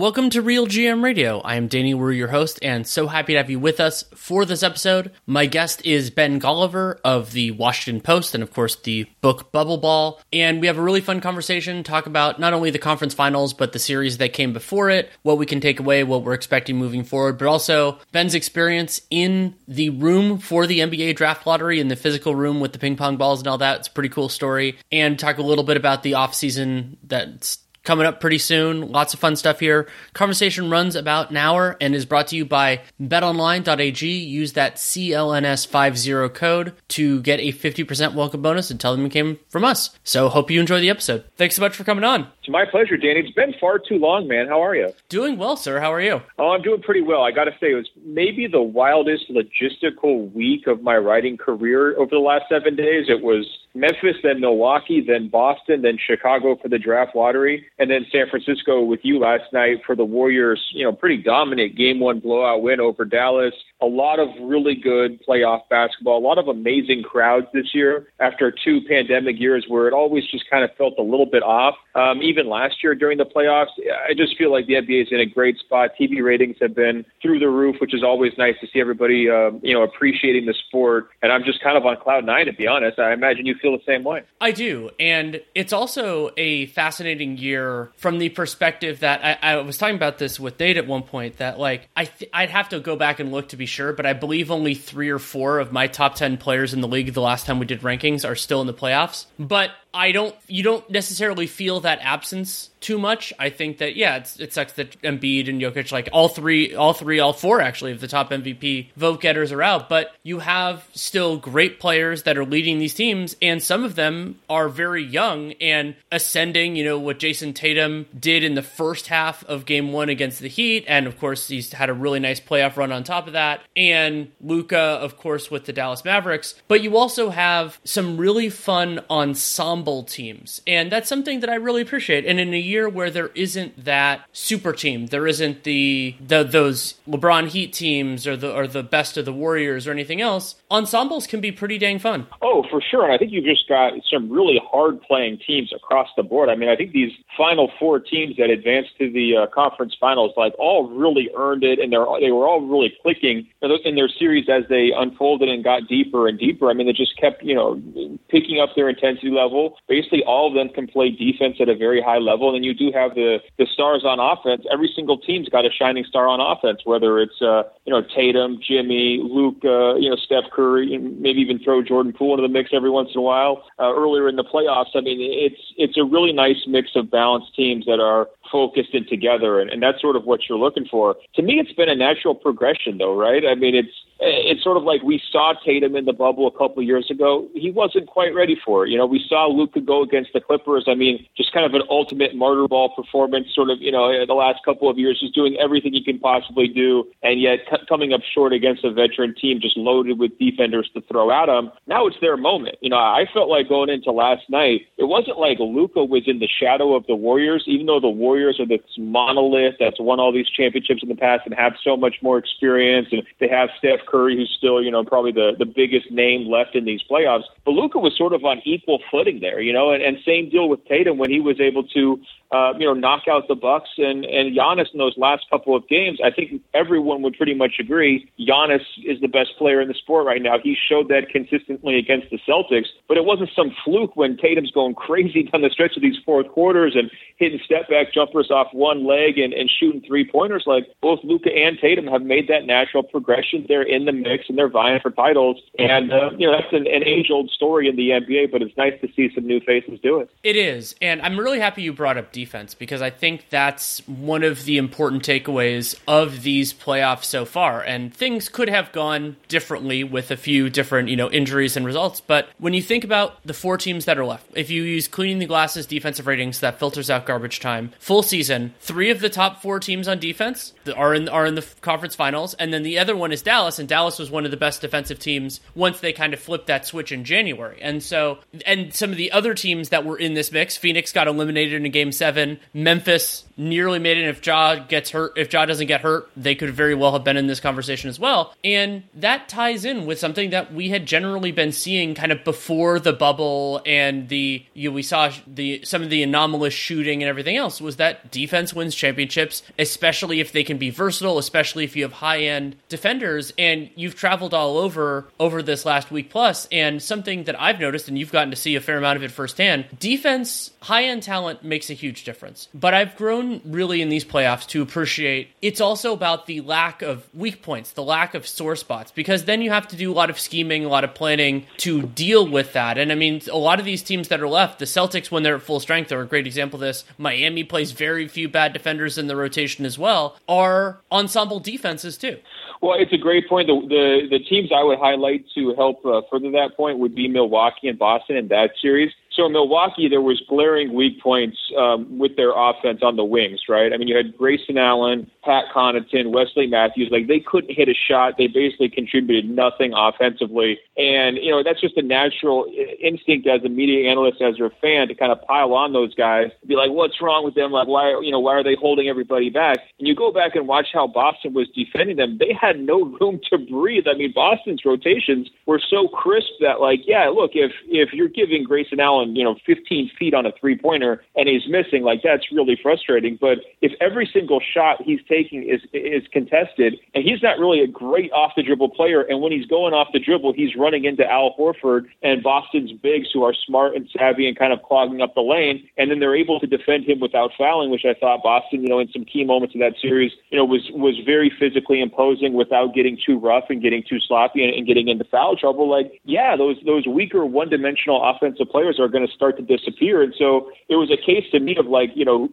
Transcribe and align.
Welcome 0.00 0.30
to 0.30 0.42
RealGM 0.42 1.04
Radio. 1.04 1.40
I 1.40 1.56
am 1.56 1.68
Danny 1.68 1.92
Leroux 1.92 2.14
your 2.14 2.28
host, 2.28 2.58
and 2.62 2.86
so 2.86 3.06
happy 3.06 3.34
to 3.34 3.36
have 3.36 3.50
you 3.50 3.60
with 3.60 3.80
us 3.80 4.02
for 4.14 4.46
this 4.46 4.62
episode. 4.62 5.12
My 5.26 5.44
guest 5.44 5.84
is 5.84 6.08
Ben 6.08 6.40
Golliver 6.40 6.98
of 7.04 7.32
the 7.32 7.50
Washington 7.50 8.00
Post 8.00 8.34
and, 8.34 8.42
of 8.42 8.50
course, 8.50 8.76
the 8.76 9.06
book 9.20 9.52
Bubbleball. 9.52 10.18
And 10.32 10.62
we 10.62 10.68
have 10.68 10.78
a 10.78 10.82
really 10.82 11.02
fun 11.02 11.20
conversation, 11.20 11.82
talk 11.82 12.06
about 12.06 12.40
not 12.40 12.54
only 12.54 12.70
the 12.70 12.78
conference 12.78 13.12
finals, 13.12 13.52
but 13.52 13.74
the 13.74 13.78
series 13.78 14.16
that 14.16 14.32
came 14.32 14.54
before 14.54 14.88
it, 14.88 15.10
what 15.20 15.36
we 15.36 15.44
can 15.44 15.60
take 15.60 15.80
away, 15.80 16.02
what 16.02 16.24
we're 16.24 16.32
expecting 16.32 16.76
moving 16.76 17.04
forward, 17.04 17.36
but 17.36 17.46
also 17.46 17.98
Ben's 18.10 18.34
experience 18.34 19.02
in 19.10 19.54
the 19.68 19.90
room 19.90 20.38
for 20.38 20.66
the 20.66 20.78
NBA 20.78 21.14
draft 21.16 21.46
lottery, 21.46 21.78
in 21.78 21.88
the 21.88 21.94
physical 21.94 22.34
room 22.34 22.58
with 22.58 22.72
the 22.72 22.78
ping 22.78 22.96
pong 22.96 23.18
balls 23.18 23.40
and 23.40 23.48
all 23.48 23.58
that. 23.58 23.80
It's 23.80 23.88
a 23.88 23.92
pretty 23.92 24.08
cool 24.08 24.30
story. 24.30 24.78
And 24.90 25.18
talk 25.18 25.36
a 25.36 25.42
little 25.42 25.62
bit 25.62 25.76
about 25.76 26.02
the 26.02 26.12
offseason 26.12 26.96
that's 27.02 27.58
coming 27.90 28.06
up 28.06 28.20
pretty 28.20 28.38
soon. 28.38 28.92
Lots 28.92 29.14
of 29.14 29.18
fun 29.18 29.34
stuff 29.34 29.58
here. 29.58 29.88
Conversation 30.12 30.70
runs 30.70 30.94
about 30.94 31.30
an 31.30 31.36
hour 31.36 31.76
and 31.80 31.92
is 31.92 32.06
brought 32.06 32.28
to 32.28 32.36
you 32.36 32.44
by 32.44 32.82
betonline.ag. 33.02 34.06
Use 34.06 34.52
that 34.52 34.76
CLNS50 34.76 36.32
code 36.32 36.74
to 36.86 37.20
get 37.22 37.40
a 37.40 37.52
50% 37.52 38.14
welcome 38.14 38.42
bonus 38.42 38.70
and 38.70 38.78
tell 38.78 38.94
them 38.94 39.06
it 39.06 39.10
came 39.10 39.40
from 39.48 39.64
us. 39.64 39.98
So 40.04 40.28
hope 40.28 40.52
you 40.52 40.60
enjoy 40.60 40.80
the 40.80 40.88
episode. 40.88 41.24
Thanks 41.34 41.56
so 41.56 41.62
much 41.62 41.74
for 41.74 41.82
coming 41.82 42.04
on. 42.04 42.28
It's 42.40 42.48
my 42.48 42.64
pleasure, 42.64 42.96
Danny. 42.96 43.20
It's 43.20 43.32
been 43.32 43.52
far 43.60 43.78
too 43.78 43.96
long, 43.96 44.26
man. 44.26 44.48
How 44.48 44.64
are 44.64 44.74
you? 44.74 44.88
Doing 45.10 45.36
well, 45.36 45.56
sir. 45.56 45.78
How 45.78 45.92
are 45.92 46.00
you? 46.00 46.22
Oh, 46.38 46.52
I'm 46.52 46.62
doing 46.62 46.80
pretty 46.80 47.02
well. 47.02 47.22
I 47.22 47.32
got 47.32 47.44
to 47.44 47.50
say, 47.60 47.72
it 47.72 47.74
was 47.74 47.90
maybe 48.02 48.46
the 48.46 48.62
wildest 48.62 49.30
logistical 49.30 50.32
week 50.32 50.66
of 50.66 50.82
my 50.82 50.96
writing 50.96 51.36
career 51.36 51.94
over 51.98 52.08
the 52.10 52.18
last 52.18 52.44
seven 52.48 52.76
days. 52.76 53.06
It 53.08 53.22
was 53.22 53.46
Memphis, 53.74 54.16
then 54.22 54.40
Milwaukee, 54.40 55.04
then 55.06 55.28
Boston, 55.28 55.82
then 55.82 55.98
Chicago 55.98 56.56
for 56.60 56.68
the 56.68 56.78
draft 56.78 57.14
lottery, 57.14 57.66
and 57.78 57.90
then 57.90 58.06
San 58.10 58.28
Francisco 58.28 58.82
with 58.82 59.00
you 59.02 59.18
last 59.18 59.52
night 59.52 59.82
for 59.86 59.94
the 59.94 60.04
Warriors, 60.04 60.60
you 60.72 60.84
know, 60.84 60.92
pretty 60.92 61.22
dominant 61.22 61.76
game 61.76 62.00
one 62.00 62.20
blowout 62.20 62.62
win 62.62 62.80
over 62.80 63.04
Dallas. 63.04 63.54
A 63.80 63.86
lot 63.86 64.18
of 64.18 64.28
really 64.40 64.74
good 64.74 65.24
playoff 65.24 65.68
basketball, 65.68 66.18
a 66.18 66.26
lot 66.26 66.38
of 66.38 66.48
amazing 66.48 67.02
crowds 67.02 67.46
this 67.52 67.74
year 67.74 68.08
after 68.18 68.50
two 68.52 68.80
pandemic 68.88 69.38
years 69.38 69.66
where 69.68 69.86
it 69.86 69.94
always 69.94 70.26
just 70.30 70.48
kind 70.50 70.64
of 70.64 70.74
felt 70.76 70.94
a 70.98 71.02
little 71.02 71.26
bit 71.26 71.42
off. 71.42 71.76
Um, 71.94 72.20
even 72.30 72.48
last 72.48 72.76
year 72.82 72.94
during 72.94 73.18
the 73.18 73.26
playoffs, 73.26 73.68
I 74.08 74.14
just 74.14 74.38
feel 74.38 74.50
like 74.52 74.66
the 74.66 74.74
NBA 74.74 75.02
is 75.02 75.08
in 75.10 75.20
a 75.20 75.26
great 75.26 75.58
spot. 75.58 75.90
TV 76.00 76.22
ratings 76.22 76.56
have 76.60 76.74
been 76.74 77.04
through 77.20 77.40
the 77.40 77.48
roof, 77.48 77.76
which 77.80 77.92
is 77.92 78.02
always 78.02 78.32
nice 78.38 78.54
to 78.60 78.66
see 78.72 78.80
everybody, 78.80 79.28
uh, 79.28 79.50
you 79.62 79.74
know, 79.74 79.82
appreciating 79.82 80.46
the 80.46 80.54
sport. 80.66 81.10
And 81.22 81.32
I'm 81.32 81.44
just 81.44 81.62
kind 81.62 81.76
of 81.76 81.84
on 81.84 81.96
cloud 81.96 82.24
nine, 82.24 82.46
to 82.46 82.52
be 82.52 82.66
honest. 82.66 82.98
I 82.98 83.12
imagine 83.12 83.46
you 83.46 83.56
feel 83.60 83.72
the 83.72 83.82
same 83.84 84.04
way. 84.04 84.22
I 84.40 84.52
do. 84.52 84.90
And 84.98 85.42
it's 85.54 85.72
also 85.72 86.30
a 86.36 86.66
fascinating 86.66 87.36
year 87.36 87.90
from 87.96 88.18
the 88.18 88.28
perspective 88.30 89.00
that 89.00 89.24
I, 89.24 89.54
I 89.54 89.56
was 89.56 89.76
talking 89.76 89.96
about 89.96 90.18
this 90.18 90.38
with 90.38 90.58
Nate 90.60 90.76
at 90.76 90.86
one 90.86 91.02
point 91.02 91.38
that, 91.38 91.58
like, 91.58 91.88
I 91.96 92.04
th- 92.04 92.30
I'd 92.32 92.50
have 92.50 92.68
to 92.70 92.80
go 92.80 92.96
back 92.96 93.20
and 93.20 93.32
look 93.32 93.48
to 93.48 93.56
be 93.56 93.66
sure, 93.66 93.92
but 93.92 94.06
I 94.06 94.12
believe 94.12 94.50
only 94.50 94.74
three 94.74 95.10
or 95.10 95.18
four 95.18 95.58
of 95.58 95.72
my 95.72 95.86
top 95.88 96.14
10 96.14 96.36
players 96.36 96.72
in 96.72 96.80
the 96.80 96.88
league 96.88 97.12
the 97.12 97.20
last 97.20 97.46
time 97.46 97.58
we 97.58 97.66
did 97.66 97.80
rankings 97.80 98.28
are 98.28 98.36
still 98.36 98.60
in 98.60 98.66
the 98.66 98.74
playoffs. 98.74 99.26
But 99.38 99.70
I 99.92 100.12
don't, 100.12 100.34
you 100.46 100.62
don't 100.62 100.88
necessarily 100.90 101.46
feel 101.46 101.80
that 101.80 102.00
absence 102.02 102.70
too 102.80 102.98
much. 102.98 103.32
I 103.38 103.50
think 103.50 103.78
that 103.78 103.96
yeah, 103.96 104.24
it 104.38 104.52
sucks 104.52 104.72
that 104.74 105.00
Embiid 105.02 105.48
and 105.48 105.60
Jokic, 105.60 105.92
like 105.92 106.08
all 106.12 106.28
three, 106.28 106.74
all 106.74 106.92
three, 106.92 107.18
all 107.18 107.32
four 107.32 107.60
actually 107.60 107.92
of 107.92 108.00
the 108.00 108.08
top 108.08 108.30
MVP 108.30 108.88
vote 108.96 109.20
getters 109.20 109.52
are 109.52 109.62
out. 109.62 109.88
But 109.88 110.14
you 110.22 110.38
have 110.38 110.88
still 110.94 111.36
great 111.36 111.80
players 111.80 112.22
that 112.24 112.38
are 112.38 112.44
leading 112.44 112.78
these 112.78 112.94
teams, 112.94 113.36
and 113.42 113.62
some 113.62 113.84
of 113.84 113.94
them 113.94 114.38
are 114.48 114.68
very 114.68 115.04
young 115.04 115.52
and 115.60 115.94
ascending. 116.10 116.76
You 116.76 116.84
know 116.84 116.98
what 116.98 117.18
Jayson 117.18 117.52
Tatum 117.52 118.06
did 118.18 118.44
in 118.44 118.54
the 118.54 118.62
first 118.62 119.08
half 119.08 119.44
of 119.44 119.66
Game 119.66 119.92
One 119.92 120.08
against 120.08 120.40
the 120.40 120.48
Heat, 120.48 120.84
and 120.88 121.06
of 121.06 121.18
course 121.18 121.48
he's 121.48 121.72
had 121.72 121.90
a 121.90 121.94
really 121.94 122.20
nice 122.20 122.40
playoff 122.40 122.76
run 122.76 122.92
on 122.92 123.04
top 123.04 123.26
of 123.26 123.34
that. 123.34 123.60
And 123.76 124.30
Luka, 124.40 124.78
of 124.78 125.16
course, 125.16 125.50
with 125.50 125.66
the 125.66 125.72
Dallas 125.72 126.04
Mavericks. 126.04 126.54
But 126.68 126.82
you 126.82 126.96
also 126.96 127.30
have 127.30 127.78
some 127.84 128.16
really 128.16 128.48
fun 128.48 129.00
ensemble 129.10 129.79
teams, 130.04 130.60
and 130.66 130.90
that's 130.90 131.08
something 131.08 131.40
that 131.40 131.50
I 131.50 131.54
really 131.54 131.82
appreciate. 131.82 132.26
And 132.26 132.38
in 132.38 132.54
a 132.54 132.58
year 132.58 132.88
where 132.88 133.10
there 133.10 133.28
isn't 133.34 133.84
that 133.84 134.22
super 134.32 134.72
team, 134.72 135.06
there 135.06 135.26
isn't 135.26 135.64
the, 135.64 136.14
the 136.20 136.42
those 136.42 136.94
LeBron 137.08 137.48
Heat 137.48 137.72
teams 137.72 138.26
or 138.26 138.36
the 138.36 138.54
or 138.54 138.66
the 138.66 138.82
best 138.82 139.16
of 139.16 139.24
the 139.24 139.32
Warriors 139.32 139.86
or 139.86 139.92
anything 139.92 140.20
else. 140.20 140.56
Ensembles 140.70 141.26
can 141.26 141.40
be 141.40 141.52
pretty 141.52 141.78
dang 141.78 141.98
fun. 141.98 142.26
Oh, 142.42 142.64
for 142.70 142.80
sure. 142.80 143.04
And 143.04 143.12
I 143.12 143.18
think 143.18 143.32
you've 143.32 143.44
just 143.44 143.68
got 143.68 143.92
some 144.10 144.30
really 144.30 144.60
hard 144.70 145.02
playing 145.02 145.38
teams 145.46 145.72
across 145.74 146.08
the 146.16 146.22
board. 146.22 146.48
I 146.48 146.54
mean, 146.54 146.68
I 146.68 146.76
think 146.76 146.92
these 146.92 147.12
final 147.36 147.70
four 147.78 147.98
teams 147.98 148.36
that 148.36 148.50
advanced 148.50 148.90
to 148.98 149.10
the 149.10 149.36
uh, 149.36 149.46
conference 149.48 149.96
finals, 150.00 150.32
like 150.36 150.54
all 150.58 150.88
really 150.88 151.30
earned 151.36 151.64
it, 151.64 151.78
and 151.78 151.92
they're 151.92 152.06
they 152.20 152.30
were 152.30 152.46
all 152.46 152.60
really 152.60 152.94
clicking 153.02 153.48
in 153.84 153.94
their 153.94 154.08
series 154.08 154.48
as 154.48 154.64
they 154.68 154.90
unfolded 154.96 155.48
and 155.48 155.64
got 155.64 155.88
deeper 155.88 156.28
and 156.28 156.38
deeper. 156.38 156.70
I 156.70 156.74
mean, 156.74 156.86
they 156.86 156.92
just 156.92 157.16
kept 157.16 157.42
you 157.42 157.54
know 157.54 157.80
picking 158.28 158.60
up 158.60 158.70
their 158.76 158.88
intensity 158.88 159.30
level. 159.30 159.69
Basically, 159.88 160.22
all 160.24 160.48
of 160.48 160.54
them 160.54 160.68
can 160.68 160.86
play 160.86 161.10
defense 161.10 161.56
at 161.60 161.68
a 161.68 161.76
very 161.76 162.02
high 162.02 162.18
level, 162.18 162.48
and 162.48 162.56
then 162.56 162.64
you 162.64 162.74
do 162.74 162.90
have 162.92 163.14
the 163.14 163.38
the 163.58 163.66
stars 163.66 164.04
on 164.04 164.18
offense. 164.18 164.64
Every 164.72 164.90
single 164.94 165.18
team's 165.18 165.48
got 165.48 165.64
a 165.64 165.70
shining 165.70 166.04
star 166.04 166.26
on 166.26 166.40
offense, 166.40 166.80
whether 166.84 167.18
it's 167.18 167.40
uh, 167.42 167.62
you 167.84 167.92
know 167.92 168.02
Tatum, 168.02 168.60
Jimmy, 168.66 169.20
Luka, 169.22 169.96
you 169.98 170.10
know 170.10 170.16
Steph 170.16 170.50
Curry, 170.52 170.98
maybe 170.98 171.40
even 171.40 171.58
throw 171.58 171.82
Jordan 171.82 172.12
Poole 172.12 172.34
into 172.34 172.46
the 172.46 172.52
mix 172.52 172.70
every 172.72 172.90
once 172.90 173.10
in 173.14 173.18
a 173.18 173.22
while. 173.22 173.64
Uh, 173.78 173.92
earlier 173.94 174.28
in 174.28 174.36
the 174.36 174.44
playoffs, 174.44 174.94
I 174.94 175.00
mean, 175.00 175.18
it's 175.20 175.60
it's 175.76 175.96
a 175.96 176.04
really 176.04 176.32
nice 176.32 176.66
mix 176.66 176.90
of 176.94 177.10
balanced 177.10 177.54
teams 177.54 177.86
that 177.86 178.00
are 178.00 178.28
focused 178.50 178.94
and 178.94 179.06
together, 179.08 179.60
and, 179.60 179.70
and 179.70 179.82
that's 179.82 180.00
sort 180.00 180.16
of 180.16 180.24
what 180.24 180.40
you're 180.48 180.58
looking 180.58 180.86
for. 180.90 181.16
To 181.34 181.42
me, 181.42 181.60
it's 181.60 181.72
been 181.72 181.88
a 181.88 181.94
natural 181.94 182.34
progression, 182.34 182.98
though, 182.98 183.16
right? 183.16 183.44
I 183.46 183.54
mean, 183.54 183.74
it's 183.74 183.94
it's 184.20 184.62
sort 184.62 184.76
of 184.76 184.82
like 184.82 185.02
we 185.02 185.20
saw 185.32 185.54
Tatum 185.64 185.96
in 185.96 186.04
the 186.04 186.12
bubble 186.12 186.46
a 186.46 186.50
couple 186.50 186.80
of 186.80 186.84
years 186.84 187.10
ago. 187.10 187.48
He 187.54 187.70
wasn't 187.70 188.06
quite 188.06 188.34
ready 188.34 188.56
for 188.64 188.84
it. 188.84 188.90
You 188.90 188.98
know, 188.98 189.06
we 189.06 189.24
saw 189.26 189.50
Luka 189.60 189.80
go 189.80 190.02
against 190.02 190.32
the 190.32 190.40
Clippers. 190.40 190.84
I 190.88 190.94
mean, 190.94 191.26
just 191.36 191.52
kind 191.52 191.66
of 191.66 191.74
an 191.74 191.82
ultimate 191.90 192.34
martyr 192.34 192.66
ball 192.66 192.88
performance, 192.96 193.48
sort 193.54 193.68
of, 193.68 193.78
you 193.80 193.92
know, 193.92 194.24
the 194.24 194.34
last 194.34 194.64
couple 194.64 194.88
of 194.88 194.98
years, 194.98 195.20
just 195.20 195.34
doing 195.34 195.56
everything 195.60 195.92
he 195.92 196.02
can 196.02 196.18
possibly 196.18 196.66
do, 196.66 197.04
and 197.22 197.40
yet 197.40 197.60
c- 197.70 197.84
coming 197.88 198.12
up 198.14 198.22
short 198.34 198.52
against 198.52 198.84
a 198.84 198.90
veteran 198.90 199.34
team 199.34 199.60
just 199.60 199.76
loaded 199.76 200.18
with 200.18 200.38
defenders 200.38 200.88
to 200.94 201.02
throw 201.02 201.30
at 201.30 201.48
him. 201.48 201.70
Now 201.86 202.06
it's 202.06 202.16
their 202.20 202.36
moment. 202.36 202.76
You 202.80 202.90
know, 202.90 202.96
I 202.96 203.26
felt 203.34 203.48
like 203.50 203.68
going 203.68 203.90
into 203.90 204.10
last 204.12 204.48
night, 204.48 204.86
it 204.96 205.04
wasn't 205.04 205.38
like 205.38 205.58
Luka 205.58 206.04
was 206.04 206.22
in 206.26 206.38
the 206.38 206.48
shadow 206.48 206.94
of 206.94 207.06
the 207.06 207.14
Warriors, 207.14 207.64
even 207.66 207.86
though 207.86 208.00
the 208.00 208.08
Warriors 208.08 208.58
are 208.58 208.66
this 208.66 208.80
monolith 208.96 209.74
that's 209.78 210.00
won 210.00 210.20
all 210.20 210.32
these 210.32 210.48
championships 210.48 211.02
in 211.02 211.08
the 211.08 211.14
past 211.14 211.42
and 211.44 211.54
have 211.54 211.74
so 211.82 211.96
much 211.96 212.16
more 212.22 212.38
experience, 212.38 213.08
and 213.12 213.22
they 213.40 213.48
have 213.48 213.68
Steph 213.78 214.00
Curry, 214.06 214.36
who's 214.36 214.54
still, 214.56 214.82
you 214.82 214.90
know, 214.90 215.04
probably 215.04 215.32
the, 215.32 215.52
the 215.58 215.66
biggest 215.66 216.10
name 216.10 216.48
left 216.48 216.74
in 216.74 216.84
these 216.84 217.02
playoffs. 217.10 217.44
But 217.64 217.72
Luka 217.72 217.98
was 217.98 218.16
sort 218.16 218.32
of 218.32 218.44
on 218.44 218.62
equal 218.64 219.00
footing 219.10 219.40
there, 219.40 219.49
you 219.58 219.72
know, 219.72 219.90
and, 219.90 220.02
and 220.02 220.18
same 220.24 220.50
deal 220.50 220.68
with 220.68 220.84
Tatum 220.86 221.18
when 221.18 221.30
he 221.30 221.40
was 221.40 221.60
able 221.60 221.82
to, 221.88 222.20
uh, 222.52 222.74
you 222.78 222.86
know, 222.86 222.94
knock 222.94 223.22
out 223.28 223.48
the 223.48 223.54
Bucks 223.54 223.88
and 223.98 224.24
and 224.24 224.56
Giannis 224.56 224.92
in 224.92 224.98
those 224.98 225.16
last 225.16 225.44
couple 225.50 225.74
of 225.74 225.88
games. 225.88 226.20
I 226.22 226.30
think 226.30 226.62
everyone 226.74 227.22
would 227.22 227.36
pretty 227.36 227.54
much 227.54 227.74
agree 227.78 228.30
Giannis 228.38 228.84
is 229.04 229.20
the 229.20 229.28
best 229.28 229.56
player 229.58 229.80
in 229.80 229.88
the 229.88 229.94
sport 229.94 230.26
right 230.26 230.42
now. 230.42 230.58
He 230.62 230.76
showed 230.76 231.08
that 231.08 231.30
consistently 231.30 231.98
against 231.98 232.30
the 232.30 232.38
Celtics, 232.46 232.88
but 233.08 233.16
it 233.16 233.24
wasn't 233.24 233.50
some 233.54 233.74
fluke 233.84 234.16
when 234.16 234.36
Tatum's 234.36 234.70
going 234.70 234.94
crazy 234.94 235.42
down 235.52 235.62
the 235.62 235.70
stretch 235.70 235.96
of 235.96 236.02
these 236.02 236.16
fourth 236.24 236.48
quarters 236.48 236.94
and 236.96 237.10
hitting 237.36 237.60
step 237.64 237.88
back 237.88 238.12
jumpers 238.12 238.50
off 238.50 238.68
one 238.72 239.06
leg 239.06 239.38
and, 239.38 239.52
and 239.52 239.70
shooting 239.70 240.02
three 240.06 240.28
pointers. 240.28 240.64
Like 240.66 240.86
both 241.00 241.20
Luka 241.24 241.50
and 241.50 241.78
Tatum 241.78 242.06
have 242.06 242.22
made 242.22 242.48
that 242.48 242.66
natural 242.66 243.02
progression. 243.02 243.64
They're 243.68 243.82
in 243.82 244.04
the 244.04 244.12
mix 244.12 244.48
and 244.48 244.58
they're 244.58 244.68
vying 244.68 245.00
for 245.00 245.10
titles. 245.10 245.60
And 245.78 246.12
uh, 246.12 246.30
you 246.36 246.46
know 246.46 246.52
that's 246.52 246.72
an, 246.72 246.86
an 246.86 247.04
age 247.04 247.30
old 247.30 247.50
story 247.50 247.88
in 247.88 247.96
the 247.96 248.10
NBA, 248.10 248.50
but 248.52 248.62
it's 248.62 248.76
nice 248.76 248.94
to 249.00 249.08
see 249.14 249.30
some 249.34 249.39
new 249.44 249.60
faces 249.60 249.98
do 250.00 250.20
it. 250.20 250.30
It 250.42 250.56
is, 250.56 250.94
and 251.00 251.20
I'm 251.22 251.38
really 251.38 251.60
happy 251.60 251.82
you 251.82 251.92
brought 251.92 252.18
up 252.18 252.32
defense 252.32 252.74
because 252.74 253.02
I 253.02 253.10
think 253.10 253.46
that's 253.50 254.06
one 254.06 254.42
of 254.42 254.64
the 254.64 254.78
important 254.78 255.22
takeaways 255.22 255.98
of 256.06 256.42
these 256.42 256.72
playoffs 256.72 257.24
so 257.24 257.44
far. 257.44 257.82
And 257.82 258.14
things 258.14 258.48
could 258.48 258.68
have 258.68 258.92
gone 258.92 259.36
differently 259.48 260.04
with 260.04 260.30
a 260.30 260.36
few 260.36 260.70
different, 260.70 261.08
you 261.08 261.16
know, 261.16 261.30
injuries 261.30 261.76
and 261.76 261.86
results. 261.86 262.20
But 262.20 262.48
when 262.58 262.74
you 262.74 262.82
think 262.82 263.04
about 263.04 263.42
the 263.44 263.54
four 263.54 263.76
teams 263.76 264.04
that 264.04 264.18
are 264.18 264.24
left, 264.24 264.46
if 264.54 264.70
you 264.70 264.82
use 264.82 265.08
Cleaning 265.08 265.38
the 265.38 265.46
Glass's 265.46 265.86
defensive 265.86 266.26
ratings 266.26 266.60
that 266.60 266.78
filters 266.78 267.10
out 267.10 267.26
garbage 267.26 267.60
time, 267.60 267.92
full 267.98 268.22
season, 268.22 268.74
three 268.80 269.10
of 269.10 269.20
the 269.20 269.30
top 269.30 269.62
four 269.62 269.80
teams 269.80 270.08
on 270.08 270.18
defense 270.18 270.72
are 270.96 271.14
in 271.14 271.28
are 271.28 271.46
in 271.46 271.54
the 271.54 271.66
conference 271.80 272.14
finals, 272.14 272.54
and 272.54 272.72
then 272.72 272.82
the 272.82 272.98
other 272.98 273.16
one 273.16 273.32
is 273.32 273.42
Dallas, 273.42 273.78
and 273.78 273.88
Dallas 273.88 274.18
was 274.18 274.30
one 274.30 274.44
of 274.44 274.50
the 274.50 274.56
best 274.56 274.80
defensive 274.80 275.18
teams 275.18 275.60
once 275.74 276.00
they 276.00 276.12
kind 276.12 276.34
of 276.34 276.40
flipped 276.40 276.66
that 276.66 276.86
switch 276.86 277.12
in 277.12 277.24
January. 277.24 277.78
And 277.80 278.02
so, 278.02 278.38
and 278.66 278.94
some 278.94 279.10
of 279.10 279.16
the 279.16 279.29
other 279.30 279.54
teams 279.54 279.90
that 279.90 280.04
were 280.04 280.16
in 280.16 280.34
this 280.34 280.52
mix, 280.52 280.76
Phoenix 280.76 281.12
got 281.12 281.28
eliminated 281.28 281.84
in 281.84 281.90
game 281.90 282.12
seven. 282.12 282.60
Memphis 282.72 283.44
nearly 283.56 283.98
made 283.98 284.18
it. 284.18 284.28
If 284.28 284.44
Ja 284.44 284.76
gets 284.76 285.10
hurt, 285.10 285.32
if 285.36 285.52
Ja 285.52 285.66
doesn't 285.66 285.86
get 285.86 286.00
hurt, 286.00 286.30
they 286.36 286.54
could 286.54 286.70
very 286.70 286.94
well 286.94 287.12
have 287.12 287.24
been 287.24 287.36
in 287.36 287.46
this 287.46 287.60
conversation 287.60 288.08
as 288.08 288.18
well. 288.18 288.54
And 288.64 289.04
that 289.14 289.48
ties 289.48 289.84
in 289.84 290.06
with 290.06 290.18
something 290.18 290.50
that 290.50 290.72
we 290.72 290.88
had 290.88 291.06
generally 291.06 291.52
been 291.52 291.72
seeing 291.72 292.14
kind 292.14 292.32
of 292.32 292.44
before 292.44 292.98
the 292.98 293.12
bubble 293.12 293.82
and 293.84 294.28
the 294.28 294.64
you 294.74 294.88
know, 294.88 294.94
we 294.94 295.02
saw 295.02 295.30
the 295.46 295.84
some 295.84 296.02
of 296.02 296.10
the 296.10 296.22
anomalous 296.22 296.74
shooting 296.74 297.22
and 297.22 297.28
everything 297.28 297.56
else 297.56 297.80
was 297.80 297.96
that 297.96 298.30
defense 298.30 298.72
wins 298.72 298.94
championships, 298.94 299.62
especially 299.78 300.40
if 300.40 300.52
they 300.52 300.64
can 300.64 300.78
be 300.78 300.90
versatile, 300.90 301.38
especially 301.38 301.84
if 301.84 301.96
you 301.96 302.02
have 302.02 302.12
high 302.12 302.40
end 302.40 302.76
defenders. 302.88 303.52
And 303.58 303.90
you've 303.94 304.14
traveled 304.14 304.54
all 304.54 304.78
over 304.78 305.28
over 305.38 305.62
this 305.62 305.84
last 305.84 306.10
week 306.10 306.30
plus, 306.30 306.66
and 306.72 307.02
something 307.02 307.44
that 307.44 307.60
I've 307.60 307.80
noticed, 307.80 308.08
and 308.08 308.18
you've 308.18 308.32
gotten 308.32 308.50
to 308.50 308.56
see 308.56 308.76
a 308.76 308.80
fair 308.80 308.98
amount 308.98 309.09
of 309.16 309.22
it 309.22 309.30
firsthand, 309.30 309.86
defense 309.98 310.70
high 310.82 311.04
end 311.04 311.22
talent 311.22 311.62
makes 311.62 311.90
a 311.90 311.94
huge 311.94 312.24
difference. 312.24 312.68
But 312.74 312.94
I've 312.94 313.16
grown 313.16 313.60
really 313.64 314.02
in 314.02 314.08
these 314.08 314.24
playoffs 314.24 314.66
to 314.68 314.82
appreciate 314.82 315.50
it's 315.62 315.80
also 315.80 316.12
about 316.12 316.46
the 316.46 316.60
lack 316.60 317.02
of 317.02 317.28
weak 317.34 317.62
points, 317.62 317.92
the 317.92 318.02
lack 318.02 318.34
of 318.34 318.46
sore 318.46 318.76
spots, 318.76 319.10
because 319.10 319.44
then 319.44 319.62
you 319.62 319.70
have 319.70 319.88
to 319.88 319.96
do 319.96 320.10
a 320.10 320.14
lot 320.14 320.30
of 320.30 320.38
scheming, 320.38 320.84
a 320.84 320.88
lot 320.88 321.04
of 321.04 321.14
planning 321.14 321.66
to 321.78 322.02
deal 322.02 322.48
with 322.48 322.72
that. 322.72 322.98
And 322.98 323.12
I 323.12 323.14
mean, 323.14 323.42
a 323.50 323.58
lot 323.58 323.78
of 323.78 323.84
these 323.84 324.02
teams 324.02 324.28
that 324.28 324.40
are 324.40 324.48
left, 324.48 324.78
the 324.78 324.84
Celtics, 324.84 325.30
when 325.30 325.42
they're 325.42 325.56
at 325.56 325.62
full 325.62 325.80
strength, 325.80 326.12
are 326.12 326.22
a 326.22 326.26
great 326.26 326.46
example 326.46 326.76
of 326.76 326.80
this. 326.80 327.04
Miami 327.18 327.64
plays 327.64 327.92
very 327.92 328.28
few 328.28 328.48
bad 328.48 328.72
defenders 328.72 329.18
in 329.18 329.26
the 329.26 329.36
rotation 329.36 329.84
as 329.84 329.98
well, 329.98 330.36
are 330.48 331.00
ensemble 331.12 331.60
defenses 331.60 332.16
too. 332.16 332.38
Well, 332.80 332.98
it's 332.98 333.12
a 333.12 333.18
great 333.18 333.48
point. 333.48 333.68
The 333.68 333.80
the, 333.88 334.38
the 334.38 334.44
teams 334.44 334.70
I 334.74 334.82
would 334.82 334.98
highlight 334.98 335.44
to 335.54 335.74
help 335.74 336.04
uh, 336.04 336.22
further 336.30 336.50
that 336.52 336.76
point 336.76 336.98
would 336.98 337.14
be 337.14 337.28
Milwaukee 337.28 337.88
and 337.88 337.98
Boston 337.98 338.36
in 338.36 338.48
that 338.48 338.70
series. 338.80 339.12
So 339.32 339.48
Milwaukee, 339.48 340.08
there 340.08 340.20
was 340.20 340.42
glaring 340.48 340.92
weak 340.92 341.20
points 341.22 341.56
um, 341.78 342.18
with 342.18 342.36
their 342.36 342.50
offense 342.50 343.00
on 343.02 343.14
the 343.14 343.24
wings, 343.24 343.60
right? 343.68 343.92
I 343.92 343.96
mean, 343.96 344.08
you 344.08 344.16
had 344.16 344.36
Grayson 344.36 344.76
Allen, 344.76 345.30
Pat 345.44 345.66
Connaughton, 345.72 346.32
Wesley 346.32 346.66
Matthews. 346.66 347.10
Like 347.12 347.28
they 347.28 347.38
couldn't 347.38 347.74
hit 347.74 347.88
a 347.88 347.94
shot. 347.94 348.34
They 348.38 348.48
basically 348.48 348.88
contributed 348.88 349.48
nothing 349.48 349.92
offensively, 349.94 350.80
and 350.96 351.36
you 351.36 351.50
know 351.50 351.62
that's 351.62 351.80
just 351.80 351.96
a 351.96 352.02
natural 352.02 352.66
instinct 353.00 353.46
as 353.46 353.62
a 353.64 353.68
media 353.68 354.10
analyst, 354.10 354.42
as 354.42 354.58
a 354.58 354.70
fan, 354.82 355.06
to 355.08 355.14
kind 355.14 355.30
of 355.30 355.40
pile 355.42 355.74
on 355.74 355.92
those 355.92 356.14
guys, 356.14 356.50
be 356.66 356.74
like, 356.74 356.90
"What's 356.90 357.22
wrong 357.22 357.44
with 357.44 357.54
them? 357.54 357.70
Like, 357.70 357.86
why, 357.86 358.10
you 358.22 358.32
know, 358.32 358.40
why 358.40 358.54
are 358.54 358.64
they 358.64 358.74
holding 358.74 359.08
everybody 359.08 359.48
back?" 359.48 359.78
And 360.00 360.08
you 360.08 360.14
go 360.14 360.32
back 360.32 360.56
and 360.56 360.66
watch 360.66 360.88
how 360.92 361.06
Boston 361.06 361.54
was 361.54 361.68
defending 361.68 362.16
them. 362.16 362.38
They 362.38 362.52
had 362.52 362.80
no 362.80 363.04
room 363.20 363.40
to 363.50 363.58
breathe. 363.58 364.08
I 364.08 364.14
mean, 364.14 364.32
Boston's 364.34 364.84
rotations 364.84 365.48
were 365.66 365.80
so 365.80 366.08
crisp 366.08 366.50
that, 366.60 366.80
like, 366.80 367.00
yeah, 367.06 367.28
look, 367.28 367.52
if 367.54 367.70
if 367.86 368.12
you're 368.12 368.28
giving 368.28 368.64
Grayson 368.64 368.98
Allen 368.98 369.19
you 369.26 369.44
know, 369.44 369.56
15 369.66 370.10
feet 370.18 370.34
on 370.34 370.46
a 370.46 370.52
three 370.60 370.76
pointer 370.76 371.22
and 371.36 371.48
he's 371.48 371.66
missing, 371.68 372.02
like 372.02 372.20
that's 372.22 372.52
really 372.52 372.78
frustrating. 372.82 373.38
But 373.40 373.58
if 373.80 373.92
every 374.00 374.28
single 374.32 374.60
shot 374.60 375.02
he's 375.02 375.20
taking 375.28 375.62
is 375.68 375.80
is 375.92 376.26
contested 376.32 376.96
and 377.14 377.24
he's 377.24 377.42
not 377.42 377.58
really 377.58 377.80
a 377.80 377.86
great 377.86 378.32
off 378.32 378.52
the 378.56 378.62
dribble 378.62 378.90
player, 378.90 379.22
and 379.22 379.40
when 379.40 379.52
he's 379.52 379.66
going 379.66 379.94
off 379.94 380.08
the 380.12 380.20
dribble, 380.20 380.52
he's 380.52 380.76
running 380.76 381.04
into 381.04 381.24
Al 381.24 381.54
Horford 381.58 382.06
and 382.22 382.42
Boston's 382.42 382.92
bigs 382.92 383.28
who 383.32 383.42
are 383.42 383.54
smart 383.54 383.94
and 383.94 384.08
savvy 384.16 384.46
and 384.48 384.58
kind 384.58 384.72
of 384.72 384.82
clogging 384.82 385.20
up 385.20 385.34
the 385.34 385.40
lane, 385.40 385.88
and 385.96 386.10
then 386.10 386.20
they're 386.20 386.36
able 386.36 386.60
to 386.60 386.66
defend 386.66 387.04
him 387.04 387.20
without 387.20 387.50
fouling, 387.56 387.90
which 387.90 388.04
I 388.04 388.14
thought 388.14 388.42
Boston, 388.42 388.82
you 388.82 388.88
know, 388.88 388.98
in 388.98 389.10
some 389.12 389.24
key 389.24 389.44
moments 389.44 389.74
of 389.74 389.80
that 389.80 389.94
series, 390.00 390.32
you 390.50 390.58
know, 390.58 390.64
was 390.64 390.90
was 390.92 391.18
very 391.24 391.50
physically 391.58 392.00
imposing 392.00 392.54
without 392.54 392.94
getting 392.94 393.18
too 393.24 393.38
rough 393.38 393.64
and 393.68 393.82
getting 393.82 394.02
too 394.08 394.18
sloppy 394.20 394.64
and, 394.64 394.74
and 394.74 394.86
getting 394.86 395.08
into 395.08 395.24
foul 395.24 395.56
trouble. 395.56 395.88
Like, 395.88 396.20
yeah, 396.24 396.56
those 396.56 396.76
those 396.86 397.06
weaker 397.06 397.44
one 397.44 397.68
dimensional 397.68 398.22
offensive 398.22 398.68
players 398.68 398.98
are 398.98 399.08
going 399.10 399.26
to 399.26 399.32
start 399.32 399.56
to 399.56 399.62
disappear. 399.62 400.22
And 400.22 400.34
so 400.38 400.70
it 400.88 400.96
was 400.96 401.10
a 401.10 401.16
case 401.16 401.44
to 401.52 401.60
me 401.60 401.76
of 401.76 401.86
like, 401.86 402.10
you 402.14 402.24
know, 402.24 402.48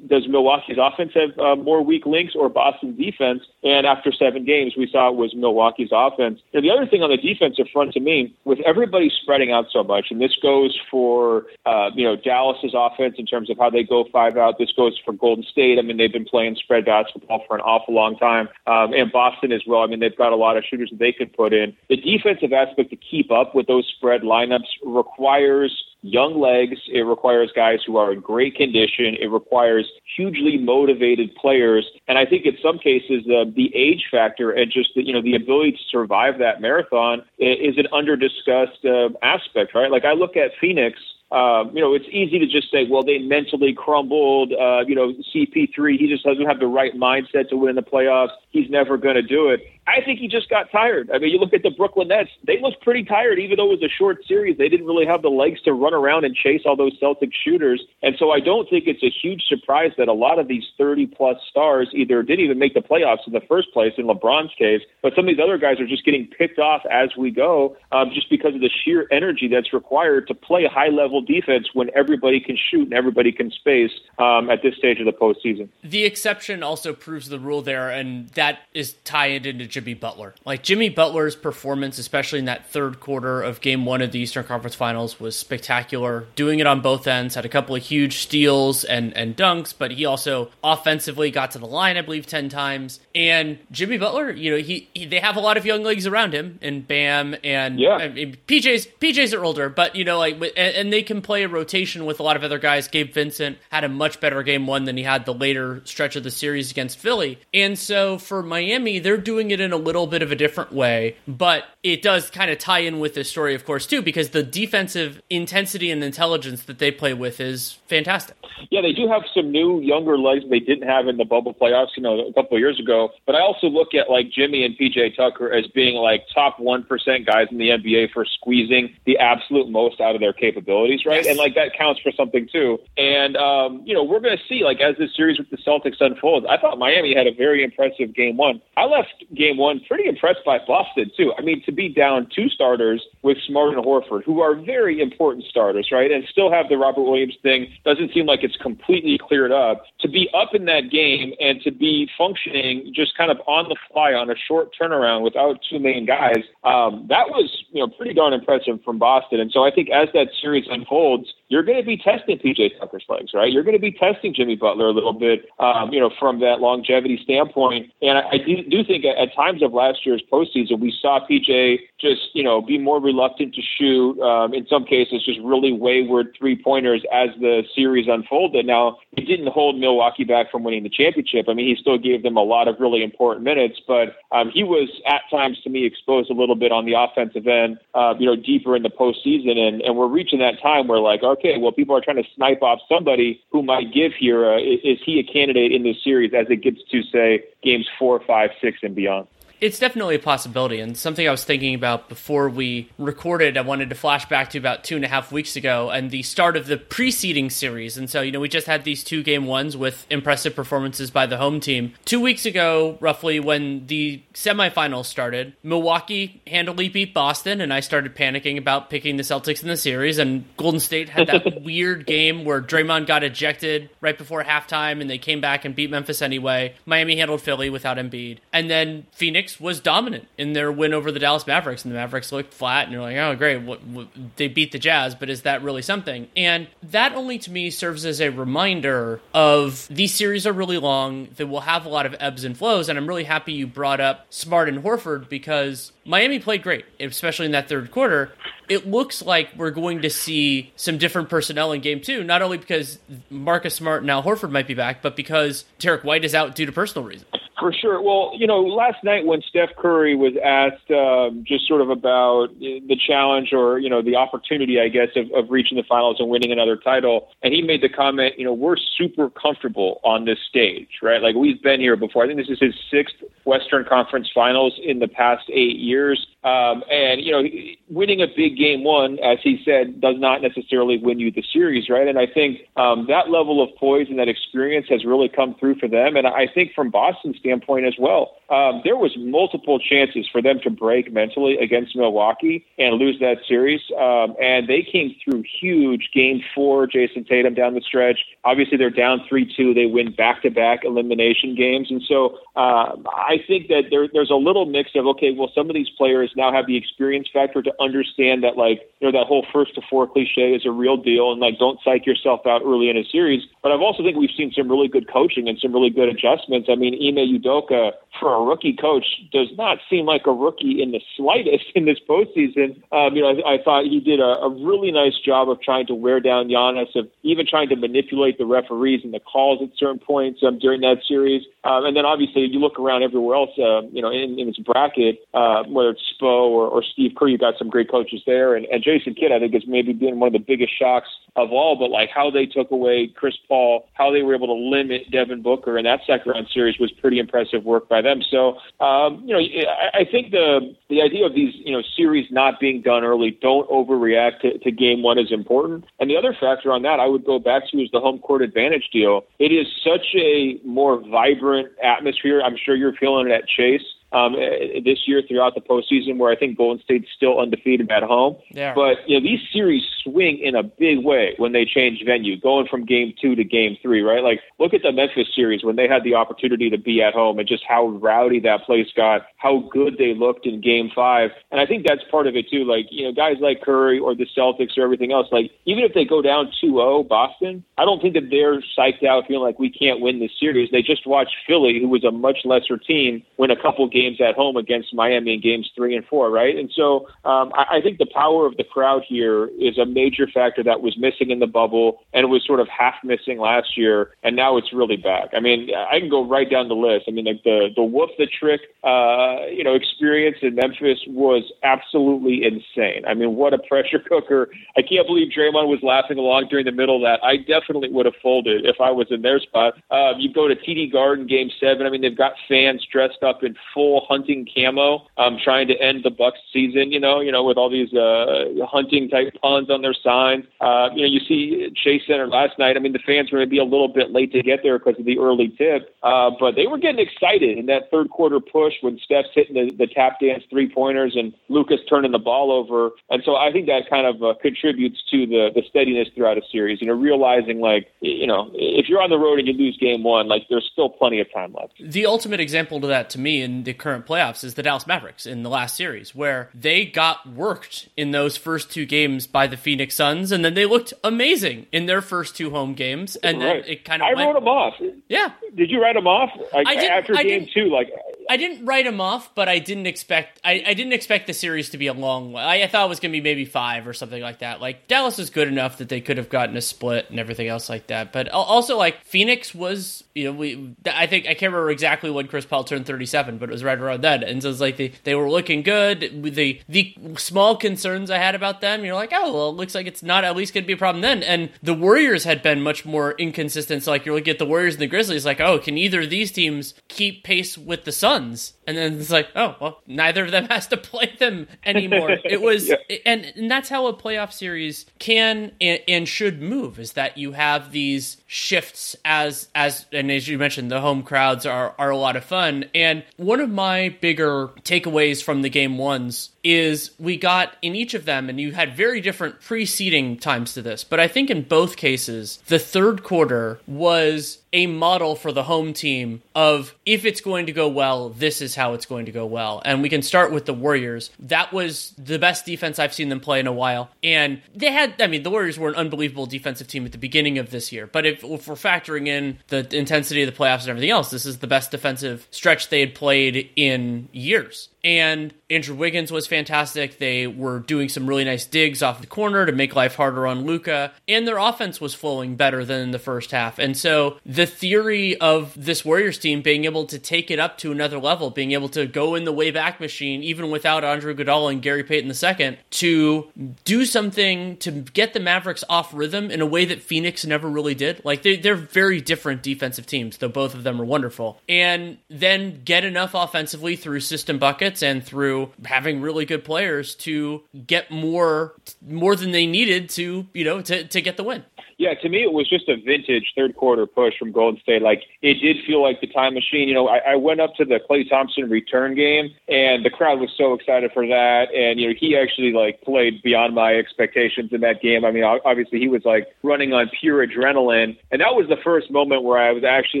does 0.06 0.28
Milwaukee's 0.28 0.78
offense 0.80 1.12
have 1.14 1.38
uh, 1.38 1.56
more 1.56 1.82
weak 1.82 2.06
links 2.06 2.34
or 2.36 2.48
Boston's 2.48 2.98
defense? 2.98 3.42
And 3.62 3.86
after 3.86 4.12
seven 4.12 4.44
games, 4.44 4.74
we 4.76 4.88
saw 4.90 5.08
it 5.08 5.16
was 5.16 5.34
Milwaukee's 5.34 5.90
offense. 5.92 6.40
And 6.52 6.64
the 6.64 6.70
other 6.70 6.86
thing 6.86 7.02
on 7.02 7.10
the 7.10 7.16
defensive 7.16 7.66
front 7.72 7.92
to 7.94 8.00
me, 8.00 8.34
with 8.44 8.58
everybody 8.66 9.10
spreading 9.22 9.52
out 9.52 9.66
so 9.72 9.82
much, 9.82 10.06
and 10.10 10.20
this 10.20 10.36
goes 10.42 10.78
for, 10.90 11.46
uh, 11.66 11.90
you 11.94 12.04
know, 12.04 12.16
Dallas's 12.16 12.72
offense 12.74 13.16
in 13.18 13.26
terms 13.26 13.50
of 13.50 13.58
how 13.58 13.70
they 13.70 13.82
go 13.82 14.04
five 14.12 14.36
out. 14.36 14.58
This 14.58 14.72
goes 14.72 14.98
for 15.04 15.12
Golden 15.12 15.44
State. 15.44 15.78
I 15.78 15.82
mean, 15.82 15.96
they've 15.96 16.12
been 16.12 16.24
playing 16.24 16.56
spread 16.56 16.84
basketball 16.84 17.44
for 17.46 17.56
an 17.56 17.62
awful 17.62 17.94
long 17.94 18.16
time. 18.16 18.48
Um, 18.66 18.92
and 18.92 19.10
Boston 19.12 19.52
as 19.52 19.62
well. 19.66 19.82
I 19.82 19.86
mean, 19.86 20.00
they've 20.00 20.16
got 20.16 20.32
a 20.32 20.36
lot 20.36 20.56
of 20.56 20.64
shooters 20.64 20.90
that 20.90 20.98
they 20.98 21.12
could 21.12 21.32
put 21.32 21.52
in. 21.52 21.76
The 21.88 21.96
defensive 21.96 22.52
aspect 22.52 22.90
to 22.90 22.96
keep 22.96 23.30
up 23.30 23.54
with 23.54 23.66
those 23.66 23.86
spread 23.96 24.22
lineups 24.22 24.68
requires 24.84 25.84
young 26.02 26.40
legs. 26.40 26.78
It 26.92 27.00
requires 27.00 27.50
guys 27.54 27.80
who 27.86 27.96
are 27.96 28.12
in 28.12 28.20
great 28.20 28.54
condition. 28.54 29.16
It 29.20 29.30
requires 29.30 29.90
hugely 30.16 30.56
motivated 30.58 31.34
players. 31.34 31.86
And 32.06 32.18
I 32.18 32.26
think 32.26 32.46
in 32.46 32.56
some 32.62 32.78
cases, 32.78 33.24
uh, 33.26 33.50
the 33.54 33.70
age 33.74 34.06
factor 34.10 34.50
and 34.50 34.70
just 34.70 34.90
the, 34.94 35.04
you 35.04 35.12
know 35.12 35.22
the 35.22 35.34
ability 35.34 35.72
to 35.72 35.82
survive 35.90 36.38
that 36.38 36.60
marathon 36.60 37.22
is 37.38 37.76
an 37.78 37.86
underdiscussed 37.92 38.84
uh, 38.84 39.10
aspect, 39.22 39.74
right? 39.74 39.90
Like 39.90 40.04
I 40.04 40.12
look 40.12 40.36
at 40.36 40.52
Phoenix 40.60 40.98
um, 41.30 41.72
you 41.74 41.82
know, 41.82 41.92
it's 41.92 42.06
easy 42.10 42.38
to 42.38 42.46
just 42.46 42.70
say, 42.70 42.86
well, 42.88 43.02
they 43.04 43.18
mentally 43.18 43.74
crumbled. 43.74 44.52
Uh, 44.52 44.80
you 44.86 44.94
know, 44.94 45.12
CP3, 45.34 45.98
he 45.98 46.08
just 46.08 46.24
doesn't 46.24 46.46
have 46.46 46.58
the 46.58 46.66
right 46.66 46.94
mindset 46.94 47.50
to 47.50 47.56
win 47.56 47.76
the 47.76 47.82
playoffs. 47.82 48.30
He's 48.50 48.70
never 48.70 48.96
going 48.96 49.16
to 49.16 49.22
do 49.22 49.48
it. 49.50 49.60
I 49.88 50.04
think 50.04 50.20
he 50.20 50.28
just 50.28 50.50
got 50.50 50.70
tired. 50.70 51.10
I 51.12 51.18
mean, 51.18 51.30
you 51.30 51.38
look 51.38 51.54
at 51.54 51.62
the 51.62 51.70
Brooklyn 51.70 52.08
Nets; 52.08 52.30
they 52.46 52.60
looked 52.60 52.82
pretty 52.82 53.04
tired, 53.04 53.38
even 53.38 53.56
though 53.56 53.72
it 53.72 53.80
was 53.80 53.82
a 53.82 53.88
short 53.88 54.24
series. 54.26 54.58
They 54.58 54.68
didn't 54.68 54.86
really 54.86 55.06
have 55.06 55.22
the 55.22 55.30
legs 55.30 55.62
to 55.62 55.72
run 55.72 55.94
around 55.94 56.24
and 56.24 56.34
chase 56.34 56.62
all 56.66 56.76
those 56.76 56.96
Celtic 57.00 57.30
shooters. 57.32 57.82
And 58.02 58.14
so, 58.18 58.30
I 58.30 58.40
don't 58.40 58.68
think 58.68 58.84
it's 58.86 59.02
a 59.02 59.10
huge 59.10 59.42
surprise 59.48 59.92
that 59.96 60.08
a 60.08 60.12
lot 60.12 60.38
of 60.38 60.46
these 60.46 60.64
30-plus 60.78 61.38
stars 61.48 61.88
either 61.94 62.22
didn't 62.22 62.44
even 62.44 62.58
make 62.58 62.74
the 62.74 62.80
playoffs 62.80 63.26
in 63.26 63.32
the 63.32 63.40
first 63.48 63.72
place, 63.72 63.92
in 63.96 64.06
LeBron's 64.06 64.52
case, 64.58 64.82
but 65.02 65.14
some 65.14 65.24
of 65.26 65.34
these 65.34 65.42
other 65.42 65.56
guys 65.56 65.80
are 65.80 65.86
just 65.86 66.04
getting 66.04 66.26
picked 66.26 66.58
off 66.58 66.82
as 66.90 67.10
we 67.16 67.30
go, 67.30 67.76
um, 67.92 68.10
just 68.12 68.28
because 68.28 68.54
of 68.54 68.60
the 68.60 68.70
sheer 68.84 69.06
energy 69.10 69.48
that's 69.48 69.72
required 69.72 70.28
to 70.28 70.34
play 70.34 70.66
high-level 70.66 71.22
defense 71.22 71.68
when 71.72 71.90
everybody 71.94 72.40
can 72.40 72.56
shoot 72.70 72.82
and 72.82 72.94
everybody 72.94 73.32
can 73.32 73.50
space 73.50 73.92
um, 74.18 74.50
at 74.50 74.62
this 74.62 74.74
stage 74.76 75.00
of 75.00 75.06
the 75.06 75.12
postseason. 75.12 75.68
The 75.82 76.04
exception 76.04 76.62
also 76.62 76.92
proves 76.92 77.28
the 77.28 77.38
rule 77.38 77.62
there, 77.62 77.88
and 77.88 78.28
that 78.30 78.60
is 78.74 78.94
tied 79.04 79.46
into 79.46 79.66
Jimmy 79.78 79.94
Butler. 79.94 80.34
Like 80.44 80.64
Jimmy 80.64 80.88
Butler's 80.88 81.36
performance, 81.36 81.98
especially 81.98 82.40
in 82.40 82.46
that 82.46 82.68
third 82.70 82.98
quarter 82.98 83.40
of 83.40 83.60
game 83.60 83.84
one 83.84 84.02
of 84.02 84.10
the 84.10 84.18
Eastern 84.18 84.42
Conference 84.42 84.74
Finals, 84.74 85.20
was 85.20 85.36
spectacular. 85.36 86.26
Doing 86.34 86.58
it 86.58 86.66
on 86.66 86.80
both 86.80 87.06
ends, 87.06 87.36
had 87.36 87.44
a 87.44 87.48
couple 87.48 87.76
of 87.76 87.82
huge 87.82 88.18
steals 88.18 88.82
and, 88.82 89.16
and 89.16 89.36
dunks, 89.36 89.72
but 89.76 89.92
he 89.92 90.04
also 90.04 90.50
offensively 90.64 91.30
got 91.30 91.52
to 91.52 91.58
the 91.58 91.66
line, 91.66 91.96
I 91.96 92.02
believe, 92.02 92.26
10 92.26 92.48
times. 92.48 92.98
And 93.14 93.58
Jimmy 93.70 93.98
Butler, 93.98 94.32
you 94.32 94.50
know, 94.50 94.56
he, 94.56 94.88
he 94.94 95.06
they 95.06 95.20
have 95.20 95.36
a 95.36 95.40
lot 95.40 95.56
of 95.56 95.64
young 95.64 95.84
legs 95.84 96.06
around 96.06 96.32
him, 96.32 96.58
and 96.60 96.86
Bam 96.86 97.36
and 97.44 97.78
yeah. 97.78 97.96
I 97.96 98.08
mean, 98.08 98.36
PJ's 98.48 98.86
PJ's 99.00 99.32
are 99.34 99.44
older, 99.44 99.68
but 99.68 99.94
you 99.94 100.04
know, 100.04 100.18
like 100.18 100.34
and, 100.34 100.56
and 100.56 100.92
they 100.92 101.02
can 101.02 101.22
play 101.22 101.44
a 101.44 101.48
rotation 101.48 102.04
with 102.04 102.18
a 102.18 102.22
lot 102.24 102.36
of 102.36 102.42
other 102.42 102.58
guys. 102.58 102.88
Gabe 102.88 103.12
Vincent 103.12 103.58
had 103.70 103.84
a 103.84 103.88
much 103.88 104.20
better 104.20 104.42
game 104.42 104.66
one 104.66 104.84
than 104.84 104.96
he 104.96 105.04
had 105.04 105.24
the 105.24 105.34
later 105.34 105.82
stretch 105.84 106.16
of 106.16 106.24
the 106.24 106.30
series 106.30 106.70
against 106.70 106.98
Philly. 106.98 107.38
And 107.54 107.78
so 107.78 108.18
for 108.18 108.42
Miami, 108.42 108.98
they're 108.98 109.16
doing 109.16 109.50
it 109.50 109.60
in 109.60 109.67
a 109.72 109.76
little 109.76 110.06
bit 110.06 110.22
of 110.22 110.32
a 110.32 110.36
different 110.36 110.72
way, 110.72 111.16
but 111.26 111.64
it 111.82 112.02
does 112.02 112.30
kind 112.30 112.50
of 112.50 112.58
tie 112.58 112.80
in 112.80 112.98
with 112.98 113.14
this 113.14 113.30
story, 113.30 113.54
of 113.54 113.64
course, 113.64 113.86
too, 113.86 114.02
because 114.02 114.30
the 114.30 114.42
defensive 114.42 115.22
intensity 115.30 115.90
and 115.90 116.02
intelligence 116.02 116.62
that 116.64 116.78
they 116.78 116.90
play 116.90 117.14
with 117.14 117.40
is 117.40 117.78
fantastic. 117.86 118.36
Yeah, 118.70 118.80
they 118.80 118.92
do 118.92 119.08
have 119.08 119.22
some 119.34 119.50
new, 119.52 119.80
younger 119.80 120.18
legs 120.18 120.44
they 120.50 120.58
didn't 120.58 120.88
have 120.88 121.06
in 121.06 121.16
the 121.16 121.24
bubble 121.24 121.54
playoffs, 121.54 121.96
you 121.96 122.02
know, 122.02 122.20
a 122.20 122.32
couple 122.32 122.56
of 122.56 122.60
years 122.60 122.80
ago. 122.80 123.10
But 123.26 123.34
I 123.34 123.40
also 123.40 123.68
look 123.68 123.94
at 123.94 124.10
like 124.10 124.30
Jimmy 124.30 124.64
and 124.64 124.76
PJ 124.76 125.16
Tucker 125.16 125.52
as 125.52 125.66
being 125.68 125.96
like 125.96 126.24
top 126.34 126.58
1% 126.58 127.26
guys 127.26 127.46
in 127.50 127.58
the 127.58 127.70
NBA 127.70 128.12
for 128.12 128.24
squeezing 128.24 128.94
the 129.06 129.18
absolute 129.18 129.68
most 129.70 130.00
out 130.00 130.14
of 130.14 130.20
their 130.20 130.32
capabilities, 130.32 131.06
right? 131.06 131.24
Yes. 131.24 131.28
And 131.28 131.38
like 131.38 131.54
that 131.54 131.76
counts 131.76 132.00
for 132.00 132.12
something 132.12 132.48
too. 132.50 132.78
And, 132.96 133.36
um, 133.36 133.82
you 133.84 133.94
know, 133.94 134.02
we're 134.02 134.20
going 134.20 134.36
to 134.36 134.42
see, 134.48 134.64
like, 134.64 134.80
as 134.80 134.96
this 134.98 135.14
series 135.14 135.38
with 135.38 135.50
the 135.50 135.56
Celtics 135.58 136.00
unfolds, 136.00 136.46
I 136.48 136.56
thought 136.56 136.78
Miami 136.78 137.14
had 137.14 137.26
a 137.26 137.32
very 137.32 137.62
impressive 137.62 138.14
game 138.14 138.36
one. 138.36 138.60
I 138.76 138.84
left 138.84 139.24
game 139.34 139.56
one 139.58 139.80
pretty 139.86 140.08
impressed 140.08 140.44
by 140.46 140.58
Boston, 140.66 141.10
too. 141.16 141.32
I 141.36 141.42
mean, 141.42 141.62
to 141.66 141.72
be 141.72 141.88
down 141.88 142.28
two 142.34 142.48
starters 142.48 143.04
with 143.22 143.36
Smart 143.46 143.74
and 143.74 143.84
Horford, 143.84 144.24
who 144.24 144.40
are 144.40 144.54
very 144.54 145.00
important 145.00 145.44
starters, 145.50 145.88
right? 145.92 146.10
And 146.10 146.24
still 146.30 146.50
have 146.50 146.68
the 146.68 146.76
Robert 146.76 147.02
Williams 147.02 147.36
thing, 147.42 147.68
doesn't 147.84 148.14
seem 148.14 148.26
like 148.26 148.40
it's 148.42 148.56
completely 148.56 149.18
cleared 149.18 149.52
up. 149.52 149.84
To 150.00 150.08
be 150.08 150.30
up 150.34 150.54
in 150.54 150.64
that 150.64 150.90
game 150.90 151.32
and 151.40 151.60
to 151.62 151.70
be 151.70 152.08
functioning 152.16 152.92
just 152.94 153.16
kind 153.16 153.30
of 153.30 153.38
on 153.46 153.68
the 153.68 153.76
fly 153.92 154.14
on 154.14 154.30
a 154.30 154.34
short 154.36 154.70
turnaround 154.80 155.22
without 155.22 155.58
two 155.68 155.78
main 155.78 156.06
guys, 156.06 156.42
um, 156.64 157.06
that 157.08 157.28
was, 157.28 157.64
you 157.72 157.84
know, 157.84 157.88
pretty 157.88 158.14
darn 158.14 158.32
impressive 158.32 158.78
from 158.84 158.98
Boston. 158.98 159.40
And 159.40 159.50
so 159.52 159.64
I 159.64 159.70
think 159.70 159.90
as 159.90 160.08
that 160.14 160.28
series 160.40 160.66
unfolds, 160.70 161.32
you're 161.48 161.62
going 161.62 161.78
to 161.78 161.84
be 161.84 161.96
testing 161.96 162.38
PJ 162.38 162.78
Tucker's 162.78 163.04
legs, 163.08 163.32
right? 163.32 163.50
You're 163.50 163.62
going 163.62 163.76
to 163.76 163.80
be 163.80 163.92
testing 163.92 164.34
Jimmy 164.34 164.54
Butler 164.54 164.86
a 164.86 164.92
little 164.92 165.14
bit, 165.14 165.46
um, 165.58 165.92
you 165.92 166.00
know, 166.00 166.10
from 166.18 166.40
that 166.40 166.60
longevity 166.60 167.18
standpoint. 167.22 167.90
And 168.02 168.18
I, 168.18 168.28
I 168.32 168.38
do, 168.38 168.62
do 168.64 168.84
think 168.84 169.04
at, 169.04 169.16
at 169.16 169.34
times 169.34 169.62
of 169.62 169.72
last 169.72 170.04
year's 170.04 170.22
postseason, 170.30 170.78
we 170.78 170.94
saw 171.00 171.26
PJ 171.26 171.78
just, 172.00 172.30
you 172.32 172.42
know, 172.42 172.62
be 172.62 172.78
more 172.78 173.00
reluctant 173.00 173.54
to 173.54 173.62
shoot. 173.62 174.20
Um, 174.20 174.54
in 174.54 174.66
some 174.68 174.84
cases, 174.84 175.24
just 175.24 175.40
really 175.40 175.72
wayward 175.72 176.34
three 176.38 176.60
pointers 176.60 177.02
as 177.12 177.30
the 177.40 177.64
series 177.74 178.06
unfolded. 178.08 178.66
Now, 178.66 178.98
it 179.16 179.22
didn't 179.22 179.48
hold 179.48 179.78
Milwaukee 179.78 180.24
back 180.24 180.50
from 180.50 180.62
winning 180.62 180.84
the 180.84 180.90
championship. 180.90 181.46
I 181.48 181.54
mean, 181.54 181.66
he 181.66 181.80
still 181.80 181.98
gave 181.98 182.22
them 182.22 182.36
a 182.36 182.42
lot 182.42 182.68
of 182.68 182.78
really 182.78 183.02
important 183.02 183.44
minutes, 183.44 183.80
but 183.86 184.16
um, 184.30 184.50
he 184.52 184.62
was 184.62 184.88
at 185.06 185.22
times 185.30 185.60
to 185.62 185.70
me 185.70 185.84
exposed 185.84 186.30
a 186.30 186.34
little 186.34 186.54
bit 186.54 186.70
on 186.70 186.84
the 186.84 186.94
offensive 186.94 187.46
end, 187.46 187.78
uh, 187.94 188.14
you 188.18 188.26
know, 188.26 188.36
deeper 188.36 188.76
in 188.76 188.82
the 188.82 188.90
postseason. 188.90 189.58
And, 189.58 189.82
and 189.82 189.96
we're 189.96 190.06
reaching 190.06 190.38
that 190.38 190.60
time 190.62 190.86
where, 190.86 191.00
like, 191.00 191.22
okay, 191.22 191.58
well, 191.58 191.72
people 191.72 191.96
are 191.96 192.00
trying 192.00 192.22
to 192.22 192.28
snipe 192.36 192.62
off 192.62 192.78
somebody 192.88 193.42
who 193.50 193.62
might 193.62 193.92
give 193.92 194.12
here. 194.12 194.52
Uh, 194.52 194.58
is 194.58 194.98
he 195.04 195.18
a 195.18 195.24
candidate 195.24 195.72
in 195.72 195.82
this 195.82 195.96
series 196.04 196.32
as 196.32 196.46
it 196.48 196.62
gets 196.62 196.78
to, 196.90 197.02
say, 197.02 197.44
games 197.62 197.86
four, 197.98 198.20
five, 198.26 198.50
six, 198.60 198.78
and 198.82 198.94
beyond? 198.94 199.26
It's 199.60 199.78
definitely 199.78 200.14
a 200.14 200.20
possibility, 200.20 200.78
and 200.78 200.96
something 200.96 201.26
I 201.26 201.30
was 201.32 201.44
thinking 201.44 201.74
about 201.74 202.08
before 202.08 202.48
we 202.48 202.90
recorded. 202.96 203.56
I 203.56 203.62
wanted 203.62 203.88
to 203.88 203.96
flash 203.96 204.28
back 204.28 204.50
to 204.50 204.58
about 204.58 204.84
two 204.84 204.94
and 204.94 205.04
a 205.04 205.08
half 205.08 205.32
weeks 205.32 205.56
ago 205.56 205.90
and 205.90 206.10
the 206.10 206.22
start 206.22 206.56
of 206.56 206.66
the 206.66 206.76
preceding 206.76 207.50
series. 207.50 207.98
And 207.98 208.08
so, 208.08 208.20
you 208.20 208.30
know, 208.30 208.38
we 208.38 208.48
just 208.48 208.68
had 208.68 208.84
these 208.84 209.02
two 209.02 209.24
game 209.24 209.46
ones 209.46 209.76
with 209.76 210.06
impressive 210.10 210.54
performances 210.54 211.10
by 211.10 211.26
the 211.26 211.38
home 211.38 211.58
team. 211.58 211.94
Two 212.04 212.20
weeks 212.20 212.46
ago, 212.46 212.98
roughly, 213.00 213.40
when 213.40 213.86
the 213.86 214.22
semifinals 214.32 215.06
started, 215.06 215.54
Milwaukee 215.64 216.40
handily 216.46 216.88
beat 216.88 217.12
Boston, 217.12 217.60
and 217.60 217.72
I 217.72 217.80
started 217.80 218.14
panicking 218.14 218.58
about 218.58 218.90
picking 218.90 219.16
the 219.16 219.24
Celtics 219.24 219.62
in 219.62 219.68
the 219.68 219.76
series. 219.76 220.18
And 220.18 220.44
Golden 220.56 220.80
State 220.80 221.08
had 221.08 221.26
that 221.26 221.62
weird 221.62 222.06
game 222.06 222.44
where 222.44 222.62
Draymond 222.62 223.06
got 223.06 223.24
ejected 223.24 223.90
right 224.00 224.16
before 224.16 224.44
halftime, 224.44 225.00
and 225.00 225.10
they 225.10 225.18
came 225.18 225.40
back 225.40 225.64
and 225.64 225.74
beat 225.74 225.90
Memphis 225.90 226.22
anyway. 226.22 226.74
Miami 226.86 227.16
handled 227.16 227.40
Philly 227.40 227.70
without 227.70 227.96
Embiid, 227.96 228.38
and 228.52 228.70
then 228.70 229.06
Phoenix 229.10 229.47
Was 229.60 229.80
dominant 229.80 230.28
in 230.36 230.52
their 230.52 230.70
win 230.70 230.94
over 230.94 231.10
the 231.10 231.18
Dallas 231.18 231.46
Mavericks, 231.46 231.84
and 231.84 231.92
the 231.92 231.96
Mavericks 231.96 232.32
looked 232.32 232.54
flat, 232.54 232.84
and 232.84 232.92
you're 232.92 233.02
like, 233.02 233.16
oh, 233.16 233.34
great, 233.36 233.62
what, 233.62 233.84
what, 233.84 234.08
they 234.36 234.48
beat 234.48 234.72
the 234.72 234.78
Jazz, 234.78 235.14
but 235.14 235.30
is 235.30 235.42
that 235.42 235.62
really 235.62 235.82
something? 235.82 236.28
And 236.36 236.68
that 236.82 237.14
only 237.14 237.38
to 237.38 237.50
me 237.50 237.70
serves 237.70 238.04
as 238.04 238.20
a 238.20 238.30
reminder 238.30 239.20
of 239.34 239.86
these 239.88 240.14
series 240.14 240.46
are 240.46 240.52
really 240.52 240.78
long, 240.78 241.28
they 241.36 241.44
will 241.44 241.60
have 241.60 241.86
a 241.86 241.88
lot 241.88 242.06
of 242.06 242.14
ebbs 242.20 242.44
and 242.44 242.56
flows, 242.56 242.88
and 242.88 242.98
I'm 242.98 243.06
really 243.06 243.24
happy 243.24 243.52
you 243.52 243.66
brought 243.66 244.00
up 244.00 244.26
Smart 244.30 244.68
and 244.68 244.82
Horford 244.82 245.28
because 245.28 245.92
Miami 246.04 246.38
played 246.38 246.62
great, 246.62 246.84
especially 247.00 247.46
in 247.46 247.52
that 247.52 247.68
third 247.68 247.90
quarter. 247.90 248.32
It 248.68 248.86
looks 248.86 249.22
like 249.22 249.50
we're 249.56 249.70
going 249.70 250.02
to 250.02 250.10
see 250.10 250.72
some 250.76 250.98
different 250.98 251.28
personnel 251.28 251.72
in 251.72 251.80
game 251.80 252.00
two, 252.00 252.24
not 252.24 252.42
only 252.42 252.58
because 252.58 252.98
Marcus 253.30 253.74
Smart 253.74 254.02
and 254.02 254.10
Al 254.10 254.22
Horford 254.22 254.50
might 254.50 254.66
be 254.66 254.74
back, 254.74 255.02
but 255.02 255.16
because 255.16 255.64
Derrick 255.78 256.04
White 256.04 256.24
is 256.24 256.34
out 256.34 256.54
due 256.54 256.66
to 256.66 256.72
personal 256.72 257.06
reasons. 257.06 257.30
For 257.58 257.72
sure. 257.72 258.00
Well, 258.00 258.32
you 258.36 258.46
know, 258.46 258.60
last 258.60 259.02
night 259.02 259.26
when 259.26 259.42
Steph 259.42 259.70
Curry 259.76 260.14
was 260.14 260.34
asked 260.44 260.90
um, 260.92 261.42
just 261.46 261.66
sort 261.66 261.80
of 261.80 261.90
about 261.90 262.56
the 262.60 262.96
challenge 262.96 263.52
or, 263.52 263.80
you 263.80 263.90
know, 263.90 264.00
the 264.00 264.14
opportunity, 264.14 264.80
I 264.80 264.88
guess, 264.88 265.08
of, 265.16 265.30
of 265.32 265.50
reaching 265.50 265.76
the 265.76 265.82
finals 265.82 266.18
and 266.20 266.28
winning 266.28 266.52
another 266.52 266.76
title, 266.76 267.28
and 267.42 267.52
he 267.52 267.62
made 267.62 267.82
the 267.82 267.88
comment, 267.88 268.38
you 268.38 268.44
know, 268.44 268.52
we're 268.52 268.76
super 268.76 269.28
comfortable 269.30 270.00
on 270.04 270.24
this 270.24 270.38
stage, 270.48 270.88
right? 271.02 271.20
Like 271.20 271.34
we've 271.34 271.60
been 271.60 271.80
here 271.80 271.96
before. 271.96 272.22
I 272.22 272.28
think 272.28 272.38
this 272.38 272.48
is 272.48 272.60
his 272.60 272.74
sixth 272.90 273.16
Western 273.44 273.84
Conference 273.84 274.30
finals 274.32 274.78
in 274.82 275.00
the 275.00 275.08
past 275.08 275.44
eight 275.50 275.78
years. 275.78 276.26
Um, 276.44 276.84
and, 276.88 277.20
you 277.20 277.32
know, 277.32 277.42
winning 277.88 278.22
a 278.22 278.26
big 278.26 278.56
game 278.56 278.84
one, 278.84 279.18
as 279.18 279.38
he 279.42 279.60
said, 279.64 280.00
does 280.00 280.14
not 280.18 280.40
necessarily 280.40 280.96
win 280.96 281.18
you 281.18 281.32
the 281.32 281.42
series, 281.52 281.88
right? 281.90 282.06
And 282.06 282.18
I 282.18 282.26
think 282.26 282.60
um, 282.76 283.06
that 283.08 283.28
level 283.28 283.62
of 283.62 283.74
poise 283.76 284.06
and 284.08 284.18
that 284.20 284.28
experience 284.28 284.86
has 284.88 285.04
really 285.04 285.28
come 285.28 285.56
through 285.58 285.76
for 285.80 285.88
them. 285.88 286.16
And 286.16 286.26
I 286.28 286.46
think 286.46 286.72
from 286.74 286.90
Boston's 286.90 287.38
standpoint 287.38 287.86
as 287.86 287.94
well, 287.98 288.36
um, 288.50 288.80
there 288.84 288.96
was 288.96 289.14
multiple 289.18 289.78
chances 289.78 290.28
for 290.30 290.40
them 290.40 290.60
to 290.62 290.70
break 290.70 291.12
mentally 291.12 291.58
against 291.58 291.96
Milwaukee 291.96 292.64
and 292.78 292.94
lose 292.96 293.18
that 293.20 293.38
series. 293.46 293.80
Um, 293.98 294.36
and 294.40 294.68
they 294.68 294.82
came 294.82 295.14
through 295.22 295.42
huge 295.60 296.10
game 296.14 296.40
four, 296.54 296.86
Jayson 296.86 297.26
Tatum 297.28 297.54
down 297.54 297.74
the 297.74 297.82
stretch. 297.82 298.20
Obviously, 298.44 298.78
they're 298.78 298.90
down 298.90 299.20
3 299.28 299.52
2. 299.56 299.74
They 299.74 299.86
win 299.86 300.12
back 300.12 300.42
to 300.42 300.50
back 300.50 300.84
elimination 300.84 301.54
games. 301.56 301.90
And 301.90 302.02
so 302.08 302.38
uh, 302.56 302.96
I 303.06 303.42
think 303.46 303.68
that 303.68 303.88
there, 303.90 304.08
there's 304.12 304.30
a 304.30 304.34
little 304.34 304.66
mix 304.66 304.90
of, 304.94 305.06
okay, 305.08 305.32
well, 305.32 305.50
some 305.54 305.68
of 305.68 305.74
these 305.74 305.90
players 305.90 306.27
now 306.36 306.52
have 306.52 306.66
the 306.66 306.76
experience 306.76 307.28
factor 307.32 307.62
to 307.62 307.72
understand 307.80 308.42
that, 308.44 308.56
like, 308.56 308.82
you 309.00 309.10
know, 309.10 309.18
that 309.18 309.26
whole 309.26 309.46
first 309.52 309.74
to 309.74 309.82
four 309.88 310.06
cliche 310.06 310.54
is 310.54 310.66
a 310.66 310.70
real 310.70 310.96
deal 310.96 311.32
and, 311.32 311.40
like, 311.40 311.58
don't 311.58 311.78
psych 311.84 312.06
yourself 312.06 312.46
out 312.46 312.62
early 312.64 312.90
in 312.90 312.96
a 312.96 313.04
series. 313.04 313.42
But 313.62 313.72
I've 313.72 313.80
also 313.80 314.02
think 314.02 314.16
we've 314.16 314.34
seen 314.36 314.52
some 314.52 314.68
really 314.68 314.88
good 314.88 315.10
coaching 315.10 315.48
and 315.48 315.58
some 315.58 315.72
really 315.72 315.90
good 315.90 316.08
adjustments. 316.08 316.68
I 316.70 316.74
mean, 316.74 316.94
Ime 316.94 317.26
Udoka, 317.38 317.92
for 318.18 318.34
a 318.34 318.42
rookie 318.42 318.74
coach, 318.74 319.04
does 319.32 319.48
not 319.56 319.78
seem 319.88 320.06
like 320.06 320.26
a 320.26 320.32
rookie 320.32 320.82
in 320.82 320.92
the 320.92 321.00
slightest 321.16 321.64
in 321.74 321.84
this 321.84 321.98
postseason. 322.08 322.80
Um, 322.92 323.14
you 323.14 323.22
know, 323.22 323.42
I, 323.44 323.54
I 323.54 323.62
thought 323.62 323.84
he 323.84 324.00
did 324.00 324.20
a, 324.20 324.40
a 324.42 324.50
really 324.50 324.90
nice 324.90 325.18
job 325.24 325.48
of 325.50 325.60
trying 325.60 325.86
to 325.86 325.94
wear 325.94 326.20
down 326.20 326.48
Giannis, 326.48 326.94
of 326.96 327.08
even 327.22 327.46
trying 327.46 327.68
to 327.68 327.76
manipulate 327.76 328.38
the 328.38 328.46
referees 328.46 329.02
and 329.04 329.12
the 329.12 329.20
calls 329.20 329.62
at 329.62 329.70
certain 329.76 329.98
points 329.98 330.40
um, 330.42 330.58
during 330.58 330.80
that 330.82 330.98
series. 331.06 331.42
Um, 331.64 331.84
and 331.84 331.96
then 331.96 332.06
obviously 332.06 332.42
you 332.46 332.58
look 332.58 332.78
around 332.78 333.02
everywhere 333.02 333.36
else, 333.36 333.50
uh, 333.58 333.82
you 333.92 334.02
know, 334.02 334.10
in, 334.10 334.38
in 334.38 334.48
its 334.48 334.58
bracket, 334.58 335.20
uh, 335.34 335.64
whether 335.64 335.90
it's 335.90 336.02
Spo 336.20 336.48
or, 336.48 336.68
or 336.68 336.82
Steve 336.82 337.12
Kerr, 337.16 337.28
you 337.28 337.38
got 337.38 337.54
some 337.58 337.68
great 337.68 337.90
coaches 337.90 338.22
there. 338.26 338.54
And, 338.54 338.66
and 338.66 338.82
Jason 338.82 339.14
Kidd, 339.14 339.32
I 339.32 339.38
think, 339.38 339.54
has 339.54 339.64
maybe 339.66 339.92
been 339.92 340.20
one 340.20 340.28
of 340.28 340.32
the 340.32 340.38
biggest 340.38 340.78
shocks 340.78 341.08
of 341.36 341.52
all, 341.52 341.76
but 341.76 341.90
like 341.90 342.10
how 342.14 342.30
they 342.30 342.46
took 342.46 342.70
away 342.70 343.08
Chris 343.14 343.34
Paul, 343.48 343.88
how 343.94 344.12
they 344.12 344.22
were 344.22 344.34
able 344.34 344.48
to 344.48 344.52
limit 344.52 345.10
Devin 345.10 345.42
Booker 345.42 345.78
in 345.78 345.84
that 345.84 346.00
second 346.06 346.32
round 346.32 346.48
series 346.52 346.78
was 346.78 346.90
pretty 346.92 347.18
impressive 347.18 347.64
work 347.64 347.88
by 347.88 348.02
them. 348.02 348.20
So, 348.28 348.58
um, 348.84 349.22
you 349.24 349.34
know, 349.34 349.40
I, 349.40 350.00
I 350.00 350.04
think 350.10 350.30
the 350.30 350.74
the 350.88 351.02
idea 351.02 351.24
of 351.26 351.34
these, 351.34 351.54
you 351.54 351.72
know, 351.72 351.82
series 351.96 352.26
not 352.30 352.60
being 352.60 352.82
done 352.82 353.04
early, 353.04 353.38
don't 353.40 353.68
overreact 353.70 354.40
to, 354.40 354.58
to 354.58 354.70
game 354.70 355.02
one 355.02 355.18
is 355.18 355.30
important. 355.30 355.84
And 356.00 356.10
the 356.10 356.16
other 356.16 356.34
factor 356.38 356.72
on 356.72 356.82
that 356.82 357.00
I 357.00 357.06
would 357.06 357.24
go 357.24 357.38
back 357.38 357.68
to 357.70 357.78
is 357.78 357.90
the 357.92 358.00
home 358.00 358.18
court 358.18 358.42
advantage 358.42 358.88
deal. 358.92 359.24
It 359.38 359.52
is 359.52 359.66
such 359.84 360.14
a 360.16 360.58
more 360.64 361.00
vibrant 361.00 361.68
atmosphere. 361.82 362.42
I'm 362.42 362.56
sure 362.56 362.74
you're 362.74 362.94
feeling 362.94 363.28
it 363.28 363.32
at 363.32 363.46
Chase 363.46 363.82
um, 364.12 364.34
eh, 364.34 364.80
this 364.84 365.06
year 365.06 365.22
throughout 365.26 365.54
the 365.54 365.60
postseason, 365.60 366.16
where 366.16 366.32
I 366.32 366.36
think 366.36 366.56
Golden 366.56 366.82
State's 366.82 367.08
still 367.14 367.38
undefeated 367.38 367.90
at 367.90 368.02
home. 368.02 368.36
Yeah. 368.50 368.74
But 368.74 368.98
you 369.06 369.18
know 369.18 369.22
these 369.22 369.40
series 369.52 369.82
swing 370.02 370.38
in 370.38 370.54
a 370.54 370.62
big 370.62 371.04
way 371.04 371.34
when 371.36 371.52
they 371.52 371.64
change 371.64 372.02
venue, 372.04 372.40
going 372.40 372.66
from 372.68 372.84
game 372.84 373.12
two 373.20 373.34
to 373.34 373.44
game 373.44 373.76
three. 373.82 374.02
Right? 374.02 374.22
Like 374.22 374.40
look 374.58 374.72
at 374.72 374.82
the 374.82 374.92
Memphis 374.92 375.28
series 375.34 375.62
when 375.62 375.76
they 375.76 375.88
had 375.88 376.04
the 376.04 376.14
opportunity 376.14 376.70
to 376.70 376.78
be 376.78 377.02
at 377.02 377.12
home 377.12 377.38
and 377.38 377.46
just 377.46 377.64
how 377.68 377.88
rowdy 377.88 378.40
that 378.40 378.64
place 378.64 378.88
got, 378.96 379.22
how 379.36 379.68
good 379.70 379.96
they 379.98 380.14
looked 380.14 380.46
in 380.46 380.60
game 380.60 380.90
five. 380.94 381.30
And 381.50 381.60
I 381.60 381.66
think 381.66 381.86
that's 381.86 382.02
part 382.10 382.26
of 382.26 382.34
it 382.34 382.46
too. 382.50 382.64
Like 382.64 382.86
you 382.90 383.04
know 383.04 383.12
guys 383.12 383.36
like 383.40 383.60
Curry 383.62 383.98
or 383.98 384.14
the 384.14 384.26
Celtics 384.36 384.78
or 384.78 384.84
everything 384.84 385.12
else. 385.12 385.26
Like 385.30 385.50
even 385.66 385.84
if 385.84 385.92
they 385.92 386.04
go 386.04 386.22
down 386.22 386.50
2-0 386.62 387.08
Boston, 387.08 387.64
I 387.76 387.84
don't 387.84 388.00
think 388.00 388.14
that 388.14 388.30
they're 388.30 388.62
psyched 388.76 389.04
out 389.06 389.26
feeling 389.28 389.42
like 389.42 389.58
we 389.58 389.70
can't 389.70 390.00
win 390.00 390.18
this 390.18 390.32
series. 390.40 390.70
They 390.70 390.82
just 390.82 391.06
watched 391.06 391.34
Philly, 391.46 391.78
who 391.80 391.88
was 391.88 392.04
a 392.04 392.10
much 392.10 392.38
lesser 392.44 392.78
team, 392.78 393.22
win 393.36 393.50
a 393.50 393.60
couple 393.60 393.86
games 393.88 393.97
games 393.98 394.20
at 394.20 394.34
home 394.34 394.56
against 394.56 394.94
Miami 394.94 395.34
in 395.34 395.40
games 395.40 395.70
three 395.74 395.96
and 395.96 396.04
four, 396.06 396.30
right? 396.30 396.56
And 396.56 396.70
so 396.74 397.08
um, 397.24 397.52
I, 397.54 397.78
I 397.78 397.80
think 397.82 397.98
the 397.98 398.06
power 398.06 398.46
of 398.46 398.56
the 398.56 398.64
crowd 398.64 399.02
here 399.06 399.46
is 399.58 399.78
a 399.78 399.86
major 399.86 400.26
factor 400.26 400.62
that 400.62 400.82
was 400.82 400.96
missing 400.98 401.30
in 401.30 401.38
the 401.40 401.46
bubble 401.46 402.00
and 402.12 402.30
was 402.30 402.44
sort 402.46 402.60
of 402.60 402.68
half 402.68 402.94
missing 403.02 403.38
last 403.38 403.76
year, 403.76 404.10
and 404.22 404.36
now 404.36 404.56
it's 404.56 404.72
really 404.72 404.96
back. 404.96 405.30
I 405.34 405.40
mean, 405.40 405.70
I 405.74 405.98
can 405.98 406.08
go 406.08 406.26
right 406.26 406.48
down 406.48 406.68
the 406.68 406.74
list. 406.74 407.06
I 407.08 407.10
mean, 407.10 407.24
like 407.24 407.42
the 407.44 407.68
the 407.74 407.82
Whoop 407.82 408.10
That 408.18 408.28
Trick, 408.38 408.60
uh, 408.84 409.46
you 409.50 409.64
know, 409.64 409.74
experience 409.74 410.38
in 410.42 410.54
Memphis 410.54 411.00
was 411.08 411.44
absolutely 411.62 412.44
insane. 412.44 413.04
I 413.06 413.14
mean, 413.14 413.34
what 413.34 413.52
a 413.54 413.58
pressure 413.58 413.98
cooker! 413.98 414.48
I 414.76 414.82
can't 414.82 415.06
believe 415.06 415.32
Draymond 415.32 415.68
was 415.68 415.80
laughing 415.82 416.18
along 416.18 416.48
during 416.50 416.64
the 416.64 416.72
middle 416.72 416.96
of 416.96 417.02
that. 417.02 417.24
I 417.24 417.36
definitely 417.36 417.90
would 417.90 418.06
have 418.06 418.18
folded 418.22 418.66
if 418.66 418.76
I 418.80 418.90
was 418.90 419.08
in 419.10 419.22
their 419.22 419.40
spot. 419.40 419.74
Um, 419.90 420.14
you 420.18 420.32
go 420.32 420.48
to 420.48 420.54
TD 420.54 420.92
Garden 420.92 421.26
Game 421.26 421.50
Seven. 421.60 421.86
I 421.86 421.90
mean, 421.90 422.02
they've 422.02 422.16
got 422.16 422.34
fans 422.48 422.86
dressed 422.90 423.22
up 423.22 423.42
in 423.42 423.56
full 423.74 423.87
hunting 423.96 424.46
camo, 424.54 425.06
um, 425.16 425.38
trying 425.42 425.68
to 425.68 425.74
end 425.80 426.04
the 426.04 426.10
Bucks 426.10 426.38
season. 426.52 426.92
You 426.92 427.00
know, 427.00 427.20
you 427.20 427.32
know, 427.32 427.44
with 427.44 427.56
all 427.56 427.70
these 427.70 427.92
uh, 427.94 428.44
hunting 428.66 429.08
type 429.08 429.34
puns 429.40 429.70
on 429.70 429.82
their 429.82 429.94
signs. 429.94 430.44
Uh, 430.60 430.90
you 430.94 431.02
know, 431.02 431.08
you 431.08 431.20
see 431.20 431.70
Chase 431.74 432.02
Center 432.06 432.26
last 432.26 432.58
night. 432.58 432.76
I 432.76 432.80
mean, 432.80 432.92
the 432.92 433.04
fans 433.04 433.30
were 433.32 433.38
maybe 433.38 433.58
a 433.58 433.64
little 433.64 433.88
bit 433.88 434.10
late 434.10 434.32
to 434.32 434.42
get 434.42 434.60
there 434.62 434.78
because 434.78 434.98
of 434.98 435.04
the 435.04 435.18
early 435.18 435.48
tip, 435.56 435.94
uh, 436.02 436.30
but 436.38 436.54
they 436.54 436.66
were 436.66 436.78
getting 436.78 437.04
excited 437.04 437.58
in 437.58 437.66
that 437.66 437.90
third 437.90 438.10
quarter 438.10 438.40
push 438.40 438.74
when 438.80 438.98
Steph's 439.04 439.28
hitting 439.34 439.54
the, 439.54 439.74
the 439.76 439.86
tap 439.86 440.20
dance 440.20 440.44
three 440.50 440.72
pointers 440.72 441.14
and 441.16 441.32
Luka's 441.48 441.80
turning 441.88 442.12
the 442.12 442.18
ball 442.18 442.50
over. 442.52 442.90
And 443.10 443.22
so 443.24 443.36
I 443.36 443.52
think 443.52 443.66
that 443.66 443.88
kind 443.88 444.06
of 444.06 444.22
uh, 444.22 444.34
contributes 444.40 445.02
to 445.10 445.26
the 445.26 445.50
the 445.54 445.62
steadiness 445.68 446.08
throughout 446.14 446.38
a 446.38 446.42
series. 446.50 446.80
You 446.80 446.88
know, 446.88 446.94
realizing 446.94 447.60
like 447.60 447.88
you 448.00 448.26
know 448.26 448.50
if 448.54 448.88
you're 448.88 449.02
on 449.02 449.10
the 449.10 449.18
road 449.18 449.38
and 449.38 449.48
you 449.48 449.54
lose 449.54 449.76
game 449.78 450.02
one, 450.02 450.28
like 450.28 450.42
there's 450.48 450.68
still 450.72 450.88
plenty 450.88 451.20
of 451.20 451.32
time 451.32 451.52
left. 451.52 451.74
The 451.80 452.06
ultimate 452.06 452.40
example 452.40 452.80
to 452.80 452.86
that 452.86 453.10
to 453.10 453.18
me, 453.18 453.42
and 453.42 453.64
the 453.64 453.74
current 453.78 454.06
playoffs 454.06 454.44
is 454.44 454.54
the 454.54 454.62
Dallas 454.62 454.86
Mavericks 454.86 455.26
in 455.26 455.42
the 455.42 455.50
last 455.50 455.76
series, 455.76 456.14
where 456.14 456.50
they 456.54 456.84
got 456.84 457.26
worked 457.28 457.88
in 457.96 458.10
those 458.10 458.36
first 458.36 458.70
two 458.70 458.86
games 458.86 459.26
by 459.26 459.46
the 459.46 459.56
Phoenix 459.56 459.94
Suns, 459.94 460.32
and 460.32 460.44
then 460.44 460.54
they 460.54 460.66
looked 460.66 460.92
amazing 461.02 461.66
in 461.72 461.86
their 461.86 462.02
first 462.02 462.36
two 462.36 462.50
home 462.50 462.74
games, 462.74 463.16
and 463.16 463.38
right. 463.38 463.62
then 463.62 463.70
it 463.70 463.84
kind 463.84 464.02
of 464.02 464.08
I 464.08 464.14
went, 464.14 464.26
wrote 464.26 464.34
them 464.34 464.48
off. 464.48 464.74
Yeah, 465.08 465.32
did 465.54 465.70
you 465.70 465.80
write 465.80 465.94
them 465.94 466.06
off? 466.06 466.30
Like, 466.52 466.66
I 466.66 466.74
did, 466.74 466.90
after 466.90 467.16
I 467.16 467.22
game 467.22 467.44
did, 467.44 467.52
two, 467.52 467.70
like 467.70 467.92
I 468.28 468.36
didn't 468.36 468.66
write 468.66 468.84
them 468.84 469.00
off, 469.00 469.34
but 469.34 469.48
I 469.48 469.58
didn't 469.58 469.86
expect 469.86 470.40
I, 470.44 470.62
I 470.66 470.74
didn't 470.74 470.92
expect 470.92 471.26
the 471.26 471.32
series 471.32 471.70
to 471.70 471.78
be 471.78 471.86
a 471.86 471.94
long 471.94 472.32
one. 472.32 472.44
I, 472.44 472.62
I 472.62 472.66
thought 472.66 472.84
it 472.84 472.88
was 472.88 473.00
going 473.00 473.12
to 473.12 473.18
be 473.18 473.22
maybe 473.22 473.44
five 473.46 473.86
or 473.86 473.94
something 473.94 474.20
like 474.20 474.40
that. 474.40 474.60
Like 474.60 474.86
Dallas 474.86 475.18
is 475.18 475.30
good 475.30 475.48
enough 475.48 475.78
that 475.78 475.88
they 475.88 476.00
could 476.00 476.18
have 476.18 476.28
gotten 476.28 476.56
a 476.56 476.60
split 476.60 477.08
and 477.08 477.18
everything 477.18 477.48
else 477.48 477.68
like 477.70 477.86
that. 477.86 478.12
But 478.12 478.28
also 478.28 478.76
like 478.76 479.02
Phoenix 479.04 479.54
was, 479.54 480.04
you 480.14 480.24
know, 480.24 480.32
we 480.32 480.74
I 480.86 481.06
think 481.06 481.24
I 481.24 481.34
can't 481.34 481.52
remember 481.52 481.70
exactly 481.70 482.10
when 482.10 482.28
Chris 482.28 482.44
Paul 482.44 482.64
turned 482.64 482.84
37, 482.84 483.38
but 483.38 483.48
it 483.48 483.52
was 483.52 483.64
right 483.64 483.78
around 483.78 484.02
then. 484.02 484.22
And 484.22 484.42
so 484.42 484.50
it's 484.50 484.60
like 484.60 484.76
they, 484.76 484.92
they 485.04 485.14
were 485.14 485.30
looking 485.30 485.62
good. 485.62 486.22
The 486.22 486.60
the 486.68 486.94
small 487.16 487.56
concerns 487.56 488.10
I 488.10 488.18
had 488.18 488.34
about 488.34 488.60
them, 488.60 488.84
you're 488.84 488.94
like, 488.94 489.12
oh 489.14 489.32
well, 489.32 489.48
it 489.50 489.56
looks 489.56 489.74
like 489.74 489.86
it's 489.86 490.02
not 490.02 490.24
at 490.24 490.36
least 490.36 490.52
going 490.52 490.64
to 490.64 490.68
be 490.68 490.74
a 490.74 490.76
problem 490.76 491.00
then. 491.00 491.22
And 491.22 491.50
the 491.62 491.74
Warriors 491.74 492.24
had 492.24 492.42
been 492.42 492.60
much 492.60 492.84
more 492.84 493.12
inconsistent. 493.12 493.82
So 493.82 493.90
like 493.90 494.04
you're 494.04 494.14
looking 494.14 494.32
at 494.32 494.38
the 494.38 494.44
Warriors 494.44 494.74
and 494.74 494.82
the 494.82 494.86
Grizzlies, 494.86 495.24
like 495.24 495.40
oh, 495.40 495.58
can 495.58 495.78
either 495.78 496.02
of 496.02 496.10
these 496.10 496.30
teams 496.30 496.74
keep 496.88 497.24
pace 497.24 497.56
with 497.56 497.84
the 497.84 497.92
Suns? 497.92 498.17
guns 498.18 498.54
and 498.68 498.76
then 498.76 499.00
it's 499.00 499.10
like, 499.10 499.28
oh 499.34 499.56
well, 499.60 499.80
neither 499.86 500.24
of 500.26 500.30
them 500.30 500.44
has 500.50 500.66
to 500.68 500.76
play 500.76 501.14
them 501.18 501.48
anymore. 501.64 502.10
it 502.24 502.42
was, 502.42 502.68
Yeah. 502.68 502.76
and, 503.06 503.32
and 503.34 503.50
that's 503.50 503.70
how 503.70 503.86
a 503.86 503.94
playoff 503.94 504.32
series 504.32 504.84
can 504.98 505.52
and, 505.60 505.80
and 505.88 506.06
should 506.06 506.42
move. 506.42 506.78
Is 506.78 506.92
that 506.92 507.16
you 507.16 507.32
have 507.32 507.72
these 507.72 508.18
shifts 508.26 508.94
as 509.06 509.48
as 509.54 509.86
and 509.90 510.12
as 510.12 510.28
you 510.28 510.36
mentioned, 510.38 510.70
the 510.70 510.80
home 510.82 511.02
crowds 511.02 511.46
are 511.46 511.74
are 511.78 511.90
a 511.90 511.96
lot 511.96 512.14
of 512.16 512.24
fun. 512.24 512.66
And 512.74 513.04
one 513.16 513.40
of 513.40 513.48
my 513.50 513.96
bigger 514.00 514.48
takeaways 514.64 515.22
from 515.22 515.40
the 515.42 515.48
game 515.48 515.78
ones 515.78 516.30
is 516.44 516.90
we 516.98 517.16
got 517.16 517.56
in 517.62 517.74
each 517.74 517.94
of 517.94 518.04
them, 518.04 518.28
and 518.28 518.38
you 518.40 518.52
had 518.52 518.76
very 518.76 519.00
different 519.00 519.40
preceding 519.40 520.16
times 520.16 520.54
to 520.54 520.62
this, 520.62 520.84
but 520.84 521.00
I 521.00 521.08
think 521.08 521.30
in 521.30 521.42
both 521.42 521.76
cases, 521.76 522.38
the 522.46 522.58
third 522.58 523.02
quarter 523.02 523.60
was 523.66 524.38
a 524.52 524.66
model 524.66 525.14
for 525.14 525.30
the 525.30 525.42
home 525.42 525.74
team 525.74 526.22
of 526.34 526.74
if 526.86 527.04
it's 527.04 527.20
going 527.20 527.44
to 527.46 527.52
go 527.52 527.68
well, 527.68 528.08
this 528.08 528.40
is 528.40 528.54
how 528.58 528.74
it's 528.74 528.84
going 528.84 529.06
to 529.06 529.12
go 529.12 529.24
well. 529.24 529.62
And 529.64 529.80
we 529.80 529.88
can 529.88 530.02
start 530.02 530.32
with 530.32 530.44
the 530.44 530.52
Warriors. 530.52 531.10
That 531.20 531.52
was 531.52 531.94
the 531.96 532.18
best 532.18 532.44
defense 532.44 532.78
I've 532.78 532.92
seen 532.92 533.08
them 533.08 533.20
play 533.20 533.40
in 533.40 533.46
a 533.46 533.52
while. 533.52 533.88
And 534.02 534.42
they 534.54 534.70
had, 534.70 535.00
I 535.00 535.06
mean, 535.06 535.22
the 535.22 535.30
Warriors 535.30 535.58
were 535.58 535.70
an 535.70 535.76
unbelievable 535.76 536.26
defensive 536.26 536.68
team 536.68 536.84
at 536.84 536.92
the 536.92 536.98
beginning 536.98 537.38
of 537.38 537.50
this 537.50 537.72
year. 537.72 537.86
But 537.86 538.04
if, 538.04 538.22
if 538.22 538.46
we're 538.46 538.54
factoring 538.56 539.06
in 539.06 539.38
the 539.48 539.66
intensity 539.74 540.22
of 540.22 540.26
the 540.26 540.38
playoffs 540.38 540.62
and 540.62 540.70
everything 540.70 540.90
else, 540.90 541.10
this 541.10 541.24
is 541.24 541.38
the 541.38 541.46
best 541.46 541.70
defensive 541.70 542.26
stretch 542.30 542.68
they 542.68 542.80
had 542.80 542.94
played 542.94 543.50
in 543.56 544.08
years. 544.12 544.68
And 544.88 545.34
Andrew 545.50 545.74
Wiggins 545.74 546.10
was 546.10 546.26
fantastic. 546.26 546.96
They 546.96 547.26
were 547.26 547.58
doing 547.58 547.90
some 547.90 548.06
really 548.06 548.24
nice 548.24 548.46
digs 548.46 548.82
off 548.82 549.02
the 549.02 549.06
corner 549.06 549.44
to 549.44 549.52
make 549.52 549.76
life 549.76 549.96
harder 549.96 550.26
on 550.26 550.46
Luka, 550.46 550.92
and 551.06 551.28
their 551.28 551.36
offense 551.36 551.78
was 551.78 551.92
flowing 551.92 552.36
better 552.36 552.64
than 552.64 552.80
in 552.80 552.90
the 552.92 552.98
first 552.98 553.30
half. 553.30 553.58
And 553.58 553.76
so 553.76 554.16
the 554.24 554.46
theory 554.46 555.14
of 555.20 555.52
this 555.62 555.84
Warriors 555.84 556.16
team 556.16 556.40
being 556.40 556.64
able 556.64 556.86
to 556.86 556.98
take 556.98 557.30
it 557.30 557.38
up 557.38 557.58
to 557.58 557.70
another 557.70 557.98
level, 557.98 558.30
being 558.30 558.52
able 558.52 558.70
to 558.70 558.86
go 558.86 559.14
in 559.14 559.24
the 559.24 559.32
way 559.32 559.50
back 559.50 559.78
machine, 559.78 560.22
even 560.22 560.50
without 560.50 560.84
Andrew 560.84 561.14
Iguodala 561.14 561.52
and 561.52 561.60
Gary 561.60 561.84
Payton 561.84 562.10
II, 562.10 562.58
to 562.70 563.30
do 563.66 563.84
something 563.84 564.56
to 564.56 564.70
get 564.70 565.12
the 565.12 565.20
Mavericks 565.20 565.64
off 565.68 565.92
rhythm 565.92 566.30
in 566.30 566.40
a 566.40 566.46
way 566.46 566.64
that 566.64 566.80
Phoenix 566.80 567.26
never 567.26 567.46
really 567.46 567.74
did. 567.74 568.02
Like 568.06 568.22
they, 568.22 568.36
they're 568.36 568.54
very 568.54 569.02
different 569.02 569.42
defensive 569.42 569.84
teams, 569.84 570.16
though 570.16 570.28
both 570.30 570.54
of 570.54 570.62
them 570.62 570.80
are 570.80 570.86
wonderful. 570.86 571.42
And 571.46 571.98
then 572.08 572.62
get 572.64 572.84
enough 572.84 573.12
offensively 573.12 573.76
through 573.76 574.00
system 574.00 574.38
buckets 574.38 574.77
and 574.82 575.02
through 575.04 575.50
having 575.64 576.00
really 576.00 576.24
good 576.24 576.44
players 576.44 576.94
to 576.96 577.42
get 577.66 577.90
more 577.90 578.54
more 578.86 579.16
than 579.16 579.30
they 579.32 579.46
needed 579.46 579.88
to, 579.90 580.26
you 580.32 580.44
know, 580.44 580.60
to, 580.62 580.84
to 580.84 581.00
get 581.00 581.16
the 581.16 581.24
win. 581.24 581.44
Yeah, 581.78 581.94
to 581.94 582.08
me, 582.08 582.24
it 582.24 582.32
was 582.32 582.48
just 582.48 582.68
a 582.68 582.76
vintage 582.76 583.32
third 583.36 583.54
quarter 583.54 583.86
push 583.86 584.18
from 584.18 584.32
Golden 584.32 584.60
State. 584.60 584.82
Like, 584.82 585.04
it 585.22 585.34
did 585.34 585.64
feel 585.64 585.80
like 585.80 586.00
the 586.00 586.08
time 586.08 586.34
machine. 586.34 586.66
You 586.66 586.74
know, 586.74 586.88
I, 586.88 587.12
I 587.12 587.14
went 587.14 587.40
up 587.40 587.54
to 587.54 587.64
the 587.64 587.78
Klay 587.78 588.08
Thompson 588.10 588.50
return 588.50 588.96
game, 588.96 589.30
and 589.46 589.84
the 589.84 589.90
crowd 589.90 590.18
was 590.18 590.30
so 590.36 590.54
excited 590.54 590.90
for 590.92 591.06
that. 591.06 591.54
And, 591.54 591.78
you 591.78 591.86
know, 591.86 591.94
he 591.96 592.16
actually, 592.16 592.52
like, 592.52 592.82
played 592.82 593.22
beyond 593.22 593.54
my 593.54 593.74
expectations 593.74 594.52
in 594.52 594.60
that 594.62 594.82
game. 594.82 595.04
I 595.04 595.12
mean, 595.12 595.22
obviously, 595.22 595.78
he 595.78 595.86
was, 595.86 596.04
like, 596.04 596.26
running 596.42 596.72
on 596.72 596.90
pure 597.00 597.24
adrenaline. 597.24 597.96
And 598.10 598.20
that 598.20 598.34
was 598.34 598.48
the 598.48 598.58
first 598.64 598.90
moment 598.90 599.22
where 599.22 599.38
I 599.38 599.52
was 599.52 599.62
actually, 599.62 600.00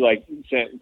like, 0.00 0.26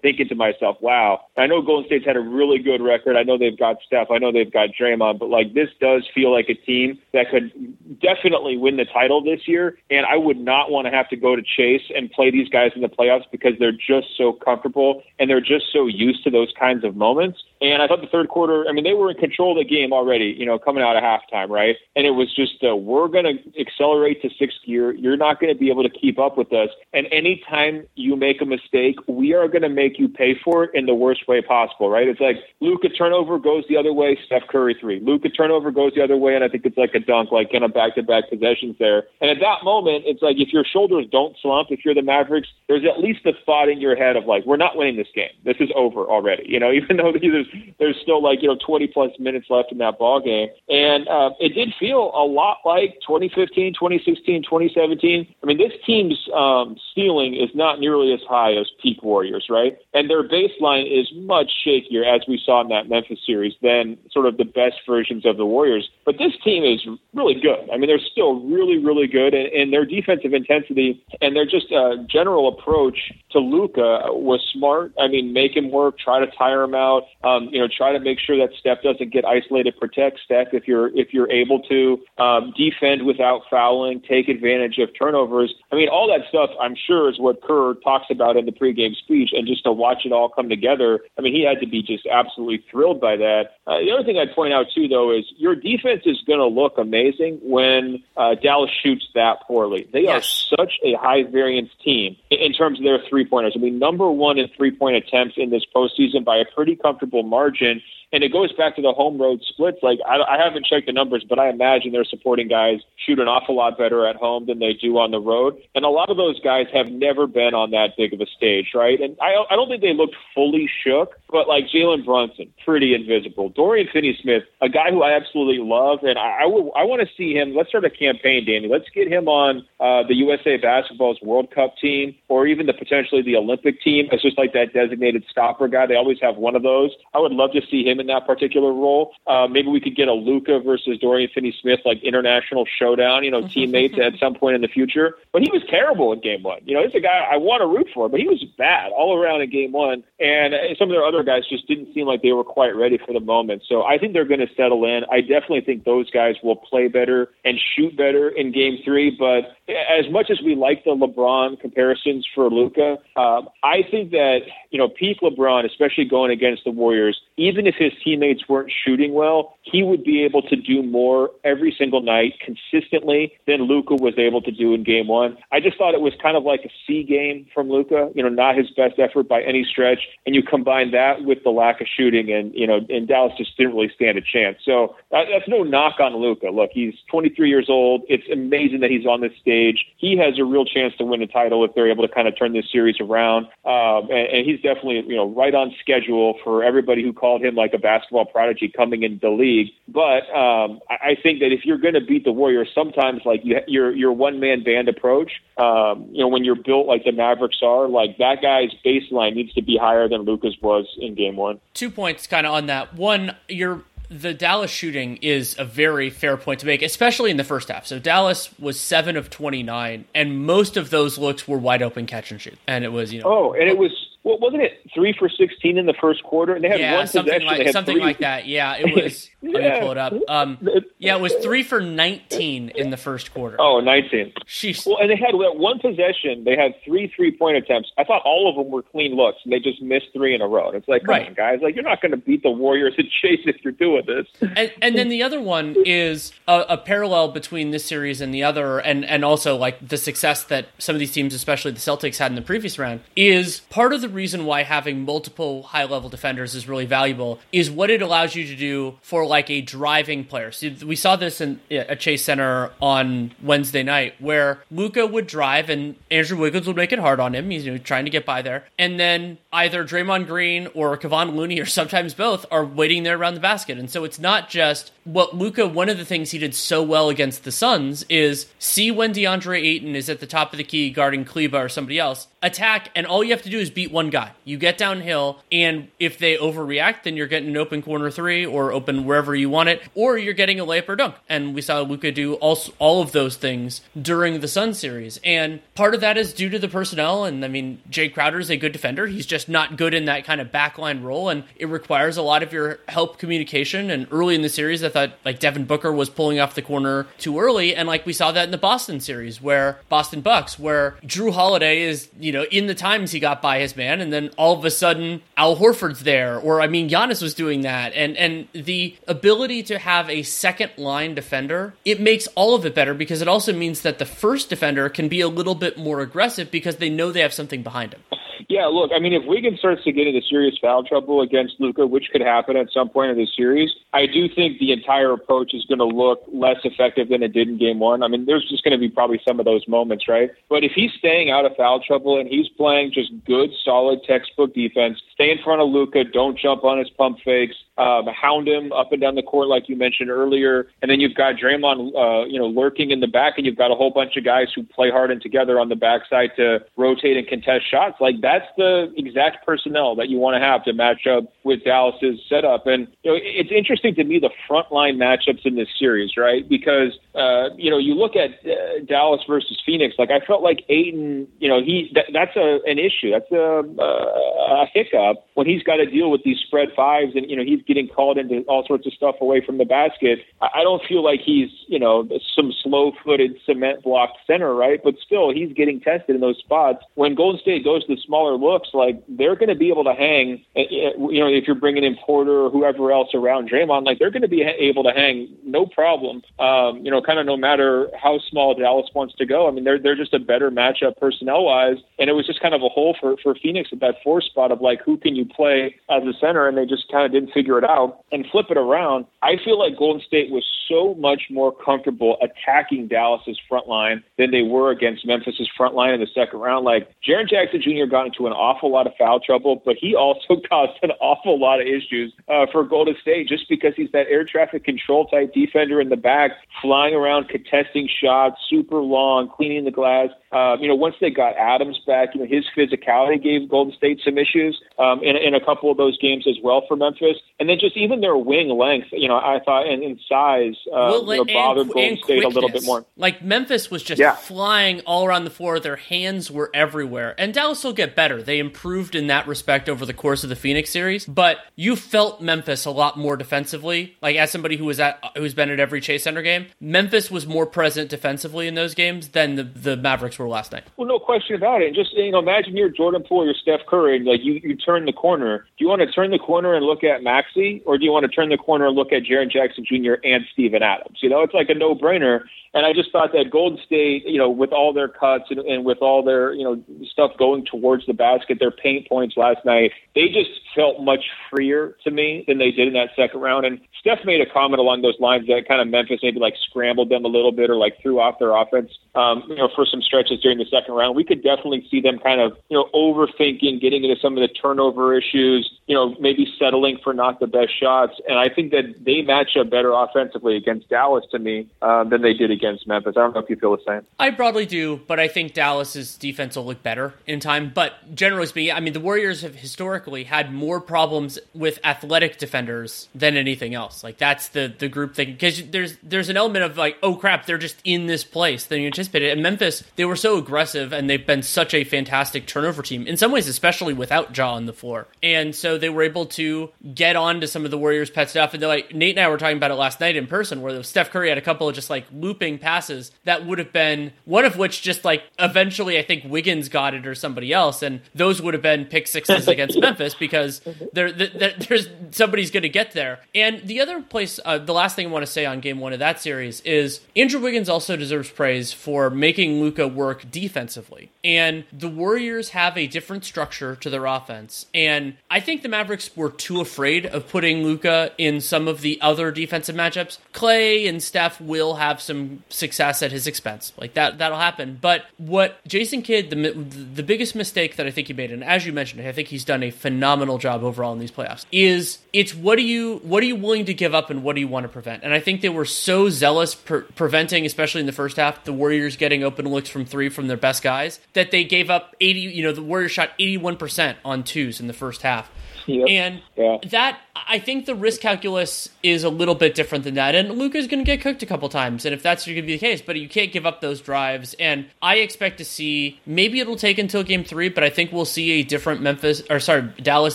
thinking 0.00 0.28
to 0.28 0.34
myself, 0.34 0.78
wow, 0.80 1.26
I 1.36 1.46
know 1.46 1.60
Golden 1.60 1.86
State's 1.88 2.06
had 2.06 2.16
a 2.16 2.20
really 2.20 2.58
good 2.58 2.80
record. 2.80 3.18
I 3.18 3.22
know 3.22 3.36
they've 3.36 3.58
got 3.58 3.76
Steph. 3.86 4.10
I 4.10 4.16
know 4.16 4.32
they've 4.32 4.50
got 4.50 4.70
Draymond. 4.70 5.18
But, 5.18 5.28
like, 5.28 5.52
this 5.52 5.68
does 5.78 6.08
feel 6.14 6.32
like 6.32 6.48
a 6.48 6.54
team 6.54 6.98
that 7.12 7.28
could 7.30 7.52
definitely 8.00 8.56
win 8.56 8.78
the 8.78 8.86
title 8.86 9.22
this 9.22 9.46
year. 9.46 9.76
And 9.90 10.06
I 10.06 10.16
would 10.16 10.38
not 10.38 10.70
want 10.70 10.85
to 10.90 10.96
have 10.96 11.08
to 11.10 11.16
go 11.16 11.36
to 11.36 11.42
Chase 11.42 11.82
and 11.94 12.10
play 12.10 12.30
these 12.30 12.48
guys 12.48 12.72
in 12.74 12.82
the 12.82 12.88
playoffs 12.88 13.24
because 13.30 13.52
they're 13.58 13.72
just 13.72 14.08
so 14.16 14.32
comfortable 14.32 15.02
and 15.18 15.28
they're 15.28 15.40
just 15.40 15.66
so 15.72 15.86
used 15.86 16.24
to 16.24 16.30
those 16.30 16.52
kinds 16.58 16.84
of 16.84 16.96
moments. 16.96 17.42
And 17.60 17.82
I 17.82 17.86
thought 17.86 18.00
the 18.00 18.06
third 18.06 18.28
quarter, 18.28 18.66
I 18.68 18.72
mean, 18.72 18.84
they 18.84 18.94
were 18.94 19.10
in 19.10 19.16
control 19.16 19.52
of 19.52 19.64
the 19.66 19.68
game 19.68 19.92
already, 19.92 20.34
you 20.38 20.44
know, 20.44 20.58
coming 20.58 20.82
out 20.82 20.96
of 20.96 21.02
halftime, 21.02 21.48
right? 21.48 21.76
And 21.94 22.06
it 22.06 22.10
was 22.10 22.34
just, 22.34 22.62
uh, 22.62 22.76
we're 22.76 23.08
going 23.08 23.24
to 23.24 23.60
accelerate 23.60 24.22
to 24.22 24.30
sixth 24.38 24.58
gear. 24.66 24.92
You're 24.92 25.16
not 25.16 25.40
going 25.40 25.52
to 25.52 25.58
be 25.58 25.70
able 25.70 25.82
to 25.82 25.90
keep 25.90 26.18
up 26.18 26.36
with 26.36 26.52
us. 26.52 26.68
And 26.92 27.06
anytime 27.10 27.86
you 27.94 28.16
make 28.16 28.40
a 28.42 28.44
mistake, 28.44 28.96
we 29.06 29.32
are 29.32 29.48
going 29.48 29.62
to 29.62 29.68
make 29.68 29.98
you 29.98 30.08
pay 30.08 30.34
for 30.44 30.64
it 30.64 30.70
in 30.74 30.86
the 30.86 30.94
worst 30.94 31.26
way 31.28 31.40
possible, 31.40 31.88
right? 31.88 32.08
It's 32.08 32.20
like 32.20 32.36
Luka 32.60 32.88
turnover 32.88 33.38
goes 33.38 33.64
the 33.68 33.76
other 33.76 33.92
way, 33.92 34.18
Steph 34.26 34.46
Curry 34.48 34.76
three. 34.78 35.00
Luka 35.00 35.30
turnover 35.30 35.70
goes 35.70 35.92
the 35.94 36.02
other 36.02 36.16
way, 36.16 36.34
and 36.34 36.44
I 36.44 36.48
think 36.48 36.66
it's 36.66 36.76
like 36.76 36.94
a 36.94 37.00
dunk, 37.00 37.32
like 37.32 37.52
in 37.52 37.62
a 37.62 37.68
back 37.68 37.94
to 37.94 38.02
back 38.02 38.28
possessions 38.28 38.76
there. 38.78 39.04
And 39.20 39.30
at 39.30 39.38
that 39.40 39.64
moment, 39.64 40.04
it's 40.06 40.22
like 40.22 40.36
if 40.38 40.52
your 40.52 40.64
shoulders 40.64 41.06
don't 41.10 41.36
slump, 41.40 41.68
if 41.70 41.84
you're 41.84 41.94
the 41.94 42.02
Mavericks, 42.02 42.48
there's 42.68 42.84
at 42.84 43.00
least 43.00 43.24
a 43.26 43.32
thought 43.44 43.68
in 43.68 43.80
your 43.80 43.96
head 43.96 44.16
of 44.16 44.26
like, 44.26 44.44
we're 44.44 44.56
not 44.56 44.76
winning 44.76 44.96
this 44.96 45.08
game. 45.14 45.30
This 45.44 45.56
is 45.60 45.70
over 45.74 46.04
already, 46.04 46.44
you 46.46 46.60
know, 46.60 46.72
even 46.80 46.96
though 46.96 47.12
there's, 47.12 47.45
there's 47.78 47.96
still 48.02 48.22
like, 48.22 48.42
you 48.42 48.48
know, 48.48 48.58
20 48.64 48.86
plus 48.88 49.10
minutes 49.18 49.46
left 49.50 49.72
in 49.72 49.78
that 49.78 49.98
ball 49.98 50.20
game. 50.20 50.48
And 50.68 51.08
uh, 51.08 51.30
it 51.40 51.54
did 51.54 51.74
feel 51.78 52.10
a 52.14 52.24
lot 52.24 52.58
like 52.64 52.98
2015, 53.06 53.74
2016, 53.74 54.42
2017. 54.42 55.34
I 55.42 55.46
mean, 55.46 55.58
this 55.58 55.72
team's 55.86 56.28
um, 56.34 56.76
ceiling 56.94 57.34
is 57.34 57.50
not 57.54 57.80
nearly 57.80 58.12
as 58.12 58.20
high 58.28 58.54
as 58.54 58.66
peak 58.82 59.02
Warriors, 59.02 59.46
right? 59.50 59.76
And 59.94 60.10
their 60.10 60.26
baseline 60.26 60.86
is 60.86 61.10
much 61.14 61.50
shakier, 61.66 62.04
as 62.04 62.22
we 62.28 62.40
saw 62.44 62.60
in 62.62 62.68
that 62.68 62.88
Memphis 62.88 63.20
series, 63.24 63.54
than 63.62 63.98
sort 64.10 64.26
of 64.26 64.36
the 64.36 64.44
best 64.44 64.76
versions 64.86 65.26
of 65.26 65.36
the 65.36 65.46
Warriors. 65.46 65.88
But 66.04 66.18
this 66.18 66.32
team 66.42 66.64
is 66.64 66.86
really 67.14 67.40
good. 67.40 67.68
I 67.72 67.76
mean, 67.76 67.88
they're 67.88 67.98
still 67.98 68.40
really, 68.40 68.78
really 68.78 69.06
good, 69.06 69.34
and, 69.34 69.48
and 69.52 69.72
their 69.72 69.84
defensive 69.84 70.34
intensity 70.34 71.04
and 71.20 71.34
their 71.34 71.46
just 71.46 71.72
uh, 71.72 71.96
general 72.08 72.48
approach 72.48 73.12
to 73.30 73.38
Luka 73.38 74.02
was 74.08 74.40
smart. 74.52 74.92
I 74.98 75.08
mean, 75.08 75.32
make 75.32 75.56
him 75.56 75.70
work, 75.70 75.98
try 75.98 76.20
to 76.20 76.26
tire 76.38 76.62
him 76.62 76.74
out. 76.74 77.02
Um, 77.24 77.35
you 77.52 77.58
know, 77.60 77.68
try 77.68 77.92
to 77.92 78.00
make 78.00 78.18
sure 78.18 78.36
that 78.38 78.54
Steph 78.58 78.82
doesn't 78.82 79.10
get 79.12 79.24
isolated. 79.24 79.78
Protect 79.78 80.18
Steph 80.24 80.48
if 80.52 80.66
you're 80.66 80.88
if 80.96 81.12
you're 81.12 81.30
able 81.30 81.60
to. 81.64 81.98
Um, 82.18 82.52
defend 82.56 83.04
without 83.06 83.42
fouling. 83.50 84.00
Take 84.08 84.28
advantage 84.28 84.78
of 84.78 84.88
turnovers. 84.98 85.54
I 85.72 85.76
mean, 85.76 85.88
all 85.88 86.08
that 86.08 86.26
stuff. 86.28 86.50
I'm 86.60 86.74
sure 86.86 87.10
is 87.10 87.18
what 87.18 87.42
Kerr 87.42 87.74
talks 87.74 88.06
about 88.10 88.36
in 88.36 88.46
the 88.46 88.52
pregame 88.52 88.94
speech, 88.96 89.30
and 89.32 89.46
just 89.46 89.64
to 89.64 89.72
watch 89.72 90.02
it 90.04 90.12
all 90.12 90.28
come 90.28 90.48
together. 90.48 91.00
I 91.18 91.22
mean, 91.22 91.34
he 91.34 91.42
had 91.44 91.60
to 91.60 91.66
be 91.66 91.82
just 91.82 92.06
absolutely 92.06 92.64
thrilled 92.70 93.00
by 93.00 93.16
that. 93.16 93.56
Uh, 93.66 93.80
the 93.80 93.90
other 93.92 94.04
thing 94.04 94.18
I'd 94.18 94.34
point 94.34 94.52
out 94.52 94.66
too, 94.74 94.88
though, 94.88 95.10
is 95.16 95.24
your 95.36 95.54
defense 95.54 96.02
is 96.06 96.20
going 96.26 96.38
to 96.38 96.46
look 96.46 96.74
amazing 96.78 97.38
when 97.42 98.02
uh, 98.16 98.34
Dallas 98.36 98.70
shoots 98.82 99.06
that 99.14 99.42
poorly. 99.46 99.88
They 99.92 100.02
Yes. 100.04 100.46
are 100.52 100.56
such 100.58 100.74
a 100.84 100.94
high 100.94 101.24
variance 101.24 101.70
team 101.84 102.16
in- 102.30 102.38
in 102.46 102.52
terms 102.52 102.78
of 102.78 102.84
their 102.84 103.00
three 103.08 103.24
pointers. 103.24 103.54
I 103.56 103.58
mean, 103.58 103.78
number 103.78 104.08
one 104.10 104.38
in 104.38 104.48
three 104.56 104.70
point 104.70 104.96
attempts 104.96 105.34
in 105.36 105.50
this 105.50 105.64
postseason 105.74 106.24
by 106.24 106.36
a 106.36 106.44
pretty 106.54 106.76
comfortable 106.76 107.22
margin. 107.26 107.82
And 108.12 108.22
it 108.22 108.32
goes 108.32 108.52
back 108.52 108.76
to 108.76 108.82
the 108.82 108.92
home 108.92 109.20
road 109.20 109.40
splits. 109.46 109.78
Like 109.82 109.98
I, 110.08 110.18
I 110.22 110.38
haven't 110.42 110.64
checked 110.64 110.86
the 110.86 110.92
numbers, 110.92 111.24
but 111.28 111.40
I 111.40 111.48
imagine 111.50 111.90
their 111.90 112.04
supporting 112.04 112.46
guys 112.46 112.78
shoot 113.04 113.18
an 113.18 113.26
awful 113.26 113.56
lot 113.56 113.76
better 113.76 114.06
at 114.06 114.14
home 114.14 114.46
than 114.46 114.60
they 114.60 114.72
do 114.74 114.96
on 114.96 115.10
the 115.10 115.18
road. 115.18 115.58
And 115.74 115.84
a 115.84 115.88
lot 115.88 116.08
of 116.08 116.16
those 116.16 116.38
guys 116.40 116.66
have 116.72 116.86
never 116.88 117.26
been 117.26 117.52
on 117.52 117.72
that 117.72 117.90
big 117.98 118.14
of 118.14 118.20
a 118.20 118.26
stage, 118.26 118.68
right? 118.74 119.00
And 119.00 119.16
I, 119.20 119.44
I 119.50 119.56
don't 119.56 119.68
think 119.68 119.82
they 119.82 119.92
looked 119.92 120.14
fully 120.34 120.70
shook, 120.84 121.14
but 121.28 121.48
like 121.48 121.64
Jalen 121.66 122.04
Brunson, 122.04 122.46
pretty 122.64 122.94
invisible. 122.94 123.48
Dorian 123.50 123.88
Finney-Smith, 123.92 124.44
a 124.62 124.68
guy 124.68 124.90
who 124.90 125.02
I 125.02 125.10
absolutely 125.12 125.58
love, 125.58 125.98
and 126.02 126.16
I, 126.16 126.42
I, 126.42 126.46
would- 126.46 126.70
I 126.76 126.84
want 126.84 127.02
to 127.02 127.08
see 127.16 127.34
him. 127.34 127.54
Let's 127.56 127.70
start 127.70 127.84
a 127.84 127.90
campaign, 127.90 128.46
Danny. 128.46 128.68
Let's 128.70 128.88
get 128.94 129.08
him 129.08 129.26
on 129.26 129.66
uh, 129.80 130.06
the 130.06 130.14
USA 130.14 130.56
Basketball's 130.58 131.20
World 131.22 131.50
Cup 131.52 131.74
team, 131.82 132.14
or 132.28 132.46
even 132.46 132.66
the 132.66 132.72
potentially 132.72 133.20
the 133.22 133.36
Olympic 133.36 133.82
team 133.82 134.08
as 134.12 134.22
just 134.22 134.38
like 134.38 134.52
that 134.52 134.72
designated 134.72 135.24
stopper 135.28 135.66
guy. 135.66 135.86
They 135.86 135.96
always 135.96 136.18
have 136.22 136.36
one 136.36 136.54
of 136.54 136.62
those. 136.62 136.92
I 137.16 137.18
would 137.18 137.32
love 137.32 137.52
to 137.52 137.62
see 137.70 137.82
him 137.82 137.98
in 137.98 138.08
that 138.08 138.26
particular 138.26 138.74
role. 138.74 139.12
Uh, 139.26 139.46
maybe 139.50 139.68
we 139.68 139.80
could 139.80 139.96
get 139.96 140.06
a 140.06 140.12
Luka 140.12 140.60
versus 140.60 140.98
Dorian 140.98 141.30
Finney-Smith 141.34 141.80
like 141.86 142.02
international 142.04 142.66
showdown, 142.78 143.24
you 143.24 143.30
know, 143.30 143.48
teammates 143.48 143.94
at 143.98 144.12
some 144.20 144.34
point 144.34 144.54
in 144.54 144.60
the 144.60 144.68
future. 144.68 145.14
But 145.32 145.40
he 145.40 145.50
was 145.50 145.62
terrible 145.70 146.12
in 146.12 146.20
game 146.20 146.42
one. 146.42 146.60
You 146.66 146.74
know, 146.74 146.82
he's 146.84 146.94
a 146.94 147.00
guy 147.00 147.26
I 147.32 147.38
want 147.38 147.62
to 147.62 147.66
root 147.66 147.88
for, 147.94 148.10
but 148.10 148.20
he 148.20 148.28
was 148.28 148.44
bad 148.58 148.92
all 148.92 149.16
around 149.16 149.40
in 149.40 149.48
game 149.48 149.72
one. 149.72 150.04
And 150.20 150.52
uh, 150.52 150.58
some 150.78 150.90
of 150.90 150.94
their 150.94 151.04
other 151.04 151.22
guys 151.22 151.44
just 151.48 151.66
didn't 151.66 151.94
seem 151.94 152.06
like 152.06 152.20
they 152.20 152.32
were 152.32 152.44
quite 152.44 152.76
ready 152.76 152.98
for 152.98 153.14
the 153.14 153.20
moment. 153.20 153.62
So 153.66 153.82
I 153.82 153.96
think 153.96 154.12
they're 154.12 154.26
going 154.26 154.40
to 154.40 154.54
settle 154.54 154.84
in. 154.84 155.04
I 155.10 155.22
definitely 155.22 155.62
think 155.62 155.84
those 155.84 156.10
guys 156.10 156.34
will 156.42 156.56
play 156.56 156.88
better 156.88 157.30
and 157.46 157.58
shoot 157.74 157.96
better 157.96 158.28
in 158.28 158.52
game 158.52 158.76
three. 158.84 159.08
But 159.10 159.56
as 159.68 160.10
much 160.10 160.28
as 160.28 160.42
we 160.42 160.54
like 160.54 160.84
the 160.84 160.90
LeBron 160.90 161.60
comparisons 161.60 162.26
for 162.34 162.50
Luka, 162.50 162.98
um, 163.16 163.48
I 163.62 163.84
think 163.90 164.10
that, 164.10 164.40
you 164.70 164.78
know, 164.78 164.88
peak 164.88 165.20
LeBron, 165.22 165.64
especially 165.64 166.04
going 166.04 166.30
against 166.30 166.64
the 166.64 166.72
Warriors, 166.72 167.05
even 167.36 167.66
if 167.66 167.74
his 167.76 167.92
teammates 168.02 168.48
weren't 168.48 168.72
shooting 168.84 169.12
well, 169.12 169.56
he 169.62 169.82
would 169.82 170.04
be 170.04 170.24
able 170.24 170.42
to 170.42 170.56
do 170.56 170.82
more 170.82 171.30
every 171.44 171.74
single 171.76 172.00
night 172.00 172.34
consistently 172.40 173.32
than 173.46 173.62
Luka 173.62 173.94
was 173.94 174.14
able 174.18 174.40
to 174.42 174.50
do 174.50 174.72
in 174.74 174.84
game 174.84 175.08
one. 175.08 175.36
I 175.52 175.60
just 175.60 175.76
thought 175.76 175.94
it 175.94 176.00
was 176.00 176.14
kind 176.22 176.36
of 176.36 176.44
like 176.44 176.64
a 176.64 176.70
C 176.86 177.02
game 177.02 177.46
from 177.52 177.68
Luka, 177.68 178.10
you 178.14 178.22
know, 178.22 178.28
not 178.28 178.56
his 178.56 178.70
best 178.70 178.98
effort 178.98 179.28
by 179.28 179.42
any 179.42 179.64
stretch. 179.64 180.00
And 180.24 180.34
you 180.34 180.42
combine 180.42 180.92
that 180.92 181.24
with 181.24 181.44
the 181.44 181.50
lack 181.50 181.80
of 181.80 181.86
shooting, 181.94 182.32
and, 182.32 182.54
you 182.54 182.66
know, 182.66 182.80
and 182.88 183.06
Dallas 183.06 183.32
just 183.36 183.56
didn't 183.56 183.74
really 183.74 183.90
stand 183.94 184.16
a 184.18 184.22
chance. 184.22 184.58
So 184.64 184.96
uh, 185.12 185.24
that's 185.30 185.48
no 185.48 185.62
knock 185.62 186.00
on 186.00 186.16
Luka. 186.16 186.48
Look, 186.48 186.70
he's 186.72 186.94
23 187.10 187.48
years 187.48 187.66
old. 187.68 188.02
It's 188.08 188.28
amazing 188.32 188.80
that 188.80 188.90
he's 188.90 189.06
on 189.06 189.20
this 189.20 189.32
stage. 189.40 189.84
He 189.98 190.16
has 190.16 190.38
a 190.38 190.44
real 190.44 190.64
chance 190.64 190.94
to 190.98 191.04
win 191.04 191.22
a 191.22 191.26
title 191.26 191.64
if 191.64 191.74
they're 191.74 191.90
able 191.90 192.06
to 192.06 192.12
kind 192.12 192.28
of 192.28 192.38
turn 192.38 192.52
this 192.52 192.70
series 192.70 192.96
around. 193.00 193.46
Um, 193.64 194.10
and, 194.10 194.28
and 194.28 194.46
he's 194.46 194.60
definitely, 194.60 195.04
you 195.06 195.16
know, 195.16 195.28
right 195.28 195.54
on 195.54 195.74
schedule 195.80 196.38
for 196.42 196.64
everybody 196.64 196.95
who 197.02 197.12
called 197.12 197.44
him 197.44 197.54
like 197.54 197.72
a 197.74 197.78
basketball 197.78 198.24
prodigy 198.24 198.68
coming 198.68 199.02
into 199.02 199.18
the 199.20 199.30
league. 199.30 199.68
But 199.88 200.28
um, 200.34 200.80
I, 200.88 201.10
I 201.10 201.16
think 201.22 201.40
that 201.40 201.52
if 201.52 201.64
you're 201.64 201.78
going 201.78 201.94
to 201.94 202.00
beat 202.00 202.24
the 202.24 202.32
Warriors, 202.32 202.68
sometimes 202.74 203.22
like 203.24 203.40
you, 203.44 203.60
your 203.66 203.94
your 203.94 204.12
one 204.12 204.40
man 204.40 204.62
band 204.62 204.88
approach, 204.88 205.32
um, 205.56 206.08
you 206.12 206.20
know, 206.20 206.28
when 206.28 206.44
you're 206.44 206.54
built 206.54 206.86
like 206.86 207.04
the 207.04 207.12
Mavericks 207.12 207.58
are, 207.62 207.88
like 207.88 208.18
that 208.18 208.42
guy's 208.42 208.70
baseline 208.84 209.34
needs 209.34 209.52
to 209.54 209.62
be 209.62 209.76
higher 209.76 210.08
than 210.08 210.22
Luka's 210.22 210.56
was 210.62 210.86
in 210.98 211.14
Game 211.14 211.36
One. 211.36 211.60
Two 211.74 211.90
points, 211.90 212.26
kind 212.26 212.46
of 212.46 212.54
on 212.54 212.66
that. 212.66 212.94
One, 212.94 213.36
you're 213.48 213.82
the 214.08 214.34
Dallas 214.34 214.70
shooting 214.70 215.18
is 215.18 215.56
a 215.58 215.64
very 215.64 216.10
fair 216.10 216.36
point 216.36 216.60
to 216.60 216.66
make, 216.66 216.82
especially 216.82 217.30
in 217.30 217.36
the 217.36 217.44
first 217.44 217.68
half. 217.68 217.86
So 217.86 217.98
Dallas 217.98 218.50
was 218.58 218.78
seven 218.78 219.16
of 219.16 219.30
twenty 219.30 219.62
nine, 219.62 220.04
and 220.14 220.46
most 220.46 220.76
of 220.76 220.90
those 220.90 221.18
looks 221.18 221.48
were 221.48 221.58
wide 221.58 221.82
open 221.82 222.06
catch 222.06 222.30
and 222.30 222.40
shoot, 222.40 222.58
and 222.66 222.84
it 222.84 222.92
was 222.92 223.12
you 223.12 223.22
know. 223.22 223.26
Oh, 223.28 223.52
and 223.52 223.68
it 223.68 223.78
was 223.78 223.90
well, 224.26 224.38
wasn't 224.40 224.62
it 224.62 224.80
three 224.92 225.14
for 225.16 225.28
sixteen 225.28 225.78
in 225.78 225.86
the 225.86 225.94
first 225.94 226.22
quarter? 226.24 226.54
And 226.54 226.64
they 226.64 226.68
had 226.68 226.80
yeah, 226.80 226.96
one 226.96 227.06
something 227.06 227.32
possession. 227.32 227.46
like 227.46 227.62
had 227.66 227.72
something 227.72 227.94
three. 227.96 228.02
like 228.02 228.18
that. 228.18 228.46
Yeah, 228.46 228.74
it 228.76 228.94
was. 228.94 229.30
Let 229.42 229.52
me 229.52 229.60
Yeah. 229.60 229.80
pull 229.80 229.92
it 229.92 229.98
up. 229.98 230.12
Um, 230.28 230.58
yeah, 230.98 231.16
it 231.16 231.20
was 231.20 231.32
three 231.36 231.62
for 231.62 231.80
nineteen 231.80 232.70
in 232.70 232.90
the 232.90 232.96
first 232.96 233.32
quarter. 233.32 233.56
Oh, 233.60 233.80
19. 233.80 234.32
Sheesh. 234.46 234.84
Well, 234.86 234.98
and 235.00 235.08
they 235.10 235.16
had 235.16 235.30
one 235.34 235.78
possession. 235.78 236.42
They 236.44 236.56
had 236.56 236.74
three 236.84 237.06
three-point 237.14 237.56
attempts. 237.56 237.92
I 237.96 238.04
thought 238.04 238.22
all 238.24 238.48
of 238.50 238.56
them 238.56 238.70
were 238.72 238.82
clean 238.82 239.14
looks, 239.14 239.38
and 239.44 239.52
they 239.52 239.60
just 239.60 239.80
missed 239.80 240.06
three 240.12 240.34
in 240.34 240.40
a 240.42 240.48
row. 240.48 240.68
And 240.68 240.76
it's 240.76 240.88
like, 240.88 241.02
come 241.02 241.10
Right. 241.10 241.28
on, 241.28 241.34
guys! 241.34 241.60
Like, 241.62 241.74
you're 241.76 241.84
not 241.84 242.00
going 242.02 242.10
to 242.10 242.16
beat 242.16 242.42
the 242.42 242.50
Warriors 242.50 242.94
at 242.98 243.04
Chase 243.22 243.40
if 243.46 243.56
you're 243.62 243.72
doing 243.72 244.02
this. 244.06 244.26
and, 244.56 244.72
and 244.82 244.98
then 244.98 245.08
the 245.08 245.22
other 245.22 245.40
one 245.40 245.76
is 245.86 246.32
a, 246.48 246.64
a 246.70 246.76
parallel 246.78 247.28
between 247.28 247.70
this 247.70 247.84
series 247.84 248.20
and 248.20 248.34
the 248.34 248.42
other, 248.42 248.78
and 248.80 249.04
and 249.04 249.24
also 249.24 249.56
like 249.56 249.86
the 249.86 249.96
success 249.96 250.42
that 250.44 250.66
some 250.78 250.96
of 250.96 250.98
these 251.00 251.12
teams, 251.12 251.32
especially 251.34 251.70
the 251.70 251.78
Celtics, 251.78 252.18
had 252.18 252.32
in 252.32 252.34
the 252.34 252.42
previous 252.42 252.78
round, 252.78 253.00
is 253.14 253.60
part 253.70 253.92
of 253.92 254.00
the 254.00 254.08
reason 254.16 254.44
why 254.44 254.64
having 254.64 255.04
multiple 255.04 255.62
high 255.62 255.84
level 255.84 256.08
defenders 256.08 256.54
is 256.54 256.68
really 256.68 256.86
valuable. 256.86 257.38
Is 257.52 257.70
what 257.70 257.90
it 257.90 258.02
allows 258.02 258.34
you 258.34 258.46
to 258.46 258.56
do 258.56 258.98
for 259.02 259.24
like 259.24 259.48
a 259.50 259.60
driving 259.60 260.24
player. 260.24 260.50
So 260.50 260.70
we 260.84 260.96
saw 260.96 261.14
this 261.14 261.40
in 261.40 261.60
a 261.70 261.94
Chase 261.94 262.24
Center 262.24 262.72
on 262.80 263.32
Wednesday 263.42 263.82
night, 263.82 264.14
where 264.18 264.62
Luka 264.70 265.06
would 265.06 265.26
drive 265.26 265.70
and 265.70 265.94
Andrew 266.10 266.38
Wiggins 266.38 266.66
would 266.66 266.76
make 266.76 266.92
it 266.92 266.98
hard 266.98 267.20
on 267.20 267.34
him. 267.34 267.50
He's 267.50 267.66
you 267.66 267.72
know, 267.72 267.78
trying 267.78 268.06
to 268.06 268.10
get 268.10 268.26
by 268.26 268.42
there, 268.42 268.64
and 268.78 268.98
then 268.98 269.38
either 269.52 269.84
Draymond 269.84 270.26
Green 270.26 270.68
or 270.74 270.96
Kevon 270.96 271.34
Looney 271.34 271.60
or 271.60 271.66
sometimes 271.66 272.14
both 272.14 272.46
are 272.50 272.64
waiting 272.64 273.02
there 273.02 273.16
around 273.16 273.34
the 273.34 273.40
basket. 273.40 273.78
And 273.78 273.90
so 273.90 274.04
it's 274.04 274.18
not 274.18 274.48
just 274.48 274.92
what 275.04 275.36
Luka. 275.36 275.66
One 275.66 275.88
of 275.88 275.98
the 275.98 276.04
things 276.04 276.30
he 276.30 276.38
did 276.38 276.54
so 276.54 276.82
well 276.82 277.08
against 277.08 277.44
the 277.44 277.52
Suns 277.52 278.04
is 278.08 278.46
see 278.58 278.90
when 278.90 279.12
DeAndre 279.12 279.62
Ayton 279.62 279.94
is 279.94 280.08
at 280.08 280.20
the 280.20 280.26
top 280.26 280.52
of 280.52 280.58
the 280.58 280.64
key 280.64 280.90
guarding 280.90 281.24
Kleber 281.24 281.64
or 281.64 281.68
somebody 281.68 281.98
else, 281.98 282.28
attack, 282.46 282.90
and 282.94 283.06
all 283.06 283.22
you 283.22 283.30
have 283.32 283.42
to 283.42 283.50
do 283.50 283.58
is 283.58 283.70
beat 283.70 283.90
one 283.90 284.10
guy. 284.10 284.32
You 284.44 284.56
get 284.56 284.78
downhill, 284.78 285.42
and 285.50 285.88
if 285.98 286.18
they 286.18 286.36
overreact, 286.36 287.02
then 287.02 287.16
you're 287.16 287.26
getting 287.26 287.48
an 287.50 287.56
open 287.56 287.82
corner 287.82 288.10
three 288.10 288.46
or 288.46 288.72
open 288.72 289.04
wherever 289.04 289.34
you 289.34 289.50
want 289.50 289.68
it, 289.68 289.82
or 289.94 290.16
you're 290.16 290.34
getting 290.34 290.60
a 290.60 290.64
layup 290.64 290.88
or 290.88 290.96
dunk. 290.96 291.16
And 291.28 291.54
we 291.54 291.60
saw 291.62 291.80
Luka 291.80 292.12
do 292.12 292.34
all 292.34 292.58
all 292.78 293.02
of 293.02 293.12
those 293.12 293.36
things 293.36 293.80
during 294.00 294.40
the 294.40 294.48
Sun 294.48 294.74
series, 294.74 295.20
and 295.24 295.60
part 295.74 295.94
of 295.94 296.00
that 296.00 296.16
is 296.16 296.32
due 296.32 296.48
to 296.50 296.58
the 296.58 296.68
personnel. 296.68 297.24
And 297.24 297.44
I 297.44 297.48
mean, 297.48 297.80
Jay 297.90 298.08
Crowder 298.08 298.38
is 298.38 298.50
a 298.50 298.56
good 298.56 298.72
defender. 298.72 299.06
He's 299.06 299.26
just 299.26 299.48
not 299.48 299.76
good 299.76 299.94
in 299.94 300.04
that 300.06 300.24
kind 300.24 300.40
of 300.40 300.48
backline 300.48 301.02
role, 301.02 301.28
and 301.28 301.44
it 301.56 301.66
requires 301.66 302.16
a 302.16 302.22
lot 302.22 302.42
of 302.42 302.52
your 302.52 302.78
help 302.88 303.18
communication. 303.18 303.90
And 303.90 304.06
early 304.10 304.34
in 304.34 304.42
the 304.42 304.48
series, 304.48 304.84
I 304.84 304.88
thought 304.88 305.12
like 305.24 305.40
Devin 305.40 305.64
Booker 305.64 305.92
was 305.92 306.08
pulling 306.08 306.38
off 306.38 306.54
the 306.54 306.62
corner 306.62 307.06
too 307.18 307.38
early, 307.40 307.74
and 307.74 307.88
like 307.88 308.06
we 308.06 308.12
saw 308.12 308.32
that 308.32 308.44
in 308.44 308.50
the 308.50 308.58
Boston 308.58 309.00
series, 309.00 309.42
where 309.42 309.80
Boston 309.88 310.20
Bucks, 310.20 310.58
where 310.58 310.96
Jrue 311.04 311.32
Holiday 311.32 311.82
is 311.82 312.08
you 312.18 312.32
know 312.32 312.35
in 312.44 312.66
the 312.66 312.74
times 312.74 313.12
he 313.12 313.20
got 313.20 313.42
by 313.42 313.60
his 313.60 313.76
man, 313.76 314.00
and 314.00 314.12
then 314.12 314.30
all 314.36 314.58
of 314.58 314.64
a 314.64 314.70
sudden 314.70 315.22
Al 315.36 315.56
Horford's 315.56 316.02
there, 316.02 316.38
or 316.38 316.60
I 316.60 316.66
mean 316.66 316.88
Giannis 316.88 317.22
was 317.22 317.34
doing 317.34 317.62
that, 317.62 317.92
and 317.94 318.16
and 318.16 318.48
the 318.52 318.96
ability 319.06 319.62
to 319.64 319.78
have 319.78 320.08
a 320.10 320.22
second 320.22 320.72
line 320.76 321.14
defender, 321.14 321.74
it 321.84 322.00
makes 322.00 322.26
all 322.34 322.54
of 322.54 322.64
it 322.66 322.74
better 322.74 322.94
because 322.94 323.22
it 323.22 323.28
also 323.28 323.52
means 323.52 323.82
that 323.82 323.98
the 323.98 324.06
first 324.06 324.48
defender 324.48 324.88
can 324.88 325.08
be 325.08 325.20
a 325.20 325.28
little 325.28 325.54
bit 325.54 325.78
more 325.78 326.00
aggressive 326.00 326.50
because 326.50 326.76
they 326.76 326.90
know 326.90 327.10
they 327.10 327.20
have 327.20 327.34
something 327.34 327.62
behind 327.62 327.94
him. 327.94 328.02
Yeah, 328.48 328.66
look, 328.66 328.90
I 328.94 328.98
mean, 328.98 329.12
if 329.12 329.24
Wiggins 329.26 329.58
starts 329.58 329.84
to 329.84 329.92
get 329.92 330.06
into 330.06 330.20
serious 330.22 330.56
foul 330.60 330.84
trouble 330.84 331.20
against 331.20 331.54
Luka, 331.58 331.86
which 331.86 332.08
could 332.12 332.20
happen 332.20 332.56
at 332.56 332.68
some 332.72 332.88
point 332.88 333.10
in 333.10 333.16
the 333.16 333.26
series, 333.36 333.70
I 333.92 334.06
do 334.06 334.28
think 334.28 334.58
the 334.58 334.72
entire 334.72 335.12
approach 335.12 335.54
is 335.54 335.64
going 335.66 335.78
to 335.78 335.86
look 335.86 336.22
less 336.32 336.58
effective 336.64 337.08
than 337.08 337.22
it 337.22 337.32
did 337.32 337.48
in 337.48 337.58
game 337.58 337.78
one. 337.78 338.02
I 338.02 338.08
mean, 338.08 338.26
there's 338.26 338.48
just 338.48 338.64
going 338.64 338.72
to 338.72 338.78
be 338.78 338.88
probably 338.88 339.20
some 339.26 339.38
of 339.38 339.44
those 339.44 339.66
moments, 339.68 340.08
right? 340.08 340.30
But 340.48 340.64
if 340.64 340.72
he's 340.74 340.92
staying 340.98 341.30
out 341.30 341.44
of 341.44 341.56
foul 341.56 341.80
trouble 341.80 342.18
and 342.18 342.28
he's 342.28 342.48
playing 342.48 342.92
just 342.92 343.12
good, 343.24 343.50
solid 343.64 344.00
textbook 344.04 344.54
defense, 344.54 344.98
stay 345.12 345.30
in 345.30 345.38
front 345.42 345.60
of 345.60 345.68
Luka, 345.68 346.04
don't 346.04 346.38
jump 346.38 346.64
on 346.64 346.78
his 346.78 346.90
pump 346.90 347.18
fakes, 347.24 347.56
um, 347.78 348.06
hound 348.06 348.48
him 348.48 348.72
up 348.72 348.92
and 348.92 349.00
down 349.00 349.14
the 349.14 349.22
court 349.22 349.48
like 349.48 349.68
you 349.68 349.76
mentioned 349.76 350.10
earlier, 350.10 350.68
and 350.80 350.90
then 350.90 351.00
you've 351.00 351.14
got 351.14 351.34
Draymond, 351.36 351.94
uh, 351.94 352.26
you 352.26 352.38
know, 352.38 352.46
lurking 352.46 352.90
in 352.90 353.00
the 353.00 353.06
back, 353.06 353.34
and 353.36 353.44
you've 353.44 353.56
got 353.56 353.70
a 353.70 353.74
whole 353.74 353.90
bunch 353.90 354.16
of 354.16 354.24
guys 354.24 354.48
who 354.54 354.62
play 354.62 354.90
hard 354.90 355.10
and 355.10 355.20
together 355.20 355.60
on 355.60 355.68
the 355.68 355.76
backside 355.76 356.30
to 356.36 356.64
rotate 356.76 357.16
and 357.16 357.28
contest 357.28 357.70
shots. 357.70 357.96
Like 358.00 358.20
that's 358.26 358.46
the 358.56 358.92
exact 358.96 359.46
personnel 359.46 359.94
that 359.94 360.08
you 360.08 360.18
want 360.18 360.34
to 360.34 360.40
have 360.40 360.64
to 360.64 360.72
match 360.72 361.06
up 361.06 361.32
with 361.44 361.62
Dallas's 361.62 362.18
setup. 362.28 362.66
And 362.66 362.88
you 363.04 363.12
know, 363.12 363.18
it's 363.22 363.52
interesting 363.52 363.94
to 363.94 364.02
me 364.02 364.18
the 364.18 364.30
frontline 364.50 364.96
matchups 364.96 365.46
in 365.46 365.54
this 365.54 365.68
series, 365.78 366.16
right? 366.16 366.46
Because 366.48 366.98
uh, 367.14 367.50
you 367.56 367.70
know, 367.70 367.78
you 367.78 367.94
look 367.94 368.16
at 368.16 368.30
uh, 368.44 368.84
Dallas 368.84 369.20
versus 369.28 369.62
Phoenix. 369.64 369.94
Like 369.96 370.10
I 370.10 370.18
felt 370.26 370.42
like 370.42 370.64
Ayton, 370.68 371.28
you 371.38 371.48
know, 371.48 371.62
he 371.62 371.88
that, 371.94 372.06
that's 372.12 372.34
a 372.34 372.58
an 372.66 372.80
issue. 372.80 373.12
That's 373.12 373.30
a, 373.30 373.62
a, 373.62 374.62
a 374.62 374.66
hiccup 374.74 375.24
when 375.34 375.46
he's 375.46 375.62
got 375.62 375.76
to 375.76 375.86
deal 375.86 376.10
with 376.10 376.24
these 376.24 376.38
spread 376.44 376.70
fives, 376.74 377.14
and 377.14 377.30
you 377.30 377.36
know, 377.36 377.44
he's 377.44 377.62
getting 377.62 377.86
called 377.86 378.18
into 378.18 378.40
all 378.48 378.66
sorts 378.66 378.88
of 378.88 378.92
stuff 378.92 379.14
away 379.20 379.40
from 379.40 379.58
the 379.58 379.64
basket. 379.64 380.18
I, 380.42 380.48
I 380.56 380.62
don't 380.64 380.82
feel 380.84 381.04
like 381.04 381.20
he's 381.20 381.50
you 381.68 381.78
know 381.78 382.08
some 382.34 382.52
slow-footed 382.60 383.38
cement 383.46 383.84
block 383.84 384.10
center, 384.26 384.52
right? 384.52 384.80
But 384.82 384.96
still, 384.98 385.32
he's 385.32 385.52
getting 385.52 385.80
tested 385.80 386.16
in 386.16 386.20
those 386.20 386.38
spots. 386.38 386.84
When 386.96 387.14
Golden 387.14 387.40
State 387.40 387.62
goes 387.62 387.86
to 387.86 387.94
the 387.94 388.00
smaller 388.16 388.36
looks, 388.36 388.68
like 388.72 389.02
they're 389.08 389.36
going 389.36 389.48
to 389.48 389.54
be 389.54 389.68
able 389.68 389.84
to 389.84 389.92
hang. 389.94 390.42
uh, 390.56 390.60
You 390.70 391.20
know, 391.20 391.28
if 391.28 391.44
you're 391.46 391.56
bringing 391.56 391.84
in 391.84 391.96
Porter 391.96 392.44
or 392.46 392.50
whoever 392.50 392.92
else 392.92 393.08
around 393.14 393.50
Draymond, 393.50 393.84
like 393.84 393.98
they're 393.98 394.10
going 394.10 394.22
to 394.22 394.28
be 394.28 394.42
able 394.42 394.82
to 394.84 394.90
hang 394.90 395.28
no 395.44 395.66
problem. 395.66 396.22
Um, 396.38 396.84
you 396.84 396.90
know, 396.90 397.02
kind 397.02 397.18
of 397.18 397.26
no 397.26 397.36
matter 397.36 397.88
how 398.00 398.18
small 398.30 398.54
Dallas 398.54 398.88
wants 398.94 399.14
to 399.16 399.26
go. 399.26 399.48
I 399.48 399.50
mean, 399.50 399.64
they're 399.64 399.78
they're 399.78 399.96
just 399.96 400.14
a 400.14 400.18
better 400.18 400.50
matchup 400.50 400.96
personnel 400.98 401.44
wise, 401.44 401.76
and 401.98 402.08
it 402.08 402.14
was 402.14 402.26
just 402.26 402.40
kind 402.40 402.54
of 402.54 402.62
a 402.62 402.68
hole 402.68 402.96
for 403.00 403.16
for 403.22 403.34
Phoenix 403.34 403.70
at 403.72 403.80
that 403.80 403.96
four 404.02 404.20
spot 404.20 404.50
of 404.50 404.60
like 404.60 404.80
who 404.84 404.96
can 404.96 405.14
you 405.14 405.24
play 405.26 405.76
as 405.90 406.02
a 406.04 406.12
center, 406.20 406.48
and 406.48 406.56
they 406.56 406.66
just 406.66 406.90
kind 406.90 407.04
of 407.04 407.12
didn't 407.12 407.32
figure 407.32 407.58
it 407.58 407.64
out 407.64 408.00
and 408.12 408.26
flip 408.30 408.46
it 408.50 408.56
around. 408.56 409.06
I 409.22 409.36
feel 409.44 409.58
like 409.58 409.76
Golden 409.76 410.02
State 410.02 410.30
was 410.30 410.44
so 410.68 410.94
much 410.94 411.22
more 411.30 411.52
comfortable 411.54 412.16
attacking 412.22 412.88
Dallas's 412.88 413.38
front 413.48 413.68
line 413.68 414.02
than 414.18 414.30
they 414.30 414.42
were 414.42 414.70
against 414.70 415.06
Memphis's 415.06 415.48
front 415.56 415.74
line 415.74 415.94
in 415.94 416.00
the 416.00 416.08
second 416.14 416.40
round. 416.40 416.64
Like 416.64 416.90
Jaren 417.06 417.28
Jackson 417.28 417.62
Jr. 417.62 417.86
got 417.88 418.05
got 418.06 418.14
into 418.14 418.26
an 418.26 418.32
awful 418.32 418.70
lot 418.70 418.86
of 418.86 418.92
foul 418.98 419.20
trouble, 419.20 419.62
but 419.64 419.76
he 419.78 419.94
also 419.94 420.40
caused 420.48 420.78
an 420.82 420.90
awful 421.00 421.38
lot 421.38 421.60
of 421.60 421.66
issues 421.66 422.12
uh, 422.28 422.46
for 422.50 422.64
Golden 422.64 422.96
State 423.00 423.28
just 423.28 423.48
because 423.48 423.74
he's 423.76 423.90
that 423.92 424.06
air 424.08 424.24
traffic 424.24 424.64
control 424.64 425.06
type 425.06 425.32
defender 425.34 425.80
in 425.80 425.88
the 425.88 425.96
back, 425.96 426.32
flying 426.62 426.94
around, 426.94 427.28
contesting 427.28 427.88
shots, 427.88 428.36
super 428.48 428.76
long, 428.76 429.28
cleaning 429.28 429.64
the 429.64 429.70
glass. 429.70 430.10
Uh, 430.32 430.56
you 430.60 430.68
know, 430.68 430.74
once 430.74 430.94
they 431.00 431.10
got 431.10 431.36
Adams 431.36 431.80
back, 431.86 432.14
you 432.14 432.20
know, 432.20 432.26
his 432.26 432.44
physicality 432.56 433.22
gave 433.22 433.48
Golden 433.48 433.74
State 433.74 434.00
some 434.04 434.18
issues 434.18 434.60
um, 434.78 435.02
in, 435.02 435.16
in 435.16 435.34
a 435.34 435.44
couple 435.44 435.70
of 435.70 435.76
those 435.76 435.98
games 435.98 436.26
as 436.28 436.36
well 436.42 436.62
for 436.68 436.76
Memphis. 436.76 437.16
And 437.38 437.48
then 437.48 437.58
just 437.58 437.76
even 437.76 438.00
their 438.00 438.16
wing 438.16 438.48
length, 438.48 438.88
you 438.92 439.08
know, 439.08 439.16
I 439.16 439.40
thought, 439.44 439.66
and, 439.66 439.82
and 439.82 439.98
size, 440.08 440.56
uh, 440.68 441.00
well, 441.04 441.14
you 441.14 441.24
know, 441.24 441.32
bothered 441.32 441.66
and, 441.66 441.72
Golden 441.72 441.90
and 441.92 441.98
State 442.04 442.24
a 442.24 442.28
little 442.28 442.50
bit 442.50 442.64
more. 442.64 442.84
Like 442.96 443.22
Memphis 443.22 443.70
was 443.70 443.82
just 443.82 444.00
yeah. 444.00 444.14
flying 444.14 444.80
all 444.80 445.06
around 445.06 445.24
the 445.24 445.30
floor. 445.30 445.58
Their 445.60 445.76
hands 445.76 446.30
were 446.30 446.50
everywhere. 446.52 447.14
And 447.18 447.32
Dallas 447.32 447.64
will 447.64 447.72
get 447.72 447.95
better. 447.96 448.22
They 448.22 448.38
improved 448.38 448.94
in 448.94 449.08
that 449.08 449.26
respect 449.26 449.68
over 449.68 449.84
the 449.84 449.94
course 449.94 450.22
of 450.22 450.28
the 450.28 450.36
Phoenix 450.36 450.70
series. 450.70 451.06
But 451.06 451.38
you 451.56 451.74
felt 451.74 452.20
Memphis 452.20 452.64
a 452.66 452.70
lot 452.70 452.98
more 452.98 453.16
defensively. 453.16 453.96
Like 454.02 454.16
as 454.16 454.30
somebody 454.30 454.56
who 454.56 454.66
was 454.66 454.78
at 454.78 455.02
who's 455.16 455.34
been 455.34 455.50
at 455.50 455.58
every 455.58 455.80
Chase 455.80 456.04
Center 456.04 456.22
game, 456.22 456.46
Memphis 456.60 457.10
was 457.10 457.26
more 457.26 457.46
present 457.46 457.90
defensively 457.90 458.46
in 458.46 458.54
those 458.54 458.74
games 458.74 459.08
than 459.08 459.34
the, 459.34 459.44
the 459.44 459.76
Mavericks 459.76 460.18
were 460.18 460.28
last 460.28 460.52
night. 460.52 460.64
Well, 460.76 460.86
no 460.86 460.98
question 460.98 461.34
about 461.34 461.62
it. 461.62 461.74
Just 461.74 461.94
you 461.94 462.10
know, 462.10 462.18
imagine 462.18 462.56
you're 462.56 462.68
Jordan 462.68 463.02
Poole, 463.02 463.24
you're 463.24 463.34
Steph 463.34 463.66
Curry, 463.66 463.96
and 463.96 464.04
like 464.04 464.20
you, 464.22 464.40
you 464.42 464.56
turn 464.56 464.84
the 464.84 464.92
corner. 464.92 465.46
Do 465.58 465.64
you 465.64 465.68
want 465.68 465.80
to 465.80 465.90
turn 465.90 466.10
the 466.10 466.18
corner 466.18 466.54
and 466.54 466.64
look 466.66 466.84
at 466.84 467.02
Maxey, 467.02 467.62
or 467.64 467.78
do 467.78 467.84
you 467.84 467.92
want 467.92 468.04
to 468.04 468.08
turn 468.12 468.28
the 468.28 468.36
corner 468.36 468.66
and 468.66 468.76
look 468.76 468.92
at 468.92 469.02
Jaren 469.02 469.30
Jackson 469.30 469.64
Jr. 469.64 469.94
and 470.04 470.24
Steven 470.32 470.62
Adams? 470.62 470.98
You 471.02 471.08
know, 471.08 471.22
it's 471.22 471.34
like 471.34 471.48
a 471.48 471.54
no 471.54 471.74
brainer. 471.74 472.20
And 472.56 472.64
I 472.64 472.72
just 472.72 472.90
thought 472.90 473.12
that 473.12 473.30
Golden 473.30 473.58
State, 473.66 474.06
you 474.06 474.16
know, 474.16 474.30
with 474.30 474.50
all 474.50 474.72
their 474.72 474.88
cuts 474.88 475.24
and, 475.28 475.40
and 475.40 475.66
with 475.66 475.76
all 475.82 476.02
their, 476.02 476.32
you 476.32 476.42
know, 476.42 476.64
stuff 476.90 477.10
going 477.18 477.44
towards 477.44 477.84
the 477.84 477.92
basket, 477.92 478.38
their 478.40 478.50
paint 478.50 478.88
points 478.88 479.14
last 479.14 479.44
night, 479.44 479.72
they 479.94 480.08
just 480.08 480.30
felt 480.54 480.80
much 480.80 481.04
freer 481.28 481.76
to 481.84 481.90
me 481.90 482.24
than 482.26 482.38
they 482.38 482.50
did 482.50 482.66
in 482.66 482.72
that 482.72 482.88
second 482.96 483.20
round. 483.20 483.44
And 483.44 483.60
Steph 483.78 484.06
made 484.06 484.22
a 484.22 484.26
comment 484.26 484.58
along 484.58 484.80
those 484.80 484.98
lines 484.98 485.26
that 485.26 485.46
kind 485.46 485.60
of 485.60 485.68
Memphis 485.68 486.00
maybe 486.02 486.18
like 486.18 486.32
scrambled 486.48 486.88
them 486.88 487.04
a 487.04 487.08
little 487.08 487.30
bit 487.30 487.50
or 487.50 487.56
like 487.56 487.76
threw 487.82 488.00
off 488.00 488.18
their 488.18 488.34
offense, 488.34 488.72
um, 488.94 489.22
you 489.28 489.36
know, 489.36 489.50
for 489.54 489.66
some 489.66 489.82
stretches 489.82 490.18
during 490.22 490.38
the 490.38 490.46
second 490.46 490.72
round. 490.72 490.96
We 490.96 491.04
could 491.04 491.22
definitely 491.22 491.68
see 491.70 491.82
them 491.82 491.98
kind 491.98 492.22
of, 492.22 492.38
you 492.48 492.56
know, 492.56 492.70
overthinking, 492.72 493.60
getting 493.60 493.84
into 493.84 494.00
some 494.00 494.16
of 494.16 494.26
the 494.26 494.32
turnover 494.32 494.96
issues, 494.96 495.60
you 495.66 495.74
know, 495.74 495.94
maybe 496.00 496.26
settling 496.38 496.78
for 496.82 496.94
not 496.94 497.20
the 497.20 497.26
best 497.26 497.52
shots. 497.60 498.00
And 498.08 498.18
I 498.18 498.30
think 498.30 498.50
that 498.52 498.82
they 498.82 499.02
match 499.02 499.36
up 499.38 499.50
better 499.50 499.72
offensively 499.72 500.36
against 500.36 500.70
Dallas 500.70 501.04
to 501.10 501.18
me 501.18 501.50
um, 501.60 501.90
than 501.90 502.00
they 502.00 502.14
did 502.14 502.30
against 502.30 502.45
against 502.46 502.66
Memphis. 502.66 502.94
I 502.96 503.00
don't 503.00 503.14
know 503.14 503.20
if 503.20 503.30
you 503.30 503.36
feel 503.36 503.56
the 503.56 503.62
same. 503.66 503.82
I 503.98 504.10
broadly 504.10 504.46
do, 504.46 504.80
but 504.86 505.00
I 505.00 505.08
think 505.08 505.34
Dallas's 505.34 505.96
defense 505.96 506.36
will 506.36 506.46
look 506.46 506.62
better 506.62 506.94
in 507.06 507.20
time. 507.20 507.52
But 507.54 507.94
generally 507.94 508.26
speaking, 508.26 508.54
I 508.54 508.60
mean, 508.60 508.72
the 508.72 508.80
Warriors 508.80 509.22
have 509.22 509.34
historically 509.34 510.04
had 510.04 510.32
more 510.32 510.60
problems 510.60 511.18
with 511.34 511.58
athletic 511.64 512.18
defenders 512.18 512.88
than 512.94 513.16
anything 513.16 513.54
else. 513.54 513.82
Like 513.82 513.98
that's 513.98 514.28
the 514.28 514.52
the 514.58 514.68
group 514.68 514.94
thing 514.94 515.12
because 515.12 515.48
there's 515.50 515.76
there's 515.82 516.08
an 516.08 516.16
element 516.16 516.44
of 516.44 516.56
like, 516.56 516.76
oh 516.82 516.94
crap, 516.94 517.26
they're 517.26 517.38
just 517.38 517.56
in 517.64 517.86
this 517.86 518.04
place 518.04 518.46
than 518.46 518.60
you 518.60 518.66
anticipated. 518.66 519.10
And 519.10 519.22
Memphis, 519.22 519.62
they 519.76 519.84
were 519.84 519.96
so 519.96 520.18
aggressive 520.18 520.72
and 520.72 520.88
they've 520.88 521.06
been 521.06 521.22
such 521.22 521.54
a 521.54 521.64
fantastic 521.64 522.26
turnover 522.26 522.62
team 522.62 522.86
in 522.86 522.96
some 522.96 523.12
ways, 523.12 523.28
especially 523.28 523.74
without 523.74 524.16
Ja 524.16 524.34
on 524.34 524.46
the 524.46 524.52
floor. 524.52 524.86
And 525.02 525.34
so 525.34 525.58
they 525.58 525.68
were 525.68 525.82
able 525.82 526.06
to 526.06 526.50
get 526.74 526.96
on 526.96 527.20
to 527.20 527.26
some 527.26 527.44
of 527.44 527.50
the 527.50 527.58
Warriors' 527.58 527.90
pet 527.90 528.10
stuff. 528.10 528.32
And 528.32 528.42
they're 528.42 528.48
like 528.48 528.74
Nate 528.74 528.96
and 528.96 529.04
I 529.04 529.08
were 529.08 529.18
talking 529.18 529.36
about 529.36 529.50
it 529.50 529.54
last 529.54 529.80
night 529.80 529.96
in 529.96 530.06
person, 530.06 530.42
where 530.42 530.62
Steph 530.62 530.90
Curry 530.90 531.08
had 531.08 531.18
a 531.18 531.22
couple 531.22 531.48
of 531.48 531.54
just 531.54 531.70
like 531.70 531.86
looping 531.92 532.35
passes 532.38 532.90
that 533.04 533.26
would 533.26 533.38
have 533.38 533.52
been 533.52 533.92
one 534.04 534.24
of 534.24 534.36
which 534.36 534.62
just 534.62 534.84
like 534.84 535.02
eventually 535.18 535.78
I 535.78 535.82
think 535.82 536.04
Wiggins 536.04 536.48
got 536.48 536.74
it 536.74 536.86
or 536.86 536.94
somebody 536.94 537.32
else, 537.32 537.62
and 537.62 537.80
those 537.94 538.20
would 538.22 538.34
have 538.34 538.42
been 538.42 538.64
pick 538.64 538.86
sixes 538.86 539.28
against 539.36 539.58
Memphis 539.58 539.94
because 539.94 540.40
there, 540.72 540.92
there 540.92 541.34
there's 541.38 541.68
somebody's 541.90 542.30
going 542.30 542.42
to 542.42 542.48
get 542.48 542.72
there. 542.72 543.00
And 543.14 543.40
the 543.46 543.60
other 543.60 543.82
place, 543.82 544.18
uh, 544.24 544.38
the 544.38 544.52
last 544.52 544.76
thing 544.76 544.86
I 544.86 544.90
want 544.90 545.04
to 545.04 545.10
say 545.10 545.26
on 545.26 545.40
game 545.40 545.60
one 545.60 545.72
of 545.72 545.78
that 545.78 546.00
series 546.00 546.40
is 546.42 546.80
Andrew 546.94 547.20
Wiggins 547.20 547.48
also 547.48 547.76
deserves 547.76 548.10
praise 548.10 548.52
for 548.52 548.90
making 548.90 549.40
Luka 549.40 549.66
work 549.68 550.10
defensively. 550.10 550.90
And 551.04 551.44
the 551.52 551.68
Warriors 551.68 552.30
have 552.30 552.56
a 552.56 552.66
different 552.66 553.04
structure 553.04 553.56
to 553.56 553.70
their 553.70 553.86
offense, 553.86 554.46
and 554.54 554.96
I 555.10 555.20
think 555.20 555.42
the 555.42 555.48
Mavericks 555.48 555.96
were 555.96 556.10
too 556.10 556.40
afraid 556.40 556.86
of 556.86 557.08
putting 557.08 557.42
Luka 557.42 557.92
in 557.98 558.20
some 558.20 558.48
of 558.48 558.60
the 558.60 558.80
other 558.80 559.10
defensive 559.10 559.54
matchups. 559.54 559.98
Klay 560.12 560.68
and 560.68 560.82
Steph 560.82 561.20
will 561.20 561.54
have 561.54 561.80
some 561.80 562.15
success 562.28 562.82
at 562.82 562.92
his 562.92 563.06
expense. 563.06 563.52
Like 563.58 563.74
that 563.74 563.98
that'll 563.98 564.18
happen. 564.18 564.58
But 564.60 564.84
what 564.98 565.44
Jason 565.46 565.82
Kidd 565.82 566.10
the 566.10 566.32
the 566.32 566.82
biggest 566.82 567.14
mistake 567.14 567.56
that 567.56 567.66
I 567.66 567.70
think 567.70 567.88
he 567.88 567.92
made 567.92 568.10
and 568.10 568.24
as 568.24 568.46
you 568.46 568.52
mentioned, 568.52 568.86
I 568.86 568.92
think 568.92 569.08
he's 569.08 569.24
done 569.24 569.42
a 569.42 569.50
phenomenal 569.50 570.18
job 570.18 570.42
overall 570.42 570.72
in 570.72 570.78
these 570.78 570.90
playoffs. 570.90 571.24
Is 571.32 571.78
it's 571.92 572.14
what 572.14 572.38
are 572.38 572.42
you 572.42 572.78
what 572.78 573.02
are 573.02 573.06
you 573.06 573.16
willing 573.16 573.44
to 573.46 573.54
give 573.54 573.74
up 573.74 573.90
and 573.90 574.02
what 574.02 574.14
do 574.14 574.20
you 574.20 574.28
want 574.28 574.44
to 574.44 574.48
prevent? 574.48 574.82
And 574.82 574.92
I 574.92 575.00
think 575.00 575.20
they 575.20 575.28
were 575.28 575.44
so 575.44 575.88
zealous 575.88 576.34
per- 576.34 576.62
preventing 576.62 577.26
especially 577.26 577.60
in 577.60 577.66
the 577.66 577.72
first 577.72 577.96
half 577.96 578.24
the 578.24 578.32
Warriors 578.32 578.76
getting 578.76 579.02
open 579.02 579.28
looks 579.28 579.48
from 579.48 579.64
3 579.64 579.88
from 579.88 580.08
their 580.08 580.16
best 580.16 580.42
guys 580.42 580.80
that 580.92 581.10
they 581.10 581.24
gave 581.24 581.50
up 581.50 581.74
80, 581.80 582.00
you 582.00 582.22
know, 582.22 582.32
the 582.32 582.42
Warriors 582.42 582.72
shot 582.72 582.90
81% 582.98 583.76
on 583.84 584.02
twos 584.02 584.40
in 584.40 584.46
the 584.46 584.52
first 584.52 584.82
half. 584.82 585.10
Yep. 585.46 585.68
And 585.68 586.02
yeah. 586.16 586.38
that 586.50 586.80
I 587.08 587.18
think 587.18 587.46
the 587.46 587.54
risk 587.54 587.80
calculus 587.80 588.48
is 588.62 588.84
a 588.84 588.88
little 588.88 589.14
bit 589.14 589.34
different 589.34 589.64
than 589.64 589.74
that. 589.74 589.94
And 589.94 590.10
Luka's 590.12 590.46
going 590.46 590.64
to 590.64 590.64
get 590.64 590.80
cooked 590.80 591.02
a 591.02 591.06
couple 591.06 591.28
times, 591.28 591.64
and 591.64 591.74
if 591.74 591.82
that's 591.82 592.04
going 592.06 592.16
to 592.16 592.22
be 592.22 592.32
the 592.32 592.38
case, 592.38 592.62
but 592.62 592.76
you 592.76 592.88
can't 592.88 593.12
give 593.12 593.26
up 593.26 593.40
those 593.40 593.60
drives. 593.60 594.14
And 594.14 594.46
I 594.62 594.76
expect 594.76 595.18
to 595.18 595.24
see 595.24 595.80
maybe 595.86 596.20
it'll 596.20 596.36
take 596.36 596.58
until 596.58 596.82
game 596.82 597.04
three, 597.04 597.28
but 597.28 597.44
I 597.44 597.50
think 597.50 597.72
we'll 597.72 597.84
see 597.84 598.12
a 598.12 598.22
different 598.22 598.62
Memphis 598.62 599.02
or 599.10 599.20
sorry 599.20 599.42
Dallas 599.62 599.94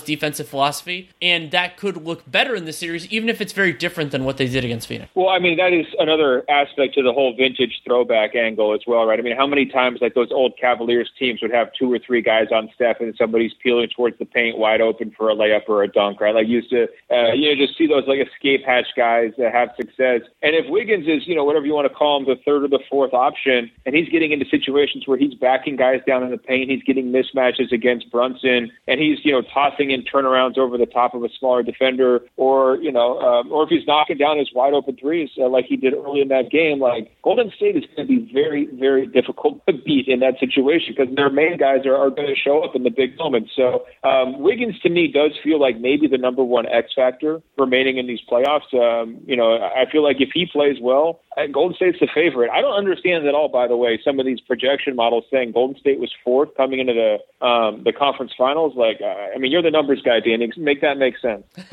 defensive 0.00 0.48
philosophy, 0.48 1.10
and 1.20 1.50
that 1.50 1.76
could 1.76 1.96
look 1.96 2.30
better 2.30 2.54
in 2.54 2.64
the 2.64 2.72
series, 2.72 3.06
even 3.08 3.28
if 3.28 3.40
it's 3.40 3.52
very 3.52 3.72
different 3.72 4.10
than 4.12 4.24
what 4.24 4.36
they 4.36 4.46
did 4.46 4.64
against 4.64 4.88
Phoenix. 4.88 5.10
Well, 5.14 5.28
I 5.28 5.38
mean 5.38 5.56
that 5.56 5.72
is 5.72 5.86
another 5.98 6.44
aspect 6.48 6.94
to 6.94 7.02
the 7.02 7.12
whole 7.12 7.34
vintage 7.34 7.82
throwback 7.84 8.34
angle 8.34 8.74
as 8.74 8.80
well, 8.86 9.06
right? 9.06 9.18
I 9.18 9.22
mean, 9.22 9.36
how 9.36 9.46
many 9.46 9.66
times 9.66 10.00
like 10.00 10.14
those 10.14 10.30
old 10.30 10.54
Cavaliers 10.60 11.10
teams 11.18 11.42
would 11.42 11.52
have 11.52 11.70
two 11.78 11.92
or 11.92 11.98
three 11.98 12.22
guys 12.22 12.48
on 12.52 12.70
Steph, 12.74 13.00
and 13.00 13.14
somebody's 13.16 13.52
peeling 13.62 13.88
towards 13.88 14.18
the 14.18 14.24
paint 14.24 14.58
wide 14.58 14.80
open 14.80 15.12
for 15.16 15.30
a 15.30 15.34
layup 15.34 15.68
or 15.68 15.82
a 15.82 15.88
dunk, 15.88 16.20
right? 16.20 16.34
Like 16.34 16.46
used 16.46 16.70
to 16.70 16.88
uh, 17.10 17.32
you 17.32 17.48
know, 17.48 17.66
just 17.66 17.76
see 17.78 17.86
those 17.86 18.04
like 18.06 18.18
escape 18.26 18.64
hatch 18.64 18.86
guys 18.96 19.32
that 19.38 19.52
have 19.52 19.70
success. 19.76 20.22
And 20.42 20.54
if 20.54 20.66
Wiggins 20.68 21.06
is, 21.06 21.26
you 21.26 21.34
know, 21.34 21.44
whatever 21.44 21.66
you 21.66 21.74
want 21.74 21.88
to 21.88 21.94
call 21.94 22.18
him, 22.18 22.26
the 22.26 22.40
third 22.44 22.64
or 22.64 22.68
the 22.68 22.82
fourth 22.90 23.12
option, 23.12 23.70
and 23.86 23.94
he's 23.94 24.08
getting 24.08 24.32
into 24.32 24.46
situations 24.46 25.06
where 25.06 25.18
he's 25.18 25.34
backing 25.34 25.76
guys 25.76 26.00
down 26.06 26.22
in 26.22 26.30
the 26.30 26.38
paint, 26.38 26.70
he's 26.70 26.82
getting 26.82 27.12
mismatches 27.12 27.72
against 27.72 28.10
Brunson, 28.10 28.70
and 28.88 29.00
he's, 29.00 29.18
you 29.24 29.32
know, 29.32 29.42
tossing 29.42 29.90
in 29.90 30.02
turnarounds 30.02 30.58
over 30.58 30.78
the 30.78 30.86
top 30.86 31.14
of 31.14 31.22
a 31.24 31.28
smaller 31.38 31.62
defender, 31.62 32.20
or, 32.36 32.76
you 32.76 32.92
know, 32.92 33.18
um, 33.20 33.52
or 33.52 33.64
if 33.64 33.68
he's 33.68 33.86
knocking 33.86 34.16
down 34.16 34.38
his 34.38 34.52
wide 34.54 34.72
open 34.72 34.96
threes 34.96 35.30
uh, 35.38 35.48
like 35.48 35.66
he 35.66 35.76
did 35.76 35.94
early 35.94 36.20
in 36.20 36.28
that 36.28 36.50
game, 36.50 36.80
like 36.80 37.14
Golden 37.22 37.50
State 37.56 37.76
is 37.76 37.84
going 37.94 38.08
to 38.08 38.16
be 38.16 38.32
very, 38.32 38.66
very 38.72 39.06
difficult 39.06 39.64
to 39.66 39.72
beat 39.72 40.08
in 40.08 40.20
that 40.20 40.38
situation 40.38 40.94
because 40.96 41.14
their 41.14 41.30
main 41.30 41.56
guys 41.56 41.86
are, 41.86 41.96
are 41.96 42.10
going 42.10 42.28
to 42.28 42.36
show 42.36 42.62
up 42.62 42.74
in 42.74 42.82
the 42.82 42.90
big 42.90 43.16
moments. 43.18 43.50
So 43.54 43.84
um, 44.02 44.40
Wiggins 44.40 44.78
to 44.80 44.88
me 44.88 45.08
does 45.08 45.32
feel 45.42 45.60
like 45.60 45.78
maybe 45.78 46.06
the 46.06 46.18
number 46.18 46.42
one 46.42 46.66
X 46.66 46.81
factor 46.94 47.42
remaining 47.58 47.98
in 47.98 48.06
these 48.06 48.20
playoffs. 48.30 48.72
Um, 48.74 49.18
you 49.26 49.36
know, 49.36 49.56
I 49.56 49.90
feel 49.90 50.02
like 50.02 50.20
if 50.20 50.30
he 50.32 50.46
plays 50.46 50.78
well, 50.80 51.20
uh, 51.36 51.46
Golden 51.46 51.74
State's 51.76 51.98
the 52.00 52.08
favorite. 52.12 52.50
I 52.50 52.60
don't 52.60 52.76
understand 52.76 53.26
at 53.26 53.34
all, 53.34 53.48
by 53.48 53.66
the 53.66 53.76
way, 53.76 54.00
some 54.04 54.20
of 54.20 54.26
these 54.26 54.40
projection 54.40 54.96
models 54.96 55.24
saying 55.30 55.52
Golden 55.52 55.78
State 55.78 55.98
was 55.98 56.12
fourth 56.24 56.54
coming 56.56 56.80
into 56.80 56.92
the 56.92 57.46
um, 57.46 57.82
the 57.84 57.92
conference 57.92 58.32
finals. 58.36 58.74
Like, 58.76 59.00
uh, 59.00 59.34
I 59.34 59.38
mean, 59.38 59.50
you're 59.50 59.62
the 59.62 59.70
numbers 59.70 60.02
guy, 60.02 60.20
Danny. 60.20 60.50
Make 60.56 60.80
that 60.82 60.98
make 60.98 61.18
sense. 61.18 61.44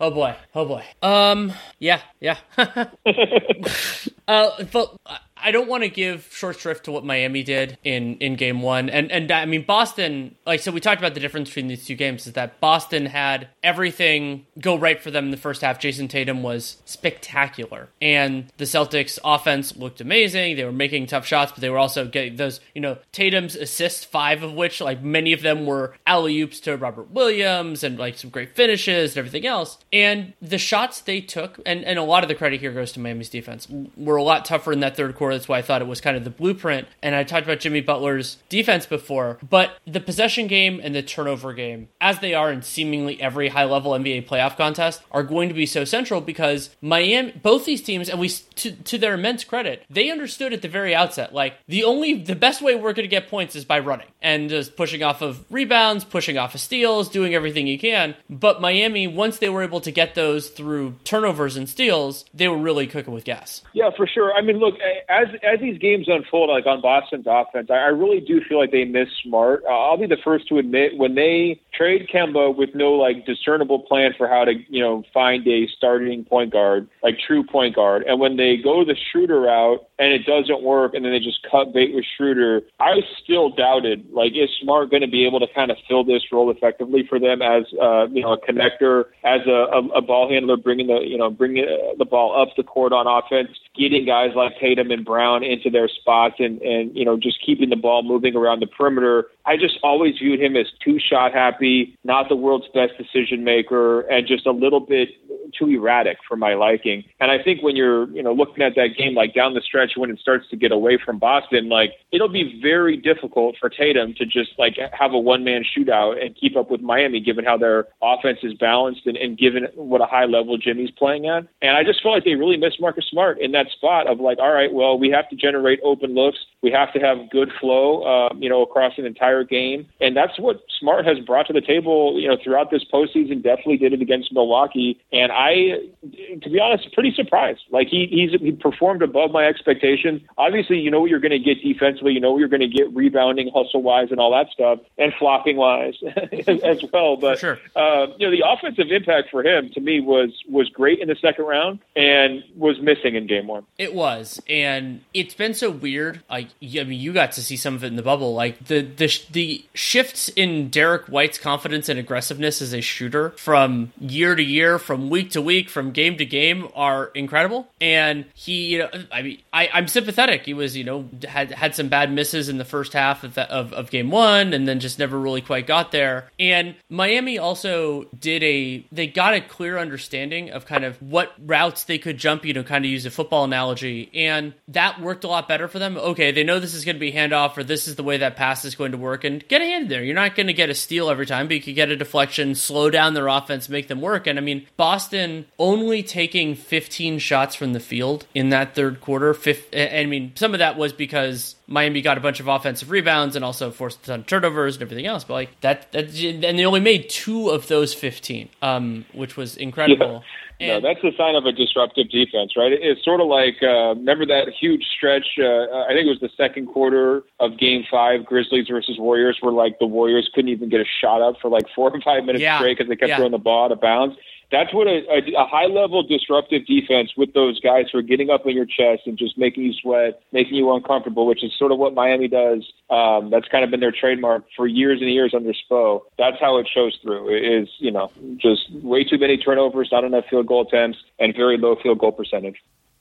oh 0.00 0.10
boy, 0.10 0.34
oh 0.54 0.64
boy. 0.66 0.84
Um, 1.02 1.52
yeah, 1.78 2.00
yeah. 2.20 2.38
uh, 4.28 4.64
but 4.72 4.96
I 5.44 5.50
don't 5.50 5.68
want 5.68 5.82
to 5.82 5.90
give 5.90 6.26
short 6.32 6.58
shrift 6.58 6.86
to 6.86 6.90
what 6.90 7.04
Miami 7.04 7.42
did 7.42 7.76
in 7.84 8.16
in 8.16 8.36
game 8.36 8.62
one, 8.62 8.88
and 8.88 9.12
and 9.12 9.30
I 9.30 9.44
mean 9.44 9.62
Boston. 9.62 10.36
Like 10.46 10.60
so, 10.60 10.72
we 10.72 10.80
talked 10.80 11.02
about 11.02 11.12
the 11.12 11.20
difference 11.20 11.50
between 11.50 11.68
these 11.68 11.84
two 11.84 11.96
games 11.96 12.26
is 12.26 12.32
that 12.32 12.60
Boston 12.60 13.04
had 13.04 13.48
everything 13.62 14.46
go 14.58 14.74
right 14.74 15.00
for 15.00 15.10
them 15.10 15.26
in 15.26 15.30
the 15.30 15.36
first 15.36 15.60
half. 15.60 15.78
Jayson 15.78 16.08
Tatum 16.08 16.42
was 16.42 16.78
spectacular, 16.86 17.90
and 18.00 18.50
the 18.56 18.64
Celtics 18.64 19.18
offense 19.22 19.76
looked 19.76 20.00
amazing. 20.00 20.56
They 20.56 20.64
were 20.64 20.72
making 20.72 21.08
tough 21.08 21.26
shots, 21.26 21.52
but 21.52 21.60
they 21.60 21.68
were 21.68 21.78
also 21.78 22.06
getting 22.06 22.36
those. 22.36 22.60
You 22.74 22.80
know, 22.80 22.96
Tatum's 23.12 23.54
assists, 23.54 24.02
five 24.02 24.42
of 24.42 24.54
which, 24.54 24.80
like 24.80 25.02
many 25.02 25.34
of 25.34 25.42
them, 25.42 25.66
were 25.66 25.94
alley 26.06 26.40
oops 26.40 26.58
to 26.60 26.74
Robert 26.78 27.10
Williams, 27.10 27.84
and 27.84 27.98
like 27.98 28.16
some 28.16 28.30
great 28.30 28.56
finishes 28.56 29.12
and 29.12 29.18
everything 29.18 29.46
else. 29.46 29.76
And 29.92 30.32
the 30.40 30.56
shots 30.56 31.02
they 31.02 31.20
took, 31.20 31.60
and 31.66 31.84
and 31.84 31.98
a 31.98 32.02
lot 32.02 32.24
of 32.24 32.28
the 32.28 32.34
credit 32.34 32.60
here 32.60 32.72
goes 32.72 32.92
to 32.92 33.00
Miami's 33.00 33.28
defense, 33.28 33.68
were 33.94 34.16
a 34.16 34.22
lot 34.22 34.46
tougher 34.46 34.72
in 34.72 34.80
that 34.80 34.96
third 34.96 35.14
quarter 35.14 35.33
That's 35.34 35.48
why 35.48 35.58
I 35.58 35.62
thought 35.62 35.82
it 35.82 35.88
was 35.88 36.00
kind 36.00 36.16
of 36.16 36.24
the 36.24 36.30
blueprint. 36.30 36.88
And 37.02 37.14
I 37.14 37.24
talked 37.24 37.44
about 37.44 37.60
Jimmy 37.60 37.80
Butler's 37.80 38.38
defense 38.48 38.86
before, 38.86 39.38
but 39.48 39.76
the 39.86 40.00
possession 40.00 40.46
game 40.46 40.80
and 40.82 40.94
the 40.94 41.02
turnover 41.02 41.52
game, 41.52 41.88
as 42.00 42.20
they 42.20 42.34
are 42.34 42.50
in 42.50 42.62
seemingly 42.62 43.20
every 43.20 43.48
high 43.48 43.64
level 43.64 43.92
NBA 43.92 44.26
playoff 44.26 44.56
contest, 44.56 45.02
are 45.10 45.22
going 45.22 45.48
to 45.48 45.54
be 45.54 45.66
so 45.66 45.84
central 45.84 46.20
because 46.20 46.70
Miami, 46.80 47.32
both 47.42 47.64
these 47.64 47.82
teams, 47.82 48.08
and 48.08 48.18
we 48.18 48.28
to, 48.28 48.72
to 48.72 48.98
their 48.98 49.14
immense 49.14 49.44
credit, 49.44 49.84
they 49.90 50.10
understood 50.10 50.52
at 50.52 50.62
the 50.62 50.68
very 50.68 50.94
outset, 50.94 51.34
like 51.34 51.54
the 51.68 51.84
only 51.84 52.14
the 52.14 52.36
best 52.36 52.62
way 52.62 52.74
we're 52.74 52.92
going 52.92 53.04
to 53.04 53.08
get 53.08 53.28
points 53.28 53.56
is 53.56 53.64
by 53.64 53.78
running 53.78 54.06
and 54.22 54.48
just 54.48 54.76
pushing 54.76 55.02
off 55.02 55.22
of 55.22 55.44
rebounds, 55.50 56.04
pushing 56.04 56.38
off 56.38 56.54
of 56.54 56.60
steals, 56.60 57.08
doing 57.08 57.34
everything 57.34 57.66
you 57.66 57.78
can. 57.78 58.14
But 58.30 58.60
Miami, 58.60 59.06
once 59.06 59.38
they 59.38 59.48
were 59.48 59.62
able 59.62 59.80
to 59.82 59.90
get 59.90 60.14
those 60.14 60.48
through 60.48 60.96
turnovers 61.04 61.56
and 61.56 61.68
steals, 61.68 62.24
they 62.32 62.48
were 62.48 62.58
really 62.58 62.86
cooking 62.86 63.12
with 63.12 63.24
gas. 63.24 63.62
Yeah, 63.72 63.90
for 63.96 64.06
sure. 64.06 64.32
I 64.32 64.40
mean, 64.40 64.58
look, 64.58 64.74
as 65.08 65.23
as 65.42 65.60
these 65.60 65.78
games 65.78 66.06
unfold, 66.08 66.50
like 66.50 66.66
on 66.66 66.80
Boston's 66.80 67.26
offense, 67.28 67.68
I, 67.70 67.74
I 67.74 67.88
really 67.88 68.20
do 68.20 68.40
feel 68.48 68.58
like 68.58 68.72
they 68.72 68.84
miss 68.84 69.08
Smart. 69.22 69.64
Uh, 69.68 69.72
I'll 69.72 69.96
be 69.96 70.06
the 70.06 70.16
first 70.22 70.48
to 70.48 70.58
admit 70.58 70.96
when 70.96 71.14
they 71.14 71.60
trade 71.72 72.08
Kemba 72.12 72.56
with 72.56 72.74
no 72.74 72.92
like 72.92 73.26
discernible 73.26 73.80
plan 73.80 74.12
for 74.16 74.28
how 74.28 74.44
to 74.44 74.52
you 74.68 74.80
know 74.80 75.04
find 75.12 75.46
a 75.46 75.66
starting 75.76 76.24
point 76.24 76.52
guard, 76.52 76.88
like 77.02 77.16
true 77.26 77.44
point 77.44 77.74
guard, 77.74 78.04
and 78.04 78.20
when 78.20 78.36
they 78.36 78.56
go 78.56 78.84
the 78.84 78.96
shooter 79.12 79.40
route 79.40 79.86
and 79.98 80.12
it 80.12 80.26
doesn't 80.26 80.62
work, 80.62 80.94
and 80.94 81.04
then 81.04 81.12
they 81.12 81.20
just 81.20 81.46
cut 81.48 81.72
bait 81.72 81.94
with 81.94 82.04
Schroeder, 82.16 82.62
I 82.80 83.02
still 83.22 83.50
doubted 83.50 84.06
like 84.12 84.32
is 84.32 84.50
Smart 84.60 84.90
going 84.90 85.02
to 85.02 85.08
be 85.08 85.26
able 85.26 85.40
to 85.40 85.46
kind 85.54 85.70
of 85.70 85.76
fill 85.88 86.04
this 86.04 86.22
role 86.32 86.50
effectively 86.50 87.06
for 87.08 87.20
them 87.20 87.42
as 87.42 87.64
uh, 87.80 88.06
you 88.08 88.22
know 88.22 88.32
a 88.32 88.40
connector, 88.40 89.04
as 89.22 89.46
a, 89.46 89.66
a, 89.72 89.88
a 89.98 90.02
ball 90.02 90.28
handler, 90.28 90.56
bringing 90.56 90.88
the 90.88 91.00
you 91.00 91.16
know 91.16 91.30
bringing 91.30 91.64
the 91.98 92.04
ball 92.04 92.40
up 92.40 92.48
the 92.56 92.62
court 92.62 92.92
on 92.92 93.06
offense, 93.06 93.56
getting 93.76 94.04
guys 94.04 94.30
like 94.34 94.58
Tatum 94.58 94.90
and 94.90 95.04
Brown 95.04 95.44
into 95.44 95.70
their 95.70 95.88
spots, 95.88 96.36
and 96.38 96.60
and 96.62 96.96
you 96.96 97.04
know 97.04 97.16
just 97.16 97.44
keeping 97.44 97.70
the 97.70 97.76
ball 97.76 98.02
moving 98.02 98.34
around 98.34 98.60
the 98.60 98.66
perimeter. 98.66 99.26
I 99.46 99.56
just 99.56 99.78
always 99.82 100.18
viewed 100.18 100.40
him 100.40 100.56
as 100.56 100.66
too 100.82 100.98
shot 100.98 101.32
happy, 101.32 101.96
not 102.02 102.28
the 102.28 102.36
world's 102.36 102.68
best 102.74 102.92
decision 102.98 103.44
maker, 103.44 104.00
and 104.02 104.26
just 104.26 104.46
a 104.46 104.52
little 104.52 104.80
bit 104.80 105.10
too 105.58 105.68
erratic 105.68 106.18
for 106.28 106.36
my 106.36 106.54
liking. 106.54 107.04
And 107.20 107.30
I 107.30 107.42
think 107.42 107.62
when 107.62 107.76
you're, 107.76 108.08
you 108.10 108.22
know, 108.22 108.32
looking 108.32 108.62
at 108.62 108.74
that 108.76 108.96
game 108.96 109.14
like 109.14 109.34
down 109.34 109.54
the 109.54 109.60
stretch 109.60 109.92
when 109.96 110.10
it 110.10 110.18
starts 110.18 110.48
to 110.50 110.56
get 110.56 110.72
away 110.72 110.98
from 111.02 111.18
Boston, 111.18 111.68
like 111.68 111.92
it'll 112.12 112.28
be 112.28 112.58
very 112.62 112.96
difficult 112.96 113.56
for 113.60 113.68
Tatum 113.68 114.14
to 114.14 114.24
just 114.24 114.50
like 114.58 114.76
have 114.92 115.12
a 115.12 115.18
one 115.18 115.44
man 115.44 115.64
shootout 115.64 116.24
and 116.24 116.36
keep 116.36 116.56
up 116.56 116.70
with 116.70 116.80
Miami 116.80 117.20
given 117.20 117.44
how 117.44 117.56
their 117.56 117.86
offense 118.02 118.38
is 118.42 118.54
balanced 118.54 119.06
and, 119.06 119.16
and 119.16 119.38
given 119.38 119.66
what 119.74 120.00
a 120.00 120.06
high 120.06 120.24
level 120.24 120.56
Jimmy's 120.56 120.90
playing 120.90 121.26
at. 121.26 121.46
And 121.62 121.76
I 121.76 121.84
just 121.84 122.02
feel 122.02 122.12
like 122.12 122.24
they 122.24 122.34
really 122.34 122.56
miss 122.56 122.74
Marcus 122.80 123.06
Smart 123.10 123.40
in 123.40 123.52
that 123.52 123.66
spot 123.70 124.06
of 124.06 124.20
like, 124.20 124.38
all 124.38 124.52
right, 124.52 124.72
well, 124.72 124.98
we 124.98 125.10
have 125.10 125.28
to 125.30 125.36
generate 125.36 125.80
open 125.84 126.14
looks. 126.14 126.38
We 126.62 126.70
have 126.72 126.92
to 126.94 127.00
have 127.00 127.30
good 127.30 127.50
flow, 127.60 128.02
uh, 128.02 128.34
you 128.38 128.48
know, 128.48 128.62
across 128.62 128.92
an 128.98 129.04
entire 129.04 129.44
game. 129.44 129.86
And 130.00 130.16
that's 130.16 130.38
what 130.38 130.62
Smart 130.80 131.06
has 131.06 131.18
brought 131.20 131.46
to 131.48 131.52
the 131.52 131.60
table, 131.60 132.18
you 132.20 132.28
know, 132.28 132.36
throughout 132.42 132.70
this 132.70 132.84
postseason. 132.92 133.42
Definitely 133.42 133.78
did 133.78 133.92
it 133.92 134.02
against 134.02 134.32
Milwaukee. 134.32 135.00
And 135.12 135.30
I, 135.32 135.43
to 135.52 136.50
be 136.50 136.60
honest, 136.60 136.92
pretty 136.92 137.12
surprised. 137.14 137.60
Like 137.70 137.88
he 137.88 138.06
he's 138.10 138.40
he 138.40 138.52
performed 138.52 139.02
above 139.02 139.30
my 139.30 139.44
expectation. 139.46 140.26
Obviously, 140.38 140.78
you 140.78 140.90
know 140.90 141.00
what 141.00 141.10
you're 141.10 141.20
going 141.20 141.32
to 141.32 141.38
get 141.38 141.62
defensively. 141.62 142.12
You 142.12 142.20
know 142.20 142.32
what 142.32 142.38
you're 142.38 142.48
going 142.48 142.60
to 142.60 142.68
get 142.68 142.94
rebounding, 142.94 143.50
hustle 143.54 143.82
wise, 143.82 144.08
and 144.10 144.20
all 144.20 144.30
that 144.32 144.50
stuff, 144.52 144.78
and 144.96 145.12
flopping 145.18 145.56
wise 145.56 145.94
as 146.46 146.82
well. 146.92 147.16
But 147.16 147.38
sure. 147.38 147.58
uh, 147.76 148.06
you 148.18 148.26
know, 148.26 148.30
the 148.30 148.44
offensive 148.46 148.90
impact 148.90 149.30
for 149.30 149.44
him 149.44 149.70
to 149.74 149.80
me 149.80 150.00
was 150.00 150.30
was 150.48 150.68
great 150.68 151.00
in 151.00 151.08
the 151.08 151.16
second 151.16 151.44
round 151.44 151.80
and 151.96 152.42
was 152.56 152.80
missing 152.80 153.14
in 153.14 153.26
game 153.26 153.46
one. 153.46 153.66
It 153.76 153.94
was, 153.94 154.40
and 154.48 155.02
it's 155.12 155.34
been 155.34 155.54
so 155.54 155.70
weird. 155.70 156.22
Like 156.30 156.48
I 156.62 156.84
mean, 156.84 157.00
you 157.00 157.12
got 157.12 157.32
to 157.32 157.42
see 157.42 157.56
some 157.56 157.74
of 157.74 157.84
it 157.84 157.88
in 157.88 157.96
the 157.96 158.02
bubble. 158.02 158.34
Like 158.34 158.66
the 158.66 158.80
the 158.82 159.20
the 159.32 159.64
shifts 159.74 160.28
in 160.30 160.70
Derrick 160.70 161.06
White's 161.06 161.38
confidence 161.38 161.88
and 161.88 161.98
aggressiveness 161.98 162.62
as 162.62 162.72
a 162.72 162.80
shooter 162.80 163.30
from 163.30 163.92
year 163.98 164.34
to 164.34 164.42
year, 164.42 164.78
from 164.78 165.10
week 165.10 165.33
to 165.34 165.42
week, 165.42 165.68
from 165.68 165.92
game 165.92 166.16
to 166.16 166.24
game 166.24 166.68
are 166.74 167.06
incredible. 167.14 167.68
And 167.80 168.24
he, 168.34 168.72
you 168.72 168.78
know, 168.78 168.88
I 169.12 169.22
mean, 169.22 169.38
I, 169.52 169.68
I'm 169.72 169.86
sympathetic. 169.86 170.44
He 170.44 170.54
was, 170.54 170.76
you 170.76 170.84
know, 170.84 171.08
had 171.28 171.52
had 171.52 171.74
some 171.74 171.88
bad 171.88 172.10
misses 172.10 172.48
in 172.48 172.58
the 172.58 172.64
first 172.64 172.92
half 172.92 173.22
of, 173.22 173.34
the, 173.34 173.50
of 173.50 173.72
of 173.72 173.90
game 173.90 174.10
one, 174.10 174.52
and 174.52 174.66
then 174.66 174.80
just 174.80 174.98
never 174.98 175.18
really 175.18 175.42
quite 175.42 175.66
got 175.66 175.92
there. 175.92 176.30
And 176.40 176.74
Miami 176.88 177.38
also 177.38 178.04
did 178.18 178.42
a 178.42 178.84
they 178.90 179.06
got 179.06 179.34
a 179.34 179.40
clear 179.40 179.78
understanding 179.78 180.50
of 180.50 180.66
kind 180.66 180.84
of 180.84 181.00
what 181.02 181.32
routes 181.38 181.84
they 181.84 181.98
could 181.98 182.18
jump. 182.18 182.44
You 182.44 182.54
know, 182.54 182.62
kind 182.62 182.84
of 182.84 182.90
use 182.90 183.06
a 183.06 183.10
football 183.10 183.44
analogy, 183.44 184.10
and 184.14 184.54
that 184.68 185.00
worked 185.00 185.24
a 185.24 185.28
lot 185.28 185.48
better 185.48 185.68
for 185.68 185.78
them. 185.78 185.96
Okay, 185.96 186.32
they 186.32 186.44
know 186.44 186.58
this 186.58 186.74
is 186.74 186.84
going 186.84 186.96
to 186.96 187.00
be 187.00 187.12
handoff, 187.12 187.56
or 187.56 187.64
this 187.64 187.86
is 187.86 187.96
the 187.96 188.02
way 188.02 188.16
that 188.18 188.36
pass 188.36 188.64
is 188.64 188.74
going 188.74 188.92
to 188.92 188.98
work, 188.98 189.24
and 189.24 189.46
get 189.48 189.60
a 189.60 189.64
hand 189.64 189.90
there. 189.90 190.02
You're 190.02 190.14
not 190.14 190.34
going 190.34 190.46
to 190.46 190.52
get 190.52 190.70
a 190.70 190.74
steal 190.74 191.10
every 191.10 191.26
time, 191.26 191.46
but 191.46 191.56
you 191.56 191.62
could 191.62 191.74
get 191.74 191.90
a 191.90 191.96
deflection, 191.96 192.54
slow 192.54 192.90
down 192.90 193.14
their 193.14 193.28
offense, 193.28 193.68
make 193.68 193.88
them 193.88 194.00
work. 194.00 194.26
And 194.26 194.38
I 194.38 194.42
mean, 194.42 194.66
Boston 194.76 195.23
only 195.58 196.02
taking 196.02 196.54
15 196.54 197.18
shots 197.18 197.54
from 197.54 197.72
the 197.72 197.80
field 197.80 198.26
in 198.34 198.50
that 198.50 198.74
third 198.74 199.00
quarter. 199.00 199.36
I 199.74 200.06
mean, 200.06 200.32
some 200.34 200.54
of 200.54 200.58
that 200.58 200.76
was 200.76 200.92
because 200.92 201.56
Miami 201.66 202.02
got 202.02 202.18
a 202.18 202.20
bunch 202.20 202.40
of 202.40 202.48
offensive 202.48 202.90
rebounds 202.90 203.36
and 203.36 203.44
also 203.44 203.70
forced 203.70 204.02
a 204.04 204.06
ton 204.06 204.20
of 204.20 204.26
turnovers 204.26 204.76
and 204.76 204.82
everything 204.82 205.06
else. 205.06 205.24
But 205.24 205.34
like 205.34 205.60
that, 205.60 205.92
that 205.92 206.14
and 206.18 206.58
they 206.58 206.64
only 206.64 206.80
made 206.80 207.08
two 207.08 207.50
of 207.50 207.68
those 207.68 207.94
15, 207.94 208.48
um, 208.62 209.04
which 209.12 209.36
was 209.36 209.56
incredible. 209.56 210.22
Yeah. 210.24 210.28
And, 210.60 210.82
no, 210.82 210.88
that's 210.88 211.02
a 211.02 211.16
sign 211.16 211.34
of 211.34 211.46
a 211.46 211.52
disruptive 211.52 212.10
defense, 212.10 212.52
right? 212.56 212.72
It's 212.72 213.04
sort 213.04 213.20
of 213.20 213.26
like 213.26 213.56
uh, 213.60 213.94
remember 213.94 214.24
that 214.26 214.52
huge 214.58 214.84
stretch. 214.96 215.26
Uh, 215.38 215.44
I 215.44 215.88
think 215.88 216.06
it 216.06 216.10
was 216.10 216.20
the 216.20 216.30
second 216.36 216.66
quarter 216.66 217.24
of 217.40 217.58
Game 217.58 217.84
Five, 217.90 218.24
Grizzlies 218.24 218.68
versus 218.68 218.96
Warriors, 218.98 219.38
where 219.40 219.52
like 219.52 219.78
the 219.80 219.86
Warriors 219.86 220.30
couldn't 220.32 220.50
even 220.50 220.68
get 220.68 220.80
a 220.80 220.84
shot 221.00 221.20
up 221.20 221.40
for 221.42 221.48
like 221.48 221.64
four 221.74 221.90
or 221.90 222.00
five 222.02 222.24
minutes 222.24 222.42
yeah. 222.42 222.58
straight 222.58 222.78
because 222.78 222.88
they 222.88 222.96
kept 222.96 223.08
yeah. 223.08 223.16
throwing 223.16 223.32
the 223.32 223.38
ball 223.38 223.64
out 223.64 223.72
of 223.72 223.80
bounds 223.80 224.16
that's 224.50 224.72
what 224.72 224.86
a, 224.86 225.00
a, 225.36 225.46
high 225.46 225.66
level 225.66 226.02
disruptive 226.02 226.66
defense 226.66 227.12
with 227.16 227.32
those 227.34 227.60
guys 227.60 227.86
who 227.90 227.98
are 227.98 228.02
getting 228.02 228.30
up 228.30 228.46
in 228.46 228.54
your 228.54 228.66
chest 228.66 229.02
and 229.06 229.18
just 229.18 229.36
making 229.38 229.64
you 229.64 229.72
sweat, 229.72 230.22
making 230.32 230.54
you 230.54 230.72
uncomfortable, 230.72 231.26
which 231.26 231.42
is 231.42 231.52
sort 231.58 231.72
of 231.72 231.78
what 231.78 231.94
Miami 231.94 232.28
does. 232.28 232.64
Um, 232.90 233.30
that's 233.30 233.48
kind 233.48 233.64
of 233.64 233.70
been 233.70 233.80
their 233.80 233.92
trademark 233.92 234.44
for 234.56 234.66
years 234.66 235.00
and 235.00 235.10
years 235.10 235.32
under 235.34 235.52
Spo. 235.52 236.02
That's 236.18 236.40
how 236.40 236.58
it 236.58 236.68
shows 236.72 236.98
through. 237.02 237.34
It 237.34 237.44
is 237.44 237.68
you 237.78 237.90
know 237.90 238.10
just 238.36 238.70
way 238.72 239.04
too 239.04 239.18
many 239.18 239.36
turnovers, 239.36 239.88
not 239.90 240.04
enough 240.04 240.24
field 240.30 240.46
goal 240.46 240.66
attempts, 240.66 240.98
and 241.18 241.34
very 241.34 241.58
low 241.58 241.76
field 241.82 241.98
goal 241.98 242.12
percentage. 242.12 242.56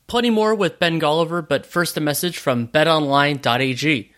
Plenty 0.08 0.30
more 0.30 0.54
with 0.54 0.80
Ben 0.80 1.00
Golliver, 1.00 1.48
but 1.48 1.66
first 1.66 1.98
a 1.98 2.02
message 2.02 2.38
from 2.38 2.68
BetOnline.ag. 2.68 4.12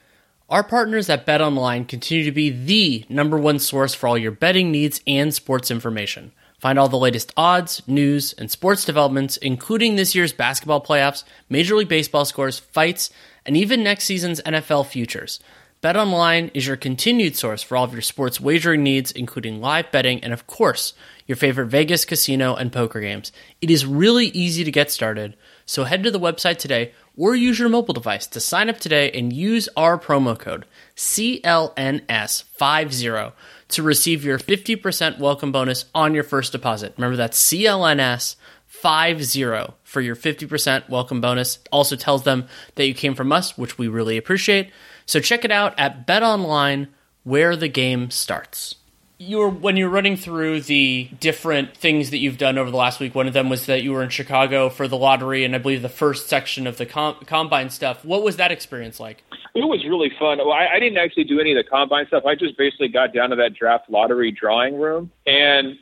Our 0.47 0.63
partners 0.63 1.09
at 1.09 1.25
BetOnline 1.25 1.87
continue 1.87 2.23
to 2.23 2.31
be 2.31 2.49
the 2.51 3.05
number 3.09 3.37
one 3.37 3.57
source 3.57 3.95
for 3.95 4.07
all 4.07 4.17
your 4.17 4.31
betting 4.31 4.71
needs 4.71 5.01
and 5.07 5.33
sports 5.33 5.71
information. 5.71 6.33
Find 6.65 6.79
all 6.79 6.89
the 6.89 6.97
latest 6.97 7.31
odds, 7.37 7.83
news, 7.85 8.33
and 8.33 8.49
sports 8.49 8.85
developments, 8.85 9.37
including 9.37 9.97
this 9.97 10.15
year's 10.15 10.33
basketball 10.33 10.83
playoffs, 10.83 11.23
Major 11.47 11.75
League 11.75 11.89
Baseball 11.89 12.25
scores, 12.25 12.57
fights, 12.57 13.11
and 13.45 13.55
even 13.55 13.83
next 13.83 14.05
season's 14.05 14.41
NFL 14.41 14.87
futures. 14.87 15.39
BetOnline 15.83 16.49
is 16.55 16.65
your 16.65 16.75
continued 16.75 17.35
source 17.35 17.61
for 17.61 17.77
all 17.77 17.83
of 17.83 17.93
your 17.93 18.01
sports 18.01 18.41
wagering 18.41 18.81
needs, 18.81 19.11
including 19.11 19.61
live 19.61 19.91
betting 19.91 20.23
and, 20.23 20.33
of 20.33 20.47
course, 20.47 20.95
your 21.27 21.35
favorite 21.35 21.67
Vegas 21.67 22.03
casino 22.03 22.55
and 22.55 22.73
poker 22.73 22.99
games. 22.99 23.31
It 23.61 23.69
is 23.69 23.85
really 23.85 24.29
easy 24.29 24.63
to 24.63 24.71
get 24.71 24.89
started, 24.89 25.37
so 25.67 25.83
head 25.83 26.01
to 26.01 26.09
the 26.09 26.19
website 26.19 26.57
today 26.57 26.93
or 27.15 27.35
use 27.35 27.59
your 27.59 27.69
mobile 27.69 27.93
device 27.93 28.25
to 28.25 28.39
sign 28.39 28.71
up 28.71 28.79
today 28.79 29.11
and 29.11 29.31
use 29.31 29.69
our 29.77 29.99
promo 29.99 30.35
code 30.35 30.65
CLNS50 30.95 33.33
to 33.69 33.83
receive 33.83 34.23
your 34.23 34.37
50% 34.37 35.19
welcome 35.19 35.51
bonus 35.51 35.85
on 35.93 36.13
your 36.13 36.23
first 36.23 36.51
deposit. 36.51 36.93
Remember 36.97 37.17
that's 37.17 37.51
CLNS 37.51 38.35
50 38.67 39.73
for 39.83 40.01
your 40.01 40.15
50% 40.15 40.89
welcome 40.89 41.21
bonus. 41.21 41.59
Also 41.71 41.95
tells 41.95 42.23
them 42.23 42.47
that 42.75 42.85
you 42.85 42.93
came 42.93 43.15
from 43.15 43.31
us, 43.31 43.57
which 43.57 43.77
we 43.77 43.87
really 43.87 44.17
appreciate. 44.17 44.71
So 45.05 45.19
check 45.19 45.45
it 45.45 45.51
out 45.51 45.77
at 45.79 46.05
BetOnline 46.07 46.89
where 47.23 47.55
the 47.55 47.67
game 47.67 48.11
starts 48.11 48.75
you 49.17 49.37
were 49.37 49.49
when 49.49 49.77
you're 49.77 49.89
running 49.89 50.17
through 50.17 50.61
the 50.61 51.09
different 51.19 51.75
things 51.77 52.09
that 52.09 52.17
you've 52.17 52.37
done 52.37 52.57
over 52.57 52.69
the 52.69 52.77
last 52.77 52.99
week. 52.99 53.15
One 53.15 53.27
of 53.27 53.33
them 53.33 53.49
was 53.49 53.65
that 53.67 53.81
you 53.81 53.93
were 53.93 54.03
in 54.03 54.09
Chicago 54.09 54.69
for 54.69 54.87
the 54.87 54.97
lottery, 54.97 55.45
and 55.45 55.55
I 55.55 55.57
believe 55.57 55.81
the 55.81 55.89
first 55.89 56.27
section 56.27 56.67
of 56.67 56.77
the 56.77 56.85
com- 56.85 57.15
combine 57.25 57.69
stuff. 57.69 58.03
What 58.03 58.23
was 58.23 58.37
that 58.37 58.51
experience 58.51 58.99
like? 58.99 59.23
It 59.53 59.63
was 59.63 59.85
really 59.85 60.11
fun. 60.19 60.39
Well, 60.39 60.51
I, 60.51 60.67
I 60.75 60.79
didn't 60.79 60.97
actually 60.97 61.23
do 61.23 61.39
any 61.39 61.53
of 61.53 61.63
the 61.63 61.69
combine 61.69 62.07
stuff. 62.07 62.25
I 62.25 62.35
just 62.35 62.57
basically 62.57 62.89
got 62.89 63.13
down 63.13 63.29
to 63.29 63.37
that 63.37 63.53
draft 63.53 63.89
lottery 63.89 64.31
drawing 64.31 64.77
room, 64.77 65.11
and 65.25 65.77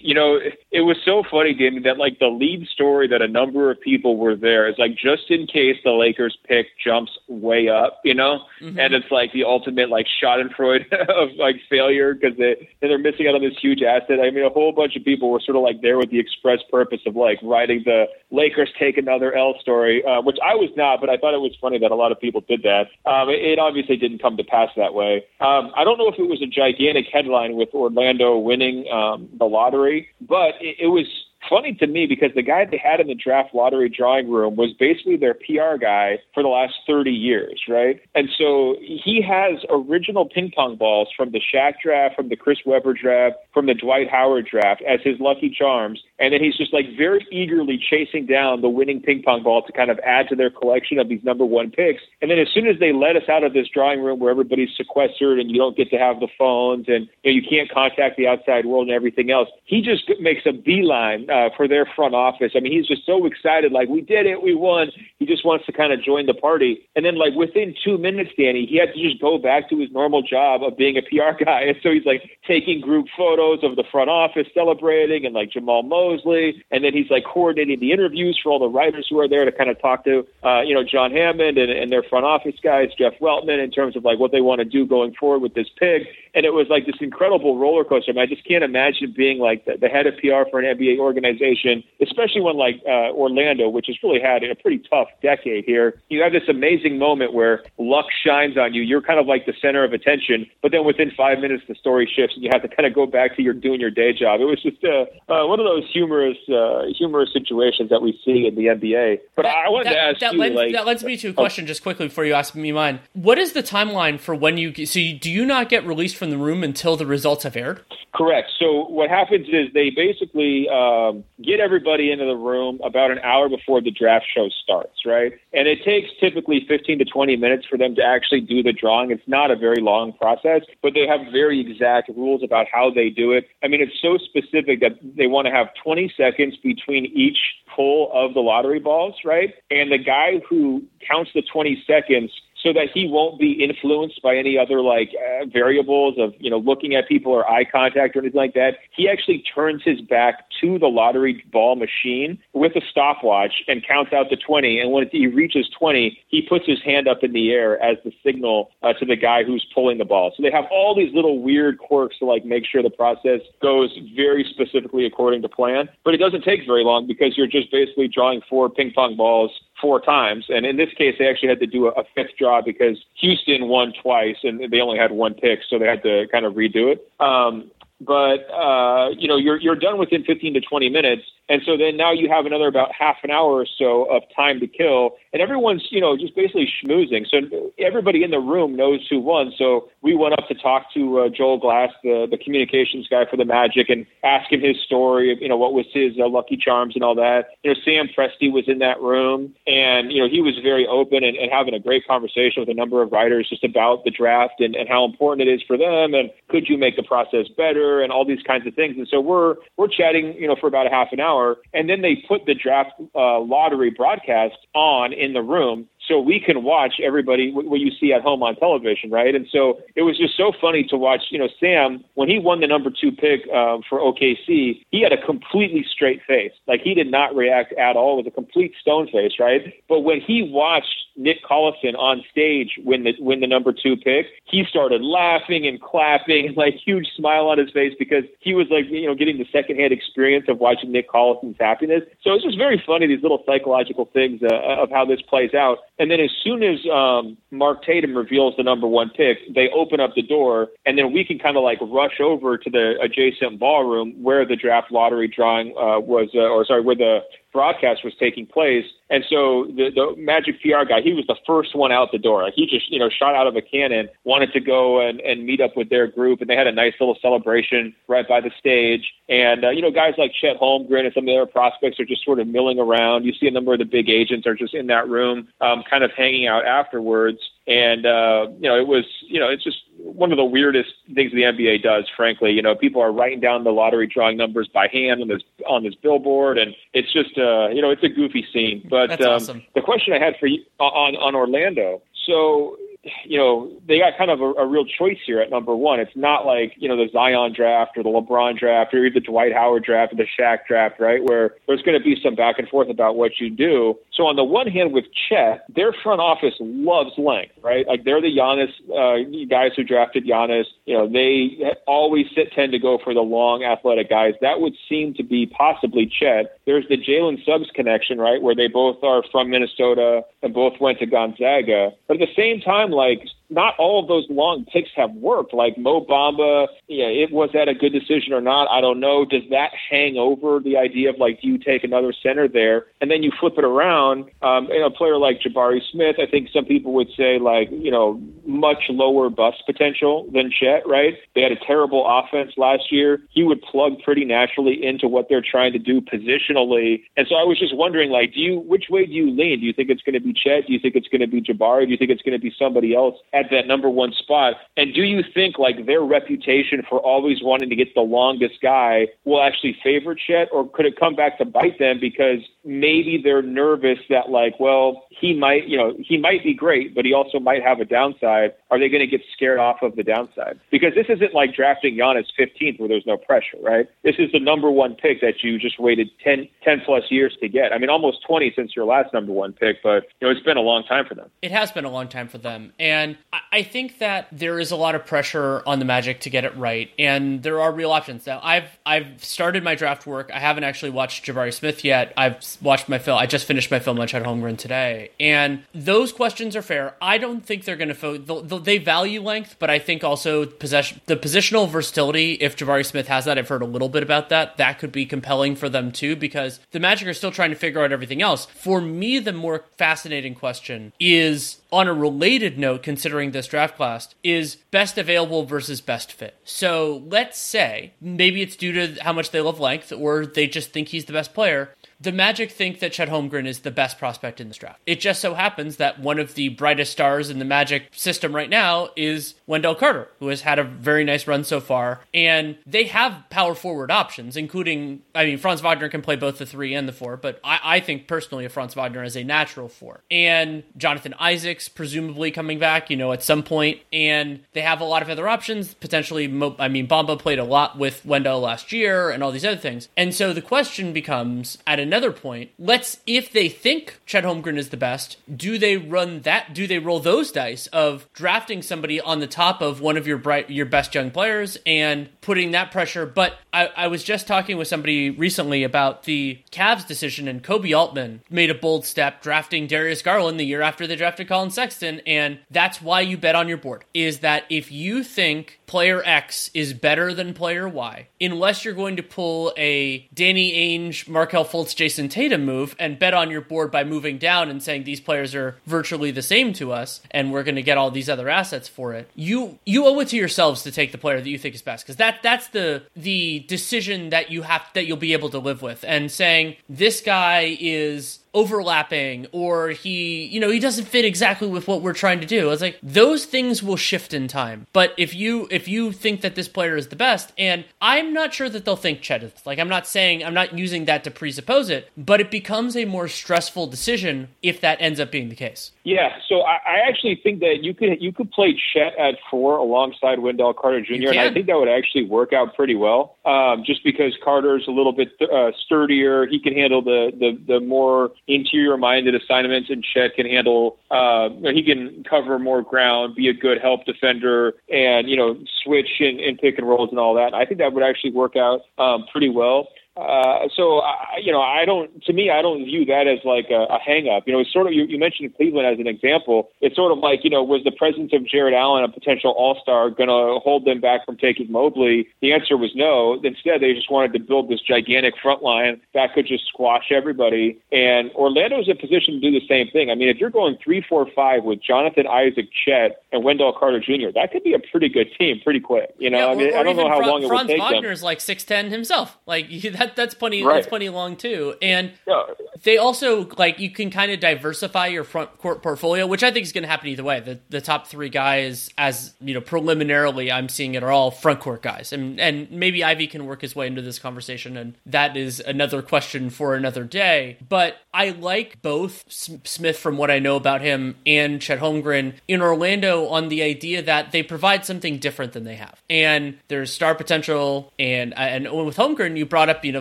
you 0.00 0.14
know, 0.14 0.40
it 0.70 0.80
was 0.80 0.96
so 1.04 1.22
funny, 1.30 1.54
Danny, 1.54 1.80
that 1.80 1.98
like 1.98 2.18
the 2.18 2.28
lead 2.28 2.66
story 2.68 3.06
that 3.08 3.20
a 3.20 3.28
number 3.28 3.70
of 3.70 3.80
people 3.80 4.16
were 4.16 4.34
there 4.34 4.66
is 4.66 4.76
like 4.78 4.96
just 4.96 5.30
in 5.30 5.46
case 5.46 5.76
the 5.84 5.92
Lakers 5.92 6.36
pick 6.44 6.66
jumps 6.82 7.12
way 7.28 7.68
up, 7.68 8.00
you 8.02 8.14
know, 8.14 8.40
mm-hmm. 8.60 8.78
and 8.78 8.94
it's 8.94 9.10
like 9.10 9.32
the 9.32 9.44
ultimate 9.44 9.90
like 9.90 10.06
Schadenfreude 10.22 10.90
of 11.08 11.36
like 11.36 11.56
failure 11.68 12.14
because 12.14 12.36
they 12.80 12.88
they're 12.88 12.98
missing 12.98 13.26
out 13.26 13.34
on 13.34 13.42
this 13.42 13.58
huge 13.60 13.82
asset. 13.82 14.20
I 14.20 14.30
mean, 14.30 14.44
a 14.44 14.50
whole 14.50 14.72
bunch 14.72 14.96
of 14.96 15.04
people 15.04 15.30
were 15.30 15.40
sort 15.40 15.56
of 15.56 15.62
like 15.62 15.80
there 15.82 15.98
with 15.98 16.10
the 16.10 16.18
express 16.18 16.60
purpose 16.70 17.00
of 17.06 17.16
like 17.16 17.38
writing 17.42 17.82
the 17.84 18.06
Lakers 18.30 18.70
take 18.78 18.98
another 18.98 19.34
L 19.34 19.54
story, 19.60 20.04
uh, 20.04 20.22
which 20.22 20.36
I 20.44 20.54
was 20.54 20.70
not, 20.76 21.00
but 21.00 21.10
I 21.10 21.16
thought 21.16 21.34
it 21.34 21.40
was 21.40 21.56
funny 21.60 21.78
that 21.78 21.90
a 21.90 21.96
lot 21.96 22.12
of 22.12 22.20
people 22.20 22.42
did 22.48 22.62
that. 22.62 22.88
Um, 23.04 23.28
it, 23.28 23.42
it 23.42 23.58
obviously 23.58 23.96
didn't 23.96 24.22
come 24.22 24.36
to 24.36 24.44
pass 24.44 24.70
that 24.76 24.94
way. 24.94 25.24
Um, 25.40 25.72
I 25.76 25.84
don't 25.84 25.98
know 25.98 26.08
if 26.08 26.18
it 26.18 26.28
was 26.28 26.42
a 26.42 26.46
gigantic 26.46 27.06
headline 27.12 27.56
with 27.56 27.70
Orlando 27.74 28.38
winning 28.38 28.86
um, 28.92 29.28
the 29.38 29.46
lottery, 29.46 30.08
but 30.20 30.54
it, 30.60 30.76
it 30.80 30.86
was 30.88 31.06
funny 31.48 31.74
to 31.74 31.86
me 31.86 32.06
because 32.06 32.30
the 32.34 32.42
guy 32.42 32.64
they 32.64 32.78
had 32.82 33.00
in 33.00 33.06
the 33.06 33.14
draft 33.14 33.54
lottery 33.54 33.88
drawing 33.88 34.30
room 34.30 34.56
was 34.56 34.72
basically 34.78 35.16
their 35.16 35.34
PR 35.34 35.76
guy 35.80 36.18
for 36.34 36.42
the 36.42 36.48
last 36.48 36.74
30 36.86 37.10
years, 37.10 37.62
right? 37.68 38.00
And 38.14 38.28
so 38.36 38.76
he 38.80 39.22
has 39.22 39.64
original 39.70 40.28
ping 40.28 40.52
pong 40.54 40.76
balls 40.76 41.08
from 41.16 41.32
the 41.32 41.40
Shaq 41.40 41.74
draft, 41.82 42.16
from 42.16 42.28
the 42.28 42.36
Chris 42.36 42.58
Webber 42.66 42.94
draft, 42.94 43.36
from 43.52 43.66
the 43.66 43.74
Dwight 43.74 44.10
Howard 44.10 44.48
draft 44.50 44.82
as 44.82 45.00
his 45.02 45.20
lucky 45.20 45.50
charms. 45.50 46.02
And 46.18 46.32
then 46.32 46.42
he's 46.42 46.56
just 46.56 46.72
like 46.72 46.86
very 46.96 47.26
eagerly 47.30 47.78
chasing 47.78 48.26
down 48.26 48.60
the 48.60 48.68
winning 48.68 49.00
ping 49.00 49.22
pong 49.22 49.42
ball 49.42 49.62
to 49.62 49.72
kind 49.72 49.90
of 49.90 49.98
add 50.00 50.28
to 50.28 50.36
their 50.36 50.50
collection 50.50 50.98
of 50.98 51.08
these 51.08 51.22
number 51.22 51.44
one 51.44 51.70
picks. 51.70 52.02
And 52.20 52.30
then 52.30 52.38
as 52.38 52.48
soon 52.52 52.66
as 52.66 52.78
they 52.80 52.92
let 52.92 53.16
us 53.16 53.28
out 53.28 53.44
of 53.44 53.52
this 53.52 53.68
drawing 53.72 54.02
room 54.02 54.18
where 54.18 54.30
everybody's 54.30 54.70
sequestered 54.76 55.38
and 55.38 55.50
you 55.50 55.58
don't 55.58 55.76
get 55.76 55.90
to 55.90 55.98
have 55.98 56.20
the 56.20 56.28
phones 56.38 56.86
and 56.88 57.08
you, 57.22 57.32
know, 57.32 57.40
you 57.40 57.42
can't 57.48 57.70
contact 57.70 58.16
the 58.16 58.26
outside 58.26 58.66
world 58.66 58.88
and 58.88 58.94
everything 58.94 59.30
else, 59.30 59.48
he 59.64 59.80
just 59.80 60.10
makes 60.20 60.42
a 60.46 60.52
beeline 60.52 61.27
uh, 61.30 61.50
for 61.56 61.68
their 61.68 61.86
front 61.86 62.14
office. 62.14 62.52
I 62.56 62.60
mean, 62.60 62.72
he's 62.72 62.86
just 62.86 63.04
so 63.06 63.26
excited, 63.26 63.72
like 63.72 63.88
we 63.88 64.00
did 64.00 64.26
it, 64.26 64.42
we 64.42 64.54
won. 64.54 64.90
He 65.18 65.26
just 65.26 65.44
wants 65.44 65.66
to 65.66 65.72
kind 65.72 65.92
of 65.92 66.02
join 66.02 66.26
the 66.26 66.34
party. 66.34 66.86
And 66.96 67.04
then, 67.04 67.16
like 67.16 67.34
within 67.34 67.74
two 67.84 67.98
minutes, 67.98 68.30
Danny, 68.38 68.66
he 68.66 68.76
had 68.78 68.94
to 68.94 69.00
just 69.02 69.20
go 69.20 69.38
back 69.38 69.68
to 69.70 69.78
his 69.78 69.90
normal 69.90 70.22
job 70.22 70.62
of 70.62 70.76
being 70.76 70.96
a 70.96 71.02
PR 71.02 71.42
guy. 71.42 71.62
And 71.62 71.76
so 71.82 71.90
he's 71.90 72.06
like 72.06 72.30
taking 72.46 72.80
group 72.80 73.06
photos 73.16 73.60
of 73.62 73.76
the 73.76 73.84
front 73.90 74.10
office 74.10 74.46
celebrating, 74.54 75.24
and 75.24 75.34
like 75.34 75.50
Jamahl 75.50 75.86
Mosley, 75.86 76.62
and 76.70 76.84
then 76.84 76.92
he's 76.92 77.10
like 77.10 77.24
coordinating 77.24 77.80
the 77.80 77.92
interviews 77.92 78.38
for 78.42 78.52
all 78.52 78.58
the 78.58 78.68
writers 78.68 79.06
who 79.08 79.18
are 79.20 79.28
there 79.28 79.44
to 79.44 79.52
kind 79.52 79.70
of 79.70 79.80
talk 79.80 80.04
to, 80.04 80.26
uh, 80.44 80.62
you 80.62 80.74
know, 80.74 80.84
John 80.84 81.10
Hammond 81.10 81.58
and, 81.58 81.70
and 81.70 81.90
their 81.92 82.02
front 82.02 82.24
office 82.24 82.56
guys, 82.62 82.88
Jeff 82.98 83.14
Weltman, 83.20 83.62
in 83.62 83.70
terms 83.70 83.96
of 83.96 84.04
like 84.04 84.18
what 84.18 84.32
they 84.32 84.40
want 84.40 84.60
to 84.60 84.64
do 84.64 84.86
going 84.86 85.14
forward 85.14 85.40
with 85.40 85.54
this 85.54 85.68
pig. 85.78 86.06
And 86.34 86.44
it 86.44 86.52
was 86.52 86.66
like 86.68 86.86
this 86.86 86.96
incredible 87.00 87.58
roller 87.58 87.84
coaster. 87.84 88.12
I, 88.12 88.14
mean, 88.14 88.22
I 88.22 88.26
just 88.26 88.46
can't 88.46 88.64
imagine 88.64 89.14
being 89.16 89.38
like 89.38 89.64
the, 89.64 89.76
the 89.76 89.88
head 89.88 90.06
of 90.06 90.14
PR 90.18 90.48
for 90.50 90.60
an 90.60 90.76
NBA 90.76 90.98
organization 90.98 91.84
especially 92.00 92.40
one 92.40 92.56
like 92.56 92.80
uh, 92.86 93.12
Orlando, 93.12 93.68
which 93.68 93.86
has 93.86 93.96
really 94.02 94.20
had 94.20 94.42
a 94.44 94.54
pretty 94.54 94.82
tough 94.90 95.08
decade 95.22 95.64
here. 95.64 96.00
You 96.08 96.22
have 96.22 96.32
this 96.32 96.48
amazing 96.48 96.98
moment 96.98 97.32
where 97.32 97.62
luck 97.78 98.06
shines 98.24 98.56
on 98.56 98.74
you. 98.74 98.82
You're 98.82 99.02
kind 99.02 99.18
of 99.18 99.26
like 99.26 99.46
the 99.46 99.54
center 99.60 99.84
of 99.84 99.92
attention, 99.92 100.46
but 100.62 100.72
then 100.72 100.84
within 100.84 101.10
five 101.16 101.38
minutes, 101.40 101.64
the 101.68 101.74
story 101.74 102.10
shifts, 102.12 102.36
and 102.36 102.44
you 102.44 102.50
have 102.52 102.62
to 102.62 102.68
kind 102.68 102.86
of 102.86 102.94
go 102.94 103.06
back 103.06 103.36
to 103.36 103.42
your 103.42 103.54
doing 103.54 103.80
your 103.80 103.90
day 103.90 104.12
job. 104.12 104.40
It 104.40 104.44
was 104.44 104.62
just 104.62 104.82
uh, 104.84 105.06
uh, 105.32 105.46
one 105.46 105.60
of 105.60 105.66
those 105.66 105.84
humorous, 105.92 106.38
uh, 106.48 106.86
humorous 106.96 107.32
situations 107.32 107.90
that 107.90 108.02
we 108.02 108.18
see 108.24 108.46
in 108.46 108.54
the 108.54 108.66
NBA. 108.66 109.20
But 109.36 109.42
that, 109.42 109.54
I 109.54 109.68
wanted 109.68 109.86
that, 109.86 109.94
to 109.94 110.00
ask 110.00 110.20
that 110.20 110.32
you, 110.34 110.38
lends, 110.38 110.56
like, 110.56 110.72
that 110.72 110.86
lends 110.86 111.04
me 111.04 111.16
to 111.18 111.28
a 111.28 111.32
question 111.32 111.64
oh, 111.64 111.68
just 111.68 111.82
quickly 111.82 112.08
before 112.08 112.24
you 112.24 112.34
ask 112.34 112.54
me 112.54 112.72
mine. 112.72 113.00
What 113.12 113.38
is 113.38 113.52
the 113.52 113.62
timeline 113.62 114.20
for 114.20 114.34
when 114.34 114.58
you? 114.58 114.86
So, 114.86 114.98
you, 114.98 115.18
do 115.18 115.30
you 115.30 115.44
not 115.44 115.68
get 115.68 115.86
released 115.86 116.16
from 116.18 116.30
the 116.30 116.38
room 116.38 116.62
until 116.62 116.96
the 116.96 117.06
results 117.06 117.44
have 117.44 117.56
aired? 117.56 117.84
Correct. 118.14 118.50
So 118.58 118.86
what 118.86 119.10
happens 119.10 119.46
is 119.48 119.68
they 119.74 119.90
basically 119.90 120.68
um, 120.68 121.24
get 121.42 121.60
everybody 121.60 122.10
into 122.10 122.24
the 122.24 122.36
room 122.36 122.80
about 122.82 123.10
an 123.10 123.18
hour 123.20 123.48
before 123.48 123.80
the 123.80 123.90
draft 123.90 124.26
show 124.34 124.48
starts, 124.62 125.04
right? 125.06 125.32
And 125.52 125.68
it 125.68 125.84
takes 125.84 126.08
typically 126.18 126.64
15 126.66 126.98
to 126.98 127.04
20 127.04 127.36
minutes 127.36 127.66
for 127.66 127.76
them 127.76 127.94
to 127.96 128.02
actually 128.02 128.40
do 128.40 128.62
the 128.62 128.72
drawing. 128.72 129.10
It's 129.10 129.28
not 129.28 129.50
a 129.50 129.56
very 129.56 129.80
long 129.80 130.12
process, 130.14 130.62
but 130.82 130.94
they 130.94 131.06
have 131.06 131.20
very 131.30 131.60
exact 131.60 132.08
rules 132.08 132.42
about 132.42 132.66
how 132.72 132.90
they 132.90 133.10
do 133.10 133.32
it. 133.32 133.46
I 133.62 133.68
mean, 133.68 133.82
it's 133.82 134.00
so 134.00 134.18
specific 134.18 134.80
that 134.80 134.98
they 135.02 135.26
want 135.26 135.46
to 135.46 135.52
have 135.52 135.68
20 135.82 136.12
seconds 136.16 136.56
between 136.56 137.06
each 137.06 137.38
pull 137.74 138.10
of 138.12 138.34
the 138.34 138.40
lottery 138.40 138.80
balls, 138.80 139.14
right? 139.24 139.54
And 139.70 139.92
the 139.92 139.98
guy 139.98 140.40
who 140.48 140.82
counts 141.06 141.30
the 141.34 141.42
20 141.42 141.84
seconds 141.86 142.32
so 142.62 142.72
that 142.72 142.88
he 142.92 143.06
won't 143.08 143.38
be 143.38 143.52
influenced 143.52 144.22
by 144.22 144.36
any 144.36 144.58
other 144.58 144.80
like 144.80 145.10
uh, 145.14 145.46
variables 145.46 146.16
of 146.18 146.34
you 146.38 146.50
know 146.50 146.58
looking 146.58 146.94
at 146.94 147.08
people 147.08 147.32
or 147.32 147.48
eye 147.48 147.64
contact 147.64 148.16
or 148.16 148.20
anything 148.20 148.38
like 148.38 148.54
that. 148.54 148.78
He 148.90 149.08
actually 149.08 149.44
turns 149.54 149.82
his 149.84 150.00
back 150.00 150.44
to 150.60 150.78
the 150.78 150.86
lottery 150.86 151.44
ball 151.52 151.76
machine 151.76 152.38
with 152.52 152.74
a 152.76 152.80
stopwatch 152.90 153.62
and 153.68 153.86
counts 153.86 154.12
out 154.12 154.30
to 154.30 154.36
20. 154.36 154.80
And 154.80 154.92
when 154.92 155.08
he 155.10 155.26
reaches 155.26 155.68
20, 155.78 156.18
he 156.28 156.42
puts 156.42 156.66
his 156.66 156.82
hand 156.82 157.08
up 157.08 157.22
in 157.22 157.32
the 157.32 157.50
air 157.52 157.80
as 157.82 157.96
the 158.04 158.12
signal 158.24 158.70
uh, 158.82 158.92
to 158.94 159.06
the 159.06 159.16
guy 159.16 159.44
who's 159.44 159.66
pulling 159.74 159.98
the 159.98 160.04
ball. 160.04 160.32
So 160.36 160.42
they 160.42 160.50
have 160.50 160.64
all 160.70 160.94
these 160.94 161.14
little 161.14 161.40
weird 161.40 161.78
quirks 161.78 162.18
to 162.18 162.24
like 162.24 162.44
make 162.44 162.64
sure 162.66 162.82
the 162.82 162.90
process 162.90 163.40
goes 163.62 163.96
very 164.14 164.44
specifically 164.44 165.06
according 165.06 165.42
to 165.42 165.48
plan. 165.48 165.88
But 166.04 166.14
it 166.14 166.18
doesn't 166.18 166.42
take 166.42 166.66
very 166.66 166.84
long 166.84 167.06
because 167.06 167.36
you're 167.36 167.46
just 167.46 167.70
basically 167.70 168.08
drawing 168.08 168.40
four 168.48 168.68
ping 168.68 168.92
pong 168.94 169.16
balls 169.16 169.52
four 169.80 170.00
times. 170.00 170.46
And 170.48 170.66
in 170.66 170.76
this 170.76 170.92
case, 170.94 171.16
they 171.18 171.28
actually 171.28 171.48
had 171.48 171.60
to 171.60 171.66
do 171.66 171.86
a, 171.86 171.90
a 171.90 172.04
fifth 172.14 172.36
draw 172.38 172.60
because 172.62 172.98
Houston 173.20 173.68
won 173.68 173.92
twice 174.02 174.36
and 174.42 174.70
they 174.70 174.80
only 174.80 174.98
had 174.98 175.12
one 175.12 175.34
pick, 175.34 175.60
so 175.68 175.78
they 175.78 175.86
had 175.86 176.02
to 176.02 176.26
kind 176.30 176.44
of 176.44 176.54
redo 176.54 176.92
it. 176.92 177.10
Um, 177.20 177.70
but 178.00 178.48
uh, 178.54 179.10
you 179.16 179.26
know 179.26 179.36
you're 179.36 179.60
you're 179.60 179.76
done 179.76 179.98
within 179.98 180.22
15 180.24 180.54
to 180.54 180.60
20 180.60 180.88
minutes, 180.88 181.22
and 181.48 181.62
so 181.66 181.76
then 181.76 181.96
now 181.96 182.12
you 182.12 182.28
have 182.28 182.46
another 182.46 182.68
about 182.68 182.92
half 182.96 183.16
an 183.24 183.30
hour 183.30 183.50
or 183.50 183.66
so 183.66 184.04
of 184.04 184.22
time 184.34 184.60
to 184.60 184.68
kill, 184.68 185.16
and 185.32 185.42
everyone's 185.42 185.86
you 185.90 186.00
know 186.00 186.16
just 186.16 186.36
basically 186.36 186.68
schmoozing. 186.82 187.26
So 187.28 187.38
everybody 187.78 188.22
in 188.22 188.30
the 188.30 188.38
room 188.38 188.76
knows 188.76 189.06
who 189.10 189.18
won. 189.18 189.52
So 189.58 189.88
we 190.02 190.14
went 190.14 190.34
up 190.34 190.46
to 190.48 190.54
talk 190.54 190.92
to 190.94 191.20
uh, 191.20 191.28
Joel 191.28 191.58
Glass, 191.58 191.90
the 192.04 192.28
the 192.30 192.38
communications 192.38 193.08
guy 193.08 193.24
for 193.28 193.36
the 193.36 193.44
Magic, 193.44 193.88
and 193.88 194.06
ask 194.22 194.52
him 194.52 194.60
his 194.60 194.76
story. 194.80 195.36
You 195.40 195.48
know 195.48 195.56
what 195.56 195.72
was 195.74 195.86
his 195.92 196.14
uh, 196.20 196.28
lucky 196.28 196.56
charms 196.56 196.94
and 196.94 197.02
all 197.02 197.16
that. 197.16 197.48
You 197.64 197.72
know 197.72 197.80
Sam 197.84 198.08
Presti 198.16 198.52
was 198.52 198.68
in 198.68 198.78
that 198.78 199.00
room, 199.00 199.54
and 199.66 200.12
you 200.12 200.22
know 200.22 200.28
he 200.28 200.40
was 200.40 200.54
very 200.62 200.86
open 200.86 201.24
and, 201.24 201.36
and 201.36 201.50
having 201.50 201.74
a 201.74 201.80
great 201.80 202.06
conversation 202.06 202.60
with 202.60 202.68
a 202.68 202.74
number 202.74 203.02
of 203.02 203.10
writers 203.10 203.48
just 203.48 203.64
about 203.64 204.04
the 204.04 204.10
draft 204.12 204.60
and, 204.60 204.76
and 204.76 204.88
how 204.88 205.04
important 205.04 205.48
it 205.48 205.52
is 205.52 205.62
for 205.66 205.76
them, 205.76 206.14
and 206.14 206.30
could 206.48 206.68
you 206.68 206.78
make 206.78 206.94
the 206.94 207.02
process 207.02 207.48
better 207.56 207.87
and 208.02 208.12
all 208.12 208.24
these 208.24 208.42
kinds 208.42 208.66
of 208.66 208.74
things. 208.74 208.96
And 208.96 209.08
so 209.08 209.20
we're 209.20 209.56
we're 209.76 209.88
chatting, 209.88 210.34
you 210.38 210.46
know, 210.46 210.56
for 210.60 210.66
about 210.66 210.86
a 210.86 210.90
half 210.90 211.08
an 211.12 211.20
hour, 211.20 211.56
and 211.72 211.88
then 211.88 212.02
they 212.02 212.16
put 212.26 212.46
the 212.46 212.54
draft 212.54 212.92
uh, 213.14 213.40
lottery 213.40 213.90
broadcast 213.90 214.58
on 214.74 215.12
in 215.12 215.32
the 215.32 215.42
room 215.42 215.88
so 216.08 216.18
we 216.18 216.40
can 216.40 216.64
watch 216.64 216.94
everybody 217.02 217.52
what 217.52 217.80
you 217.80 217.92
see 218.00 218.12
at 218.12 218.22
home 218.22 218.42
on 218.42 218.56
television, 218.56 219.10
right? 219.10 219.34
And 219.34 219.46
so 219.52 219.80
it 219.94 220.02
was 220.02 220.16
just 220.16 220.36
so 220.36 220.52
funny 220.60 220.82
to 220.84 220.96
watch. 220.96 221.24
You 221.30 221.38
know, 221.38 221.48
Sam 221.60 222.04
when 222.14 222.28
he 222.28 222.38
won 222.38 222.60
the 222.60 222.66
number 222.66 222.90
two 222.90 223.12
pick 223.12 223.42
uh, 223.52 223.78
for 223.88 224.00
OKC, 224.00 224.80
he 224.90 225.00
had 225.02 225.12
a 225.12 225.20
completely 225.24 225.84
straight 225.88 226.22
face, 226.26 226.52
like 226.66 226.80
he 226.80 226.94
did 226.94 227.10
not 227.10 227.36
react 227.36 227.72
at 227.74 227.96
all 227.96 228.16
with 228.16 228.26
a 228.26 228.30
complete 228.30 228.72
stone 228.80 229.08
face, 229.08 229.32
right? 229.38 229.74
But 229.88 230.00
when 230.00 230.20
he 230.20 230.42
watched 230.42 230.94
Nick 231.16 231.44
Collison 231.44 231.98
on 231.98 232.24
stage 232.30 232.78
when 232.82 233.02
the 233.04 233.12
when 233.18 233.40
the 233.40 233.46
number 233.46 233.72
two 233.72 233.96
pick, 233.96 234.26
he 234.44 234.64
started 234.64 235.02
laughing 235.02 235.66
and 235.66 235.80
clapping 235.80 236.54
like 236.56 236.74
huge 236.74 237.08
smile 237.16 237.48
on 237.48 237.58
his 237.58 237.70
face 237.70 237.94
because 237.98 238.24
he 238.40 238.54
was 238.54 238.68
like 238.70 238.86
you 238.88 239.06
know 239.06 239.14
getting 239.14 239.38
the 239.38 239.46
secondhand 239.52 239.92
experience 239.92 240.46
of 240.48 240.58
watching 240.58 240.92
Nick 240.92 241.10
Collison's 241.10 241.56
happiness. 241.58 242.02
So 242.22 242.32
it's 242.32 242.44
just 242.44 242.56
very 242.56 242.82
funny 242.86 243.06
these 243.06 243.22
little 243.22 243.42
psychological 243.44 244.06
things 244.06 244.42
uh, 244.42 244.54
of 244.54 244.90
how 244.90 245.04
this 245.04 245.20
plays 245.22 245.54
out. 245.54 245.78
And 245.98 246.10
then 246.10 246.20
as 246.20 246.30
soon 246.44 246.62
as 246.62 246.78
um, 246.92 247.36
Mark 247.50 247.82
Tatum 247.82 248.16
reveals 248.16 248.54
the 248.56 248.62
number 248.62 248.86
one 248.86 249.10
pick, 249.10 249.38
they 249.52 249.68
open 249.74 249.98
up 249.98 250.14
the 250.14 250.22
door, 250.22 250.68
and 250.86 250.96
then 250.96 251.12
we 251.12 251.24
can 251.24 251.38
kind 251.38 251.56
of 251.56 251.64
like 251.64 251.78
rush 251.80 252.20
over 252.20 252.56
to 252.56 252.70
the 252.70 252.94
adjacent 253.02 253.58
ballroom 253.58 254.14
where 254.22 254.46
the 254.46 254.54
draft 254.54 254.92
lottery 254.92 255.26
drawing 255.26 255.70
uh, 255.70 255.98
was, 255.98 256.28
uh, 256.34 256.38
or 256.38 256.64
sorry, 256.64 256.82
where 256.82 256.94
the 256.94 257.20
broadcast 257.52 258.04
was 258.04 258.14
taking 258.18 258.46
place. 258.46 258.84
And 259.10 259.24
so 259.28 259.64
the, 259.68 259.90
the 259.94 260.14
Magic 260.18 260.60
PR 260.60 260.84
guy, 260.86 261.00
he 261.00 261.12
was 261.12 261.26
the 261.26 261.36
first 261.46 261.74
one 261.74 261.92
out 261.92 262.12
the 262.12 262.18
door. 262.18 262.42
Like 262.42 262.54
he 262.54 262.66
just, 262.66 262.90
you 262.92 262.98
know, 262.98 263.08
shot 263.08 263.34
out 263.34 263.46
of 263.46 263.56
a 263.56 263.62
cannon, 263.62 264.08
wanted 264.24 264.52
to 264.52 264.60
go 264.60 265.00
and, 265.00 265.20
and 265.20 265.46
meet 265.46 265.60
up 265.60 265.76
with 265.76 265.88
their 265.88 266.06
group. 266.06 266.40
And 266.40 266.50
they 266.50 266.56
had 266.56 266.66
a 266.66 266.72
nice 266.72 266.92
little 267.00 267.16
celebration 267.22 267.94
right 268.06 268.28
by 268.28 268.40
the 268.40 268.50
stage. 268.58 269.12
And, 269.28 269.64
uh, 269.64 269.70
you 269.70 269.80
know, 269.80 269.90
guys 269.90 270.14
like 270.18 270.32
Chet 270.38 270.60
Holmgren 270.60 271.04
and 271.04 271.14
some 271.14 271.24
of 271.24 271.26
the 271.26 271.36
other 271.36 271.50
prospects 271.50 271.98
are 271.98 272.04
just 272.04 272.24
sort 272.24 272.38
of 272.38 272.48
milling 272.48 272.78
around. 272.78 273.24
You 273.24 273.32
see 273.32 273.46
a 273.46 273.50
number 273.50 273.72
of 273.72 273.78
the 273.78 273.84
big 273.84 274.10
agents 274.10 274.46
are 274.46 274.54
just 274.54 274.74
in 274.74 274.86
that 274.88 275.08
room, 275.08 275.48
um, 275.60 275.82
kind 275.88 276.04
of 276.04 276.10
hanging 276.12 276.46
out 276.46 276.66
afterwards. 276.66 277.38
And, 277.68 278.06
uh, 278.06 278.46
you 278.58 278.68
know, 278.68 278.78
it 278.80 278.86
was, 278.86 279.04
you 279.26 279.38
know, 279.38 279.48
it's 279.50 279.62
just 279.62 279.76
one 279.98 280.32
of 280.32 280.38
the 280.38 280.44
weirdest 280.44 280.88
things 281.14 281.32
the 281.32 281.42
NBA 281.42 281.82
does, 281.82 282.06
frankly. 282.16 282.52
You 282.52 282.62
know, 282.62 282.74
people 282.74 283.02
are 283.02 283.12
writing 283.12 283.40
down 283.40 283.64
the 283.64 283.70
lottery 283.70 284.06
drawing 284.06 284.38
numbers 284.38 284.68
by 284.72 284.88
hand 284.90 285.20
on 285.20 285.28
this, 285.28 285.42
on 285.68 285.82
this 285.82 285.94
billboard. 285.94 286.56
And 286.56 286.74
it's 286.94 287.12
just, 287.12 287.36
uh, 287.36 287.68
you 287.68 287.82
know, 287.82 287.90
it's 287.90 288.02
a 288.02 288.08
goofy 288.08 288.46
scene. 288.52 288.86
But 288.88 289.20
um, 289.20 289.62
the 289.74 289.82
question 289.82 290.14
I 290.14 290.18
had 290.18 290.34
for 290.40 290.46
you 290.46 290.62
on, 290.80 291.14
on 291.16 291.34
Orlando, 291.34 292.00
so 292.26 292.78
you 293.24 293.38
know, 293.38 293.70
they 293.86 293.98
got 293.98 294.16
kind 294.18 294.30
of 294.30 294.40
a, 294.40 294.52
a 294.54 294.66
real 294.66 294.84
choice 294.84 295.18
here 295.24 295.40
at 295.40 295.50
number 295.50 295.74
one. 295.74 296.00
It's 296.00 296.16
not 296.16 296.46
like, 296.46 296.74
you 296.76 296.88
know, 296.88 296.96
the 296.96 297.08
Zion 297.12 297.52
draft 297.54 297.96
or 297.96 298.02
the 298.02 298.08
LeBron 298.08 298.58
draft 298.58 298.94
or 298.94 299.04
even 299.04 299.14
the 299.14 299.20
Dwight 299.20 299.52
Howard 299.52 299.84
draft 299.84 300.12
or 300.12 300.16
the 300.16 300.26
Shaq 300.38 300.66
draft, 300.66 301.00
right? 301.00 301.22
Where 301.22 301.54
there's 301.66 301.82
going 301.82 301.98
to 301.98 302.04
be 302.04 302.20
some 302.22 302.34
back 302.34 302.58
and 302.58 302.68
forth 302.68 302.88
about 302.88 303.16
what 303.16 303.40
you 303.40 303.50
do. 303.50 303.98
So 304.12 304.26
on 304.26 304.36
the 304.36 304.44
one 304.44 304.66
hand, 304.66 304.92
with 304.92 305.04
Chet, 305.28 305.64
their 305.74 305.92
front 305.92 306.20
office 306.20 306.54
loves 306.60 307.12
length, 307.18 307.54
right? 307.62 307.86
Like 307.86 308.04
they're 308.04 308.20
the 308.20 308.34
Giannis 308.36 308.72
uh, 308.90 309.46
guys 309.48 309.72
who 309.76 309.84
drafted 309.84 310.26
Giannis. 310.26 310.64
You 310.86 310.96
know, 310.98 311.08
they 311.08 311.74
always 311.86 312.26
sit, 312.34 312.52
tend 312.52 312.72
to 312.72 312.78
go 312.78 312.98
for 313.02 313.14
the 313.14 313.20
long 313.20 313.62
athletic 313.62 314.08
guys. 314.08 314.34
That 314.40 314.60
would 314.60 314.74
seem 314.88 315.14
to 315.14 315.22
be 315.22 315.46
possibly 315.46 316.06
Chet. 316.06 316.58
There's 316.66 316.86
the 316.88 316.96
Jalen 316.96 317.44
Suggs 317.44 317.70
connection, 317.74 318.18
right, 318.18 318.42
where 318.42 318.54
they 318.54 318.68
both 318.68 319.02
are 319.02 319.22
from 319.30 319.50
Minnesota 319.50 320.22
and 320.42 320.52
both 320.54 320.80
went 320.80 320.98
to 321.00 321.06
Gonzaga. 321.06 321.92
But 322.06 322.20
at 322.20 322.28
the 322.28 322.34
same 322.34 322.60
time, 322.60 322.90
like 322.98 323.22
not 323.50 323.74
all 323.78 324.02
of 324.02 324.08
those 324.08 324.26
long 324.28 324.64
picks 324.72 324.90
have 324.96 325.12
worked. 325.12 325.54
Like 325.54 325.78
Mo 325.78 326.04
Bamba, 326.04 326.68
yeah, 326.86 327.06
it 327.06 327.32
was 327.32 327.50
that 327.54 327.68
a 327.68 327.74
good 327.74 327.92
decision 327.92 328.32
or 328.32 328.40
not? 328.40 328.68
I 328.70 328.80
don't 328.80 329.00
know. 329.00 329.24
Does 329.24 329.42
that 329.50 329.70
hang 329.90 330.16
over 330.16 330.60
the 330.60 330.76
idea 330.76 331.10
of 331.10 331.18
like, 331.18 331.40
do 331.40 331.48
you 331.48 331.58
take 331.58 331.84
another 331.84 332.12
center 332.12 332.48
there 332.48 332.86
and 333.00 333.10
then 333.10 333.22
you 333.22 333.32
flip 333.38 333.54
it 333.56 333.64
around? 333.64 334.24
Um, 334.42 334.70
and 334.70 334.84
a 334.84 334.90
player 334.90 335.16
like 335.16 335.40
Jabari 335.40 335.80
Smith, 335.90 336.16
I 336.20 336.26
think 336.30 336.48
some 336.52 336.64
people 336.64 336.92
would 336.94 337.08
say 337.16 337.38
like, 337.38 337.70
you 337.70 337.90
know, 337.90 338.20
much 338.46 338.84
lower 338.88 339.30
bust 339.30 339.62
potential 339.66 340.28
than 340.32 340.50
Chet, 340.50 340.86
right? 340.86 341.14
They 341.34 341.42
had 341.42 341.52
a 341.52 341.64
terrible 341.66 342.04
offense 342.06 342.52
last 342.56 342.92
year. 342.92 343.20
He 343.30 343.42
would 343.42 343.62
plug 343.62 344.02
pretty 344.02 344.24
naturally 344.24 344.84
into 344.84 345.08
what 345.08 345.28
they're 345.28 345.42
trying 345.42 345.72
to 345.72 345.78
do 345.78 346.00
positionally. 346.00 347.02
And 347.16 347.26
so 347.28 347.34
I 347.34 347.44
was 347.44 347.58
just 347.58 347.76
wondering, 347.76 348.10
like, 348.10 348.34
do 348.34 348.40
you, 348.40 348.60
which 348.60 348.86
way 348.90 349.06
do 349.06 349.12
you 349.12 349.30
lean? 349.30 349.60
Do 349.60 349.66
you 349.66 349.72
think 349.72 349.90
it's 349.90 350.02
going 350.02 350.14
to 350.14 350.20
be 350.20 350.32
Chet? 350.32 350.66
Do 350.66 350.72
you 350.72 350.78
think 350.78 350.94
it's 350.94 351.08
going 351.08 351.20
to 351.20 351.26
be 351.26 351.40
Jabari? 351.40 351.86
Do 351.86 351.92
you 351.92 351.96
think 351.96 352.10
it's 352.10 352.22
going 352.22 352.38
to 352.38 352.42
be 352.42 352.52
somebody 352.58 352.94
else? 352.94 353.16
At 353.38 353.50
that 353.50 353.66
number 353.66 353.88
one 353.88 354.12
spot? 354.12 354.54
And 354.76 354.94
do 354.94 355.02
you 355.02 355.22
think 355.34 355.58
like 355.58 355.86
their 355.86 356.02
reputation 356.02 356.82
for 356.88 356.98
always 357.00 357.38
wanting 357.42 357.68
to 357.70 357.76
get 357.76 357.94
the 357.94 358.00
longest 358.00 358.60
guy 358.62 359.08
will 359.24 359.42
actually 359.42 359.76
favor 359.82 360.14
Chet, 360.14 360.48
or 360.52 360.68
could 360.68 360.86
it 360.86 360.98
come 360.98 361.14
back 361.14 361.38
to 361.38 361.44
bite 361.44 361.78
them 361.78 361.98
because 362.00 362.40
maybe 362.64 363.20
they're 363.22 363.42
nervous 363.42 363.98
that 364.08 364.30
like, 364.30 364.58
well, 364.58 365.04
he 365.10 365.34
might, 365.34 365.66
you 365.68 365.76
know, 365.76 365.94
he 365.98 366.16
might 366.16 366.44
be 366.44 366.54
great, 366.54 366.94
but 366.94 367.04
he 367.04 367.12
also 367.12 367.40
might 367.40 367.62
have 367.62 367.80
a 367.80 367.84
downside. 367.84 368.54
Are 368.70 368.78
they 368.78 368.88
going 368.88 369.00
to 369.00 369.06
get 369.06 369.22
scared 369.34 369.58
off 369.58 369.82
of 369.82 369.96
the 369.96 370.02
downside? 370.02 370.60
Because 370.70 370.94
this 370.94 371.06
isn't 371.08 371.34
like 371.34 371.54
drafting 371.54 371.96
Giannis 371.96 372.26
15th 372.38 372.78
where 372.78 372.88
there's 372.88 373.06
no 373.06 373.16
pressure, 373.16 373.58
right? 373.62 373.88
This 374.04 374.16
is 374.18 374.30
the 374.32 374.40
number 374.40 374.70
one 374.70 374.94
pick 374.94 375.20
that 375.20 375.42
you 375.42 375.58
just 375.58 375.78
waited 375.80 376.08
10, 376.22 376.48
10 376.62 376.82
plus 376.84 377.04
years 377.10 377.36
to 377.40 377.48
get. 377.48 377.72
I 377.72 377.78
mean, 377.78 377.90
almost 377.90 378.18
20 378.26 378.52
since 378.54 378.76
your 378.76 378.84
last 378.84 379.12
number 379.12 379.32
one 379.32 379.52
pick, 379.52 379.82
but 379.82 380.04
you 380.20 380.26
know, 380.26 380.30
it's 380.30 380.44
been 380.44 380.56
a 380.56 380.62
long 380.62 380.84
time 380.84 381.04
for 381.06 381.14
them. 381.14 381.30
It 381.42 381.50
has 381.50 381.70
been 381.72 381.84
a 381.84 381.90
long 381.90 382.08
time 382.08 382.28
for 382.28 382.38
them, 382.38 382.72
and 382.78 383.16
I 383.52 383.62
think 383.62 383.98
that 383.98 384.28
there 384.32 384.58
is 384.58 384.70
a 384.70 384.76
lot 384.76 384.94
of 384.94 385.04
pressure 385.04 385.62
on 385.66 385.80
the 385.80 385.84
Magic 385.84 386.20
to 386.20 386.30
get 386.30 386.44
it 386.44 386.56
right, 386.56 386.90
and 386.98 387.42
there 387.42 387.60
are 387.60 387.70
real 387.70 387.90
options. 387.90 388.26
Now, 388.26 388.40
I've 388.42 388.78
I've 388.86 389.22
started 389.22 389.62
my 389.62 389.74
draft 389.74 390.06
work. 390.06 390.30
I 390.32 390.38
haven't 390.38 390.64
actually 390.64 390.90
watched 390.90 391.26
Jabari 391.26 391.52
Smith 391.52 391.84
yet. 391.84 392.14
I've 392.16 392.38
watched 392.62 392.88
my 392.88 392.98
film. 392.98 393.18
I 393.18 393.26
just 393.26 393.46
finished 393.46 393.70
my 393.70 393.80
film 393.80 394.00
on 394.00 394.06
Chet 394.06 394.22
Holmgren 394.22 394.56
today, 394.56 395.10
and 395.20 395.62
those 395.74 396.10
questions 396.10 396.56
are 396.56 396.62
fair. 396.62 396.94
I 397.02 397.18
don't 397.18 397.44
think 397.44 397.64
they're 397.64 397.76
going 397.76 397.88
to 397.88 397.94
fo- 397.94 398.16
they 398.16 398.78
value 398.78 399.20
length, 399.20 399.56
but 399.58 399.68
I 399.68 399.78
think 399.78 400.02
also 400.02 400.46
possession 400.46 401.02
the 401.04 401.16
positional 401.16 401.68
versatility. 401.68 402.32
If 402.34 402.56
Jabari 402.56 402.86
Smith 402.86 403.08
has 403.08 403.26
that, 403.26 403.36
I've 403.36 403.48
heard 403.48 403.62
a 403.62 403.66
little 403.66 403.90
bit 403.90 404.02
about 404.02 404.30
that. 404.30 404.56
That 404.56 404.78
could 404.78 404.92
be 404.92 405.04
compelling 405.04 405.54
for 405.54 405.68
them 405.68 405.92
too, 405.92 406.16
because 406.16 406.60
the 406.70 406.80
Magic 406.80 407.06
are 407.06 407.14
still 407.14 407.32
trying 407.32 407.50
to 407.50 407.56
figure 407.56 407.82
out 407.84 407.92
everything 407.92 408.22
else. 408.22 408.46
For 408.46 408.80
me, 408.80 409.18
the 409.18 409.34
more 409.34 409.66
fascinating 409.76 410.34
question 410.34 410.94
is 410.98 411.58
on 411.70 411.86
a 411.86 411.92
related 411.92 412.58
note, 412.58 412.82
considering 412.82 413.30
this 413.30 413.46
draft 413.46 413.76
class, 413.76 414.14
is 414.22 414.56
best 414.70 414.96
available 414.96 415.44
versus 415.44 415.80
best 415.80 416.12
fit. 416.12 416.36
So 416.44 417.02
let's 417.06 417.38
say 417.38 417.92
maybe 418.00 418.42
it's 418.42 418.56
due 418.56 418.72
to 418.72 419.02
how 419.02 419.12
much 419.12 419.30
they 419.30 419.40
love 419.40 419.60
length, 419.60 419.92
or 419.92 420.24
they 420.24 420.46
just 420.46 420.70
think 420.70 420.88
he's 420.88 421.04
the 421.04 421.12
best 421.12 421.34
player 421.34 421.74
the 422.00 422.12
Magic 422.12 422.52
think 422.52 422.78
that 422.78 422.92
Chet 422.92 423.08
Holmgren 423.08 423.46
is 423.46 423.60
the 423.60 423.70
best 423.70 423.98
prospect 423.98 424.40
in 424.40 424.48
this 424.48 424.56
draft. 424.56 424.80
It 424.86 425.00
just 425.00 425.20
so 425.20 425.34
happens 425.34 425.76
that 425.76 425.98
one 425.98 426.18
of 426.18 426.34
the 426.34 426.48
brightest 426.50 426.92
stars 426.92 427.28
in 427.28 427.38
the 427.38 427.44
Magic 427.44 427.88
system 427.92 428.34
right 428.34 428.48
now 428.48 428.90
is 428.94 429.34
Wendell 429.46 429.74
Carter, 429.74 430.08
who 430.20 430.28
has 430.28 430.42
had 430.42 430.58
a 430.58 430.64
very 430.64 431.02
nice 431.02 431.26
run 431.26 431.42
so 431.42 431.60
far. 431.60 432.00
And 432.14 432.56
they 432.66 432.84
have 432.84 433.24
power 433.30 433.54
forward 433.54 433.90
options, 433.90 434.36
including, 434.36 435.02
I 435.14 435.24
mean, 435.24 435.38
Franz 435.38 435.60
Wagner 435.60 435.88
can 435.88 436.02
play 436.02 436.14
both 436.14 436.38
the 436.38 436.46
three 436.46 436.72
and 436.74 436.86
the 436.86 436.92
four, 436.92 437.16
but 437.16 437.40
I, 437.42 437.60
I 437.64 437.80
think 437.80 438.06
personally 438.06 438.44
of 438.44 438.52
Franz 438.52 438.74
Wagner 438.74 439.02
as 439.02 439.16
a 439.16 439.24
natural 439.24 439.68
four. 439.68 440.02
And 440.10 440.62
Jonathan 440.76 441.14
Isaacs, 441.18 441.68
presumably 441.68 442.30
coming 442.30 442.60
back, 442.60 442.90
you 442.90 442.96
know, 442.96 443.12
at 443.12 443.24
some 443.24 443.42
point. 443.42 443.80
And 443.92 444.40
they 444.52 444.60
have 444.60 444.80
a 444.80 444.84
lot 444.84 445.02
of 445.02 445.10
other 445.10 445.28
options. 445.28 445.74
Potentially, 445.74 446.26
I 446.58 446.68
mean, 446.68 446.86
Bamba 446.86 447.18
played 447.18 447.40
a 447.40 447.44
lot 447.44 447.76
with 447.76 448.04
Wendell 448.06 448.40
last 448.40 448.70
year 448.70 449.10
and 449.10 449.22
all 449.22 449.32
these 449.32 449.44
other 449.44 449.56
things. 449.56 449.88
And 449.96 450.14
so 450.14 450.32
the 450.32 450.42
question 450.42 450.92
becomes 450.92 451.58
at 451.66 451.80
an 451.80 451.87
another 451.88 452.12
point, 452.12 452.50
let's 452.58 452.98
if 453.06 453.32
they 453.32 453.48
think 453.48 453.98
Chet 454.04 454.24
Holmgren 454.24 454.58
is 454.58 454.68
the 454.68 454.76
best, 454.76 455.16
do 455.34 455.56
they 455.56 455.78
run 455.78 456.20
that? 456.20 456.54
Do 456.54 456.66
they 456.66 456.78
roll 456.78 457.00
those 457.00 457.32
dice 457.32 457.66
of 457.68 458.06
drafting 458.12 458.60
somebody 458.60 459.00
on 459.00 459.20
the 459.20 459.26
top 459.26 459.62
of 459.62 459.80
one 459.80 459.96
of 459.96 460.06
your 460.06 460.18
bright 460.18 460.50
your 460.50 460.66
best 460.66 460.94
young 460.94 461.10
players 461.10 461.56
and 461.64 462.10
putting 462.20 462.50
that 462.50 462.70
pressure? 462.70 463.06
But 463.06 463.38
I, 463.54 463.68
I 463.76 463.88
was 463.88 464.04
just 464.04 464.26
talking 464.26 464.58
with 464.58 464.68
somebody 464.68 465.08
recently 465.08 465.64
about 465.64 466.02
the 466.02 466.38
Cavs 466.52 466.86
decision, 466.86 467.26
and 467.26 467.42
Koby 467.42 467.76
Altman 467.76 468.20
made 468.28 468.50
a 468.50 468.54
bold 468.54 468.84
step 468.84 469.22
drafting 469.22 469.66
Darius 469.66 470.02
Garland 470.02 470.38
the 470.38 470.44
year 470.44 470.60
after 470.60 470.86
they 470.86 470.96
drafted 470.96 471.28
Collin 471.28 471.50
Sexton, 471.50 472.02
and 472.06 472.38
that's 472.50 472.82
why 472.82 473.00
you 473.00 473.16
bet 473.16 473.34
on 473.34 473.48
your 473.48 473.56
board. 473.56 473.84
Is 473.94 474.18
that 474.18 474.44
if 474.50 474.70
you 474.70 475.02
think 475.02 475.58
player 475.66 476.02
X 476.04 476.50
is 476.52 476.74
better 476.74 477.14
than 477.14 477.32
player 477.32 477.66
Y, 477.66 478.08
unless 478.20 478.64
you're 478.64 478.74
going 478.74 478.96
to 478.96 479.02
pull 479.02 479.54
a 479.56 480.08
Danny 480.12 480.52
Ainge, 480.52 481.08
Markelle 481.08 481.44
Fultz 481.44 481.74
Jayson 481.78 482.10
Tatum 482.10 482.44
move 482.44 482.74
and 482.80 482.98
bet 482.98 483.14
on 483.14 483.30
your 483.30 483.40
board 483.40 483.70
by 483.70 483.84
moving 483.84 484.18
down 484.18 484.50
and 484.50 484.60
saying 484.60 484.82
these 484.82 485.00
players 485.00 485.32
are 485.32 485.56
virtually 485.64 486.10
the 486.10 486.22
same 486.22 486.52
to 486.54 486.72
us 486.72 487.00
and 487.12 487.32
we're 487.32 487.44
going 487.44 487.54
to 487.54 487.62
get 487.62 487.78
all 487.78 487.92
these 487.92 488.08
other 488.08 488.28
assets 488.28 488.68
for 488.68 488.94
it. 488.94 489.08
You 489.14 489.60
you 489.64 489.86
owe 489.86 490.00
it 490.00 490.08
to 490.08 490.16
yourselves 490.16 490.64
to 490.64 490.72
take 490.72 490.90
the 490.90 490.98
player 490.98 491.20
that 491.20 491.28
you 491.28 491.38
think 491.38 491.54
is 491.54 491.62
best 491.62 491.84
because 491.86 491.96
that 491.96 492.18
that's 492.20 492.48
the 492.48 492.82
the 492.96 493.44
decision 493.46 494.10
that 494.10 494.30
you 494.32 494.42
have 494.42 494.62
that 494.74 494.86
you'll 494.86 494.96
be 494.96 495.12
able 495.12 495.30
to 495.30 495.38
live 495.38 495.62
with 495.62 495.84
and 495.86 496.10
saying 496.10 496.56
this 496.68 497.00
guy 497.00 497.56
is 497.60 498.18
overlapping 498.34 499.26
or 499.32 499.70
he 499.70 500.24
you 500.26 500.40
know 500.40 500.50
he 500.50 500.58
doesn't 500.58 500.86
fit 500.86 501.04
exactly 501.04 501.48
with 501.48 501.68
what 501.68 501.82
we're 501.82 501.92
trying 501.92 502.20
to 502.20 502.26
do. 502.26 502.50
It's 502.50 502.62
like 502.62 502.78
those 502.82 503.24
things 503.24 503.62
will 503.62 503.76
shift 503.76 504.14
in 504.14 504.28
time. 504.28 504.66
But 504.72 504.94
if 504.96 505.14
you 505.14 505.48
if 505.50 505.68
you 505.68 505.92
think 505.92 506.20
that 506.22 506.34
this 506.34 506.48
player 506.48 506.76
is 506.76 506.88
the 506.88 506.96
best 506.96 507.32
and 507.38 507.64
i'm 507.80 508.12
not 508.12 508.34
sure 508.34 508.48
that 508.48 508.64
they'll 508.64 508.76
think 508.76 509.00
chet 509.00 509.22
is 509.22 509.32
like 509.44 509.58
i'm 509.58 509.68
not 509.68 509.86
saying 509.86 510.24
i'm 510.24 510.34
not 510.34 510.58
using 510.58 510.84
that 510.86 511.04
to 511.04 511.10
presuppose 511.10 511.70
it 511.70 511.90
but 511.96 512.20
it 512.20 512.30
becomes 512.30 512.76
a 512.76 512.84
more 512.84 513.08
stressful 513.08 513.66
decision 513.66 514.28
if 514.42 514.60
that 514.60 514.80
ends 514.80 515.00
up 515.00 515.10
being 515.10 515.28
the 515.28 515.34
case. 515.34 515.72
Yeah 515.84 516.16
so 516.28 516.42
i, 516.42 516.58
I 516.66 516.88
actually 516.88 517.20
think 517.22 517.40
that 517.40 517.62
you 517.62 517.74
could 517.74 518.00
you 518.00 518.12
could 518.12 518.30
play 518.30 518.58
chet 518.72 518.96
at 518.98 519.16
four 519.30 519.56
alongside 519.56 520.18
wendell 520.18 520.54
carter 520.54 520.80
jr 520.80 521.08
and 521.08 521.20
i 521.20 521.32
think 521.32 521.46
that 521.46 521.58
would 521.58 521.68
actually 521.68 522.04
work 522.04 522.32
out 522.32 522.54
pretty 522.54 522.74
well 522.74 523.16
um, 523.28 523.62
just 523.64 523.84
because 523.84 524.16
carter's 524.24 524.66
a 524.66 524.70
little 524.70 524.92
bit 524.92 525.10
uh, 525.20 525.50
sturdier. 525.64 526.26
He 526.26 526.40
can 526.40 526.54
handle 526.54 526.80
the 526.80 527.12
the, 527.14 527.38
the 527.46 527.60
more 527.60 528.12
interior 528.28 528.76
minded 528.76 529.14
assignments, 529.14 529.70
and 529.70 529.82
Chet 529.82 530.14
can 530.14 530.26
handle. 530.26 530.78
Uh, 530.90 531.30
he 531.52 531.62
can 531.62 532.04
cover 532.08 532.38
more 532.38 532.62
ground, 532.62 533.14
be 533.14 533.28
a 533.28 533.32
good 533.32 533.60
help 533.60 533.84
defender, 533.84 534.54
and 534.72 535.08
you 535.08 535.16
know 535.16 535.36
switch 535.64 535.88
and, 536.00 536.20
and 536.20 536.38
pick 536.38 536.58
and 536.58 536.68
rolls 536.68 536.90
and 536.90 536.98
all 536.98 537.14
that. 537.14 537.34
I 537.34 537.44
think 537.44 537.58
that 537.58 537.72
would 537.72 537.82
actually 537.82 538.12
work 538.12 538.36
out 538.36 538.60
um, 538.78 539.06
pretty 539.10 539.28
well. 539.30 539.68
Uh, 539.98 540.48
so 540.54 540.78
I, 540.78 541.18
you 541.20 541.32
know, 541.32 541.40
I 541.40 541.64
don't. 541.64 542.02
To 542.04 542.12
me, 542.12 542.30
I 542.30 542.40
don't 542.40 542.64
view 542.64 542.84
that 542.86 543.08
as 543.08 543.18
like 543.24 543.50
a, 543.50 543.66
a 543.68 543.78
hang 543.80 544.08
up. 544.08 544.24
You 544.26 544.32
know, 544.32 544.38
it's 544.38 544.52
sort 544.52 544.66
of 544.66 544.72
you, 544.72 544.84
you 544.84 544.98
mentioned 544.98 545.34
Cleveland 545.36 545.66
as 545.66 545.80
an 545.80 545.88
example. 545.88 546.50
It's 546.60 546.76
sort 546.76 546.92
of 546.92 546.98
like 546.98 547.24
you 547.24 547.30
know, 547.30 547.42
was 547.42 547.64
the 547.64 547.72
presence 547.72 548.12
of 548.12 548.26
Jarrett 548.26 548.54
Allen, 548.54 548.84
a 548.84 548.88
potential 548.88 549.32
All 549.32 549.58
Star, 549.60 549.90
going 549.90 550.08
to 550.08 550.38
hold 550.40 550.64
them 550.64 550.80
back 550.80 551.04
from 551.04 551.16
taking 551.16 551.50
Mobley? 551.50 552.08
The 552.20 552.32
answer 552.32 552.56
was 552.56 552.70
no. 552.74 553.20
Instead, 553.24 553.60
they 553.60 553.74
just 553.74 553.90
wanted 553.90 554.12
to 554.12 554.20
build 554.20 554.48
this 554.48 554.60
gigantic 554.60 555.14
front 555.20 555.42
line 555.42 555.80
that 555.94 556.14
could 556.14 556.26
just 556.26 556.46
squash 556.46 556.92
everybody. 556.92 557.60
And 557.72 558.10
Orlando's 558.12 558.68
in 558.68 558.76
position 558.76 559.14
to 559.14 559.20
do 559.20 559.32
the 559.32 559.46
same 559.48 559.68
thing. 559.72 559.90
I 559.90 559.96
mean, 559.96 560.08
if 560.08 560.18
you're 560.18 560.30
going 560.30 560.58
three, 560.62 560.84
four, 560.86 561.08
five 561.14 561.42
with 561.42 561.60
Jonathan 561.60 562.06
Isaac, 562.06 562.48
Chet, 562.64 563.02
and 563.12 563.24
Wendell 563.24 563.52
Carter 563.58 563.80
Jr., 563.80 564.12
that 564.14 564.30
could 564.30 564.44
be 564.44 564.54
a 564.54 564.58
pretty 564.58 564.88
good 564.88 565.08
team 565.18 565.40
pretty 565.42 565.60
quick. 565.60 565.92
You 565.98 566.10
know, 566.10 566.18
yeah, 566.18 566.26
I 566.26 566.34
mean, 566.34 566.54
I 566.54 566.62
don't 566.62 566.76
know 566.76 566.88
how 566.88 567.00
long 567.00 567.22
it 567.22 567.28
would 567.28 567.46
take 567.48 567.60
Wagner's 567.60 568.00
them. 568.00 568.06
like 568.06 568.20
six 568.20 568.44
ten 568.44 568.70
himself. 568.70 569.18
Like 569.26 569.48
that 569.72 569.87
that 569.88 569.96
that's 569.96 570.14
plenty 570.14 570.42
right. 570.44 570.54
that's 570.54 570.66
plenty 570.66 570.88
long 570.88 571.16
too. 571.16 571.54
And 571.62 571.92
yeah. 572.06 572.24
they 572.62 572.78
also 572.78 573.28
like 573.36 573.58
you 573.58 573.70
can 573.70 573.90
kind 573.90 574.12
of 574.12 574.20
diversify 574.20 574.88
your 574.88 575.04
front 575.04 575.38
court 575.38 575.62
portfolio, 575.62 576.06
which 576.06 576.22
I 576.22 576.30
think 576.30 576.44
is 576.44 576.52
going 576.52 576.62
to 576.62 576.68
happen 576.68 576.88
either 576.88 577.04
way. 577.04 577.20
The 577.20 577.40
the 577.48 577.60
top 577.60 577.86
three 577.86 578.08
guys, 578.08 578.70
as 578.78 579.14
you 579.20 579.34
know, 579.34 579.40
preliminarily, 579.40 580.30
I'm 580.30 580.48
seeing 580.48 580.74
it 580.74 580.82
are 580.82 580.90
all 580.90 581.10
front 581.10 581.40
court 581.40 581.62
guys, 581.62 581.92
and 581.92 582.20
and 582.20 582.50
maybe 582.50 582.84
Ivey 582.84 583.06
can 583.06 583.26
work 583.26 583.42
his 583.42 583.54
way 583.56 583.66
into 583.66 583.82
this 583.82 583.98
conversation, 583.98 584.56
and 584.56 584.74
that 584.86 585.16
is 585.16 585.40
another 585.40 585.82
question 585.82 586.30
for 586.30 586.54
another 586.54 586.84
day. 586.84 587.38
But 587.48 587.76
I 587.92 588.10
like 588.10 588.60
both 588.62 589.04
Smith 589.08 589.78
from 589.78 589.96
what 589.96 590.10
I 590.10 590.18
know 590.18 590.36
about 590.36 590.60
him 590.60 590.96
and 591.06 591.40
Chet 591.40 591.60
Holmgren 591.60 592.14
in 592.26 592.42
Orlando 592.42 593.06
on 593.06 593.28
the 593.28 593.42
idea 593.42 593.82
that 593.82 594.12
they 594.12 594.22
provide 594.22 594.64
something 594.64 594.98
different 594.98 595.32
than 595.32 595.44
they 595.44 595.56
have, 595.56 595.82
and 595.88 596.38
there's 596.48 596.72
star 596.72 596.94
potential, 596.94 597.72
and 597.78 598.16
and 598.16 598.44
with 598.66 598.76
Holmgren, 598.76 599.16
you 599.16 599.26
brought 599.26 599.48
up 599.48 599.64
you 599.64 599.72
know 599.72 599.77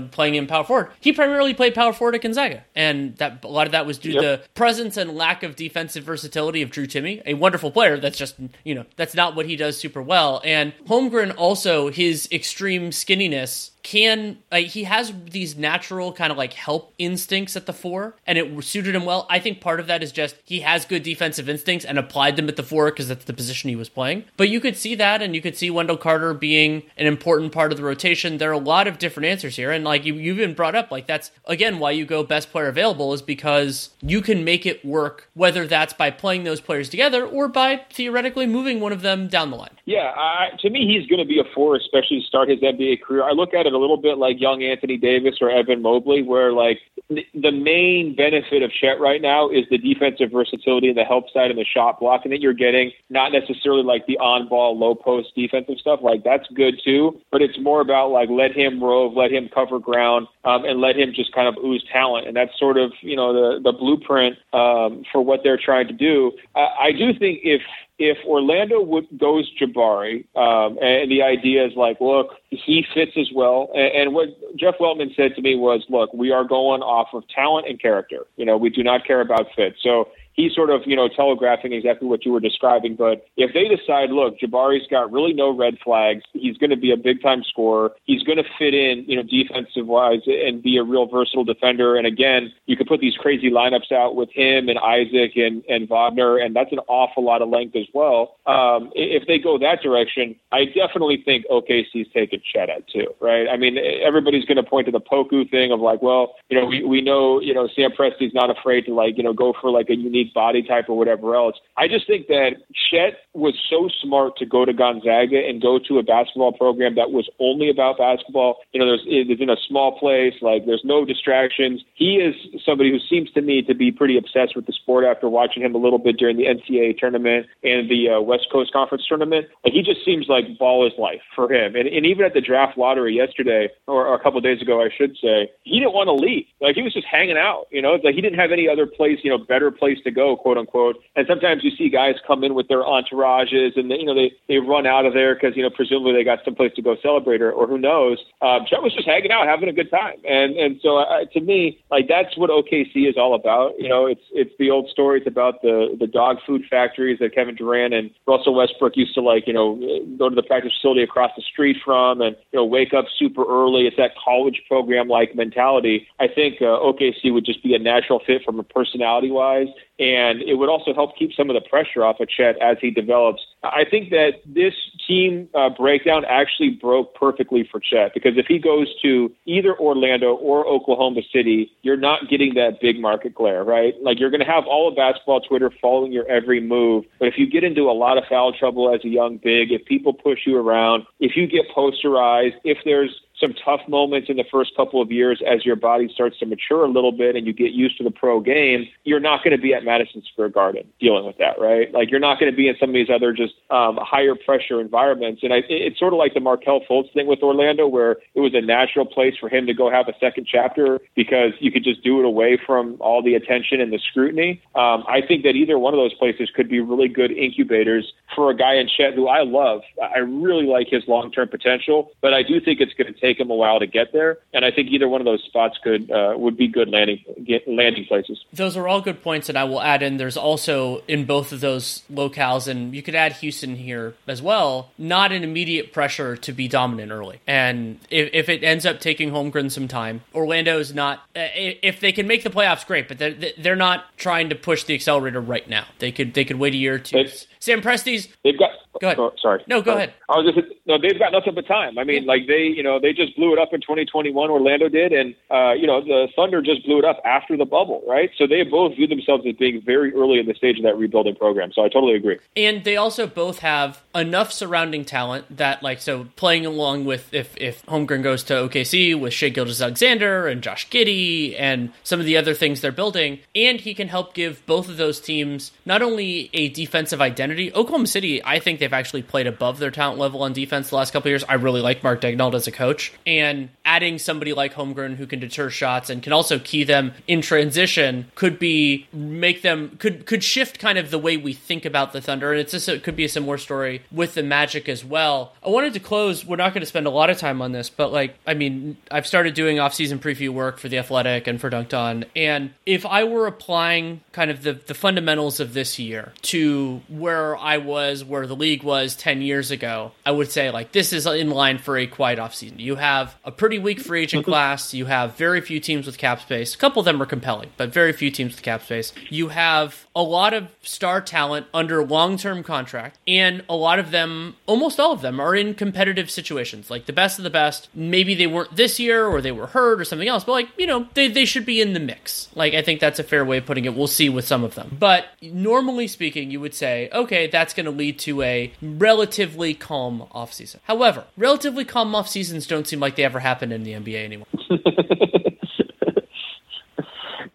playing 0.00 0.34
in 0.34 0.46
power 0.46 0.64
forward. 0.64 0.90
He 1.00 1.12
primarily 1.12 1.54
played 1.54 1.74
power 1.74 1.92
forward 1.92 2.14
at 2.14 2.22
Gonzaga, 2.22 2.64
and 2.74 3.16
that 3.16 3.44
a 3.44 3.48
lot 3.48 3.66
of 3.66 3.72
that 3.72 3.86
was 3.86 3.98
due 3.98 4.12
yep. 4.12 4.22
to 4.22 4.28
the 4.28 4.42
presence 4.54 4.96
and 4.96 5.16
lack 5.16 5.42
of 5.42 5.56
defensive 5.56 6.04
versatility 6.04 6.62
of 6.62 6.70
Drew 6.70 6.86
Timme, 6.86 7.22
a 7.26 7.34
wonderful 7.34 7.70
player. 7.70 7.98
That's 7.98 8.18
just 8.18 8.36
you 8.64 8.74
know 8.74 8.84
that's 8.96 9.14
not 9.14 9.36
what 9.36 9.46
he 9.46 9.56
does 9.56 9.76
super 9.76 10.02
well. 10.02 10.40
And 10.44 10.72
Holmgren 10.86 11.34
also 11.36 11.90
his 11.90 12.28
extreme 12.32 12.90
skinniness 12.90 13.70
can 13.86 14.36
uh, 14.50 14.56
he 14.56 14.82
has 14.82 15.12
these 15.30 15.56
natural 15.56 16.12
kind 16.12 16.32
of 16.32 16.36
like 16.36 16.54
help 16.54 16.92
instincts 16.98 17.54
at 17.54 17.66
the 17.66 17.72
four 17.72 18.16
and 18.26 18.36
it 18.36 18.64
suited 18.64 18.96
him 18.96 19.04
well. 19.04 19.28
I 19.30 19.38
think 19.38 19.60
part 19.60 19.78
of 19.78 19.86
that 19.86 20.02
is 20.02 20.10
just 20.10 20.34
he 20.44 20.58
has 20.60 20.84
good 20.84 21.04
defensive 21.04 21.48
instincts 21.48 21.84
and 21.84 21.96
applied 21.96 22.34
them 22.34 22.48
at 22.48 22.56
the 22.56 22.64
four 22.64 22.86
because 22.86 23.06
that's 23.06 23.26
the 23.26 23.32
position 23.32 23.70
he 23.70 23.76
was 23.76 23.88
playing. 23.88 24.24
But 24.36 24.48
you 24.48 24.58
could 24.58 24.76
see 24.76 24.96
that 24.96 25.22
and 25.22 25.36
you 25.36 25.40
could 25.40 25.56
see 25.56 25.70
wendell 25.70 25.98
carter 25.98 26.34
being 26.34 26.82
an 26.96 27.06
important 27.06 27.52
part 27.52 27.70
of 27.70 27.78
the 27.78 27.84
rotation. 27.84 28.38
There 28.38 28.50
are 28.50 28.54
a 28.54 28.58
lot 28.58 28.88
of 28.88 28.98
different 28.98 29.28
answers 29.28 29.54
here 29.54 29.70
and 29.70 29.84
like 29.84 30.04
you, 30.04 30.14
you've 30.14 30.38
been 30.38 30.54
brought 30.54 30.74
up 30.74 30.90
like 30.90 31.06
that's 31.06 31.30
again 31.44 31.78
why 31.78 31.92
you 31.92 32.04
go 32.04 32.24
best 32.24 32.50
player 32.50 32.66
available 32.66 33.12
is 33.12 33.22
because 33.22 33.90
you 34.02 34.20
can 34.20 34.42
make 34.42 34.66
it 34.66 34.84
work 34.84 35.28
whether 35.34 35.64
that's 35.64 35.92
by 35.92 36.10
playing 36.10 36.42
those 36.42 36.60
players 36.60 36.88
together 36.88 37.24
or 37.24 37.46
by 37.46 37.82
theoretically 37.92 38.46
moving 38.48 38.80
one 38.80 38.92
of 38.92 39.02
them 39.02 39.28
down 39.28 39.52
the 39.52 39.56
line. 39.56 39.76
Yeah 39.84 40.12
I, 40.16 40.56
to 40.58 40.70
me 40.70 40.92
he's 40.92 41.08
going 41.08 41.20
to 41.20 41.24
be 41.24 41.38
a 41.38 41.44
four 41.54 41.76
especially 41.76 42.18
to 42.18 42.26
start 42.26 42.48
his 42.48 42.58
nba 42.58 43.00
career. 43.00 43.22
I 43.22 43.30
look 43.30 43.54
at 43.54 43.64
it 43.64 43.75
a 43.76 43.78
little 43.78 43.96
bit 43.96 44.18
like 44.18 44.40
young 44.40 44.62
Anthony 44.62 44.96
Davis 44.96 45.36
or 45.40 45.50
Evan 45.50 45.82
Mobley, 45.82 46.22
where 46.22 46.52
like 46.52 46.80
the 47.08 47.52
main 47.52 48.16
benefit 48.16 48.62
of 48.62 48.72
Chet 48.72 48.98
right 48.98 49.22
now 49.22 49.48
is 49.48 49.64
the 49.70 49.78
defensive 49.78 50.32
versatility 50.32 50.88
and 50.88 50.98
the 50.98 51.04
help 51.04 51.30
side 51.30 51.50
and 51.50 51.58
the 51.58 51.64
shot 51.64 52.00
blocking 52.00 52.30
that 52.30 52.40
you're 52.40 52.52
getting, 52.52 52.90
not 53.10 53.30
necessarily 53.32 53.84
like 53.84 54.06
the 54.06 54.18
on 54.18 54.48
ball, 54.48 54.76
low 54.76 54.94
post 54.94 55.28
defensive 55.36 55.78
stuff. 55.78 56.00
Like 56.02 56.24
that's 56.24 56.46
good 56.54 56.80
too, 56.84 57.20
but 57.30 57.42
it's 57.42 57.58
more 57.60 57.80
about 57.80 58.10
like 58.10 58.28
let 58.30 58.52
him 58.52 58.82
rove, 58.82 59.14
let 59.14 59.30
him 59.30 59.48
cover 59.54 59.78
ground, 59.78 60.26
um, 60.44 60.64
and 60.64 60.80
let 60.80 60.96
him 60.96 61.12
just 61.14 61.32
kind 61.32 61.46
of 61.46 61.62
ooze 61.62 61.84
talent. 61.92 62.26
And 62.26 62.36
that's 62.36 62.58
sort 62.58 62.76
of, 62.78 62.92
you 63.02 63.14
know, 63.14 63.32
the, 63.32 63.60
the 63.62 63.72
blueprint 63.72 64.36
um, 64.52 65.04
for 65.12 65.20
what 65.20 65.40
they're 65.44 65.60
trying 65.62 65.86
to 65.88 65.94
do. 65.94 66.32
I, 66.54 66.68
I 66.80 66.92
do 66.92 67.12
think 67.16 67.40
if 67.42 67.62
if 67.98 68.18
Orlando 68.26 68.80
would, 68.82 69.06
goes 69.18 69.50
Jabari, 69.58 70.26
um, 70.36 70.78
and 70.82 71.10
the 71.10 71.22
idea 71.22 71.66
is 71.66 71.72
like, 71.76 72.00
look, 72.00 72.32
he 72.50 72.84
fits 72.92 73.12
as 73.16 73.30
well. 73.34 73.70
And, 73.74 73.94
and 73.94 74.14
what 74.14 74.28
Jeff 74.56 74.74
Weltman 74.78 75.16
said 75.16 75.34
to 75.36 75.42
me 75.42 75.56
was, 75.56 75.82
look, 75.88 76.12
we 76.12 76.30
are 76.30 76.44
going 76.44 76.82
off 76.82 77.08
of 77.14 77.26
talent 77.28 77.66
and 77.68 77.80
character. 77.80 78.26
You 78.36 78.44
know, 78.44 78.56
we 78.56 78.68
do 78.68 78.82
not 78.82 79.06
care 79.06 79.20
about 79.20 79.46
fit. 79.56 79.76
So 79.80 80.08
he's 80.36 80.54
sort 80.54 80.70
of, 80.70 80.82
you 80.86 80.94
know, 80.94 81.08
telegraphing 81.08 81.72
exactly 81.72 82.06
what 82.06 82.24
you 82.24 82.32
were 82.32 82.40
describing. 82.40 82.94
But 82.94 83.26
if 83.36 83.52
they 83.54 83.68
decide, 83.74 84.10
look, 84.10 84.38
Jabari's 84.38 84.86
got 84.88 85.10
really 85.10 85.32
no 85.32 85.50
red 85.50 85.78
flags, 85.82 86.22
he's 86.32 86.56
going 86.58 86.70
to 86.70 86.76
be 86.76 86.92
a 86.92 86.96
big 86.96 87.22
time 87.22 87.42
scorer, 87.42 87.92
he's 88.04 88.22
going 88.22 88.38
to 88.38 88.44
fit 88.58 88.74
in, 88.74 89.04
you 89.06 89.16
know, 89.16 89.22
defensive 89.22 89.86
wise 89.86 90.20
and 90.26 90.62
be 90.62 90.76
a 90.76 90.84
real 90.84 91.06
versatile 91.06 91.44
defender. 91.44 91.96
And 91.96 92.06
again, 92.06 92.52
you 92.66 92.76
could 92.76 92.86
put 92.86 93.00
these 93.00 93.16
crazy 93.16 93.50
lineups 93.50 93.90
out 93.92 94.14
with 94.14 94.30
him 94.30 94.68
and 94.68 94.78
Isaac 94.78 95.32
and, 95.36 95.64
and 95.68 95.88
Wagner, 95.88 96.36
and 96.36 96.54
that's 96.54 96.72
an 96.72 96.80
awful 96.86 97.24
lot 97.24 97.42
of 97.42 97.48
length 97.48 97.74
as 97.76 97.86
well. 97.94 98.36
Um, 98.46 98.92
if 98.94 99.26
they 99.26 99.38
go 99.38 99.58
that 99.58 99.82
direction, 99.82 100.36
I 100.52 100.66
definitely 100.66 101.22
think 101.24 101.46
OKC's 101.50 102.08
taking 102.12 102.40
Chet 102.52 102.68
at 102.68 102.88
too, 102.88 103.06
right? 103.20 103.48
I 103.48 103.56
mean, 103.56 103.78
everybody's 103.78 104.44
going 104.44 104.56
to 104.56 104.62
point 104.62 104.86
to 104.86 104.92
the 104.92 105.00
Poku 105.00 105.50
thing 105.50 105.72
of 105.72 105.80
like, 105.80 106.02
well, 106.02 106.34
you 106.48 106.60
know, 106.60 106.66
we, 106.66 106.84
we 106.84 107.00
know, 107.00 107.40
you 107.40 107.54
know, 107.54 107.68
Sam 107.74 107.90
Presti's 107.92 108.34
not 108.34 108.50
afraid 108.50 108.86
to 108.86 108.94
like, 108.94 109.16
you 109.16 109.22
know, 109.22 109.32
go 109.32 109.54
for 109.60 109.70
like 109.70 109.88
a 109.88 109.96
unique 109.96 110.25
unique 110.26 110.34
body 110.34 110.62
type 110.62 110.88
or 110.88 110.96
whatever 110.96 111.34
else. 111.34 111.56
I 111.76 111.88
just 111.88 112.06
think 112.06 112.26
that 112.28 112.56
Chet 112.90 113.18
was 113.34 113.54
so 113.70 113.88
smart 114.02 114.36
to 114.38 114.46
go 114.46 114.64
to 114.64 114.72
Gonzaga 114.72 115.38
and 115.46 115.60
go 115.60 115.78
to 115.88 115.98
a 115.98 116.02
basketball 116.02 116.52
program 116.52 116.94
that 116.96 117.10
was 117.10 117.28
only 117.38 117.70
about 117.70 117.98
basketball. 117.98 118.58
You 118.72 118.80
know, 118.80 118.86
there's 118.86 119.04
it's 119.06 119.40
in 119.40 119.50
a 119.50 119.56
small 119.68 119.98
place, 119.98 120.34
like 120.40 120.66
there's 120.66 120.82
no 120.84 121.04
distractions. 121.04 121.82
He 121.94 122.16
is 122.16 122.34
somebody 122.64 122.90
who 122.90 122.98
seems 122.98 123.30
to 123.32 123.42
me 123.42 123.62
to 123.62 123.74
be 123.74 123.92
pretty 123.92 124.16
obsessed 124.16 124.56
with 124.56 124.66
the 124.66 124.72
sport 124.72 125.04
after 125.04 125.28
watching 125.28 125.62
him 125.62 125.74
a 125.74 125.78
little 125.78 125.98
bit 125.98 126.16
during 126.16 126.36
the 126.36 126.44
NCAA 126.44 126.98
tournament 126.98 127.46
and 127.62 127.90
the 127.90 128.16
uh, 128.16 128.20
West 128.20 128.46
Coast 128.50 128.72
Conference 128.72 129.04
tournament. 129.08 129.46
Like 129.64 129.72
he 129.72 129.82
just 129.82 130.04
seems 130.04 130.26
like 130.28 130.58
ball 130.58 130.86
is 130.86 130.92
life 130.98 131.22
for 131.34 131.52
him. 131.52 131.76
And, 131.76 131.88
and 131.88 132.06
even 132.06 132.24
at 132.24 132.34
the 132.34 132.40
draft 132.40 132.78
lottery 132.78 133.14
yesterday, 133.14 133.68
or, 133.86 134.06
or 134.06 134.14
a 134.14 134.22
couple 134.22 134.38
of 134.38 134.44
days 134.44 134.62
ago, 134.62 134.82
I 134.82 134.88
should 134.96 135.16
say, 135.20 135.50
he 135.62 135.78
didn't 135.78 135.94
want 135.94 136.08
to 136.08 136.14
leave. 136.14 136.46
Like 136.60 136.74
he 136.74 136.82
was 136.82 136.92
just 136.92 137.06
hanging 137.06 137.36
out. 137.36 137.66
You 137.70 137.82
know, 137.82 137.98
like 138.02 138.14
he 138.14 138.20
didn't 138.20 138.38
have 138.38 138.52
any 138.52 138.68
other 138.68 138.86
place, 138.86 139.18
you 139.22 139.30
know, 139.30 139.38
better 139.38 139.70
place 139.70 139.98
to 140.04 140.10
go, 140.16 140.36
quote 140.36 140.56
unquote. 140.56 140.96
And 141.14 141.26
sometimes 141.28 141.62
you 141.62 141.70
see 141.76 141.88
guys 141.88 142.16
come 142.26 142.42
in 142.42 142.54
with 142.54 142.68
their 142.68 142.82
entourages, 142.82 143.76
and 143.76 143.90
they, 143.90 144.00
you 144.00 144.06
know 144.06 144.14
they 144.14 144.32
they 144.48 144.56
run 144.58 144.86
out 144.86 145.04
of 145.04 145.12
there 145.12 145.34
because 145.34 145.56
you 145.56 145.62
know 145.62 145.70
presumably 145.70 146.14
they 146.14 146.24
got 146.24 146.40
someplace 146.44 146.72
to 146.74 146.82
go 146.82 146.96
celebrate, 147.02 147.42
or, 147.42 147.52
or 147.52 147.68
who 147.68 147.78
knows. 147.78 148.18
Um, 148.40 148.64
Chet 148.66 148.82
was 148.82 148.94
just 148.94 149.06
hanging 149.06 149.30
out, 149.30 149.46
having 149.46 149.68
a 149.68 149.72
good 149.72 149.90
time, 149.90 150.16
and 150.24 150.56
and 150.56 150.80
so 150.82 150.96
uh, 150.98 151.26
to 151.32 151.40
me, 151.40 151.78
like 151.90 152.08
that's 152.08 152.36
what 152.36 152.50
OKC 152.50 153.08
is 153.08 153.16
all 153.16 153.34
about. 153.34 153.78
You 153.78 153.88
know, 153.88 154.06
it's 154.06 154.24
it's 154.32 154.52
the 154.58 154.70
old 154.70 154.88
stories 154.88 155.24
about 155.26 155.62
the 155.62 155.96
the 156.00 156.06
dog 156.06 156.38
food 156.46 156.62
factories 156.68 157.18
that 157.20 157.34
Kevin 157.34 157.54
Durant 157.54 157.94
and 157.94 158.10
Russell 158.26 158.54
Westbrook 158.54 158.96
used 158.96 159.14
to 159.14 159.20
like, 159.20 159.46
you 159.46 159.52
know, 159.52 159.76
go 160.18 160.28
to 160.28 160.34
the 160.34 160.42
practice 160.42 160.72
facility 160.80 161.02
across 161.02 161.30
the 161.36 161.42
street 161.42 161.76
from, 161.84 162.20
and 162.20 162.36
you 162.52 162.58
know, 162.58 162.64
wake 162.64 162.94
up 162.94 163.06
super 163.18 163.44
early. 163.44 163.86
It's 163.86 163.96
that 163.96 164.12
college 164.16 164.62
program 164.68 165.08
like 165.08 165.34
mentality. 165.34 166.08
I 166.18 166.28
think 166.28 166.56
uh, 166.60 166.80
OKC 166.80 167.32
would 167.32 167.44
just 167.44 167.62
be 167.62 167.74
a 167.74 167.78
natural 167.78 168.20
fit 168.24 168.42
from 168.44 168.58
a 168.58 168.62
personality 168.62 169.30
wise 169.30 169.68
and 169.98 170.42
it 170.42 170.54
would 170.54 170.68
also 170.68 170.92
help 170.92 171.16
keep 171.16 171.32
some 171.32 171.48
of 171.48 171.54
the 171.54 171.66
pressure 171.66 172.04
off 172.04 172.20
of 172.20 172.28
Chet 172.28 172.58
as 172.58 172.76
he 172.80 172.90
develops. 172.90 173.42
I 173.62 173.84
think 173.88 174.10
that 174.10 174.40
this 174.44 174.74
team 175.06 175.48
uh, 175.54 175.70
breakdown 175.70 176.24
actually 176.28 176.70
broke 176.70 177.14
perfectly 177.14 177.66
for 177.70 177.80
Chet 177.80 178.12
because 178.12 178.36
if 178.36 178.46
he 178.46 178.58
goes 178.58 178.88
to 179.02 179.32
either 179.46 179.78
Orlando 179.78 180.34
or 180.34 180.66
Oklahoma 180.66 181.22
City, 181.32 181.72
you're 181.82 181.96
not 181.96 182.28
getting 182.28 182.54
that 182.54 182.80
big 182.80 183.00
market 183.00 183.34
glare, 183.34 183.64
right? 183.64 183.94
Like 184.02 184.20
you're 184.20 184.30
going 184.30 184.44
to 184.44 184.46
have 184.46 184.66
all 184.66 184.88
of 184.88 184.96
basketball 184.96 185.40
Twitter 185.40 185.70
following 185.80 186.12
your 186.12 186.26
every 186.28 186.60
move. 186.60 187.04
But 187.18 187.28
if 187.28 187.38
you 187.38 187.48
get 187.48 187.64
into 187.64 187.90
a 187.90 187.92
lot 187.92 188.18
of 188.18 188.24
foul 188.28 188.52
trouble 188.52 188.94
as 188.94 189.02
a 189.04 189.08
young 189.08 189.38
big, 189.38 189.72
if 189.72 189.84
people 189.86 190.12
push 190.12 190.40
you 190.46 190.56
around, 190.58 191.04
if 191.20 191.36
you 191.36 191.46
get 191.46 191.68
posterized, 191.74 192.54
if 192.64 192.78
there's 192.84 193.22
some 193.40 193.54
tough 193.64 193.80
moments 193.88 194.28
in 194.28 194.36
the 194.36 194.44
first 194.50 194.74
couple 194.76 195.00
of 195.02 195.10
years 195.10 195.42
as 195.46 195.64
your 195.64 195.76
body 195.76 196.08
starts 196.12 196.38
to 196.38 196.46
mature 196.46 196.84
a 196.84 196.88
little 196.88 197.12
bit 197.12 197.36
and 197.36 197.46
you 197.46 197.52
get 197.52 197.72
used 197.72 197.98
to 197.98 198.04
the 198.04 198.10
pro 198.10 198.40
game, 198.40 198.88
you're 199.04 199.20
not 199.20 199.44
going 199.44 199.54
to 199.54 199.60
be 199.60 199.74
at 199.74 199.84
Madison 199.84 200.22
Square 200.32 200.50
Garden 200.50 200.86
dealing 201.00 201.26
with 201.26 201.36
that, 201.38 201.58
right? 201.60 201.92
Like 201.92 202.10
you're 202.10 202.20
not 202.20 202.38
going 202.38 202.50
to 202.50 202.56
be 202.56 202.68
in 202.68 202.76
some 202.78 202.90
of 202.90 202.94
these 202.94 203.10
other 203.10 203.32
just 203.32 203.54
um, 203.70 203.98
higher 204.00 204.34
pressure 204.34 204.80
environments. 204.80 205.42
And 205.42 205.52
I, 205.52 205.62
it's 205.68 205.98
sort 205.98 206.12
of 206.12 206.18
like 206.18 206.34
the 206.34 206.40
Markelle 206.40 206.80
Fultz 206.88 207.12
thing 207.12 207.26
with 207.26 207.42
Orlando, 207.42 207.86
where 207.86 208.12
it 208.34 208.40
was 208.40 208.54
a 208.54 208.60
natural 208.60 209.04
place 209.04 209.34
for 209.38 209.48
him 209.48 209.66
to 209.66 209.74
go 209.74 209.90
have 209.90 210.08
a 210.08 210.14
second 210.18 210.46
chapter 210.50 211.00
because 211.14 211.52
you 211.60 211.70
could 211.70 211.84
just 211.84 212.02
do 212.02 212.18
it 212.20 212.24
away 212.24 212.58
from 212.64 212.96
all 213.00 213.22
the 213.22 213.34
attention 213.34 213.80
and 213.80 213.92
the 213.92 213.98
scrutiny. 213.98 214.62
Um, 214.74 215.04
I 215.08 215.20
think 215.26 215.42
that 215.42 215.56
either 215.56 215.78
one 215.78 215.92
of 215.92 215.98
those 215.98 216.14
places 216.14 216.50
could 216.54 216.68
be 216.68 216.80
really 216.80 217.08
good 217.08 217.30
incubators 217.30 218.12
for 218.34 218.50
a 218.50 218.56
guy 218.56 218.74
in 218.74 218.88
Chet 218.88 219.14
who 219.14 219.28
I 219.28 219.42
love. 219.42 219.82
I 220.02 220.18
really 220.18 220.66
like 220.66 220.88
his 220.88 221.02
long 221.06 221.30
term 221.30 221.48
potential, 221.48 222.12
but 222.20 222.32
I 222.32 222.42
do 222.42 222.60
think 222.60 222.80
it's 222.80 222.94
going 222.94 223.12
to 223.12 223.18
take 223.18 223.25
take 223.26 223.38
them 223.38 223.50
a 223.50 223.54
while 223.54 223.80
to 223.80 223.86
get 223.86 224.12
there. 224.12 224.38
And 224.52 224.64
I 224.64 224.70
think 224.70 224.88
either 224.90 225.08
one 225.08 225.20
of 225.20 225.24
those 225.24 225.42
spots 225.44 225.78
could 225.82 226.10
uh, 226.10 226.34
would 226.36 226.56
be 226.56 226.68
good 226.68 226.88
landing 226.88 227.24
get, 227.44 227.66
landing 227.66 228.04
places. 228.06 228.44
Those 228.52 228.76
are 228.76 228.86
all 228.86 229.00
good 229.00 229.22
points, 229.22 229.48
and 229.48 229.58
I 229.58 229.64
will 229.64 229.82
add 229.82 230.02
in. 230.02 230.16
There's 230.16 230.36
also 230.36 231.02
in 231.08 231.24
both 231.24 231.52
of 231.52 231.60
those 231.60 232.02
locales, 232.12 232.68
and 232.68 232.94
you 232.94 233.02
could 233.02 233.14
add 233.14 233.32
Houston 233.34 233.76
here 233.76 234.14
as 234.26 234.40
well. 234.40 234.90
Not 234.98 235.32
an 235.32 235.42
immediate 235.42 235.92
pressure 235.92 236.36
to 236.36 236.52
be 236.52 236.68
dominant 236.68 237.12
early, 237.12 237.40
and 237.46 237.98
if, 238.10 238.30
if 238.32 238.48
it 238.48 238.62
ends 238.62 238.86
up 238.86 239.00
taking 239.00 239.30
Holmgren 239.30 239.70
some 239.70 239.88
time, 239.88 240.22
Orlando 240.34 240.78
is 240.78 240.94
not. 240.94 241.18
Uh, 241.34 241.48
if 241.54 242.00
they 242.00 242.12
can 242.12 242.26
make 242.26 242.44
the 242.44 242.50
playoffs, 242.50 242.86
great, 242.86 243.08
but 243.08 243.18
they're 243.18 243.34
they're 243.58 243.76
not 243.76 244.04
trying 244.16 244.48
to 244.50 244.54
push 244.54 244.84
the 244.84 244.94
accelerator 244.94 245.40
right 245.40 245.68
now. 245.68 245.86
They 245.98 246.12
could 246.12 246.34
they 246.34 246.44
could 246.44 246.58
wait 246.58 246.74
a 246.74 246.76
year 246.76 246.94
or 246.94 246.98
two. 246.98 247.18
It's, 247.18 247.46
Sam 247.58 247.82
Presti's. 247.82 248.28
They've 248.44 248.58
got. 248.58 248.70
Go 249.00 249.08
ahead. 249.08 249.18
Oh, 249.18 249.32
sorry. 249.40 249.62
No, 249.66 249.80
go 249.80 249.92
sorry. 249.92 250.04
ahead. 250.04 250.14
I 250.28 250.38
was 250.38 250.54
just 250.54 250.66
no. 250.86 250.98
They've 251.00 251.18
got 251.18 251.32
nothing 251.32 251.54
but 251.54 251.66
time. 251.66 251.98
I 251.98 252.04
mean, 252.04 252.22
yeah. 252.22 252.28
like 252.28 252.46
they, 252.46 252.62
you 252.62 252.82
know, 252.82 252.98
they 253.00 253.12
just 253.12 253.36
blew 253.36 253.52
it 253.52 253.58
up 253.58 253.72
in 253.72 253.80
2021. 253.80 254.50
Orlando 254.50 254.88
did, 254.88 255.12
and 255.12 255.34
uh, 255.50 255.72
you 255.72 255.86
know, 255.86 256.00
the 256.00 256.28
Thunder 256.34 256.62
just 256.62 256.84
blew 256.84 256.98
it 256.98 257.04
up 257.04 257.20
after 257.24 257.56
the 257.56 257.64
bubble, 257.64 258.02
right? 258.06 258.30
So 258.38 258.46
they 258.46 258.62
both 258.62 258.96
view 258.96 259.06
themselves 259.06 259.44
as 259.46 259.54
being 259.56 259.80
very 259.80 260.14
early 260.14 260.38
in 260.38 260.46
the 260.46 260.54
stage 260.54 260.78
of 260.78 260.84
that 260.84 260.96
rebuilding 260.96 261.36
program. 261.36 261.72
So 261.72 261.84
I 261.84 261.88
totally 261.88 262.14
agree. 262.14 262.38
And 262.56 262.84
they 262.84 262.96
also 262.96 263.26
both 263.26 263.58
have 263.60 264.02
enough 264.16 264.50
surrounding 264.50 265.04
talent 265.04 265.44
that 265.58 265.82
like 265.82 266.00
so 266.00 266.26
playing 266.36 266.64
along 266.64 267.04
with 267.04 267.32
if 267.32 267.56
if 267.58 267.84
Holmgren 267.86 268.22
goes 268.22 268.42
to 268.44 268.54
OKC 268.54 269.18
with 269.18 269.32
Shai 269.32 269.50
Gilgeous-Alexander 269.50 270.48
and 270.48 270.62
Josh 270.62 270.88
Giddey 270.88 271.54
and 271.58 271.92
some 272.02 272.18
of 272.18 272.26
the 272.26 272.36
other 272.36 272.54
things 272.54 272.80
they're 272.80 272.92
building, 272.92 273.40
and 273.54 273.80
he 273.80 273.94
can 273.94 274.08
help 274.08 274.34
give 274.34 274.64
both 274.66 274.88
of 274.88 274.96
those 274.96 275.20
teams 275.20 275.72
not 275.84 276.02
only 276.02 276.50
a 276.54 276.70
defensive 276.70 277.20
identity. 277.20 277.72
Oklahoma 277.74 278.06
City, 278.06 278.42
I 278.44 278.58
think 278.58 278.80
they've 278.80 278.92
actually 278.92 279.22
played 279.22 279.46
above 279.46 279.78
their 279.78 279.90
talent 279.90 280.18
level 280.18 280.42
on 280.42 280.52
defense 280.52 280.90
the 280.90 280.96
last 280.96 281.12
couple 281.12 281.30
years. 281.30 281.44
I 281.44 281.54
really 281.54 281.82
like 281.82 282.02
Mark 282.02 282.20
Daigneault 282.20 282.54
as 282.54 282.66
a 282.66 282.72
coach, 282.72 283.12
and 283.26 283.68
adding 283.84 284.18
somebody 284.18 284.54
like 284.54 284.74
Holmgren 284.74 285.16
who 285.16 285.26
can 285.26 285.40
deter 285.40 285.68
shots 285.68 286.08
and 286.08 286.22
can 286.22 286.32
also 286.32 286.58
key 286.58 286.84
them 286.84 287.12
in 287.26 287.42
transition 287.42 288.30
could 288.34 288.58
be 288.58 289.06
make 289.12 289.62
them 289.62 289.96
could 289.98 290.24
could 290.24 290.42
shift 290.42 290.78
kind 290.78 290.96
of 290.96 291.10
the 291.10 291.18
way 291.18 291.36
we 291.36 291.52
think 291.52 291.84
about 291.84 292.12
the 292.12 292.20
Thunder, 292.20 292.50
and 292.50 292.60
it's 292.60 292.72
just 292.72 292.88
it 292.88 293.02
could 293.02 293.16
be 293.16 293.24
a 293.24 293.28
similar 293.28 293.58
story 293.58 294.02
with 294.10 294.34
the 294.34 294.42
Magic 294.42 294.88
as 294.88 295.04
well. 295.04 295.54
I 295.64 295.68
wanted 295.68 295.94
to 295.94 296.00
close. 296.00 296.44
We're 296.44 296.56
not 296.56 296.72
going 296.72 296.82
to 296.82 296.86
spend 296.86 297.06
a 297.06 297.10
lot 297.10 297.30
of 297.30 297.38
time 297.38 297.60
on 297.62 297.72
this, 297.72 297.90
but 297.90 298.12
like 298.12 298.36
I 298.46 298.54
mean, 298.54 298.96
I've 299.10 299.26
started 299.26 299.54
doing 299.54 299.78
off-season 299.80 300.18
preview 300.18 300.50
work 300.50 300.78
for 300.78 300.88
the 300.88 300.98
Athletic 300.98 301.46
and 301.46 301.60
for 301.60 301.70
Dunked 301.70 301.94
On, 301.96 302.24
and 302.34 302.70
if 302.84 303.04
I 303.06 303.24
were 303.24 303.46
applying 303.46 304.20
kind 304.32 304.50
of 304.50 304.62
the 304.62 304.74
the 304.74 304.94
fundamentals 304.94 305.60
of 305.60 305.74
this 305.74 305.98
year 305.98 306.32
to 306.42 307.00
where 307.08 307.56
I 307.56 307.78
was, 307.78 308.24
where 308.24 308.46
the 308.46 308.56
league 308.56 308.82
was 308.82 309.14
ten 309.16 309.42
years 309.42 309.70
ago, 309.70 310.12
I 310.24 310.30
would 310.30 310.50
say 310.50 310.70
like 310.70 310.92
this 310.92 311.12
is 311.12 311.26
in 311.26 311.50
line 311.50 311.78
for 311.78 311.96
a 311.96 312.06
quiet 312.06 312.38
offseason. 312.38 312.78
You 312.78 312.96
have 312.96 313.36
a 313.44 313.50
pretty 313.50 313.78
weak 313.78 314.00
free 314.00 314.22
agent 314.22 314.44
class. 314.46 314.94
You 314.94 315.06
have 315.06 315.36
very 315.36 315.60
few 315.60 315.80
teams 315.80 316.06
with 316.06 316.18
cap 316.18 316.40
space. 316.40 316.74
A 316.74 316.78
couple 316.78 317.00
of 317.00 317.06
them 317.06 317.20
are 317.20 317.26
compelling, 317.26 317.70
but 317.76 317.92
very 317.92 318.12
few 318.12 318.30
teams 318.30 318.54
with 318.54 318.62
cap 318.62 318.82
space. 318.82 319.12
You 319.28 319.48
have 319.48 320.06
a 320.14 320.22
lot 320.22 320.54
of 320.54 320.68
star 320.82 321.20
talent 321.20 321.66
under 321.74 322.04
long 322.04 322.36
term 322.38 322.62
contract, 322.62 323.18
and 323.26 323.62
a 323.68 323.76
lot 323.76 323.95
of 323.98 324.10
them, 324.10 324.56
almost 324.66 324.98
all 325.00 325.12
of 325.12 325.20
them, 325.20 325.40
are 325.40 325.54
in 325.54 325.74
competitive 325.74 326.30
situations. 326.30 326.90
Like 326.90 327.06
the 327.06 327.12
best 327.12 327.38
of 327.38 327.44
the 327.44 327.50
best. 327.50 327.88
Maybe 327.94 328.34
they 328.34 328.46
weren't 328.46 328.74
this 328.76 328.98
year 328.98 329.26
or 329.26 329.40
they 329.40 329.52
were 329.52 329.68
hurt 329.68 330.00
or 330.00 330.04
something 330.04 330.28
else, 330.28 330.44
but 330.44 330.52
like, 330.52 330.68
you 330.76 330.86
know, 330.86 331.08
they, 331.14 331.28
they 331.28 331.44
should 331.44 331.66
be 331.66 331.80
in 331.80 331.92
the 331.92 332.00
mix. 332.00 332.48
Like, 332.54 332.74
I 332.74 332.82
think 332.82 333.00
that's 333.00 333.18
a 333.18 333.24
fair 333.24 333.44
way 333.44 333.58
of 333.58 333.66
putting 333.66 333.84
it. 333.84 333.94
We'll 333.94 334.06
see 334.06 334.28
with 334.28 334.46
some 334.46 334.64
of 334.64 334.74
them. 334.74 334.96
But 334.98 335.26
normally 335.42 336.08
speaking, 336.08 336.50
you 336.50 336.60
would 336.60 336.74
say, 336.74 337.08
okay, 337.12 337.46
that's 337.46 337.74
going 337.74 337.86
to 337.86 337.92
lead 337.92 338.18
to 338.20 338.42
a 338.42 338.72
relatively 338.82 339.74
calm 339.74 340.24
offseason. 340.34 340.76
However, 340.84 341.24
relatively 341.36 341.84
calm 341.84 342.14
off 342.14 342.28
seasons 342.28 342.66
don't 342.66 342.86
seem 342.86 343.00
like 343.00 343.16
they 343.16 343.24
ever 343.24 343.40
happen 343.40 343.72
in 343.72 343.82
the 343.82 343.92
NBA 343.92 344.24
anymore. 344.24 344.46